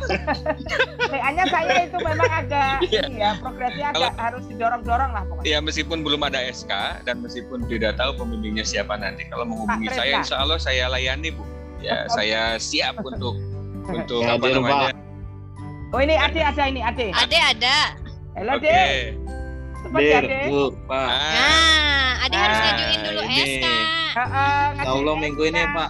PA-nya 1.05 1.43
saya 1.47 1.87
itu 1.87 1.97
memang 1.97 2.27
agak 2.29 2.75
Iya. 2.85 3.01
ini 3.07 3.17
ya 3.17 3.31
progresnya 3.39 3.85
agak 3.91 4.13
harus 4.15 4.43
didorong-dorong 4.45 5.11
lah 5.11 5.23
pokoknya. 5.23 5.47
Ya 5.47 5.57
meskipun 5.59 6.03
belum 6.03 6.21
ada 6.21 6.43
SK 6.43 6.71
dan 7.03 7.19
meskipun 7.19 7.63
tidak 7.65 7.95
tahu 7.95 8.11
pembimbingnya 8.15 8.63
siapa 8.63 8.93
nanti, 8.93 9.23
kalau 9.25 9.47
menghubungi 9.47 9.87
Pak 9.87 9.95
saya, 9.95 10.13
insya 10.19 10.35
Allah 10.37 10.57
saya 10.57 10.85
layani 10.87 11.31
bu. 11.31 11.43
Ya 11.79 12.03
Oh. 12.03 12.11
saya 12.11 12.41
siap 12.57 12.99
untuk 12.99 13.39
untuk 13.95 14.19
Ya, 14.19 14.35
apa 14.35 14.43
Ade, 14.43 14.53
namanya? 14.53 14.91
Oh 15.89 15.99
ini 15.99 16.13
Ade 16.13 16.39
ada 16.41 16.63
ini 16.65 16.81
Ade. 16.81 17.07
Ade 17.09 17.37
ada. 17.39 17.77
Halo. 18.35 18.51
Ade. 18.53 19.15
Ya 19.95 20.19
Ade. 20.19 20.39
Bu, 20.45 20.75
Pak. 20.83 21.07
Ah, 21.07 21.31
Nah, 21.31 22.25
Ade 22.27 22.35
harus 22.35 22.57
Ah, 22.57 22.63
ngajuin 22.67 22.99
dulu 23.01 23.21
ini. 23.23 23.39
SK. 23.39 23.65
Heeh, 24.11 24.63
Insya 24.75 24.91
Allah 24.91 25.15
minggu 25.15 25.43
ini. 25.45 25.61
Pak. 25.71 25.89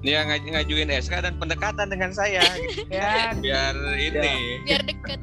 Dia 0.00 0.24
ngaj 0.24 0.40
ngajuin 0.48 0.88
SK 0.96 1.14
dan 1.20 1.34
pendekatan 1.36 1.92
dengan 1.92 2.08
saya, 2.08 2.40
gitu. 2.56 2.88
Ya, 2.94 3.36
biar 3.36 3.76
ini. 4.00 4.64
Biar 4.64 4.82
deket. 4.88 5.20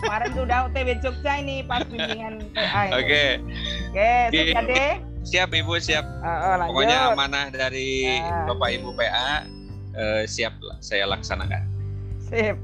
kemarin 0.00 0.28
tuh 0.32 0.42
udah 0.48 0.58
OTW 0.72 0.88
Jogja 1.04 1.32
ini 1.44 1.60
pas 1.60 1.84
bimbingan 1.84 2.40
PA. 2.56 2.88
Oke. 3.00 3.44
Oke, 3.92 4.12
siap 4.32 4.48
ya, 4.48 4.62
Dek? 4.64 4.96
Siap 5.24 5.50
Ibu, 5.52 5.74
siap. 5.80 6.04
Oh, 6.24 6.56
lanjut. 6.56 6.72
Pokoknya 6.72 6.98
amanah 7.12 7.46
dari 7.52 8.16
Ya. 8.16 8.48
Bapak 8.48 8.68
Ibu 8.80 8.96
PA 8.96 9.44
eh, 9.96 10.22
siap 10.24 10.56
lah 10.64 10.76
saya 10.80 11.04
laksanakan. 11.08 11.62
Sip. 12.24 12.56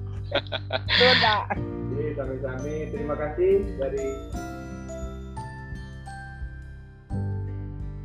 Sudah. 0.96 1.44
Jadi 1.90 2.16
kami-kami 2.16 2.72
terima 2.88 3.14
kasih 3.18 3.66
dari 3.76 4.06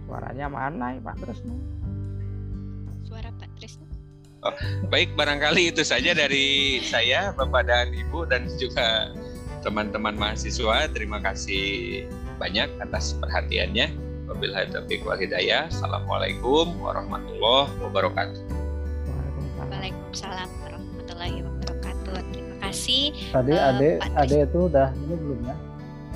Suaranya 0.05 0.47
mana 0.47 0.95
ya, 0.95 0.99
Pak 1.03 1.15
Tresno? 1.23 1.74
Oh, 4.45 4.53
baik, 4.93 5.17
barangkali 5.17 5.73
itu 5.73 5.81
saja 5.81 6.13
dari 6.13 6.77
saya, 6.85 7.33
Bapak 7.33 7.65
dan 7.65 7.89
Ibu, 7.89 8.29
dan 8.29 8.45
juga 8.61 9.09
teman-teman 9.65 10.13
mahasiswa. 10.13 10.85
Terima 10.93 11.17
kasih 11.17 12.05
banyak 12.37 12.69
atas 12.77 13.17
perhatiannya. 13.17 13.89
Wabillahi 14.29 14.69
taufiq 14.69 15.01
wal 15.01 15.17
hidayah. 15.17 15.65
Assalamualaikum 15.73 16.77
warahmatullahi 16.77 17.73
wabarakatuh. 17.81 18.41
Waalaikumsalam 19.65 20.49
warahmatullahi 20.61 21.37
wabarakatuh. 21.41 22.13
Terima 22.29 22.55
kasih. 22.69 23.03
Tadi 23.33 23.53
eh, 23.53 23.69
Ade, 23.73 23.89
Ade 24.13 24.37
itu 24.45 24.59
udah 24.69 24.93
ini 24.93 25.13
belum 25.25 25.39
ya? 25.41 25.55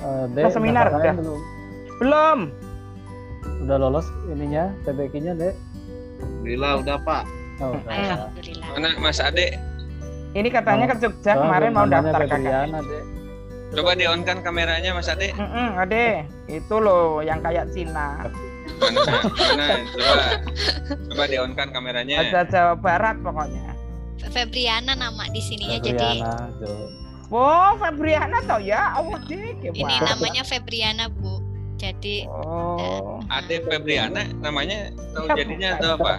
Eh, 0.06 0.24
Ade 0.30 0.40
Oh, 0.46 0.50
seminar 0.54 0.86
udah? 0.86 1.14
belum? 1.18 1.40
Belum. 1.98 2.38
Udah 3.66 3.76
lolos 3.76 4.06
ininya, 4.30 4.70
TBK-nya, 4.86 5.34
Dek? 5.34 5.54
Alhamdulillah 6.22 6.72
udah 6.78 6.96
Pak. 7.02 7.24
Oh, 7.60 7.76
udah. 7.76 7.92
Alhamdulillah. 7.92 8.66
Mana 8.72 8.88
Mas 8.96 9.20
Ade? 9.20 9.56
Ini 10.30 10.48
katanya 10.48 10.84
ke 10.88 10.96
Jogja 11.02 11.32
Oh, 11.34 11.44
kemarin 11.44 11.70
mau 11.74 11.84
daftar 11.84 12.22
Febriana, 12.24 12.78
KKN. 12.80 12.84
Dek. 12.86 13.04
Coba 13.70 13.90
di-on-kan 13.94 14.38
kameranya 14.42 14.90
Mas 14.94 15.06
Ade. 15.06 15.30
Mm-mm, 15.34 15.68
Ade, 15.78 16.26
itu 16.46 16.74
loh 16.76 17.20
yang 17.20 17.38
kayak 17.38 17.70
Cina. 17.70 18.26
Mana? 18.80 19.00
Mana? 19.36 19.66
Coba 19.92 20.24
coba 21.10 21.24
di-on-kan 21.28 21.68
kameranya. 21.70 22.16
Ada 22.22 22.40
Jawa 22.48 22.74
Barat 22.74 23.16
pokoknya. 23.20 23.76
Febriana 24.20 24.92
nama 24.92 25.24
di 25.28 25.40
sininya 25.40 25.78
jadi 25.80 25.96
Febriana, 25.96 26.32
Jo. 26.60 26.72
Oh, 27.30 27.72
Febriana 27.78 28.38
toh 28.42 28.58
ya? 28.58 28.96
Allah 28.96 29.20
dik. 29.24 29.62
ini 29.70 29.94
namanya 29.98 30.42
Febriana 30.42 31.06
Bu. 31.08 31.39
Jadi 31.80 32.28
Oh. 32.28 33.24
Ade 33.26 33.64
Febriana 33.64 34.28
namanya 34.36 34.92
tahu 35.16 35.26
Ya, 35.26 35.34
jadinya 35.40 35.68
atau 35.74 35.96
apa? 35.96 36.12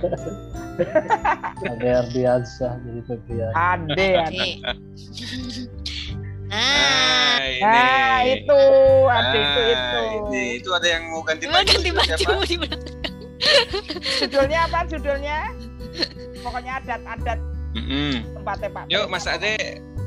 Ade 1.63 1.87
Ardiansyah 1.87 2.73
jadi 2.81 3.01
Febriana. 3.05 3.53
Ade, 3.53 4.09
Ade. 4.17 4.25
Ade. 4.25 4.49
Nah, 6.51 6.59
Ah, 6.59 7.47
ini. 7.47 7.63
Nah, 7.63 8.17
itu, 8.27 8.61
Ade 9.07 9.39
itu 9.39 9.61
Ah, 9.61 9.71
itu. 9.71 10.01
Ini 10.19 10.43
itu 10.59 10.69
ada 10.75 10.87
yang 10.89 11.03
mau 11.07 11.23
ganti 11.23 11.47
baju. 11.47 11.63
ganti 11.63 11.89
baju 11.89 12.11
siapa? 12.11 12.43
di 12.43 12.55
belakang. 12.57 12.95
Judulnya 14.19 14.59
apa 14.67 14.79
judulnya? 14.83 15.37
Pokoknya 16.43 16.71
adat-adat 16.77 17.39
Mm-mm. 17.71 18.35
tempatnya 18.35 18.67
Pak. 18.69 18.83
Yuk. 18.85 19.05
Mas 19.07 19.23
Ade 19.25 19.55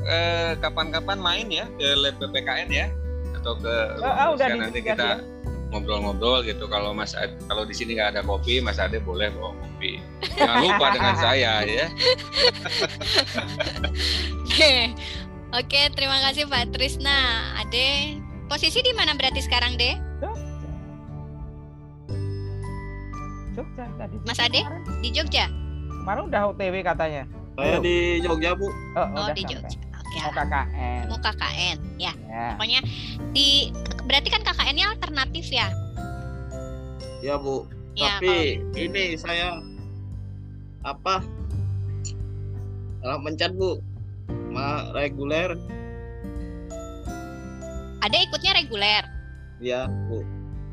eh, 0.05 0.51
kapan-kapan 0.59 1.17
main 1.17 1.47
ya 1.49 1.65
ke 1.73 1.87
lab 1.97 2.13
PPKN 2.19 2.69
ya 2.69 2.87
atau 3.35 3.57
ke 3.57 3.75
Oh, 3.97 4.05
oh, 4.05 4.27
udah 4.37 4.47
nanti 4.51 4.79
kita 4.81 5.25
ngobrol-ngobrol 5.69 6.41
gitu 6.41 6.65
kalau 6.65 6.93
Mas 6.93 7.13
Ade, 7.13 7.35
kalau 7.45 7.65
di 7.65 7.73
sini 7.73 7.97
nggak 7.97 8.15
ada 8.15 8.21
kopi 8.21 8.59
Mas 8.59 8.77
Ade 8.77 8.99
boleh 8.99 9.33
bawa 9.33 9.51
kopi 9.55 9.97
jangan 10.33 10.57
lupa 10.61 10.85
dengan 10.93 11.15
saya 11.25 11.51
ya 11.63 11.87
Oke. 14.45 14.95
Oke, 15.51 15.87
terima 15.91 16.19
kasih 16.19 16.47
Pak 16.47 16.71
Trisna. 16.71 17.15
Ade, 17.55 18.19
posisi 18.47 18.79
di 18.79 18.91
mana 18.91 19.15
berarti 19.15 19.39
sekarang, 19.39 19.75
De? 19.75 19.95
Jogja 23.51 23.87
tadi. 23.95 24.15
Mas 24.23 24.39
Ade 24.39 24.63
di 24.99 25.09
Jogja? 25.11 25.47
Kemarin 26.03 26.27
udah 26.27 26.51
OTW 26.51 26.75
katanya. 26.83 27.23
Saya 27.55 27.79
di 27.79 28.19
Jogja 28.19 28.51
Bu. 28.51 28.67
Oh, 28.67 28.75
Oh, 28.95 29.07
udah 29.23 29.31
di 29.31 29.43
sampai. 29.43 29.55
Jogja. 29.63 29.77
Oke. 30.15 30.23
Mau 30.23 30.31
KKN. 30.31 31.01
Mau 31.11 31.19
KKN, 31.19 31.77
ya. 31.97 32.13
Ya. 32.25 32.55
Pokoknya 32.55 32.79
di 33.31 33.69
berarti 34.05 34.29
kan 34.29 34.41
KKN-nya 34.41 34.95
alternatif 34.95 35.51
ya? 35.51 35.67
Ya 37.19 37.35
Bu. 37.35 37.67
Ya, 37.95 38.19
Tapi 38.19 38.59
ini 38.75 39.15
saya 39.15 39.59
apa? 40.83 41.19
Salah 42.99 43.19
mencet 43.19 43.51
Bu. 43.53 43.79
Ma 44.49 44.87
reguler 44.91 45.59
Ada 47.99 48.15
ikutnya 48.21 48.51
reguler. 48.55 49.03
ya 49.57 49.87
Bu. 50.07 50.21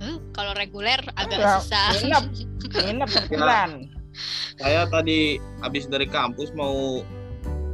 Huh, 0.02 0.18
kalau 0.34 0.50
reguler 0.52 0.98
agak 1.14 1.38
Enggak, 1.38 1.62
susah. 1.62 1.86
nginep. 1.96 2.24
Nginep 2.86 3.08
sebulan. 3.10 3.70
Saya 4.58 4.84
tadi 4.86 5.40
habis 5.62 5.86
dari 5.86 6.04
kampus 6.04 6.50
mau 6.52 7.00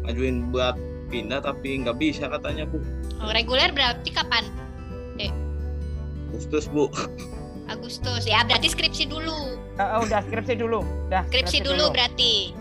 ngajuin 0.06 0.48
buat 0.48 0.76
pindah 1.08 1.40
tapi 1.40 1.80
nggak 1.80 1.96
bisa 1.96 2.28
katanya 2.28 2.68
Bu. 2.68 2.78
Oh, 3.18 3.32
reguler 3.32 3.72
berarti 3.72 4.12
kapan? 4.12 4.44
Agustus 6.28 6.68
Bu. 6.68 6.92
Agustus. 7.72 8.24
Ya, 8.24 8.44
berarti 8.44 8.68
skripsi 8.72 9.08
dulu. 9.08 9.56
Oh, 9.76 9.88
oh, 9.96 10.00
udah 10.04 10.20
skripsi 10.24 10.54
dulu. 10.56 10.80
Udah 11.08 11.24
Skripsi 11.28 11.60
dulu 11.60 11.88
berarti. 11.92 12.52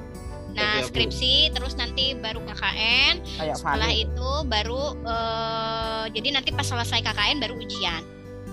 Nah, 0.52 0.82
Bu. 0.82 0.90
skripsi 0.90 1.54
terus 1.54 1.78
nanti 1.78 2.16
baru 2.18 2.42
KKN. 2.44 3.16
Kayak 3.38 3.56
Setelah 3.60 3.88
Fani. 3.88 4.04
itu 4.04 4.30
baru 4.50 4.84
eh, 5.06 6.04
jadi 6.12 6.28
nanti 6.34 6.50
pas 6.52 6.66
selesai 6.66 7.00
KKN 7.04 7.38
baru 7.40 7.56
ujian. 7.56 8.02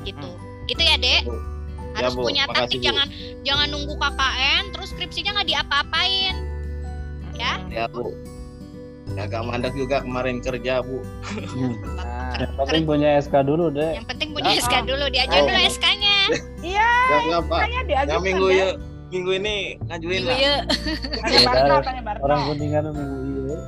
Gitu. 0.05 0.31
Gitu 0.69 0.83
ya, 0.83 0.99
Dek? 1.01 1.25
Bu. 1.27 1.35
Harus 1.95 2.15
Bu. 2.19 2.27
punya 2.27 2.45
Makasih, 2.47 2.59
taktik 2.67 2.79
Bu. 2.83 2.87
jangan 2.91 3.07
jangan 3.47 3.67
nunggu 3.71 3.95
KKN 3.97 4.63
terus 4.75 4.89
skripsinya 4.93 5.31
nggak 5.41 5.49
diapa-apain. 5.49 6.35
Ya. 7.35 7.53
Ya 7.67 7.85
Bu. 7.89 8.15
Agak 9.15 9.43
mandek 9.45 9.73
juga 9.73 10.01
kemarin 10.01 10.41
kerja 10.41 10.81
Bu. 10.81 11.05
Nah, 11.95 12.41
Yang 12.41 12.53
penting 12.59 12.83
punya 12.85 13.09
SK 13.21 13.35
dulu, 13.45 13.69
Dek. 13.69 13.93
Yang 13.95 14.07
penting 14.09 14.29
punya 14.33 14.51
Ah, 14.51 14.59
SK 14.59 14.75
ah. 14.75 14.83
dulu, 14.83 15.05
diajuin 15.07 15.39
Oh. 15.39 15.47
dulu 15.47 15.61
SK-nya. 15.67 16.17
Iya, 16.65 16.89
Ya 17.23 17.39
kayaknya 17.39 17.81
Ya 18.11 18.17
minggu 18.19 18.49
ya. 18.51 18.69
minggu 19.07 19.31
ini 19.37 19.57
ngajuin 19.87 20.11
Minggu 20.19 20.27
lah. 20.27 20.39
ya. 20.41 20.55
Ya, 21.23 21.41
dari 21.47 21.85
tanya 21.87 22.03
Barto. 22.03 22.23
Orang 22.25 22.41
kuningan 22.49 22.83
minggu 22.91 23.17
iya. 23.47 23.59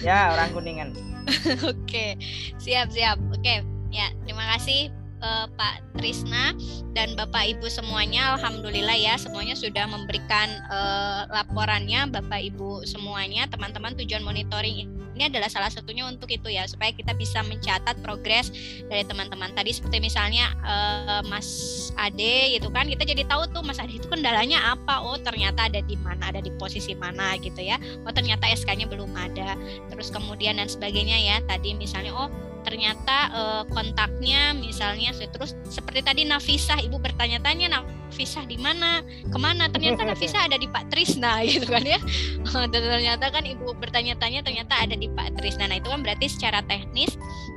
Ya, 0.06 0.18
orang 0.30 0.48
kuningan. 0.52 0.88
Oke, 1.72 2.14
siap 2.62 2.86
siap. 2.88 3.18
Oke, 3.32 3.64
ya 3.90 4.06
terima 4.22 4.46
kasih 4.54 4.92
eh, 5.22 5.46
Pak 5.54 5.96
Trisna 5.96 6.52
dan 6.92 7.14
Bapak 7.14 7.56
Ibu 7.56 7.70
semuanya. 7.70 8.36
Alhamdulillah 8.36 8.98
ya 8.98 9.14
semuanya 9.16 9.54
sudah 9.54 9.86
memberikan 9.86 10.50
eh, 10.50 11.22
laporannya 11.30 12.10
Bapak 12.10 12.42
Ibu 12.52 12.84
semuanya. 12.84 13.46
Teman-teman 13.48 13.94
tujuan 14.02 14.26
monitoring 14.26 14.90
ini 15.12 15.28
adalah 15.28 15.52
salah 15.52 15.68
satunya 15.68 16.08
untuk 16.08 16.32
itu 16.32 16.48
ya 16.48 16.64
supaya 16.64 16.88
kita 16.96 17.12
bisa 17.12 17.44
mencatat 17.44 18.00
progres 18.00 18.50
dari 18.88 19.04
teman-teman. 19.04 19.52
Tadi 19.52 19.70
seperti 19.70 20.02
misalnya 20.02 20.52
eh, 20.64 21.22
Mas 21.30 21.48
Ade 21.96 22.58
gitu 22.58 22.72
kan 22.72 22.88
kita 22.88 23.04
jadi 23.06 23.22
tahu 23.28 23.46
tuh 23.52 23.62
Mas 23.62 23.78
Ade 23.78 23.96
itu 23.96 24.08
kendalanya 24.08 24.74
apa. 24.74 25.04
Oh 25.04 25.16
ternyata 25.20 25.68
ada 25.68 25.80
di 25.84 25.96
mana, 26.00 26.32
ada 26.32 26.40
di 26.42 26.50
posisi 26.58 26.96
mana 26.96 27.36
gitu 27.38 27.60
ya. 27.60 27.78
Oh 28.04 28.12
ternyata 28.12 28.48
SK-nya 28.50 28.90
belum 28.90 29.12
ada 29.14 29.54
terus 29.92 30.08
kemudian 30.10 30.58
dan 30.58 30.66
sebagainya 30.66 31.18
ya 31.20 31.36
tadi 31.44 31.76
misalnya 31.76 32.10
oh 32.16 32.28
ternyata 32.62 33.16
eh, 33.30 33.62
kontaknya 33.70 34.56
misalnya 34.56 35.14
terus 35.14 35.54
seperti 35.68 36.00
tadi 36.02 36.22
Nafisah 36.24 36.80
ibu 36.82 36.98
bertanya-tanya 36.98 37.78
Nafisah 37.78 38.46
di 38.46 38.56
mana? 38.58 39.02
Ke 39.28 39.38
mana? 39.38 39.68
Ternyata 39.68 40.06
Nafisah 40.06 40.48
ada 40.48 40.56
di 40.56 40.70
Pak 40.70 40.88
Trisna 40.90 41.42
gitu 41.50 41.66
kan 41.68 41.82
ya. 41.82 41.98
Dan 42.46 42.70
ternyata 42.70 43.28
kan 43.30 43.44
ibu 43.44 43.74
bertanya-tanya 43.76 44.46
ternyata 44.46 44.74
ada 44.78 44.94
di 44.94 45.10
Pak 45.10 45.38
Trisna. 45.38 45.68
Nah 45.68 45.78
itu 45.78 45.90
kan 45.90 46.00
berarti 46.00 46.26
secara 46.30 46.64
teknis 46.64 47.14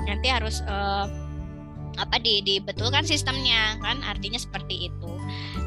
nanti 0.10 0.27
harus 0.30 0.61
eh, 0.65 1.06
apa 1.95 2.19
di 2.19 2.44
dibetulkan 2.44 3.07
sistemnya 3.07 3.80
kan? 3.80 4.03
Artinya 4.03 4.38
seperti 4.41 4.91
itu. 4.91 5.11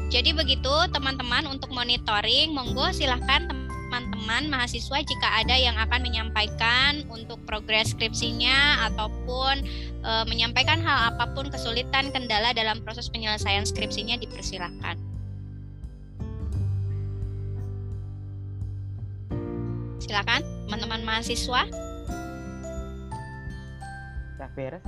Jadi 0.09 0.33
begitu 0.33 0.73
teman-teman 0.89 1.45
untuk 1.49 1.69
monitoring 1.69 2.53
monggo 2.53 2.89
silahkan 2.93 3.68
teman-teman 3.89 4.53
mahasiswa 4.53 5.01
jika 5.01 5.27
ada 5.41 5.57
yang 5.57 5.73
akan 5.73 6.05
menyampaikan 6.05 7.01
untuk 7.09 7.41
progres 7.49 7.97
skripsinya 7.97 8.85
ataupun 8.85 9.65
e, 10.05 10.11
menyampaikan 10.29 10.77
hal 10.77 11.09
apa 11.09 11.33
pun 11.33 11.49
kesulitan 11.49 12.13
kendala 12.13 12.53
dalam 12.53 12.85
proses 12.85 13.09
penyelesaian 13.09 13.65
skripsinya 13.65 14.13
dipersilahkan. 14.21 14.93
Silakan 19.97 20.45
teman-teman 20.69 21.01
mahasiswa 21.01 21.65
Udah 24.37 24.49
beres. 24.53 24.85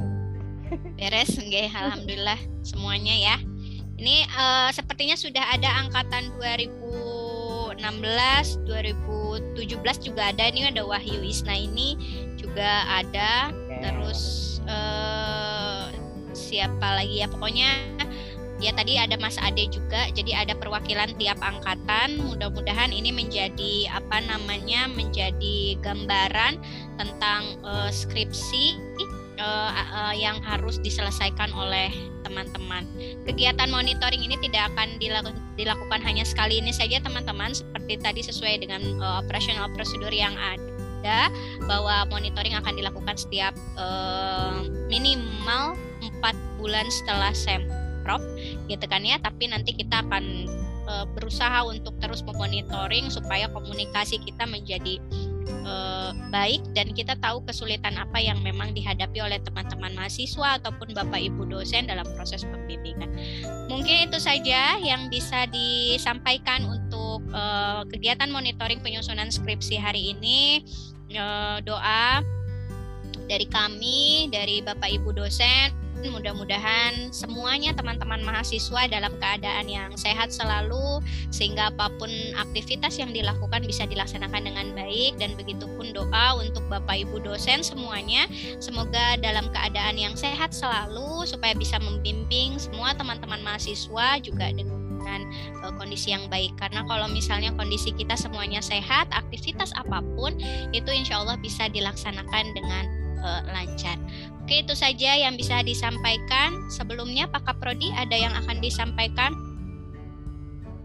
beres 1.02 1.32
nggih 1.42 1.74
alhamdulillah 1.74 2.38
semuanya 2.62 3.18
ya. 3.18 3.38
Ini 3.98 4.30
eh, 4.30 4.70
sepertinya 4.78 5.18
sudah 5.18 5.58
ada 5.58 5.90
angkatan 5.90 6.30
2016, 7.82 8.70
2017 9.58 10.06
juga 10.06 10.30
ada 10.30 10.44
ini 10.46 10.70
ada 10.70 10.86
Wahyu 10.86 11.26
Isna 11.26 11.58
ini 11.58 11.98
juga 12.38 12.86
ada. 12.86 13.50
Terus 13.82 14.22
eh, 14.70 15.86
siapa 16.38 17.02
lagi 17.02 17.26
ya? 17.26 17.28
Pokoknya 17.28 17.74
ya 18.62 18.70
tadi 18.78 19.02
ada 19.02 19.18
Mas 19.18 19.42
Ade 19.42 19.66
juga 19.74 20.06
jadi 20.14 20.46
ada 20.46 20.54
perwakilan 20.54 21.18
tiap 21.18 21.42
angkatan. 21.42 22.22
Mudah-mudahan 22.22 22.94
ini 22.94 23.10
menjadi 23.10 23.90
apa 23.90 24.22
namanya 24.30 24.86
menjadi 24.86 25.82
gambaran 25.82 26.62
tentang 27.02 27.58
uh, 27.66 27.90
skripsi 27.90 28.78
uh, 29.42 29.72
uh, 29.74 30.14
yang 30.14 30.38
harus 30.46 30.78
diselesaikan 30.80 31.50
oleh 31.58 31.90
teman-teman. 32.22 32.86
Kegiatan 33.26 33.68
monitoring 33.68 34.22
ini 34.22 34.38
tidak 34.40 34.72
akan 34.72 35.02
dilakukan 35.58 36.00
hanya 36.06 36.24
sekali 36.24 36.62
ini 36.62 36.72
saja 36.72 37.02
teman-teman 37.02 37.52
seperti 37.52 38.00
tadi 38.00 38.22
sesuai 38.22 38.62
dengan 38.62 38.82
uh, 39.02 39.20
operasional 39.26 39.68
prosedur 39.74 40.14
yang 40.14 40.38
ada 40.38 41.34
bahwa 41.66 42.06
monitoring 42.14 42.54
akan 42.54 42.78
dilakukan 42.78 43.18
setiap 43.18 43.58
uh, 43.76 44.62
minimal 44.88 45.74
empat 46.02 46.38
bulan 46.62 46.86
setelah 46.94 47.34
semprot 47.34 48.22
gitu 48.70 48.86
kan 48.86 49.02
ya 49.02 49.18
tapi 49.18 49.50
nanti 49.50 49.74
kita 49.74 50.06
akan 50.06 50.46
uh, 50.86 51.06
berusaha 51.18 51.66
untuk 51.66 51.98
terus 51.98 52.22
memonitoring 52.22 53.10
supaya 53.10 53.50
komunikasi 53.50 54.22
kita 54.22 54.46
menjadi 54.46 55.02
uh, 55.64 56.12
baik 56.32 56.64
dan 56.74 56.92
kita 56.96 57.16
tahu 57.20 57.44
kesulitan 57.44 58.00
apa 58.00 58.18
yang 58.18 58.40
memang 58.42 58.72
dihadapi 58.72 59.20
oleh 59.20 59.40
teman-teman 59.44 59.94
mahasiswa 59.94 60.58
ataupun 60.62 60.96
Bapak 60.96 61.20
Ibu 61.20 61.48
dosen 61.52 61.88
dalam 61.88 62.08
proses 62.16 62.48
pembimbingan. 62.48 63.12
Mungkin 63.68 64.10
itu 64.12 64.18
saja 64.18 64.80
yang 64.80 65.12
bisa 65.12 65.48
disampaikan 65.52 66.66
untuk 66.68 67.24
uh, 67.36 67.84
kegiatan 67.88 68.32
monitoring 68.32 68.80
penyusunan 68.80 69.30
skripsi 69.30 69.78
hari 69.80 70.16
ini. 70.16 70.64
Uh, 71.12 71.60
doa 71.68 72.24
dari 73.28 73.44
kami, 73.48 74.32
dari 74.32 74.64
Bapak 74.64 74.88
Ibu 74.88 75.12
dosen 75.12 75.91
mudah-mudahan 76.10 77.14
semuanya 77.14 77.76
teman-teman 77.76 78.24
mahasiswa 78.26 78.88
dalam 78.90 79.14
keadaan 79.20 79.68
yang 79.68 79.92
sehat 79.94 80.34
selalu 80.34 81.04
sehingga 81.30 81.70
apa 81.70 81.92
pun 82.00 82.10
aktivitas 82.40 82.98
yang 82.98 83.12
dilakukan 83.14 83.62
bisa 83.68 83.86
dilaksanakan 83.86 84.48
dengan 84.48 84.68
baik. 84.74 85.20
Dan 85.22 85.38
begitupun 85.38 85.92
doa 85.94 86.40
untuk 86.40 86.64
Bapak 86.72 87.06
Ibu 87.06 87.22
dosen 87.22 87.62
semuanya. 87.62 88.26
Semoga 88.58 89.20
dalam 89.20 89.52
keadaan 89.52 90.00
yang 90.00 90.16
sehat 90.18 90.56
selalu 90.56 91.28
supaya 91.28 91.54
bisa 91.54 91.78
membimbing 91.78 92.58
semua 92.58 92.96
teman-teman 92.98 93.44
mahasiswa 93.44 94.18
juga 94.24 94.50
dengan 94.56 95.22
uh, 95.66 95.74
kondisi 95.76 96.14
yang 96.16 96.26
baik. 96.32 96.56
Karena 96.58 96.86
kalau 96.88 97.12
misalnya 97.12 97.52
kondisi 97.54 97.92
kita 97.92 98.16
semuanya 98.16 98.64
sehat 98.64 99.10
aktivitas 99.12 99.76
apa 99.76 100.00
pun 100.16 100.38
itu 100.72 100.90
insya 100.90 101.22
Allah 101.22 101.38
bisa 101.38 101.68
dilaksanakan 101.68 102.46
dengan 102.56 102.84
uh, 103.22 103.42
lancar. 103.52 103.98
Oke, 104.52 104.68
itu 104.68 104.76
saja 104.76 105.16
yang 105.16 105.40
bisa 105.40 105.64
disampaikan. 105.64 106.68
Sebelumnya 106.68 107.24
Pak 107.24 107.48
Kaprodi 107.48 107.88
ada 107.96 108.12
yang 108.12 108.36
akan 108.36 108.60
disampaikan? 108.60 109.32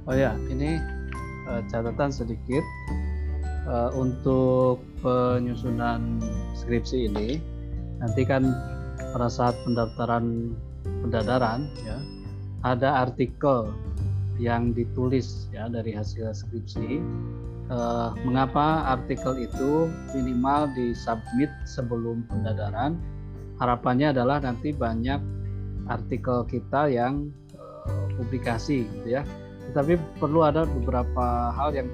Oh 0.06 0.14
ya, 0.14 0.38
ini 0.46 0.78
uh, 1.50 1.66
catatan 1.66 2.14
sedikit 2.14 2.62
uh, 3.66 3.90
untuk 3.98 4.78
penyusunan 5.02 6.22
skripsi 6.54 7.10
ini. 7.10 7.42
Nanti 7.98 8.22
kan 8.22 8.54
pada 9.10 9.26
saat 9.26 9.58
pendaftaran 9.66 10.54
pendadaran 11.02 11.66
ya 11.82 11.98
ada 12.62 13.02
artikel 13.02 13.74
yang 14.38 14.78
ditulis 14.78 15.50
ya 15.50 15.66
dari 15.66 15.90
hasil 15.90 16.30
skripsi 16.30 17.02
uh, 17.74 18.14
mengapa 18.22 18.94
artikel 18.94 19.34
itu 19.42 19.90
minimal 20.14 20.70
disubmit 20.78 21.50
sebelum 21.66 22.22
pendadaran 22.30 22.94
harapannya 23.58 24.12
adalah 24.12 24.42
nanti 24.42 24.72
banyak 24.72 25.20
artikel 25.86 26.44
kita 26.48 26.90
yang 26.90 27.30
uh, 27.56 28.06
publikasi 28.18 28.84
gitu 28.86 29.20
ya 29.20 29.22
tetapi 29.72 29.98
perlu 30.22 30.46
ada 30.46 30.64
beberapa 30.64 31.50
hal 31.54 31.74
yang 31.74 31.88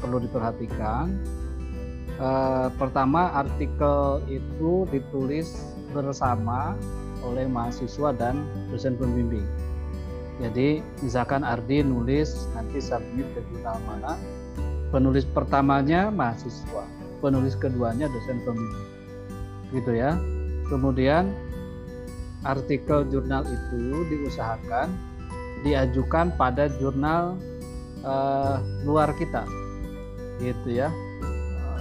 perlu 0.00 0.22
diperhatikan 0.22 1.12
uh, 2.18 2.68
pertama 2.80 3.32
artikel 3.34 4.22
itu 4.28 4.88
ditulis 4.88 5.52
bersama 5.92 6.74
oleh 7.24 7.48
mahasiswa 7.48 8.12
dan 8.16 8.44
dosen 8.72 8.96
pembimbing 8.98 9.46
jadi 10.42 10.82
misalkan 10.98 11.46
Ardi 11.46 11.86
nulis 11.86 12.50
nanti 12.58 12.82
submit 12.82 13.26
ke 13.38 13.40
jurnal 13.54 13.78
mana 13.86 14.18
penulis 14.94 15.26
pertamanya 15.26 16.06
mahasiswa, 16.14 16.86
penulis 17.18 17.58
keduanya 17.58 18.06
dosen 18.06 18.38
pembimbing. 18.46 18.88
Gitu 19.74 19.90
ya. 19.90 20.14
Kemudian 20.74 21.30
artikel 22.42 23.06
jurnal 23.06 23.46
itu 23.46 24.02
diusahakan 24.10 24.90
diajukan 25.62 26.34
pada 26.34 26.66
jurnal 26.82 27.38
uh, 28.02 28.58
luar 28.82 29.14
kita. 29.14 29.46
Gitu 30.42 30.82
ya. 30.82 30.90
Uh, 31.22 31.80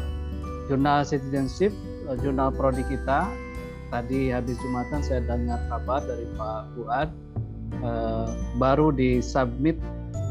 jurnal 0.69 1.01
citizenship, 1.01 1.73
uh, 2.05 2.13
jurnal 2.21 2.53
prodi 2.53 2.85
kita. 2.85 3.25
Tadi 3.89 4.29
habis 4.29 4.57
Jumatan 4.61 5.01
saya 5.01 5.21
dengar 5.25 5.57
kabar 5.69 6.01
dari 6.05 6.25
Pak 6.37 6.61
Fuad 6.73 7.09
uh, 7.81 8.29
baru 8.57 8.89
disubmit 8.93 9.77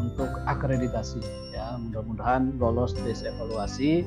untuk 0.02 0.30
akreditasi 0.50 1.42
mudah-mudahan 1.92 2.56
lolos 2.56 2.96
tes 2.96 3.20
evaluasi 3.20 4.06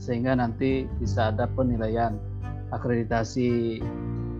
sehingga 0.00 0.34
nanti 0.34 0.90
bisa 0.98 1.30
ada 1.30 1.46
penilaian 1.46 2.18
akreditasi 2.72 3.78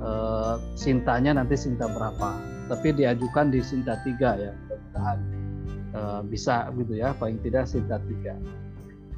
eh, 0.01 0.55
sintanya 0.75 1.37
nanti 1.37 1.55
sinta 1.55 1.87
berapa. 1.87 2.41
Tapi 2.73 2.97
diajukan 2.97 3.53
di 3.53 3.61
sinta 3.61 4.01
tiga 4.01 4.35
ya 4.41 4.53
mudah-mudahan 4.57 5.19
eh, 5.93 6.21
bisa 6.27 6.73
gitu 6.75 6.93
ya 6.97 7.13
paling 7.21 7.39
tidak 7.45 7.69
sinta 7.69 8.01
tiga. 8.09 8.35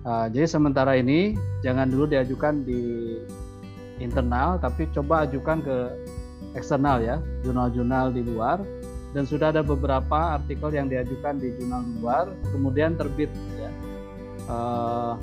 Eh, 0.05 0.27
jadi 0.35 0.47
sementara 0.51 0.99
ini 0.99 1.39
jangan 1.63 1.89
dulu 1.89 2.11
diajukan 2.11 2.67
di 2.67 2.83
internal 4.03 4.59
tapi 4.59 4.91
coba 4.91 5.23
ajukan 5.25 5.63
ke 5.63 5.77
eksternal 6.59 6.99
ya 6.99 7.23
jurnal-jurnal 7.47 8.11
di 8.11 8.23
luar. 8.27 8.61
Dan 9.15 9.31
sudah 9.31 9.55
ada 9.55 9.63
beberapa 9.63 10.35
artikel 10.35 10.75
yang 10.75 10.91
diajukan 10.91 11.39
di 11.39 11.55
jurnal 11.55 11.87
luar 12.03 12.27
kemudian 12.51 12.99
terbit 12.99 13.31
ya. 13.63 13.71
Uh, 14.51 15.15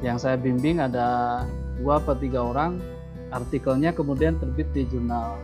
yang 0.00 0.16
saya 0.16 0.40
bimbing 0.40 0.80
ada 0.80 1.44
dua 1.82 2.00
atau 2.00 2.16
tiga 2.16 2.40
orang 2.42 2.78
artikelnya 3.34 3.90
kemudian 3.92 4.38
terbit 4.38 4.70
di 4.72 4.86
jurnal 4.86 5.36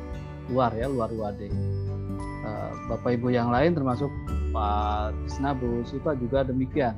luar 0.50 0.72
ya 0.74 0.86
luar 0.86 1.10
UAD 1.10 1.40
eh, 1.48 2.70
bapak 2.88 3.18
ibu 3.18 3.30
yang 3.32 3.50
lain 3.50 3.74
termasuk 3.74 4.10
Pak 4.52 5.16
Tisna 5.24 5.56
Bu 5.56 5.80
juga 6.20 6.44
demikian. 6.44 6.94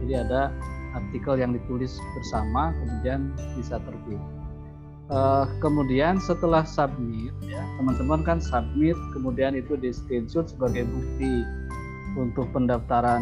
Jadi 0.00 0.12
ada 0.16 0.48
artikel 0.96 1.36
yang 1.36 1.52
ditulis 1.52 2.00
bersama 2.16 2.72
kemudian 2.80 3.30
bisa 3.60 3.76
terbit. 3.84 4.20
Uh, 5.12 5.44
kemudian 5.60 6.16
setelah 6.16 6.64
submit 6.64 7.36
ya 7.44 7.60
teman-teman 7.76 8.24
kan 8.24 8.40
submit 8.40 8.96
kemudian 9.12 9.52
itu 9.52 9.76
di 9.76 9.92
screenshot 9.92 10.48
sebagai 10.48 10.88
bukti 10.88 11.44
untuk 12.16 12.48
pendaftaran 12.56 13.20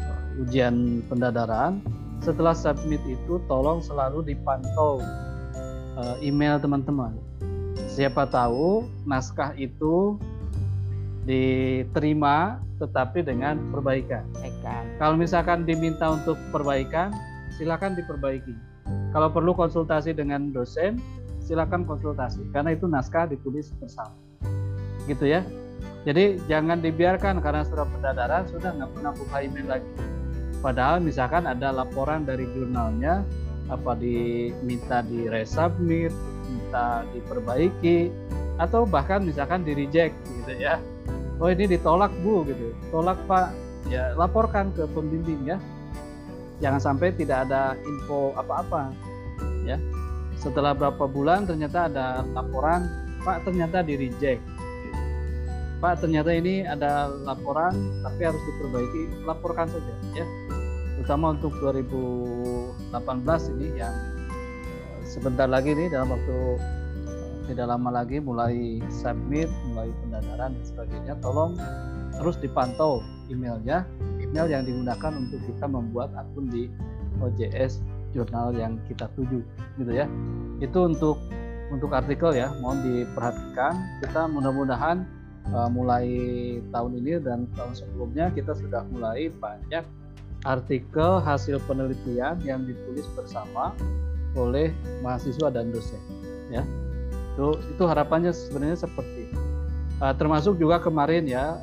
uh, 0.00 0.40
ujian 0.40 1.04
pendadaran 1.12 1.84
setelah 2.24 2.56
submit 2.56 3.00
itu 3.04 3.36
tolong 3.44 3.84
selalu 3.84 4.24
dipantau 4.24 5.04
uh, 6.00 6.16
email 6.24 6.56
teman-teman 6.56 7.12
siapa 7.84 8.24
tahu 8.24 8.88
naskah 9.04 9.52
itu 9.60 10.16
diterima 11.28 12.60
tetapi 12.76 13.22
dengan 13.24 13.56
perbaikan. 13.72 14.26
Kalau 14.98 15.14
misalkan 15.16 15.64
diminta 15.64 16.10
untuk 16.10 16.36
perbaikan, 16.52 17.14
silakan 17.54 17.96
diperbaiki 17.96 18.52
kalau 19.14 19.30
perlu 19.30 19.54
konsultasi 19.54 20.10
dengan 20.10 20.50
dosen, 20.50 20.98
silakan 21.38 21.86
konsultasi 21.86 22.42
karena 22.50 22.74
itu 22.74 22.90
naskah 22.90 23.30
ditulis 23.30 23.70
bersama. 23.78 24.10
Gitu 25.06 25.30
ya. 25.30 25.46
Jadi 26.04 26.42
jangan 26.50 26.82
dibiarkan 26.82 27.40
karena 27.40 27.62
sudah 27.64 27.86
pendadaran 27.88 28.44
sudah 28.50 28.74
nggak 28.74 28.90
pernah 28.92 29.12
buka 29.14 29.36
email 29.40 29.66
lagi. 29.78 29.90
Padahal 30.64 31.04
misalkan 31.04 31.44
ada 31.44 31.68
laporan 31.68 32.24
dari 32.24 32.48
jurnalnya 32.56 33.20
apa 33.68 33.92
diminta 34.00 35.04
di 35.04 35.28
resubmit, 35.28 36.12
minta 36.48 37.04
diperbaiki 37.12 38.08
atau 38.56 38.88
bahkan 38.88 39.20
misalkan 39.20 39.60
di 39.60 39.76
reject 39.76 40.16
gitu 40.40 40.56
ya. 40.56 40.80
Oh 41.36 41.52
ini 41.52 41.68
ditolak 41.68 42.16
Bu 42.24 42.48
gitu. 42.48 42.72
Tolak 42.88 43.20
Pak. 43.28 43.52
Ya 43.92 44.16
laporkan 44.16 44.72
ke 44.72 44.88
pembimbing 44.88 45.44
ya 45.44 45.60
jangan 46.62 46.80
sampai 46.80 47.10
tidak 47.14 47.48
ada 47.48 47.74
info 47.82 48.32
apa-apa 48.38 48.94
ya 49.66 49.80
setelah 50.38 50.76
berapa 50.76 51.04
bulan 51.08 51.48
ternyata 51.48 51.92
ada 51.92 52.22
laporan 52.36 52.86
Pak 53.24 53.48
ternyata 53.48 53.80
di 53.80 53.96
reject 53.96 54.42
Pak 55.80 56.04
ternyata 56.04 56.30
ini 56.32 56.62
ada 56.62 57.10
laporan 57.24 57.74
tapi 58.04 58.20
harus 58.22 58.42
diperbaiki 58.48 59.28
laporkan 59.28 59.66
saja 59.68 59.94
ya 60.14 60.26
terutama 61.04 61.36
untuk 61.36 61.52
2018 61.60 62.96
ini 63.60 63.76
yang 63.76 63.92
eh, 63.92 65.04
sebentar 65.04 65.44
lagi 65.44 65.76
nih 65.76 65.92
dalam 65.92 66.16
waktu 66.16 66.56
tidak 67.44 67.76
lama 67.76 68.00
lagi 68.00 68.24
mulai 68.24 68.80
submit, 68.88 69.52
mulai 69.68 69.92
pendadaran 70.00 70.56
dan 70.56 70.64
sebagainya. 70.64 71.12
Tolong 71.20 71.60
terus 72.16 72.40
dipantau 72.40 73.04
emailnya, 73.28 73.84
email 74.16 74.48
yang 74.48 74.64
digunakan 74.64 75.12
untuk 75.12 75.44
kita 75.44 75.68
membuat 75.68 76.08
akun 76.16 76.48
di 76.48 76.72
OJS 77.20 77.84
jurnal 78.16 78.56
yang 78.56 78.80
kita 78.88 79.04
tuju, 79.12 79.44
gitu 79.76 79.92
ya. 79.92 80.08
Itu 80.64 80.88
untuk 80.88 81.20
untuk 81.68 81.92
artikel 81.92 82.32
ya, 82.32 82.48
mohon 82.64 82.80
diperhatikan. 82.80 83.76
Kita 84.00 84.24
mudah-mudahan 84.24 85.04
uh, 85.52 85.68
mulai 85.68 86.08
tahun 86.72 86.96
ini 86.96 87.20
dan 87.20 87.44
tahun 87.52 87.76
sebelumnya 87.76 88.32
kita 88.32 88.56
sudah 88.56 88.88
mulai 88.88 89.28
banyak 89.28 89.84
artikel 90.44 91.20
hasil 91.24 91.60
penelitian 91.64 92.40
yang 92.44 92.64
ditulis 92.68 93.04
bersama 93.16 93.72
oleh 94.36 94.70
mahasiswa 95.00 95.48
dan 95.48 95.72
dosen 95.72 96.00
ya 96.52 96.62
itu 97.34 97.58
itu 97.74 97.82
harapannya 97.82 98.30
sebenarnya 98.30 98.86
seperti 98.86 99.26
uh, 99.98 100.14
termasuk 100.14 100.60
juga 100.60 100.78
kemarin 100.78 101.26
ya 101.26 101.58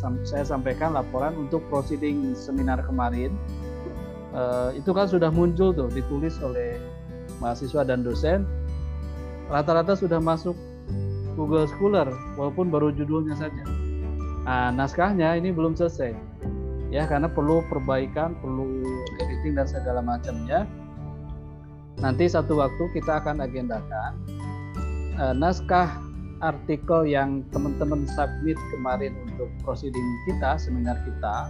sam 0.00 0.20
saya 0.22 0.46
sampaikan 0.46 0.94
laporan 0.94 1.34
untuk 1.36 1.64
proceeding 1.72 2.36
seminar 2.36 2.82
kemarin 2.84 3.34
uh, 4.36 4.70
itu 4.76 4.90
kan 4.94 5.10
sudah 5.10 5.32
muncul 5.32 5.74
tuh 5.74 5.90
ditulis 5.90 6.38
oleh 6.44 6.78
mahasiswa 7.42 7.82
dan 7.82 8.06
dosen 8.06 8.46
rata-rata 9.50 9.98
sudah 9.98 10.22
masuk 10.22 10.54
Google 11.34 11.64
Scholar 11.68 12.08
walaupun 12.36 12.68
baru 12.68 12.92
judulnya 12.92 13.36
saja. 13.36 13.64
Nah, 14.44 14.74
naskahnya 14.74 15.38
ini 15.38 15.54
belum 15.54 15.72
selesai. 15.78 16.12
Ya, 16.92 17.08
karena 17.08 17.24
perlu 17.24 17.64
perbaikan, 17.72 18.36
perlu 18.44 18.84
editing 19.16 19.56
dan 19.56 19.64
segala 19.64 20.04
macamnya. 20.04 20.68
Nanti 22.04 22.28
satu 22.28 22.60
waktu 22.60 22.92
kita 22.92 23.24
akan 23.24 23.40
agendakan 23.40 24.12
uh, 25.16 25.32
naskah 25.32 25.88
artikel 26.44 27.08
yang 27.08 27.40
teman-teman 27.48 28.04
submit 28.12 28.60
kemarin 28.76 29.16
untuk 29.24 29.48
proceeding 29.64 30.04
kita, 30.28 30.60
seminar 30.60 31.00
kita, 31.08 31.48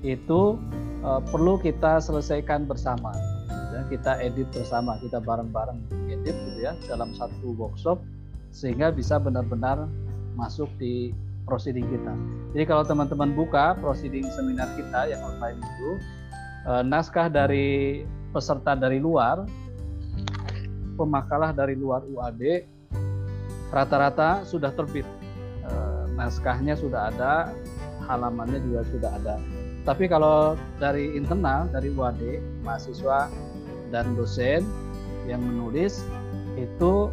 itu 0.00 0.56
uh, 1.04 1.20
perlu 1.20 1.60
kita 1.60 2.00
selesaikan 2.00 2.64
bersama. 2.64 3.12
Ya, 3.76 3.84
kita 3.92 4.24
edit 4.24 4.48
bersama, 4.56 4.96
kita 5.04 5.20
bareng-bareng 5.20 5.84
edit 6.08 6.32
gitu 6.32 6.58
ya 6.64 6.72
dalam 6.88 7.12
satu 7.12 7.52
workshop 7.60 8.00
sehingga 8.56 8.88
bisa 8.88 9.20
benar-benar 9.20 9.84
masuk 10.32 10.72
di 10.80 11.12
proceeding 11.46 11.86
kita. 11.86 12.12
Jadi 12.52 12.64
kalau 12.66 12.82
teman-teman 12.82 13.32
buka 13.32 13.78
proceeding 13.78 14.26
seminar 14.34 14.66
kita 14.74 15.08
yang 15.08 15.22
online 15.22 15.62
itu 15.62 15.90
eh, 16.66 16.82
naskah 16.82 17.30
dari 17.30 18.02
peserta 18.34 18.74
dari 18.74 18.98
luar, 18.98 19.46
pemakalah 20.98 21.54
dari 21.54 21.78
luar 21.78 22.02
UAD 22.04 22.66
rata-rata 23.70 24.42
sudah 24.42 24.74
terbit. 24.74 25.06
Eh, 25.64 26.04
naskahnya 26.18 26.74
sudah 26.74 27.14
ada, 27.14 27.54
halamannya 28.04 28.58
juga 28.66 28.82
sudah 28.90 29.10
ada. 29.22 29.38
Tapi 29.86 30.10
kalau 30.10 30.58
dari 30.82 31.14
internal 31.14 31.70
dari 31.70 31.94
UAD, 31.94 32.42
mahasiswa 32.66 33.30
dan 33.94 34.18
dosen 34.18 34.66
yang 35.30 35.38
menulis 35.38 36.02
itu 36.58 37.10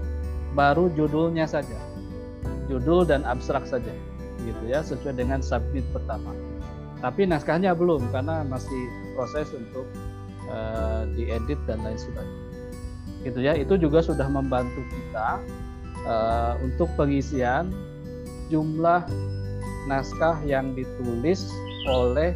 baru 0.57 0.89
judulnya 0.93 1.45
saja 1.49 1.77
judul 2.69 3.03
dan 3.03 3.25
abstrak 3.27 3.65
saja 3.67 3.91
gitu 4.47 4.63
ya 4.69 4.83
sesuai 4.83 5.15
dengan 5.15 5.39
submit 5.39 5.83
pertama. 5.91 6.31
Tapi 7.03 7.27
naskahnya 7.27 7.75
belum 7.75 8.07
karena 8.15 8.47
masih 8.47 8.87
proses 9.15 9.51
untuk 9.51 9.83
uh, 10.47 11.03
diedit 11.15 11.59
dan 11.67 11.83
lain 11.83 11.99
sebagainya. 11.99 12.43
Gitu 13.23 13.39
ya 13.43 13.53
itu 13.55 13.75
juga 13.79 14.03
sudah 14.03 14.27
membantu 14.27 14.83
kita 14.91 15.39
uh, 16.07 16.53
untuk 16.63 16.87
pengisian 16.95 17.71
jumlah 18.47 19.03
naskah 19.87 20.39
yang 20.47 20.71
ditulis 20.75 21.51
oleh 21.87 22.31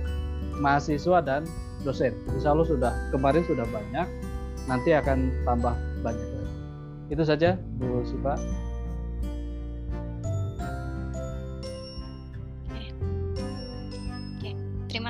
mahasiswa 0.60 1.24
dan 1.24 1.48
dosen. 1.88 2.12
Insya 2.36 2.52
Allah 2.52 2.68
sudah 2.68 2.92
kemarin 3.16 3.44
sudah 3.48 3.64
banyak 3.72 4.08
nanti 4.68 4.92
akan 4.92 5.32
tambah 5.48 5.76
banyak 6.04 6.38
itu 7.08 7.24
saja 7.24 7.56
Bu 7.80 8.04
Siva. 8.04 8.36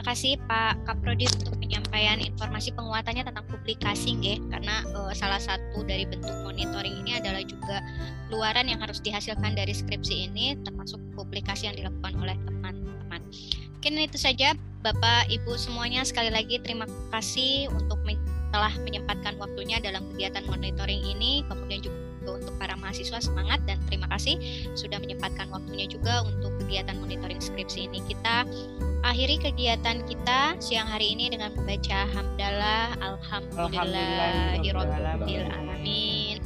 Kasih 0.07 0.39
Pak 0.47 0.87
Kaprodi 0.87 1.27
untuk 1.27 1.59
penyampaian 1.59 2.15
informasi 2.23 2.71
penguatannya 2.71 3.27
tentang 3.27 3.43
publikasi 3.51 4.15
nggih. 4.15 4.39
Karena 4.47 4.87
uh, 4.95 5.11
salah 5.11 5.43
satu 5.43 5.83
dari 5.83 6.07
bentuk 6.07 6.31
monitoring 6.47 7.03
ini 7.03 7.19
adalah 7.19 7.43
juga 7.43 7.83
luaran 8.31 8.71
yang 8.71 8.79
harus 8.79 9.03
dihasilkan 9.03 9.51
dari 9.51 9.75
skripsi 9.75 10.31
ini 10.31 10.55
termasuk 10.63 11.03
publikasi 11.11 11.67
yang 11.67 11.75
dilakukan 11.75 12.15
oleh 12.23 12.35
teman-teman. 12.47 13.21
Mungkin 13.77 13.93
itu 13.99 14.15
saja 14.15 14.55
Bapak 14.79 15.27
Ibu 15.27 15.59
semuanya. 15.59 16.07
Sekali 16.07 16.31
lagi 16.31 16.63
terima 16.63 16.87
kasih 17.11 17.67
untuk 17.75 17.99
telah 18.51 18.73
menyempatkan 18.81 19.37
waktunya 19.37 19.77
dalam 19.77 20.01
kegiatan 20.15 20.41
monitoring 20.49 21.03
ini, 21.03 21.45
kemudian 21.45 21.83
juga 21.85 22.41
untuk 22.41 22.57
para 22.57 22.73
mahasiswa 22.73 23.21
semangat 23.21 23.61
dan 23.69 23.77
terima 23.85 24.09
kasih 24.11 24.35
sudah 24.73 24.97
menyempatkan 24.97 25.47
waktunya 25.53 25.85
juga 25.85 26.25
untuk 26.25 26.56
kegiatan 26.67 26.99
monitoring 26.99 27.39
skripsi 27.39 27.87
ini. 27.87 28.03
Kita 28.03 28.43
akhiri 29.07 29.39
kegiatan 29.39 30.03
kita 30.03 30.59
siang 30.59 30.91
hari 30.91 31.15
ini 31.15 31.31
dengan 31.31 31.55
membaca 31.55 32.03
hamdalah 32.11 32.91
alhamdulillahirabbil 32.99 35.47
alamin. 35.47 36.43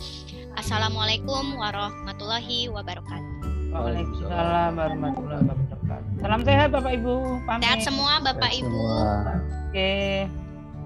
Assalamualaikum 0.54 1.58
warahmatullahi 1.58 2.70
wabarakatuh. 2.70 3.74
Waalaikumsalam 3.74 4.78
warahmatullahi 4.78 5.42
wabarakatuh. 5.42 6.22
Salam 6.22 6.46
sehat 6.46 6.70
Bapak 6.70 7.02
Ibu. 7.02 7.42
Pamit. 7.50 7.66
Sehat 7.66 7.82
semua 7.82 8.22
Bapak 8.22 8.54
sehat 8.54 8.62
Ibu. 8.62 8.78
Semua. 8.78 9.42
Oke. 9.74 10.30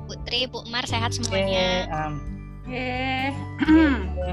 Putri, 0.06 0.46
Bu 0.48 0.64
Mar 0.72 0.88
sehat 0.88 1.12
semuanya. 1.12 1.84
Oke. 1.84 1.92
Um. 1.92 2.24
Oke. 2.64 2.88
Oke. 4.16 4.32